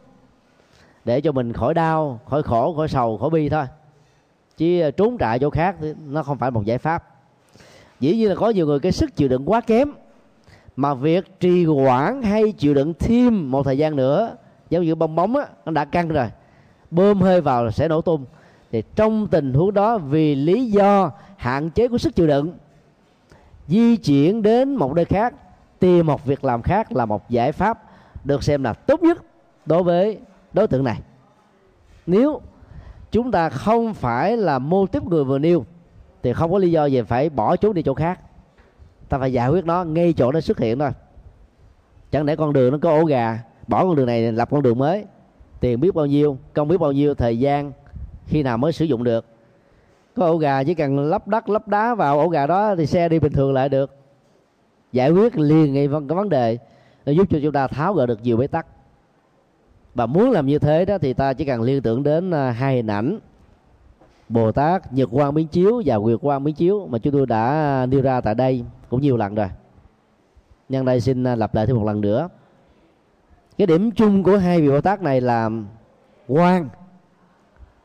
để 1.04 1.20
cho 1.20 1.32
mình 1.32 1.52
khỏi 1.52 1.74
đau, 1.74 2.20
khỏi 2.26 2.42
khổ, 2.42 2.74
khỏi 2.76 2.88
sầu, 2.88 3.18
khỏi 3.18 3.30
bi 3.30 3.48
thôi. 3.48 3.64
Chứ 4.56 4.80
ờ, 4.80 4.90
trốn 4.90 5.16
trại 5.18 5.38
chỗ 5.38 5.50
khác 5.50 5.76
thì 5.80 5.94
nó 6.06 6.22
không 6.22 6.38
phải 6.38 6.50
một 6.50 6.64
giải 6.64 6.78
pháp. 6.78 7.04
Dĩ 8.00 8.16
nhiên 8.16 8.28
là 8.28 8.34
có 8.34 8.50
nhiều 8.50 8.66
người 8.66 8.80
cái 8.80 8.92
sức 8.92 9.16
chịu 9.16 9.28
đựng 9.28 9.50
quá 9.50 9.60
kém, 9.60 9.92
mà 10.76 10.94
việc 10.94 11.40
trì 11.40 11.64
hoãn 11.64 12.22
hay 12.22 12.52
chịu 12.52 12.74
đựng 12.74 12.94
thêm 12.98 13.50
một 13.50 13.62
thời 13.62 13.78
gian 13.78 13.96
nữa 13.96 14.36
giống 14.70 14.84
như 14.84 14.94
bong 14.94 15.14
bóng 15.14 15.36
á, 15.36 15.46
nó 15.64 15.72
đã 15.72 15.84
căng 15.84 16.08
rồi. 16.08 16.26
Bơm 16.90 17.20
hơi 17.20 17.40
vào 17.40 17.64
là 17.64 17.70
sẽ 17.70 17.88
nổ 17.88 18.00
tung. 18.00 18.24
Thì 18.72 18.82
trong 18.96 19.26
tình 19.26 19.54
huống 19.54 19.74
đó, 19.74 19.98
vì 19.98 20.34
lý 20.34 20.70
do 20.70 21.10
hạn 21.36 21.70
chế 21.70 21.88
của 21.88 21.98
sức 21.98 22.16
chịu 22.16 22.26
đựng, 22.26 22.52
di 23.68 23.96
chuyển 23.96 24.42
đến 24.42 24.74
một 24.74 24.94
nơi 24.94 25.04
khác, 25.04 25.34
tìm 25.78 26.06
một 26.06 26.24
việc 26.24 26.44
làm 26.44 26.62
khác 26.62 26.92
là 26.92 27.06
một 27.06 27.30
giải 27.30 27.52
pháp 27.52 27.82
được 28.24 28.42
xem 28.42 28.64
là 28.64 28.72
tốt 28.72 29.02
nhất 29.02 29.18
đối 29.66 29.82
với 29.82 30.18
đối 30.52 30.66
tượng 30.66 30.84
này. 30.84 31.00
Nếu 32.06 32.40
chúng 33.10 33.30
ta 33.30 33.48
không 33.48 33.94
phải 33.94 34.36
là 34.36 34.58
mô 34.58 34.86
tiếp 34.86 35.02
người 35.04 35.24
vừa 35.24 35.38
nêu, 35.38 35.64
thì 36.22 36.32
không 36.32 36.52
có 36.52 36.58
lý 36.58 36.70
do 36.70 36.84
gì 36.84 37.02
phải 37.02 37.30
bỏ 37.30 37.56
trốn 37.56 37.74
đi 37.74 37.82
chỗ 37.82 37.94
khác. 37.94 38.20
Ta 39.08 39.18
phải 39.18 39.32
giải 39.32 39.48
quyết 39.48 39.64
nó 39.64 39.84
ngay 39.84 40.12
chỗ 40.12 40.32
nó 40.32 40.40
xuất 40.40 40.58
hiện 40.58 40.78
thôi. 40.78 40.90
Chẳng 42.10 42.24
lẽ 42.24 42.36
con 42.36 42.52
đường 42.52 42.72
nó 42.72 42.78
có 42.82 42.90
ổ 42.90 43.04
gà? 43.04 43.38
Bỏ 43.70 43.84
con 43.84 43.96
đường 43.96 44.06
này, 44.06 44.32
lập 44.32 44.48
con 44.50 44.62
đường 44.62 44.78
mới. 44.78 45.04
Tiền 45.60 45.80
biết 45.80 45.94
bao 45.94 46.06
nhiêu, 46.06 46.38
công 46.54 46.68
biết 46.68 46.76
bao 46.80 46.92
nhiêu, 46.92 47.14
thời 47.14 47.38
gian 47.38 47.72
khi 48.26 48.42
nào 48.42 48.58
mới 48.58 48.72
sử 48.72 48.84
dụng 48.84 49.04
được. 49.04 49.24
Có 50.14 50.26
ổ 50.26 50.36
gà 50.36 50.64
chỉ 50.64 50.74
cần 50.74 50.98
lắp 50.98 51.28
đất, 51.28 51.48
lắp 51.48 51.68
đá 51.68 51.94
vào 51.94 52.18
ổ 52.18 52.28
gà 52.28 52.46
đó 52.46 52.74
thì 52.76 52.86
xe 52.86 53.08
đi 53.08 53.18
bình 53.18 53.32
thường 53.32 53.52
lại 53.52 53.68
được. 53.68 53.96
Giải 54.92 55.10
quyết 55.10 55.38
liền 55.38 55.72
ngay 55.72 55.88
vâng, 55.88 56.08
cái 56.08 56.16
vấn 56.16 56.28
đề 56.28 56.58
nó 57.06 57.12
giúp 57.12 57.26
cho 57.30 57.38
chúng 57.42 57.52
ta 57.52 57.66
tháo 57.66 57.94
gỡ 57.94 58.06
được 58.06 58.22
nhiều 58.22 58.36
bế 58.36 58.46
tắc. 58.46 58.66
Và 59.94 60.06
muốn 60.06 60.30
làm 60.30 60.46
như 60.46 60.58
thế 60.58 60.84
đó 60.84 60.98
thì 60.98 61.12
ta 61.12 61.32
chỉ 61.32 61.44
cần 61.44 61.62
liên 61.62 61.82
tưởng 61.82 62.02
đến 62.02 62.30
à, 62.30 62.50
hai 62.50 62.76
hình 62.76 62.86
ảnh 62.86 63.18
Bồ 64.28 64.52
Tát, 64.52 64.92
Nhật 64.92 65.08
Quang 65.12 65.34
Biến 65.34 65.46
Chiếu 65.46 65.82
và 65.84 65.96
Nguyệt 65.96 66.18
Quang 66.22 66.44
Biến 66.44 66.54
Chiếu 66.54 66.86
mà 66.90 66.98
chúng 66.98 67.12
tôi 67.12 67.26
đã 67.26 67.86
nêu 67.90 68.02
ra 68.02 68.20
tại 68.20 68.34
đây 68.34 68.64
cũng 68.88 69.00
nhiều 69.00 69.16
lần 69.16 69.34
rồi. 69.34 69.48
Nhân 70.68 70.84
đây 70.84 71.00
xin 71.00 71.24
à, 71.24 71.36
lặp 71.36 71.54
lại 71.54 71.66
thêm 71.66 71.76
một 71.76 71.84
lần 71.86 72.00
nữa 72.00 72.28
cái 73.60 73.66
điểm 73.66 73.90
chung 73.90 74.22
của 74.22 74.36
hai 74.36 74.60
vị 74.60 74.68
Bồ 74.68 74.80
Tát 74.80 75.02
này 75.02 75.20
là 75.20 75.50
quang 76.28 76.68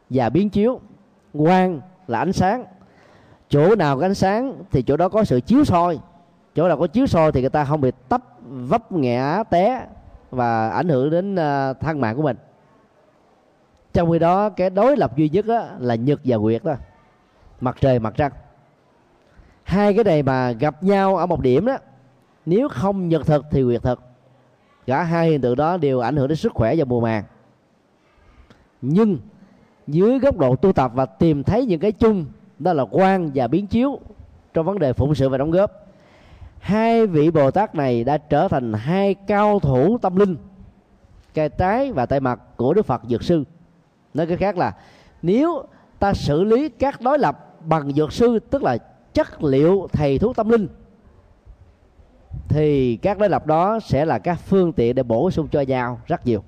và 0.09 0.29
biến 0.29 0.49
chiếu. 0.49 0.79
Quang 1.33 1.81
là 2.07 2.19
ánh 2.19 2.33
sáng. 2.33 2.65
Chỗ 3.49 3.75
nào 3.75 3.99
có 3.99 4.05
ánh 4.05 4.13
sáng 4.13 4.63
thì 4.71 4.81
chỗ 4.81 4.97
đó 4.97 5.09
có 5.09 5.23
sự 5.23 5.41
chiếu 5.41 5.65
soi. 5.65 5.99
Chỗ 6.55 6.67
nào 6.67 6.77
có 6.77 6.87
chiếu 6.87 7.07
soi 7.07 7.31
thì 7.31 7.41
người 7.41 7.49
ta 7.49 7.65
không 7.65 7.81
bị 7.81 7.91
tấp, 8.09 8.21
vấp, 8.45 8.91
ngã, 8.91 9.43
té 9.49 9.87
và 10.31 10.69
ảnh 10.69 10.89
hưởng 10.89 11.09
đến 11.09 11.35
ờ, 11.35 11.73
thân 11.73 12.01
mạng 12.01 12.15
của 12.15 12.23
mình. 12.23 12.37
Trong 13.93 14.11
khi 14.11 14.19
đó, 14.19 14.49
cái 14.49 14.69
đối 14.69 14.97
lập 14.97 15.17
duy 15.17 15.29
nhất 15.29 15.45
đó 15.45 15.65
là 15.79 15.95
nhật 15.95 16.19
và 16.23 16.37
nguyệt 16.37 16.63
đó 16.63 16.73
mặt 17.61 17.77
trời, 17.81 17.99
mặt 17.99 18.13
trăng. 18.17 18.31
Hai 19.63 19.93
cái 19.93 20.03
này 20.03 20.23
mà 20.23 20.51
gặp 20.51 20.83
nhau 20.83 21.17
ở 21.17 21.25
một 21.25 21.41
điểm 21.41 21.65
đó, 21.65 21.77
nếu 22.45 22.69
không 22.69 23.09
nhật 23.09 23.25
thực 23.25 23.45
thì 23.51 23.61
nguyệt 23.61 23.83
thực 23.83 24.14
cả 24.87 25.03
hai 25.03 25.29
hiện 25.29 25.41
tượng 25.41 25.55
đó 25.55 25.77
đều 25.77 25.99
ảnh 25.99 26.15
hưởng 26.15 26.27
đến 26.27 26.37
sức 26.37 26.53
khỏe 26.53 26.75
và 26.77 26.85
mùa 26.85 27.01
màng. 27.01 27.23
Nhưng 28.81 29.17
dưới 29.87 30.19
góc 30.19 30.37
độ 30.37 30.55
tu 30.55 30.73
tập 30.73 30.91
và 30.95 31.05
tìm 31.05 31.43
thấy 31.43 31.65
những 31.65 31.79
cái 31.79 31.91
chung, 31.91 32.25
đó 32.59 32.73
là 32.73 32.83
quan 32.83 33.31
và 33.35 33.47
biến 33.47 33.67
chiếu 33.67 33.99
trong 34.53 34.65
vấn 34.65 34.79
đề 34.79 34.93
phụng 34.93 35.15
sự 35.15 35.29
và 35.29 35.37
đóng 35.37 35.51
góp, 35.51 35.71
hai 36.59 37.07
vị 37.07 37.31
bồ 37.31 37.51
tát 37.51 37.75
này 37.75 38.03
đã 38.03 38.17
trở 38.17 38.47
thành 38.47 38.73
hai 38.73 39.13
cao 39.13 39.59
thủ 39.59 39.97
tâm 39.97 40.15
linh 40.15 40.35
cây 41.33 41.49
trái 41.49 41.91
và 41.91 42.05
tay 42.05 42.19
mặt 42.19 42.39
của 42.55 42.73
đức 42.73 42.85
phật 42.85 43.01
dược 43.09 43.23
sư. 43.23 43.43
Nói 44.13 44.27
cái 44.27 44.37
khác 44.37 44.57
là, 44.57 44.73
nếu 45.21 45.63
ta 45.99 46.13
xử 46.13 46.43
lý 46.43 46.69
các 46.69 47.01
đối 47.01 47.19
lập 47.19 47.55
bằng 47.65 47.93
dược 47.93 48.13
sư, 48.13 48.39
tức 48.39 48.63
là 48.63 48.77
chất 49.13 49.43
liệu 49.43 49.87
thầy 49.93 50.19
thuốc 50.19 50.35
tâm 50.35 50.49
linh 50.49 50.67
thì 52.47 52.95
các 52.95 53.17
đối 53.17 53.29
lập 53.29 53.45
đó 53.47 53.79
sẽ 53.79 54.05
là 54.05 54.19
các 54.19 54.39
phương 54.39 54.73
tiện 54.73 54.95
để 54.95 55.03
bổ 55.03 55.31
sung 55.31 55.47
cho 55.47 55.61
nhau 55.61 55.99
rất 56.07 56.27
nhiều. 56.27 56.43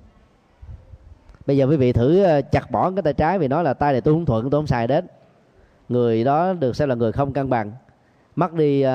Bây 1.46 1.58
giờ 1.58 1.66
quý 1.66 1.78
vị 1.78 1.94
thử 1.94 2.24
ờ, 2.24 2.42
chặt 2.42 2.72
bỏ 2.72 2.92
cái 2.92 3.02
tay 3.04 3.14
trái 3.14 3.40
vì 3.40 3.48
nói 3.48 3.64
là 3.64 3.74
tay 3.74 3.92
này 3.92 4.02
tôi 4.02 4.14
không 4.14 4.26
thuận 4.26 4.50
tôi 4.50 4.60
không 4.60 4.68
xài 4.68 4.88
đến. 4.88 5.08
Người 5.90 6.24
đó 6.24 6.54
được 6.54 6.76
xem 6.76 6.90
là 6.90 6.96
người 6.96 7.12
không 7.12 7.34
cân 7.34 7.50
bằng. 7.50 7.72
Mất 8.36 8.54
đi 8.54 8.86
uh, 8.86 8.90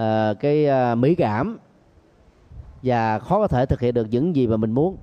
uh, 0.00 0.40
cái 0.40 0.66
uh, 0.92 0.98
mỹ 0.98 1.14
cảm 1.14 1.58
và 2.82 3.18
khó 3.18 3.38
có 3.38 3.48
thể 3.48 3.66
thực 3.66 3.80
hiện 3.80 3.94
được 3.94 4.06
những 4.10 4.36
gì 4.36 4.46
mà 4.46 4.56
mình 4.56 4.70
muốn. 4.70 4.96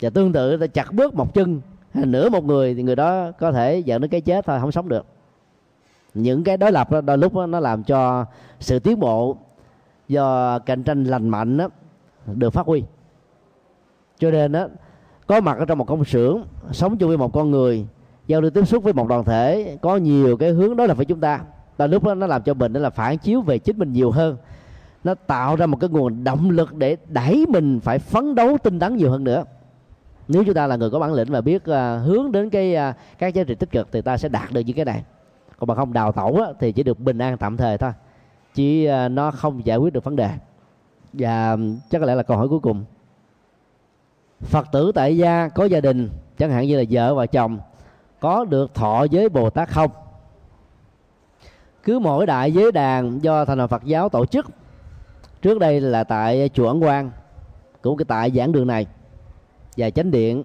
Và 0.00 0.10
tương 0.10 0.32
tự 0.32 0.56
ta 0.56 0.66
chặt 0.66 0.92
bước 0.92 1.14
một 1.14 1.34
chân 1.34 1.60
hay 1.92 2.06
nửa 2.06 2.28
một 2.28 2.44
người 2.44 2.74
thì 2.74 2.82
người 2.82 2.96
đó 2.96 3.30
có 3.38 3.52
thể 3.52 3.78
dẫn 3.78 4.00
đến 4.00 4.10
cái 4.10 4.20
chết 4.20 4.46
thôi 4.46 4.60
không 4.60 4.72
sống 4.72 4.88
được. 4.88 5.06
Những 6.14 6.44
cái 6.44 6.56
đối 6.56 6.72
lập 6.72 6.90
đó 6.90 7.00
đôi 7.00 7.18
lúc 7.18 7.34
đó, 7.34 7.46
nó 7.46 7.60
làm 7.60 7.84
cho 7.84 8.24
sự 8.60 8.78
tiến 8.78 9.00
bộ 9.00 9.36
do 10.08 10.58
cạnh 10.58 10.82
tranh 10.82 11.04
lành 11.04 11.28
mạnh 11.28 11.56
đó, 11.56 11.68
được 12.26 12.50
phát 12.50 12.66
huy. 12.66 12.82
Cho 14.18 14.30
nên 14.30 14.52
đó 14.52 14.68
có 15.26 15.40
mặt 15.40 15.58
ở 15.58 15.64
trong 15.64 15.78
một 15.78 15.84
công 15.84 16.04
xưởng 16.04 16.42
sống 16.72 16.96
chung 16.98 17.08
với 17.08 17.18
một 17.18 17.32
con 17.32 17.50
người 17.50 17.86
giao 18.26 18.40
lưu 18.40 18.50
tiếp 18.50 18.64
xúc 18.64 18.84
với 18.84 18.92
một 18.92 19.08
đoàn 19.08 19.24
thể 19.24 19.76
có 19.82 19.96
nhiều 19.96 20.36
cái 20.36 20.50
hướng 20.50 20.76
đó 20.76 20.86
là 20.86 20.94
phải 20.94 21.04
chúng 21.04 21.20
ta. 21.20 21.40
Và 21.76 21.86
lúc 21.86 22.04
đó 22.04 22.14
nó 22.14 22.26
làm 22.26 22.42
cho 22.42 22.54
mình 22.54 22.72
đó 22.72 22.80
là 22.80 22.90
phản 22.90 23.18
chiếu 23.18 23.40
về 23.40 23.58
chính 23.58 23.78
mình 23.78 23.92
nhiều 23.92 24.10
hơn. 24.10 24.36
Nó 25.04 25.14
tạo 25.14 25.56
ra 25.56 25.66
một 25.66 25.76
cái 25.80 25.90
nguồn 25.90 26.24
động 26.24 26.50
lực 26.50 26.74
để 26.74 26.96
đẩy 27.08 27.46
mình 27.48 27.80
phải 27.80 27.98
phấn 27.98 28.34
đấu 28.34 28.56
tinh 28.62 28.78
tấn 28.78 28.96
nhiều 28.96 29.10
hơn 29.10 29.24
nữa. 29.24 29.44
Nếu 30.28 30.44
chúng 30.44 30.54
ta 30.54 30.66
là 30.66 30.76
người 30.76 30.90
có 30.90 30.98
bản 30.98 31.12
lĩnh 31.12 31.28
và 31.30 31.40
biết 31.40 31.62
uh, 31.62 32.06
hướng 32.06 32.32
đến 32.32 32.50
cái 32.50 32.76
uh, 32.90 32.94
các 33.18 33.34
giá 33.34 33.44
trị 33.44 33.54
tích 33.54 33.70
cực 33.70 33.88
thì 33.92 34.02
ta 34.02 34.16
sẽ 34.16 34.28
đạt 34.28 34.52
được 34.52 34.60
những 34.60 34.76
cái 34.76 34.84
này. 34.84 35.04
Còn 35.58 35.66
mà 35.66 35.74
không 35.74 35.92
đào 35.92 36.12
tẩu 36.12 36.36
á, 36.36 36.52
thì 36.60 36.72
chỉ 36.72 36.82
được 36.82 37.00
bình 37.00 37.18
an 37.18 37.36
tạm 37.36 37.56
thời 37.56 37.78
thôi 37.78 37.90
chỉ 38.58 38.84
ờ, 38.84 39.08
nó 39.08 39.30
không 39.30 39.66
giải 39.66 39.76
quyết 39.76 39.92
được 39.92 40.04
vấn 40.04 40.16
đề. 40.16 40.30
Và 41.12 41.56
chắc 41.90 41.98
có 41.98 42.06
lẽ 42.06 42.14
là 42.14 42.22
câu 42.22 42.36
hỏi 42.36 42.48
cuối 42.48 42.60
cùng. 42.60 42.84
Phật 44.40 44.66
tử 44.72 44.92
tại 44.94 45.16
gia 45.16 45.48
có 45.48 45.64
gia 45.64 45.80
đình, 45.80 46.10
chẳng 46.38 46.50
hạn 46.50 46.66
như 46.66 46.78
là 46.78 46.84
vợ 46.90 47.14
và 47.14 47.26
chồng, 47.26 47.58
có 48.20 48.44
được 48.44 48.74
thọ 48.74 49.04
giới 49.04 49.28
bồ 49.28 49.50
tát 49.50 49.68
không? 49.68 49.90
Cứ 51.82 51.98
mỗi 51.98 52.26
đại 52.26 52.52
giới 52.52 52.72
đàn 52.72 53.22
do 53.22 53.44
thành 53.44 53.58
đoàn 53.58 53.68
phật 53.68 53.84
giáo 53.84 54.08
tổ 54.08 54.26
chức. 54.26 54.46
Trước 55.42 55.58
đây 55.58 55.80
là 55.80 56.04
tại 56.04 56.50
chùa 56.54 56.68
ấn 56.68 56.80
quang, 56.80 57.10
cũng 57.82 57.96
cái 57.96 58.04
tại 58.08 58.30
giảng 58.30 58.52
đường 58.52 58.66
này, 58.66 58.86
và 59.76 59.90
chánh 59.90 60.10
điện. 60.10 60.42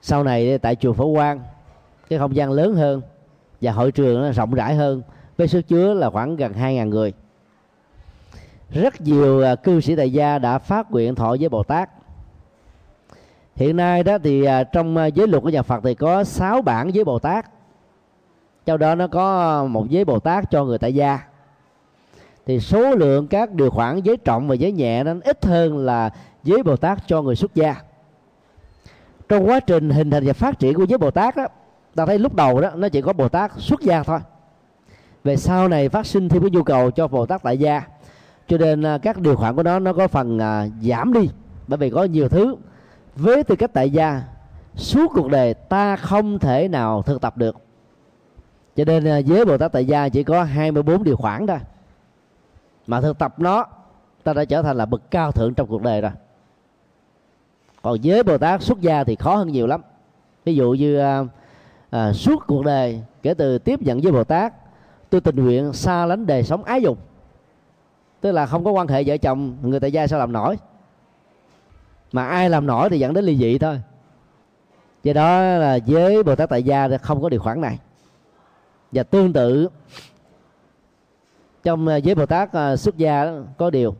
Sau 0.00 0.24
này 0.24 0.58
tại 0.58 0.76
chùa 0.76 0.92
phổ 0.92 1.14
quang, 1.14 1.40
cái 2.08 2.18
không 2.18 2.36
gian 2.36 2.50
lớn 2.50 2.74
hơn 2.74 3.02
và 3.60 3.72
hội 3.72 3.92
trường 3.92 4.22
nó 4.22 4.32
rộng 4.32 4.54
rãi 4.54 4.74
hơn 4.74 5.02
với 5.36 5.48
sức 5.48 5.68
chứa 5.68 5.94
là 5.94 6.10
khoảng 6.10 6.36
gần 6.36 6.52
2.000 6.52 6.88
người. 6.88 7.12
Rất 8.70 9.00
nhiều 9.00 9.42
à, 9.42 9.54
cư 9.54 9.80
sĩ 9.80 9.96
tại 9.96 10.12
gia 10.12 10.38
đã 10.38 10.58
phát 10.58 10.90
nguyện 10.90 11.14
thọ 11.14 11.36
với 11.40 11.48
Bồ 11.48 11.62
Tát. 11.62 11.90
Hiện 13.56 13.76
nay 13.76 14.02
đó 14.02 14.18
thì 14.18 14.44
à, 14.44 14.64
trong 14.64 14.96
à, 14.96 15.06
giới 15.06 15.28
luật 15.28 15.42
của 15.42 15.48
nhà 15.48 15.62
Phật 15.62 15.80
thì 15.84 15.94
có 15.94 16.24
6 16.24 16.62
bản 16.62 16.90
với 16.94 17.04
Bồ 17.04 17.18
Tát. 17.18 17.46
Trong 18.66 18.78
đó 18.78 18.94
nó 18.94 19.06
có 19.06 19.64
một 19.64 19.88
giới 19.88 20.04
Bồ 20.04 20.18
Tát 20.18 20.50
cho 20.50 20.64
người 20.64 20.78
tại 20.78 20.94
gia. 20.94 21.18
Thì 22.46 22.60
số 22.60 22.94
lượng 22.94 23.26
các 23.26 23.52
điều 23.52 23.70
khoản 23.70 24.00
giới 24.00 24.16
trọng 24.16 24.48
và 24.48 24.54
giới 24.54 24.72
nhẹ 24.72 25.04
nó 25.04 25.12
ít 25.24 25.44
hơn 25.44 25.78
là 25.78 26.10
giới 26.42 26.62
Bồ 26.62 26.76
Tát 26.76 26.98
cho 27.06 27.22
người 27.22 27.36
xuất 27.36 27.54
gia. 27.54 27.76
Trong 29.28 29.48
quá 29.48 29.60
trình 29.60 29.90
hình 29.90 30.10
thành 30.10 30.26
và 30.26 30.32
phát 30.32 30.58
triển 30.58 30.74
của 30.74 30.84
giới 30.84 30.98
Bồ 30.98 31.10
Tát 31.10 31.36
đó, 31.36 31.46
ta 31.94 32.06
thấy 32.06 32.18
lúc 32.18 32.34
đầu 32.34 32.60
đó, 32.60 32.70
nó 32.74 32.88
chỉ 32.88 33.00
có 33.00 33.12
Bồ 33.12 33.28
Tát 33.28 33.52
xuất 33.56 33.80
gia 33.80 34.02
thôi 34.02 34.18
về 35.24 35.36
sau 35.36 35.68
này 35.68 35.88
phát 35.88 36.06
sinh 36.06 36.28
thêm 36.28 36.42
cái 36.42 36.50
nhu 36.50 36.62
cầu 36.62 36.90
cho 36.90 37.08
Bồ 37.08 37.26
Tát 37.26 37.42
tại 37.42 37.58
gia. 37.58 37.82
Cho 38.48 38.58
nên 38.58 38.82
à, 38.82 38.98
các 38.98 39.18
điều 39.18 39.36
khoản 39.36 39.56
của 39.56 39.62
nó 39.62 39.78
nó 39.78 39.92
có 39.92 40.08
phần 40.08 40.38
à, 40.38 40.66
giảm 40.82 41.12
đi. 41.12 41.28
Bởi 41.68 41.78
vì 41.78 41.90
có 41.90 42.04
nhiều 42.04 42.28
thứ. 42.28 42.56
Với 43.16 43.44
tư 43.44 43.56
cách 43.56 43.70
tại 43.72 43.90
gia 43.90 44.22
suốt 44.74 45.12
cuộc 45.14 45.30
đời 45.30 45.54
ta 45.54 45.96
không 45.96 46.38
thể 46.38 46.68
nào 46.68 47.02
thực 47.02 47.20
tập 47.20 47.36
được. 47.36 47.56
Cho 48.76 48.84
nên 48.84 49.04
à, 49.04 49.20
Bồ 49.46 49.58
Tát 49.58 49.72
tại 49.72 49.84
gia 49.84 50.08
chỉ 50.08 50.22
có 50.22 50.42
24 50.42 51.04
điều 51.04 51.16
khoản 51.16 51.46
thôi. 51.46 51.58
Mà 52.86 53.00
thực 53.00 53.18
tập 53.18 53.34
nó 53.38 53.66
ta 54.24 54.32
đã 54.32 54.44
trở 54.44 54.62
thành 54.62 54.76
là 54.76 54.86
bậc 54.86 55.10
cao 55.10 55.32
thượng 55.32 55.54
trong 55.54 55.68
cuộc 55.68 55.82
đời 55.82 56.00
rồi. 56.00 56.10
Còn 57.82 57.98
với 58.04 58.22
bồ 58.22 58.38
tát 58.38 58.62
xuất 58.62 58.80
gia 58.80 59.04
thì 59.04 59.16
khó 59.16 59.36
hơn 59.36 59.48
nhiều 59.48 59.66
lắm. 59.66 59.80
Ví 60.44 60.54
dụ 60.54 60.72
như 60.72 60.98
à, 60.98 61.24
à, 61.90 62.12
suốt 62.12 62.46
cuộc 62.46 62.64
đời 62.64 63.02
kể 63.22 63.34
từ 63.34 63.58
tiếp 63.58 63.82
nhận 63.82 64.00
với 64.00 64.12
bồ 64.12 64.24
tát 64.24 64.54
tôi 65.12 65.20
tình 65.20 65.36
nguyện 65.36 65.72
xa 65.72 66.06
lánh 66.06 66.26
đời 66.26 66.42
sống 66.42 66.64
ái 66.64 66.82
dục. 66.82 66.98
Tức 68.20 68.32
là 68.32 68.46
không 68.46 68.64
có 68.64 68.70
quan 68.70 68.88
hệ 68.88 69.04
vợ 69.06 69.16
chồng, 69.16 69.56
người 69.62 69.80
tại 69.80 69.92
gia 69.92 70.06
sao 70.06 70.18
làm 70.18 70.32
nổi. 70.32 70.56
Mà 72.12 72.26
ai 72.26 72.50
làm 72.50 72.66
nổi 72.66 72.90
thì 72.90 72.98
dẫn 72.98 73.14
đến 73.14 73.24
ly 73.24 73.36
dị 73.36 73.58
thôi. 73.58 73.80
Do 75.02 75.12
đó 75.12 75.40
là 75.42 75.78
với 75.86 76.22
bồ 76.22 76.34
tát 76.34 76.48
tại 76.48 76.62
gia 76.62 76.88
không 76.98 77.22
có 77.22 77.28
điều 77.28 77.40
khoản 77.40 77.60
này. 77.60 77.78
Và 78.92 79.02
tương 79.02 79.32
tự, 79.32 79.68
trong 81.62 81.86
à, 81.86 81.96
giới 81.96 82.14
bồ 82.14 82.26
tát 82.26 82.52
à, 82.52 82.76
xuất 82.76 82.96
gia 82.96 83.32
có 83.58 83.70
điều 83.70 83.94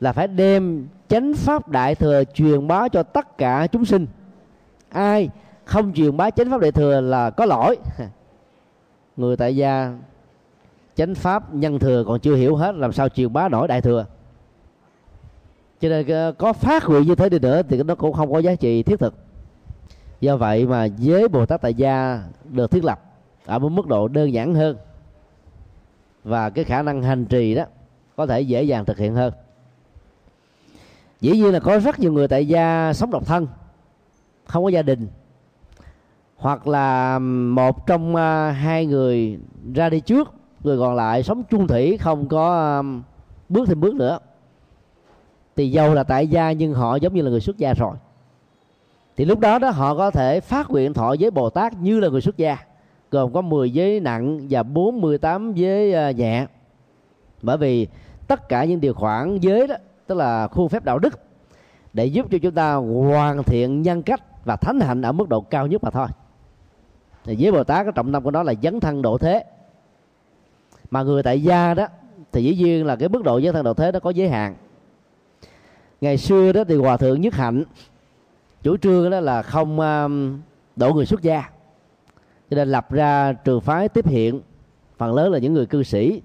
là 0.00 0.12
phải 0.12 0.28
đem 0.28 0.88
chánh 1.08 1.34
pháp 1.34 1.68
đại 1.68 1.94
thừa 1.94 2.22
truyền 2.34 2.68
bá 2.68 2.88
cho 2.88 3.02
tất 3.02 3.38
cả 3.38 3.66
chúng 3.66 3.84
sinh. 3.84 4.06
Ai 4.88 5.30
không 5.64 5.92
truyền 5.92 6.16
bá 6.16 6.30
chánh 6.30 6.50
pháp 6.50 6.60
đại 6.60 6.72
thừa 6.72 7.00
là 7.00 7.30
có 7.30 7.46
lỗi. 7.46 7.76
người 9.20 9.36
tại 9.36 9.56
gia, 9.56 9.98
chánh 10.94 11.14
pháp, 11.14 11.54
nhân 11.54 11.78
thừa 11.78 12.04
còn 12.06 12.20
chưa 12.20 12.34
hiểu 12.34 12.56
hết, 12.56 12.74
làm 12.74 12.92
sao 12.92 13.08
truyền 13.08 13.32
bá 13.32 13.48
nổi 13.48 13.68
đại 13.68 13.80
thừa? 13.80 14.06
Cho 15.80 15.88
nên 15.88 16.08
ờ, 16.08 16.32
có 16.32 16.52
phát 16.52 16.88
nguyện 16.88 17.02
như 17.02 17.14
thế 17.14 17.28
đi 17.28 17.38
nữa 17.38 17.62
thì 17.68 17.82
nó 17.82 17.94
cũng 17.94 18.12
không 18.12 18.32
có 18.32 18.38
giá 18.38 18.54
trị 18.54 18.82
thiết 18.82 19.00
thực. 19.00 19.14
Do 20.20 20.36
vậy 20.36 20.66
mà 20.66 20.84
giới 20.84 21.28
bồ 21.28 21.46
tát 21.46 21.60
tại 21.60 21.74
gia 21.74 22.22
được 22.44 22.70
thiết 22.70 22.84
lập 22.84 23.00
ở 23.46 23.58
một 23.58 23.68
mức 23.68 23.86
độ 23.86 24.08
đơn 24.08 24.32
giản 24.32 24.54
hơn 24.54 24.76
và 26.24 26.50
cái 26.50 26.64
khả 26.64 26.82
năng 26.82 27.02
hành 27.02 27.24
trì 27.24 27.54
đó 27.54 27.64
có 28.16 28.26
thể 28.26 28.40
dễ 28.40 28.62
dàng 28.62 28.84
thực 28.84 28.98
hiện 28.98 29.14
hơn. 29.14 29.32
Dĩ 31.20 31.30
nhiên 31.30 31.52
là 31.52 31.60
có 31.60 31.78
rất 31.78 31.98
nhiều 31.98 32.12
người 32.12 32.28
tại 32.28 32.46
gia 32.46 32.92
sống 32.92 33.10
độc 33.10 33.26
thân, 33.26 33.46
không 34.44 34.64
có 34.64 34.68
gia 34.68 34.82
đình 34.82 35.08
hoặc 36.40 36.68
là 36.68 37.18
một 37.18 37.86
trong 37.86 38.14
uh, 38.14 38.54
hai 38.56 38.86
người 38.86 39.38
ra 39.74 39.88
đi 39.88 40.00
trước 40.00 40.34
người 40.64 40.78
còn 40.78 40.94
lại 40.94 41.22
sống 41.22 41.42
chung 41.50 41.66
thủy 41.66 41.96
không 41.96 42.28
có 42.28 42.82
bước 43.48 43.68
thêm 43.68 43.80
bước 43.80 43.94
nữa. 43.94 44.18
Thì 45.56 45.70
dầu 45.70 45.94
là 45.94 46.02
tại 46.02 46.26
gia 46.28 46.52
nhưng 46.52 46.74
họ 46.74 46.96
giống 46.96 47.14
như 47.14 47.22
là 47.22 47.30
người 47.30 47.40
xuất 47.40 47.58
gia 47.58 47.74
rồi. 47.74 47.94
Thì 49.16 49.24
lúc 49.24 49.38
đó 49.38 49.58
đó 49.58 49.70
họ 49.70 49.94
có 49.94 50.10
thể 50.10 50.40
phát 50.40 50.70
nguyện 50.70 50.94
thọ 50.94 51.14
với 51.20 51.30
bồ 51.30 51.50
tát 51.50 51.72
như 51.80 52.00
là 52.00 52.08
người 52.08 52.20
xuất 52.20 52.36
gia 52.36 52.56
gồm 53.10 53.32
có 53.32 53.40
10 53.40 53.70
giới 53.70 54.00
nặng 54.00 54.46
và 54.50 54.62
48 54.62 55.52
giới 55.54 55.94
à, 55.94 56.10
nhẹ. 56.10 56.46
Bởi 57.42 57.56
vì 57.56 57.86
tất 58.26 58.48
cả 58.48 58.64
những 58.64 58.80
điều 58.80 58.94
khoản 58.94 59.38
giới 59.40 59.66
đó 59.66 59.74
tức 60.06 60.14
là 60.14 60.48
khuôn 60.48 60.68
phép 60.68 60.84
đạo 60.84 60.98
đức 60.98 61.20
để 61.92 62.06
giúp 62.06 62.26
cho 62.30 62.38
chúng 62.42 62.54
ta 62.54 62.74
hoàn 62.74 63.42
thiện 63.42 63.82
nhân 63.82 64.02
cách 64.02 64.44
và 64.44 64.56
thánh 64.56 64.80
hạnh 64.80 65.02
ở 65.02 65.12
mức 65.12 65.28
độ 65.28 65.40
cao 65.40 65.66
nhất 65.66 65.84
mà 65.84 65.90
thôi 65.90 66.06
thì 67.24 67.36
với 67.40 67.52
bồ 67.52 67.64
tát 67.64 67.86
cái 67.86 67.92
trọng 67.94 68.12
tâm 68.12 68.22
của 68.22 68.30
nó 68.30 68.42
là 68.42 68.54
dấn 68.62 68.80
thân 68.80 69.02
độ 69.02 69.18
thế. 69.18 69.44
Mà 70.90 71.02
người 71.02 71.22
tại 71.22 71.42
gia 71.42 71.74
đó, 71.74 71.86
thì 72.32 72.44
dĩ 72.44 72.56
nhiên 72.56 72.86
là 72.86 72.96
cái 72.96 73.08
mức 73.08 73.22
độ 73.24 73.40
dấn 73.40 73.52
thân 73.52 73.64
độ 73.64 73.74
thế 73.74 73.92
nó 73.92 74.00
có 74.00 74.10
giới 74.10 74.28
hạn. 74.28 74.54
Ngày 76.00 76.16
xưa 76.16 76.52
đó 76.52 76.64
thì 76.64 76.76
hòa 76.76 76.96
thượng 76.96 77.20
nhất 77.20 77.34
hạnh, 77.34 77.64
chủ 78.62 78.76
trương 78.76 79.10
đó 79.10 79.20
là 79.20 79.42
không 79.42 79.80
um, 79.80 80.40
đổ 80.76 80.94
người 80.94 81.06
xuất 81.06 81.22
gia. 81.22 81.50
Cho 82.50 82.56
nên 82.56 82.68
lập 82.68 82.92
ra 82.92 83.32
trường 83.32 83.60
phái 83.60 83.88
tiếp 83.88 84.06
hiện, 84.06 84.40
phần 84.98 85.14
lớn 85.14 85.32
là 85.32 85.38
những 85.38 85.54
người 85.54 85.66
cư 85.66 85.82
sĩ, 85.82 86.22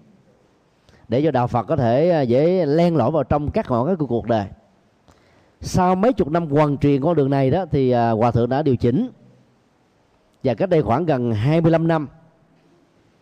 để 1.08 1.22
cho 1.24 1.32
đạo 1.32 1.48
Phật 1.48 1.64
có 1.64 1.76
thể 1.76 2.10
à, 2.10 2.22
dễ 2.22 2.66
len 2.66 2.96
lỏi 2.96 3.12
vào 3.12 3.24
trong 3.24 3.52
các 3.52 3.72
ngõ 3.72 3.84
ngách 3.84 3.98
của 3.98 4.06
cuộc 4.06 4.28
đời. 4.28 4.46
Sau 5.62 5.96
mấy 5.96 6.14
chục 6.14 6.32
năm 6.32 6.48
hoàn 6.48 6.78
truyền 6.78 7.02
con 7.02 7.16
đường 7.16 7.30
này 7.30 7.52
đó 7.52 7.66
thì 7.72 7.92
à, 7.92 8.12
hòa 8.12 8.32
thượng 8.32 8.50
đã 8.50 8.62
điều 8.62 8.76
chỉnh 8.76 9.10
và 10.46 10.54
cách 10.54 10.70
đây 10.70 10.82
khoảng 10.82 11.06
gần 11.06 11.32
25 11.32 11.88
năm 11.88 12.08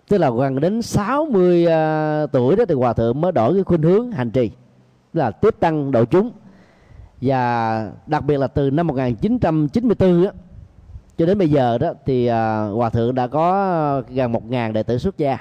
tức 0.07 0.17
là 0.17 0.29
gần 0.29 0.59
đến 0.59 0.81
60 0.81 1.63
uh, 1.63 1.69
à, 1.69 2.25
tuổi 2.31 2.55
đó 2.55 2.65
thì 2.67 2.75
hòa 2.75 2.93
thượng 2.93 3.21
mới 3.21 3.31
đổi 3.31 3.53
cái 3.53 3.63
khuynh 3.63 3.81
hướng 3.81 4.11
hành 4.11 4.31
trì 4.31 4.51
là 5.13 5.31
tiếp 5.31 5.55
tăng 5.59 5.91
độ 5.91 6.05
chúng. 6.05 6.31
Và 7.21 7.91
đặc 8.07 8.25
biệt 8.25 8.37
là 8.37 8.47
từ 8.47 8.69
năm 8.69 8.87
1994 8.87 10.25
á, 10.25 10.31
cho 11.17 11.25
đến 11.25 11.37
bây 11.37 11.49
giờ 11.49 11.77
đó 11.77 11.93
thì 12.05 12.29
uh, 12.29 12.33
hòa 12.75 12.89
thượng 12.89 13.15
đã 13.15 13.27
có 13.27 14.01
gần 14.09 14.31
một 14.31 14.49
ngàn 14.49 14.73
đệ 14.73 14.83
tử 14.83 14.97
xuất 14.97 15.17
gia. 15.17 15.37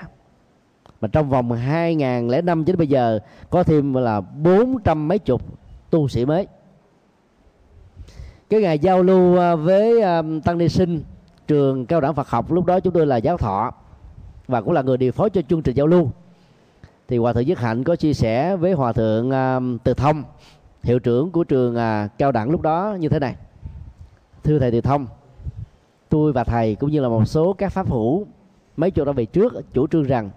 Mà 1.01 1.09
trong 1.09 1.31
vòng 1.31 1.53
2005 1.53 2.65
đến 2.65 2.77
bây 2.77 2.87
giờ 2.87 3.19
có 3.51 3.63
thêm 3.63 3.95
là 3.95 4.21
bốn 4.21 4.83
trăm 4.85 5.09
mấy 5.09 5.19
chục 5.19 5.43
tu 5.91 6.09
sĩ 6.09 6.25
mới. 6.25 6.47
Cái 8.51 8.61
ngày 8.61 8.79
giao 8.79 9.03
lưu 9.03 9.37
à, 9.37 9.55
với 9.55 10.03
tăng 10.45 10.59
ni 10.59 10.69
sinh 10.69 11.03
trường 11.53 11.87
cao 11.87 12.01
đẳng 12.01 12.15
Phật 12.15 12.29
học 12.29 12.53
lúc 12.53 12.67
đó 12.67 12.81
chúng 12.81 12.93
tôi 12.93 13.07
là 13.07 13.17
giáo 13.17 13.37
thọ 13.37 13.73
và 14.49 14.61
cũng 14.61 14.73
là 14.73 14.83
người 14.83 14.97
điều 14.97 15.13
phối 15.13 15.31
cho 15.31 15.43
chương 15.49 15.63
trình 15.63 15.77
giao 15.77 15.87
lưu. 15.87 16.11
Thì 17.09 17.19
hòa 17.19 17.33
thượng 17.33 17.47
Nhất 17.47 17.59
Hạnh 17.59 17.85
có 17.85 17.97
chia 17.97 18.15
sẻ 18.15 18.57
với 18.57 18.73
hòa 18.73 18.93
thượng 18.93 19.31
uh, 19.31 19.85
Từ 19.85 19.95
Thông 19.95 20.25
hiệu 20.83 20.99
trưởng 20.99 21.31
của 21.31 21.45
trường 21.45 21.77
uh, 21.77 22.11
cao 22.19 22.33
đẳng 22.33 22.51
lúc 22.51 22.63
đó 22.63 22.97
như 23.01 23.09
thế 23.09 23.19
này. 23.19 23.37
Thưa 24.45 24.59
thầy 24.59 24.71
Từ 24.71 24.81
Thông 24.81 25.07
tôi 26.09 26.33
và 26.33 26.45
thầy 26.45 26.75
cũng 26.75 26.91
như 26.91 27.01
là 27.01 27.09
một 27.09 27.25
số 27.25 27.53
các 27.53 27.73
pháp 27.73 27.91
hữu 27.91 28.27
mấy 28.77 28.91
chục 28.91 29.07
năm 29.07 29.17
về 29.17 29.25
trước 29.25 29.73
chủ 29.73 29.87
trương 29.87 30.05
rằng 30.05 30.31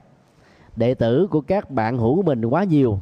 đệ 0.75 0.93
tử 0.93 1.27
của 1.31 1.41
các 1.41 1.71
bạn 1.71 1.97
hữu 1.97 2.15
của 2.15 2.23
mình 2.23 2.45
quá 2.45 2.63
nhiều. 2.63 2.99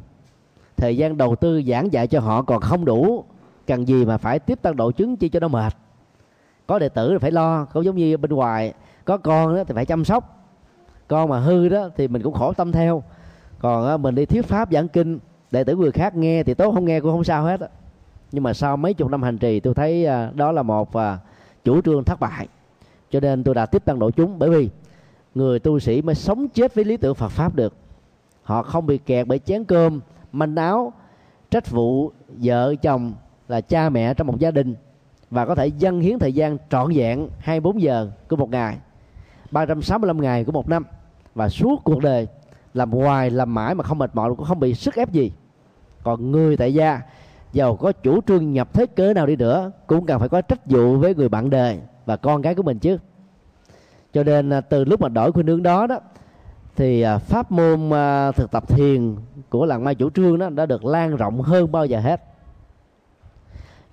Thời 0.76 0.96
gian 0.96 1.16
đầu 1.16 1.36
tư 1.36 1.62
giảng 1.66 1.92
dạy 1.92 2.06
cho 2.06 2.20
họ 2.20 2.42
còn 2.42 2.60
không 2.60 2.84
đủ 2.84 3.24
cần 3.66 3.88
gì 3.88 4.04
mà 4.04 4.18
phải 4.18 4.38
tiếp 4.38 4.62
tăng 4.62 4.76
độ 4.76 4.90
chứng 4.90 5.16
chi 5.16 5.28
cho 5.28 5.40
nó 5.40 5.48
mệt? 5.48 5.74
Có 6.66 6.78
đệ 6.78 6.88
tử 6.88 7.12
là 7.12 7.18
phải 7.18 7.30
lo, 7.30 7.64
không 7.64 7.84
giống 7.84 7.96
như 7.96 8.16
bên 8.16 8.30
ngoài. 8.30 8.72
Có 9.04 9.16
con 9.16 9.56
đó 9.56 9.64
thì 9.64 9.74
phải 9.74 9.86
chăm 9.86 10.04
sóc. 10.04 10.48
Con 11.08 11.28
mà 11.28 11.40
hư 11.40 11.68
đó 11.68 11.88
thì 11.96 12.08
mình 12.08 12.22
cũng 12.22 12.34
khổ 12.34 12.52
tâm 12.52 12.72
theo. 12.72 13.02
Còn 13.58 14.02
mình 14.02 14.14
đi 14.14 14.26
thuyết 14.26 14.46
pháp, 14.46 14.72
giảng 14.72 14.88
kinh, 14.88 15.18
đệ 15.50 15.64
tử 15.64 15.76
người 15.76 15.92
khác 15.92 16.14
nghe 16.14 16.42
thì 16.42 16.54
tốt, 16.54 16.72
không 16.74 16.84
nghe 16.84 17.00
cũng 17.00 17.10
không 17.10 17.24
sao 17.24 17.44
hết 17.44 17.60
nhưng 18.34 18.42
mà 18.42 18.52
sau 18.54 18.76
mấy 18.76 18.94
chục 18.94 19.10
năm 19.10 19.22
hành 19.22 19.38
trì, 19.38 19.60
tôi 19.60 19.74
thấy 19.74 20.06
à, 20.06 20.30
đó 20.34 20.52
là 20.52 20.62
một 20.62 20.96
à, 20.96 21.18
chủ 21.64 21.82
trương 21.82 22.04
thất 22.04 22.20
bại. 22.20 22.48
Cho 23.10 23.20
nên 23.20 23.44
tôi 23.44 23.54
đã 23.54 23.66
tiếp 23.66 23.84
tăng 23.84 23.98
độ 23.98 24.10
chúng, 24.10 24.38
bởi 24.38 24.50
vì 24.50 24.70
người 25.34 25.58
tu 25.58 25.78
sĩ 25.78 26.02
mới 26.02 26.14
sống 26.14 26.48
chết 26.48 26.74
với 26.74 26.84
lý 26.84 26.96
tưởng 26.96 27.14
Phật 27.14 27.28
pháp 27.28 27.54
được. 27.54 27.74
Họ 28.42 28.62
không 28.62 28.86
bị 28.86 28.98
kẹt 28.98 29.26
bởi 29.26 29.38
chén 29.38 29.64
cơm, 29.64 30.00
manh 30.32 30.56
áo, 30.56 30.92
trách 31.50 31.70
vụ 31.70 32.12
vợ 32.28 32.74
chồng 32.82 33.12
là 33.48 33.60
cha 33.60 33.88
mẹ 33.88 34.14
trong 34.14 34.26
một 34.26 34.38
gia 34.38 34.50
đình 34.50 34.74
và 35.34 35.46
có 35.46 35.54
thể 35.54 35.66
dâng 35.66 36.00
hiến 36.00 36.18
thời 36.18 36.32
gian 36.32 36.58
trọn 36.70 36.92
vẹn 36.94 37.28
24 37.38 37.82
giờ 37.82 38.10
của 38.28 38.36
một 38.36 38.50
ngày 38.50 38.78
365 39.50 40.20
ngày 40.20 40.44
của 40.44 40.52
một 40.52 40.68
năm. 40.68 40.84
Và 41.34 41.48
suốt 41.48 41.80
cuộc 41.84 42.02
đời, 42.02 42.26
làm 42.74 42.92
hoài, 42.92 43.30
làm 43.30 43.54
mãi 43.54 43.74
mà 43.74 43.84
không 43.84 43.98
mệt 43.98 44.10
mỏi, 44.14 44.34
cũng 44.36 44.46
không 44.46 44.60
bị 44.60 44.74
sức 44.74 44.94
ép 44.94 45.12
gì. 45.12 45.32
Còn 46.02 46.32
người 46.32 46.56
tại 46.56 46.74
gia, 46.74 47.00
giàu 47.52 47.76
có 47.76 47.92
chủ 47.92 48.20
trương 48.26 48.52
nhập 48.52 48.68
thế 48.72 48.86
cớ 48.86 49.12
nào 49.12 49.26
đi 49.26 49.36
nữa, 49.36 49.70
cũng 49.86 50.06
cần 50.06 50.20
phải 50.20 50.28
có 50.28 50.40
trách 50.40 50.66
vụ 50.66 50.96
với 50.96 51.14
người 51.14 51.28
bạn 51.28 51.50
đời 51.50 51.78
và 52.06 52.16
con 52.16 52.42
cái 52.42 52.54
của 52.54 52.62
mình 52.62 52.78
chứ. 52.78 52.98
Cho 54.12 54.22
nên 54.22 54.50
à, 54.50 54.60
từ 54.60 54.84
lúc 54.84 55.00
mà 55.00 55.08
đổi 55.08 55.32
khuyên 55.32 55.46
hướng 55.46 55.62
đó 55.62 55.86
đó, 55.86 56.00
thì 56.76 57.02
à, 57.02 57.18
pháp 57.18 57.52
môn 57.52 57.90
à, 57.90 58.32
thực 58.32 58.50
tập 58.50 58.68
thiền 58.68 59.16
của 59.50 59.66
làng 59.66 59.84
mai 59.84 59.94
chủ 59.94 60.10
trương 60.10 60.38
đó 60.38 60.48
đã 60.50 60.66
được 60.66 60.84
lan 60.84 61.16
rộng 61.16 61.42
hơn 61.42 61.72
bao 61.72 61.86
giờ 61.86 62.00
hết 62.00 62.33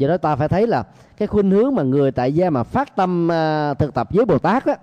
do 0.01 0.07
đó 0.07 0.17
ta 0.17 0.35
phải 0.35 0.47
thấy 0.47 0.67
là 0.67 0.83
cái 1.17 1.27
khuynh 1.27 1.51
hướng 1.51 1.75
mà 1.75 1.83
người 1.83 2.11
tại 2.11 2.33
gia 2.33 2.49
mà 2.49 2.63
phát 2.63 2.95
tâm 2.95 3.31
à, 3.31 3.73
thực 3.73 3.93
tập 3.93 4.07
với 4.11 4.25
bồ 4.25 4.37
tát 4.37 4.65
á 4.65 4.75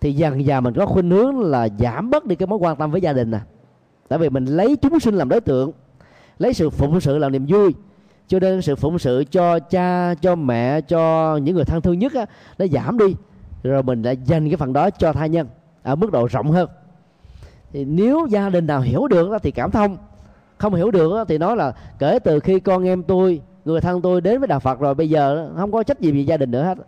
thì 0.00 0.12
dần 0.12 0.44
dần 0.44 0.64
mình 0.64 0.74
có 0.74 0.86
khuynh 0.86 1.10
hướng 1.10 1.40
là 1.40 1.68
giảm 1.78 2.10
bớt 2.10 2.26
đi 2.26 2.36
cái 2.36 2.46
mối 2.46 2.58
quan 2.58 2.76
tâm 2.76 2.90
với 2.90 3.00
gia 3.00 3.12
đình 3.12 3.30
nè. 3.30 3.38
Tại 4.08 4.18
vì 4.18 4.28
mình 4.28 4.44
lấy 4.44 4.76
chúng 4.76 5.00
sinh 5.00 5.14
làm 5.14 5.28
đối 5.28 5.40
tượng 5.40 5.72
lấy 6.38 6.54
sự 6.54 6.70
phụng 6.70 7.00
sự 7.00 7.18
làm 7.18 7.32
niềm 7.32 7.46
vui 7.48 7.74
cho 8.28 8.38
nên 8.38 8.62
sự 8.62 8.76
phụng 8.76 8.98
sự 8.98 9.24
cho 9.30 9.58
cha 9.58 10.14
cho 10.14 10.34
mẹ 10.34 10.80
cho 10.80 11.36
những 11.36 11.54
người 11.54 11.64
thân 11.64 11.80
thương 11.80 11.98
nhất 11.98 12.14
á, 12.14 12.26
nó 12.58 12.66
giảm 12.66 12.98
đi. 12.98 13.14
Rồi 13.62 13.82
mình 13.82 14.02
lại 14.02 14.16
dành 14.24 14.48
cái 14.48 14.56
phần 14.56 14.72
đó 14.72 14.90
cho 14.90 15.12
tha 15.12 15.26
nhân 15.26 15.48
ở 15.82 15.94
mức 15.94 16.12
độ 16.12 16.26
rộng 16.26 16.50
hơn. 16.50 16.68
Thì 17.72 17.84
nếu 17.84 18.26
gia 18.30 18.48
đình 18.48 18.66
nào 18.66 18.80
hiểu 18.80 19.08
được 19.08 19.30
đó 19.30 19.38
thì 19.38 19.50
cảm 19.50 19.70
thông. 19.70 19.96
Không 20.58 20.74
hiểu 20.74 20.90
được 20.90 21.12
đó, 21.12 21.24
thì 21.24 21.38
nói 21.38 21.56
là 21.56 21.72
kể 21.98 22.18
từ 22.18 22.40
khi 22.40 22.60
con 22.60 22.84
em 22.84 23.02
tôi 23.02 23.40
người 23.70 23.80
thân 23.80 24.02
tôi 24.02 24.20
đến 24.20 24.38
với 24.38 24.48
đạo 24.48 24.60
Phật 24.60 24.80
rồi 24.80 24.94
bây 24.94 25.10
giờ 25.10 25.52
không 25.56 25.72
có 25.72 25.82
trách 25.82 26.00
nhiệm 26.00 26.14
gì 26.14 26.24
gia 26.24 26.36
đình 26.36 26.50
nữa 26.50 26.62
hết. 26.62 26.78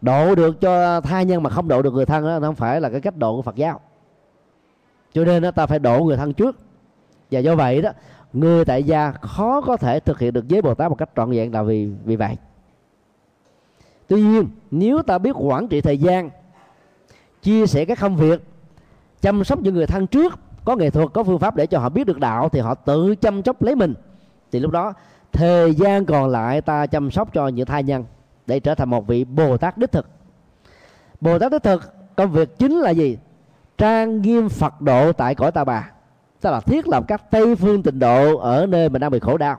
Độ 0.00 0.34
được 0.34 0.60
cho 0.60 1.00
tha 1.00 1.22
nhân 1.22 1.42
mà 1.42 1.50
không 1.50 1.68
độ 1.68 1.82
được 1.82 1.94
người 1.94 2.06
thân 2.06 2.24
đó 2.24 2.38
không 2.40 2.54
phải 2.54 2.80
là 2.80 2.88
cái 2.88 3.00
cách 3.00 3.16
độ 3.16 3.36
của 3.36 3.42
Phật 3.42 3.56
giáo. 3.56 3.80
Cho 5.12 5.24
nên 5.24 5.42
đó, 5.42 5.50
ta 5.50 5.66
phải 5.66 5.78
độ 5.78 6.04
người 6.04 6.16
thân 6.16 6.32
trước. 6.32 6.56
Và 7.30 7.40
do 7.40 7.56
vậy 7.56 7.82
đó 7.82 7.90
người 8.32 8.64
tại 8.64 8.82
gia 8.82 9.12
khó 9.12 9.60
có 9.60 9.76
thể 9.76 10.00
thực 10.00 10.18
hiện 10.18 10.32
được 10.32 10.48
giới 10.48 10.62
Bồ 10.62 10.74
Tát 10.74 10.90
một 10.90 10.98
cách 10.98 11.10
trọn 11.16 11.30
vẹn 11.30 11.52
là 11.52 11.62
vì 11.62 11.88
vì 12.04 12.16
vậy. 12.16 12.36
Tuy 14.06 14.22
nhiên 14.22 14.48
nếu 14.70 15.02
ta 15.02 15.18
biết 15.18 15.32
quản 15.38 15.68
trị 15.68 15.80
thời 15.80 15.98
gian 15.98 16.30
chia 17.42 17.66
sẻ 17.66 17.84
các 17.84 17.98
công 18.00 18.16
việc 18.16 18.42
chăm 19.20 19.44
sóc 19.44 19.58
những 19.62 19.74
người 19.74 19.86
thân 19.86 20.06
trước 20.06 20.34
có 20.64 20.76
nghệ 20.76 20.90
thuật 20.90 21.08
có 21.12 21.22
phương 21.22 21.38
pháp 21.38 21.56
để 21.56 21.66
cho 21.66 21.78
họ 21.78 21.88
biết 21.88 22.06
được 22.06 22.18
đạo 22.18 22.48
thì 22.48 22.60
họ 22.60 22.74
tự 22.74 23.14
chăm 23.14 23.42
sóc 23.42 23.62
lấy 23.62 23.74
mình 23.74 23.94
thì 24.52 24.60
lúc 24.60 24.70
đó 24.70 24.92
thời 25.34 25.74
gian 25.74 26.04
còn 26.04 26.28
lại 26.28 26.60
ta 26.60 26.86
chăm 26.86 27.10
sóc 27.10 27.32
cho 27.32 27.48
những 27.48 27.66
thai 27.66 27.82
nhân, 27.82 28.04
để 28.46 28.60
trở 28.60 28.74
thành 28.74 28.90
một 28.90 29.06
vị 29.06 29.24
bồ 29.24 29.56
tát 29.56 29.78
đích 29.78 29.92
thực. 29.92 30.08
Bồ 31.20 31.38
tát 31.38 31.52
đích 31.52 31.62
thực, 31.62 31.94
công 32.16 32.30
việc 32.30 32.58
chính 32.58 32.78
là 32.78 32.90
gì? 32.90 33.18
Trang 33.78 34.22
nghiêm 34.22 34.48
phật 34.48 34.80
độ 34.80 35.12
tại 35.12 35.34
cõi 35.34 35.50
ta 35.50 35.64
bà. 35.64 35.90
Tức 36.40 36.50
là 36.50 36.60
thiết 36.60 36.88
lập 36.88 37.04
các 37.08 37.30
tây 37.30 37.56
phương 37.56 37.82
tịnh 37.82 37.98
độ 37.98 38.36
ở 38.36 38.66
nơi 38.66 38.88
mình 38.88 39.00
đang 39.00 39.10
bị 39.10 39.18
khổ 39.18 39.36
đau. 39.36 39.58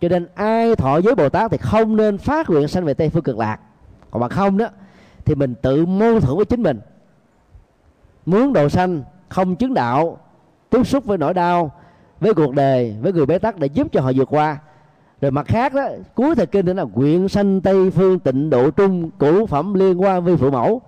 Cho 0.00 0.08
nên 0.08 0.28
ai 0.34 0.76
thọ 0.76 0.98
giới 0.98 1.14
bồ 1.14 1.28
tát 1.28 1.50
thì 1.50 1.56
không 1.56 1.96
nên 1.96 2.18
phát 2.18 2.50
nguyện 2.50 2.68
sanh 2.68 2.84
về 2.84 2.94
tây 2.94 3.10
phương 3.10 3.22
cực 3.22 3.38
lạc. 3.38 3.58
Còn 4.10 4.20
mà 4.20 4.28
không 4.28 4.58
đó, 4.58 4.66
thì 5.24 5.34
mình 5.34 5.54
tự 5.54 5.86
mâu 5.86 6.20
thuẫn 6.20 6.36
với 6.36 6.44
chính 6.44 6.62
mình. 6.62 6.80
Muốn 8.26 8.52
độ 8.52 8.68
sanh, 8.68 9.02
không 9.28 9.56
chứng 9.56 9.74
đạo, 9.74 10.18
tiếp 10.70 10.84
xúc 10.84 11.04
với 11.04 11.18
nỗi 11.18 11.34
đau 11.34 11.72
với 12.20 12.34
cuộc 12.34 12.54
đời, 12.54 12.96
với 13.00 13.12
người 13.12 13.26
bế 13.26 13.38
tắc 13.38 13.58
để 13.58 13.66
giúp 13.66 13.86
cho 13.92 14.00
họ 14.00 14.12
vượt 14.16 14.28
qua. 14.30 14.58
Rồi 15.20 15.30
mặt 15.30 15.46
khác 15.46 15.74
đó, 15.74 15.88
cuối 16.14 16.34
thời 16.34 16.46
kinh 16.46 16.66
đó 16.66 16.72
là 16.72 16.84
quyện 16.94 17.28
sanh 17.28 17.60
tây 17.60 17.90
phương 17.90 18.18
tịnh 18.18 18.50
độ 18.50 18.70
trung, 18.70 19.10
cửu 19.10 19.46
phẩm 19.46 19.74
liên 19.74 20.02
quan 20.02 20.24
vi 20.24 20.36
phụ 20.36 20.50
mẫu. 20.50 20.82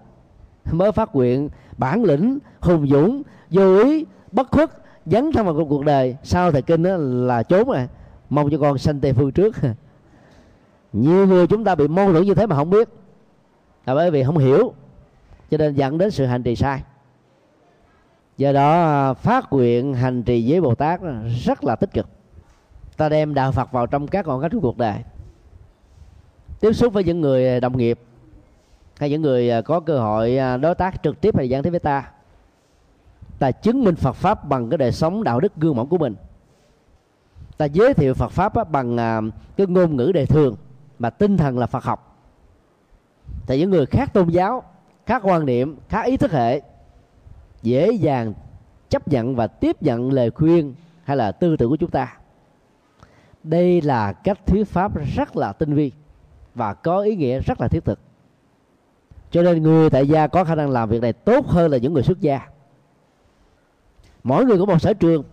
Mới 0.73 0.93
phát 0.93 1.15
nguyện, 1.15 1.49
bản 1.79 2.05
lĩnh, 2.05 2.39
hùng 2.61 2.89
dũng, 2.89 3.23
vô 3.51 3.79
ý, 3.85 4.07
bất 4.33 4.51
khuất, 4.51 4.71
dấn 5.07 5.33
thân 5.33 5.47
vào 5.47 5.67
cuộc 5.69 5.85
đời. 5.85 6.17
Sau 6.23 6.53
thời 6.53 6.63
kinh 6.63 6.83
đó 6.83 6.97
là 6.99 7.43
trốn 7.43 7.69
rồi, 7.69 7.89
mong 8.31 8.51
cho 8.51 8.59
con 8.59 8.79
sanh 8.79 9.01
tây 9.01 9.13
phương 9.13 9.33
trước. 9.33 9.57
Nhiều 10.93 11.27
người 11.27 11.47
chúng 11.47 11.65
ta 11.65 11.75
bị 11.75 11.89
mâu 11.89 12.13
thuẫn 12.13 12.25
như 12.25 12.35
thế 12.35 12.47
mà 12.47 12.57
không 12.57 12.71
biết. 12.71 12.89
Là 13.87 13.95
bởi 13.95 14.11
vì 14.11 14.25
không 14.25 14.39
hiểu, 14.39 14.73
cho 15.51 15.59
nên 15.59 15.75
dẫn 15.75 15.99
đến 15.99 16.11
sự 16.11 16.27
hành 16.27 16.43
trì 16.43 16.57
sai 16.57 16.83
do 18.37 18.53
đó 18.53 18.73
à, 18.73 19.15
phát 19.15 19.53
nguyện 19.53 19.95
hành 19.95 20.23
trì 20.23 20.51
với 20.51 20.61
bồ 20.61 20.75
tát 20.75 21.01
rất 21.45 21.65
là 21.65 21.77
tích 21.77 21.93
cực. 21.93 22.09
Ta 22.97 23.09
đem 23.09 23.35
đạo 23.35 23.53
phật 23.53 23.73
vào 23.73 23.87
trong 23.87 24.09
các 24.09 24.27
ngọn 24.27 24.43
cách 24.43 24.53
của 24.55 24.61
cuộc 24.61 24.79
đời. 24.79 24.97
Tiếp 26.61 26.73
xúc 26.73 26.93
với 26.93 27.05
những 27.05 27.21
người 27.21 27.49
à, 27.49 27.61
đồng 27.61 27.77
nghiệp 27.77 27.99
hay 28.99 29.11
những 29.11 29.23
người 29.23 29.51
à, 29.51 29.61
có 29.61 29.81
cơ 29.81 29.99
hội 29.99 30.39
đối 30.61 30.75
tác 30.75 31.03
trực 31.03 31.21
tiếp 31.21 31.37
hay 31.37 31.49
gián 31.49 31.63
tiếp 31.63 31.71
với 31.71 31.81
ta 31.81 32.11
ta 33.39 33.51
chứng 33.51 33.85
minh 33.85 33.95
Phật 33.95 34.13
pháp 34.13 34.49
bằng 34.49 34.71
cái 34.71 34.79
đời 34.79 34.93
sống 34.93 35.25
đạo 35.25 35.41
đức 35.41 35.53
gương 35.57 35.77
mẫu 35.77 35.87
của 35.87 35.99
mình. 35.99 36.15
Ta 37.57 37.65
giới 37.65 37.95
thiệu 37.95 38.15
Phật 38.15 38.29
pháp 38.29 38.71
bằng 38.71 38.97
cái 39.57 39.67
ngôn 39.67 39.97
ngữ 39.97 40.13
đời 40.15 40.27
thường 40.27 40.57
mà 40.99 41.11
tinh 41.11 41.37
thần 41.37 41.59
là 41.59 41.67
Phật 41.67 41.85
học. 41.85 42.19
Thì 43.47 43.59
những 43.59 43.71
người 43.71 43.87
khác 43.87 44.13
tôn 44.13 44.29
giáo, 44.29 44.63
khác 45.07 45.23
quan 45.25 45.47
niệm 45.47 45.77
khác 45.89 46.03
ý 46.03 46.17
thức 46.17 46.33
hệ 46.33 46.61
dễ 47.63 47.93
dàng 47.93 48.35
chấp 48.89 49.09
nhận 49.09 49.37
và 49.37 49.47
tiếp 49.47 49.83
nhận 49.83 50.13
lời 50.13 50.31
khuyên 50.31 50.75
hay 51.05 51.17
là 51.17 51.33
tư 51.33 51.57
tưởng 51.57 51.71
của 51.71 51.77
chúng 51.77 51.91
ta. 51.91 52.17
Đây 53.43 53.81
là 53.81 54.13
cách 54.13 54.47
thuyết 54.47 54.65
pháp 54.65 54.93
rất 55.17 55.37
là 55.37 55.53
tinh 55.53 55.75
vi 55.75 55.93
và 56.55 56.75
có 56.75 57.01
ý 57.01 57.17
nghĩa 57.17 57.41
rất 57.41 57.61
là 57.61 57.69
thiết 57.69 57.85
thực. 57.85 57.99
Cho 59.31 59.43
nên 59.43 59.63
người 59.63 59.91
tại 59.91 60.09
gia 60.09 60.27
có 60.27 60.45
khả 60.45 60.55
năng 60.55 60.71
làm 60.71 60.89
việc 60.89 61.03
này 61.03 61.13
tốt 61.13 61.47
hơn 61.47 61.71
là 61.71 61.79
những 61.79 61.93
người 61.93 62.03
xuất 62.03 62.21
gia. 62.21 62.41
Mỗi 64.23 64.45
người 64.45 64.59
có 64.59 64.65
một 64.65 64.79
sở 64.79 64.95
trường 64.95 65.25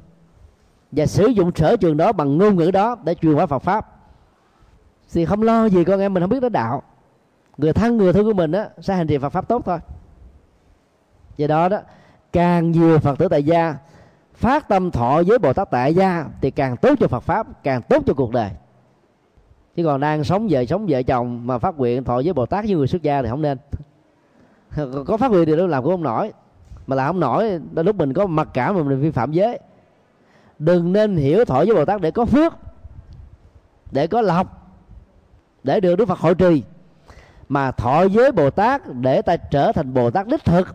và 0.91 1.05
sử 1.05 1.27
dụng 1.27 1.51
sở 1.55 1.75
trường 1.75 1.97
đó 1.97 2.11
bằng 2.11 2.37
ngôn 2.37 2.55
ngữ 2.55 2.71
đó 2.71 2.95
để 3.03 3.15
truyền 3.15 3.33
hóa 3.33 3.45
Phật 3.45 3.59
pháp. 3.59 3.95
Thì 5.13 5.25
không 5.25 5.41
lo 5.41 5.65
gì 5.65 5.83
con 5.83 5.99
em 5.99 6.13
mình 6.13 6.23
không 6.23 6.29
biết 6.29 6.39
đến 6.39 6.51
đạo. 6.51 6.83
Người 7.57 7.73
thân 7.73 7.97
người 7.97 8.13
thân 8.13 8.25
của 8.25 8.33
mình 8.33 8.51
á, 8.51 8.69
sẽ 8.81 8.95
hành 8.95 9.07
trì 9.07 9.17
Phật 9.17 9.29
pháp 9.29 9.47
tốt 9.47 9.61
thôi. 9.65 9.79
Do 11.37 11.47
đó 11.47 11.69
đó 11.69 11.79
càng 12.33 12.71
nhiều 12.71 12.99
Phật 12.99 13.19
tử 13.19 13.27
tại 13.27 13.43
gia, 13.43 13.75
phát 14.33 14.67
tâm 14.67 14.91
thọ 14.91 15.21
với 15.27 15.39
Bồ 15.39 15.53
Tát 15.53 15.69
tại 15.71 15.95
gia 15.95 16.25
thì 16.41 16.51
càng 16.51 16.77
tốt 16.77 16.95
cho 16.99 17.07
Phật 17.07 17.19
pháp, 17.19 17.63
càng 17.63 17.81
tốt 17.81 18.03
cho 18.05 18.13
cuộc 18.13 18.31
đời. 18.31 18.49
Chứ 19.75 19.83
còn 19.85 19.99
đang 19.99 20.23
sống 20.23 20.47
vợ 20.49 20.65
sống 20.65 20.85
vợ 20.89 21.03
chồng 21.03 21.47
mà 21.47 21.57
phát 21.57 21.77
nguyện 21.77 22.03
thọ 22.03 22.21
với 22.23 22.33
Bồ 22.33 22.45
Tát 22.45 22.65
với 22.65 22.75
người 22.75 22.87
xuất 22.87 23.01
gia 23.01 23.21
thì 23.21 23.29
không 23.29 23.41
nên. 23.41 23.57
Có 25.05 25.17
phát 25.17 25.31
nguyện 25.31 25.45
thì 25.45 25.55
đâu 25.55 25.67
làm 25.67 25.83
cũng 25.83 25.93
không 25.93 26.03
nổi. 26.03 26.31
Mà 26.87 26.95
làm 26.95 27.07
không 27.07 27.19
nổi 27.19 27.59
lúc 27.75 27.95
mình 27.95 28.13
có 28.13 28.25
mặc 28.25 28.47
cảm 28.53 28.75
mà 28.75 28.83
mình 28.83 28.99
vi 28.99 29.11
phạm 29.11 29.31
giới. 29.31 29.59
Đừng 30.59 30.93
nên 30.93 31.15
hiểu 31.15 31.45
thọ 31.45 31.57
với 31.57 31.75
bồ 31.75 31.85
tát 31.85 32.01
để 32.01 32.11
có 32.11 32.25
phước, 32.25 32.53
để 33.91 34.07
có 34.07 34.21
lộc, 34.21 34.75
để 35.63 35.79
được 35.79 35.95
đức 35.95 36.07
phật 36.07 36.19
hội 36.19 36.35
trì. 36.35 36.63
Mà 37.49 37.71
thọ 37.71 38.07
với 38.13 38.31
bồ 38.31 38.49
tát 38.49 38.81
để 38.93 39.21
ta 39.21 39.37
trở 39.37 39.71
thành 39.71 39.93
bồ 39.93 40.11
tát 40.11 40.27
đích 40.27 40.45
thực 40.45 40.67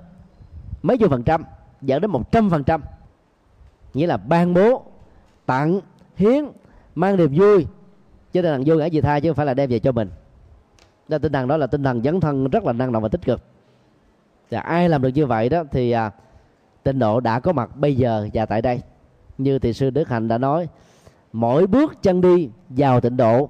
mấy 0.85 0.99
chục 0.99 1.11
phần 1.11 1.23
trăm 1.23 1.45
dẫn 1.83 2.01
đến 2.01 2.11
một 2.11 2.33
trăm 2.33 2.51
phần 2.51 2.65
trăm. 2.65 2.83
Nghĩa 3.95 4.07
là 4.07 4.17
ban 4.17 4.55
bố 4.55 4.83
tặng 5.47 5.81
hiến 6.17 6.45
mang 6.95 7.17
niềm 7.17 7.33
vui. 7.35 7.67
Cho 8.33 8.43
tinh 8.43 8.45
thần 8.45 8.63
vô 8.67 8.75
ngã 8.75 8.87
gì 8.87 9.01
tha 9.01 9.21
chứ 9.21 9.29
không 9.29 9.37
phải 9.37 9.47
là 9.47 9.55
đem 9.55 9.71
về 9.71 9.79
cho 9.79 9.93
mình. 9.93 10.11
Nên 11.09 11.21
tinh 11.23 11.33
thần 11.33 11.49
đó 11.49 11.57
là 11.57 11.67
tinh 11.67 11.85
thần 11.85 12.03
dấn 12.03 12.21
thân 12.21 12.49
rất 12.49 12.65
là 12.65 12.73
năng 12.73 12.93
động 12.93 13.03
và 13.03 13.09
tích 13.09 13.23
cực. 13.25 13.41
Và 14.51 14.61
ai 14.61 14.89
làm 14.89 15.03
được 15.03 15.09
như 15.09 15.27
vậy 15.27 15.49
đó 15.49 15.63
thì 15.71 15.91
à, 15.91 16.11
tinh 16.83 16.99
độ 16.99 17.21
đã 17.21 17.41
có 17.41 17.53
mặt 17.53 17.77
bây 17.77 17.97
giờ 17.97 18.29
và 18.35 18.47
tại 18.47 18.63
đây. 18.63 18.81
Như 19.39 19.59
thị 19.59 19.73
sư 19.73 19.91
đức 19.91 20.09
hạnh 20.09 20.29
đã 20.29 20.39
nói 20.39 20.69
mỗi 21.33 21.67
bước 21.67 22.03
chân 22.03 22.21
đi 22.21 22.51
vào 22.69 23.01
tịnh 23.01 23.17
độ 23.17 23.49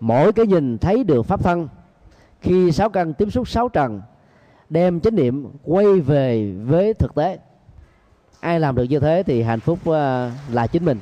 mỗi 0.00 0.32
cái 0.32 0.46
nhìn 0.46 0.78
thấy 0.78 1.04
được 1.04 1.22
pháp 1.22 1.42
thân. 1.42 1.68
Khi 2.40 2.72
sáu 2.72 2.90
căn 2.90 3.14
tiếp 3.14 3.30
xúc 3.30 3.48
sáu 3.48 3.68
trần 3.68 4.00
đem 4.70 5.00
chánh 5.00 5.14
niệm 5.16 5.46
quay 5.64 6.00
về 6.00 6.52
với 6.64 6.94
thực 6.94 7.14
tế. 7.14 7.38
Ai 8.40 8.60
làm 8.60 8.74
được 8.74 8.84
như 8.84 9.00
thế 9.00 9.22
thì 9.26 9.42
hạnh 9.42 9.60
phúc 9.60 9.78
ờ, 9.84 10.30
là 10.52 10.66
chính 10.66 10.84
mình. 10.84 10.98